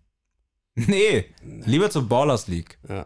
Nee, 0.76 1.26
lieber 1.65 1.89
zur 1.89 2.07
Ballers 2.07 2.47
League. 2.47 2.77
Ja. 2.88 3.06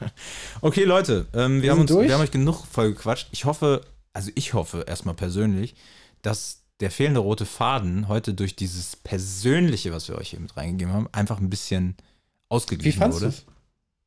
Okay, 0.60 0.82
Leute, 0.84 1.26
ähm, 1.32 1.56
wir, 1.56 1.62
Wir 1.64 1.70
haben 1.72 1.80
uns, 1.82 1.90
durch. 1.90 2.08
wir 2.08 2.14
haben 2.14 2.22
euch 2.22 2.30
genug 2.32 2.64
voll 2.66 2.92
gequatscht. 2.92 3.28
Ich 3.30 3.44
hoffe, 3.44 3.82
also 4.12 4.30
ich 4.34 4.52
hoffe 4.52 4.84
erstmal 4.88 5.14
persönlich, 5.14 5.76
dass 6.22 6.64
der 6.80 6.90
fehlende 6.90 7.20
rote 7.20 7.46
Faden 7.46 8.08
heute 8.08 8.34
durch 8.34 8.56
dieses 8.56 8.96
Persönliche, 8.96 9.92
was 9.92 10.08
wir 10.08 10.16
euch 10.18 10.30
hier 10.30 10.40
mit 10.40 10.56
reingegeben 10.56 10.92
haben, 10.92 11.08
einfach 11.12 11.38
ein 11.38 11.50
bisschen 11.50 11.94
Wie 11.98 12.04
ausgeglichen 12.48 12.98
fandst 12.98 13.20
du 13.20 13.26
wurde. 13.26 13.36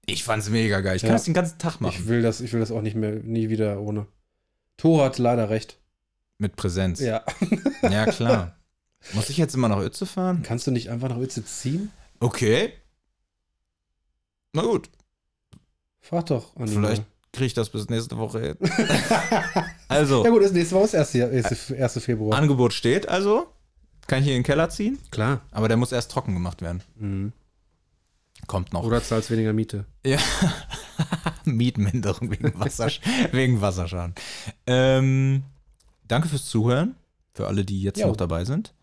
Ich 0.06 0.24
fand's 0.26 0.50
mega 0.50 0.82
geil. 0.82 0.98
Ich 0.98 1.02
kann 1.04 1.10
Ja. 1.12 1.16
das 1.16 1.24
den 1.26 1.34
ganzen 1.34 1.58
Tag 1.60 1.80
machen. 1.80 1.96
Ich 1.98 2.08
will 2.08 2.22
das, 2.22 2.42
ich 2.42 2.52
will 2.52 2.60
das 2.60 2.72
auch 2.72 2.82
nicht 2.82 2.96
mehr, 2.96 3.12
nie 3.24 3.50
wieder 3.50 3.80
ohne. 3.80 4.06
Thor 4.76 5.06
hat 5.06 5.18
leider 5.18 5.50
recht. 5.50 5.78
Mit 6.38 6.56
Präsenz. 6.56 7.00
Ja. 7.00 7.24
ja, 7.82 8.06
klar. 8.06 8.56
Muss 9.14 9.30
ich 9.30 9.38
jetzt 9.38 9.56
immer 9.56 9.70
nach 9.70 9.80
Ötze 9.80 10.06
fahren? 10.06 10.44
Kannst 10.44 10.68
du 10.68 10.72
nicht 10.72 10.90
einfach 10.90 11.10
nach 11.10 11.18
Uetze 11.18 11.46
ziehen? 11.46 11.92
Okay. 12.20 12.74
Na 14.54 14.64
gut, 14.64 14.90
Frag 16.08 16.26
doch 16.28 16.56
an 16.56 16.70
vielleicht 16.70 17.04
kriege 17.34 17.48
ich 17.48 17.54
das 17.54 17.70
bis 17.70 17.90
nächste 17.90 18.18
Woche 18.18 18.40
hin. 18.40 18.58
Also, 19.90 20.24
Ja 20.24 20.32
gut, 20.32 20.42
ist 20.42 20.54
nächste 20.54 20.76
Woche 20.76 20.98
ist 20.98 21.16
1. 21.16 21.72
1. 21.72 22.04
Februar. 22.04 22.38
Angebot 22.38 22.74
steht 22.74 23.08
also. 23.08 23.48
Kann 24.06 24.20
ich 24.20 24.26
hier 24.26 24.36
in 24.36 24.42
den 24.42 24.46
Keller 24.46 24.70
ziehen? 24.70 25.00
Klar. 25.12 25.42
Aber 25.52 25.68
der 25.68 25.78
muss 25.78 25.92
erst 25.92 26.12
trocken 26.12 26.34
gemacht 26.34 26.62
werden. 26.62 26.82
Mhm. 26.96 27.34
Kommt 28.48 28.74
noch. 28.74 28.84
Oder 28.84 29.02
zahlst 29.02 29.32
weniger 29.32 29.54
Miete. 29.54 29.86
Ja. 30.06 30.18
Mietminderung 31.46 32.32
wegen, 32.32 32.58
Wasser, 32.60 32.90
wegen 33.32 33.62
Wasserschaden. 33.62 34.14
Ähm, 34.66 35.44
danke 36.08 36.28
fürs 36.30 36.46
Zuhören. 36.46 36.96
Für 37.34 37.48
alle, 37.48 37.64
die 37.66 37.82
jetzt 37.82 38.00
Jo. 38.00 38.08
noch 38.08 38.16
dabei 38.16 38.46
sind. 38.46 38.74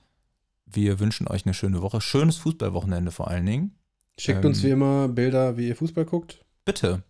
Wir 0.66 1.00
wünschen 1.00 1.26
euch 1.28 1.44
eine 1.44 1.54
schöne 1.54 1.82
Woche. 1.82 2.00
Schönes 2.00 2.36
Fußballwochenende 2.38 3.10
vor 3.10 3.28
allen 3.28 3.46
Dingen. 3.46 3.74
Schickt 4.18 4.44
Ähm, 4.44 4.50
uns 4.50 4.62
wie 4.62 4.70
immer 4.70 5.08
Bilder, 5.08 5.56
wie 5.56 5.68
ihr 5.68 5.76
Fußball 5.76 6.04
guckt. 6.04 6.44
Bitte. 6.64 7.02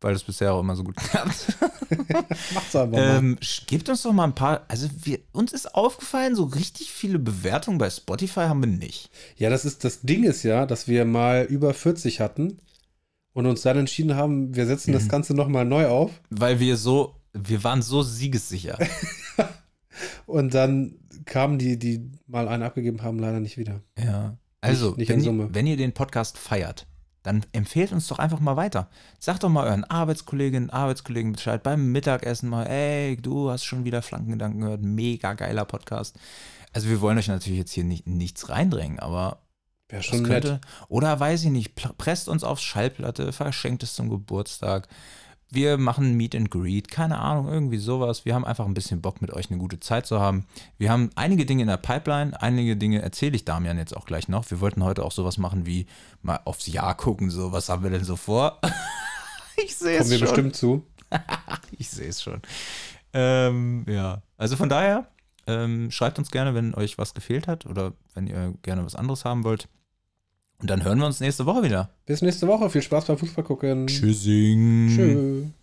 Weil 0.00 0.14
das 0.14 0.24
bisher 0.24 0.52
auch 0.54 0.60
immer 0.60 0.74
so 0.74 0.82
gut 0.82 0.96
klappt. 1.10 1.56
Macht's 2.54 2.74
einfach 2.74 2.96
mal. 2.98 3.16
ähm, 3.18 3.38
gebt 3.66 3.88
uns 3.88 4.02
doch 4.02 4.12
mal 4.12 4.24
ein 4.24 4.34
paar. 4.34 4.64
Also, 4.68 4.88
wir, 5.04 5.18
uns 5.32 5.52
ist 5.52 5.74
aufgefallen, 5.74 6.34
so 6.34 6.44
richtig 6.44 6.90
viele 6.90 7.18
Bewertungen 7.18 7.78
bei 7.78 7.88
Spotify 7.90 8.40
haben 8.40 8.60
wir 8.62 8.66
nicht. 8.68 9.10
Ja, 9.36 9.50
das 9.50 9.64
ist 9.64 9.84
das 9.84 10.00
Ding 10.00 10.24
ist 10.24 10.42
ja, 10.42 10.66
dass 10.66 10.88
wir 10.88 11.04
mal 11.04 11.44
über 11.44 11.72
40 11.74 12.20
hatten 12.20 12.58
und 13.34 13.46
uns 13.46 13.62
dann 13.62 13.78
entschieden 13.78 14.16
haben, 14.16 14.54
wir 14.56 14.66
setzen 14.66 14.92
das 14.92 15.04
Mhm. 15.04 15.08
Ganze 15.08 15.34
nochmal 15.34 15.64
neu 15.64 15.86
auf 15.88 16.10
Weil 16.30 16.58
wir 16.60 16.76
so. 16.76 17.14
Wir 17.34 17.62
waren 17.64 17.80
so 17.82 18.02
siegessicher. 18.02 18.78
und 20.26 20.54
dann 20.54 20.96
kamen 21.24 21.58
die, 21.58 21.78
die 21.78 22.10
mal 22.26 22.48
einen 22.48 22.62
abgegeben 22.62 23.02
haben, 23.02 23.18
leider 23.18 23.40
nicht 23.40 23.56
wieder. 23.58 23.80
Ja. 23.98 24.36
Also, 24.60 24.88
Nicht- 24.90 24.98
nicht 24.98 25.08
wenn, 25.08 25.18
in 25.18 25.20
ihr, 25.20 25.24
Summe. 25.24 25.48
wenn 25.52 25.66
ihr 25.66 25.76
den 25.76 25.92
Podcast 25.92 26.38
feiert, 26.38 26.86
dann 27.24 27.44
empfehlt 27.52 27.92
uns 27.92 28.08
doch 28.08 28.18
einfach 28.18 28.40
mal 28.40 28.56
weiter. 28.56 28.88
Sagt 29.20 29.42
doch 29.44 29.48
mal 29.48 29.66
euren 29.66 29.84
Arbeitskolleginnen, 29.84 30.70
Arbeitskollegen 30.70 31.32
Bescheid 31.32 31.62
beim 31.62 31.92
Mittagessen 31.92 32.48
mal, 32.48 32.66
ey, 32.66 33.16
du 33.16 33.50
hast 33.50 33.64
schon 33.64 33.84
wieder 33.84 34.02
Flankengedanken 34.02 34.60
gehört, 34.60 34.82
mega 34.82 35.34
geiler 35.34 35.64
Podcast. 35.64 36.16
Also 36.72 36.88
wir 36.88 37.00
wollen 37.00 37.18
euch 37.18 37.28
natürlich 37.28 37.58
jetzt 37.58 37.72
hier 37.72 37.84
nicht, 37.84 38.06
nichts 38.08 38.48
reindrängen, 38.48 38.98
aber 38.98 39.38
Wäre 39.88 40.02
schon 40.02 40.24
könnte, 40.24 40.52
nett. 40.54 40.60
oder 40.88 41.18
weiß 41.20 41.44
ich 41.44 41.50
nicht, 41.50 41.74
presst 41.98 42.28
uns 42.28 42.42
aufs 42.44 42.62
Schallplatte, 42.62 43.32
verschenkt 43.32 43.82
es 43.82 43.94
zum 43.94 44.08
Geburtstag. 44.08 44.88
Wir 45.52 45.76
machen 45.76 46.16
Meet 46.16 46.34
and 46.34 46.50
Greet, 46.50 46.90
keine 46.90 47.18
Ahnung, 47.18 47.46
irgendwie 47.46 47.76
sowas. 47.76 48.24
Wir 48.24 48.34
haben 48.34 48.46
einfach 48.46 48.64
ein 48.64 48.72
bisschen 48.72 49.02
Bock, 49.02 49.20
mit 49.20 49.30
euch 49.32 49.50
eine 49.50 49.58
gute 49.58 49.78
Zeit 49.80 50.06
zu 50.06 50.18
haben. 50.18 50.46
Wir 50.78 50.90
haben 50.90 51.10
einige 51.14 51.44
Dinge 51.44 51.62
in 51.62 51.68
der 51.68 51.76
Pipeline, 51.76 52.40
einige 52.40 52.74
Dinge 52.76 53.02
erzähle 53.02 53.36
ich 53.36 53.44
Damian 53.44 53.76
jetzt 53.76 53.94
auch 53.94 54.06
gleich 54.06 54.28
noch. 54.28 54.50
Wir 54.50 54.60
wollten 54.60 54.82
heute 54.82 55.04
auch 55.04 55.12
sowas 55.12 55.36
machen 55.36 55.66
wie 55.66 55.86
mal 56.22 56.40
aufs 56.46 56.66
Jahr 56.66 56.96
gucken, 56.96 57.30
so, 57.30 57.52
was 57.52 57.68
haben 57.68 57.82
wir 57.82 57.90
denn 57.90 58.04
so 58.04 58.16
vor? 58.16 58.60
ich 59.62 59.76
sehe 59.76 59.98
es 59.98 60.08
schon. 60.08 60.08
Kommen 60.08 60.10
wir 60.10 60.20
bestimmt 60.20 60.56
zu. 60.56 60.86
ich 61.78 61.90
sehe 61.90 62.08
es 62.08 62.22
schon. 62.22 62.40
Ähm, 63.12 63.84
ja, 63.86 64.22
also 64.38 64.56
von 64.56 64.70
daher, 64.70 65.06
ähm, 65.46 65.90
schreibt 65.90 66.18
uns 66.18 66.30
gerne, 66.30 66.54
wenn 66.54 66.74
euch 66.74 66.96
was 66.96 67.12
gefehlt 67.12 67.46
hat 67.46 67.66
oder 67.66 67.92
wenn 68.14 68.26
ihr 68.26 68.54
gerne 68.62 68.86
was 68.86 68.94
anderes 68.94 69.26
haben 69.26 69.44
wollt. 69.44 69.68
Und 70.62 70.70
dann 70.70 70.84
hören 70.84 70.98
wir 70.98 71.06
uns 71.06 71.18
nächste 71.18 71.44
Woche 71.44 71.64
wieder. 71.64 71.90
Bis 72.06 72.22
nächste 72.22 72.46
Woche. 72.46 72.70
Viel 72.70 72.82
Spaß 72.82 73.06
beim 73.06 73.18
Fußball 73.18 73.42
gucken. 73.42 73.88
Tschüssing. 73.88 74.88
Tschüss. 74.94 75.52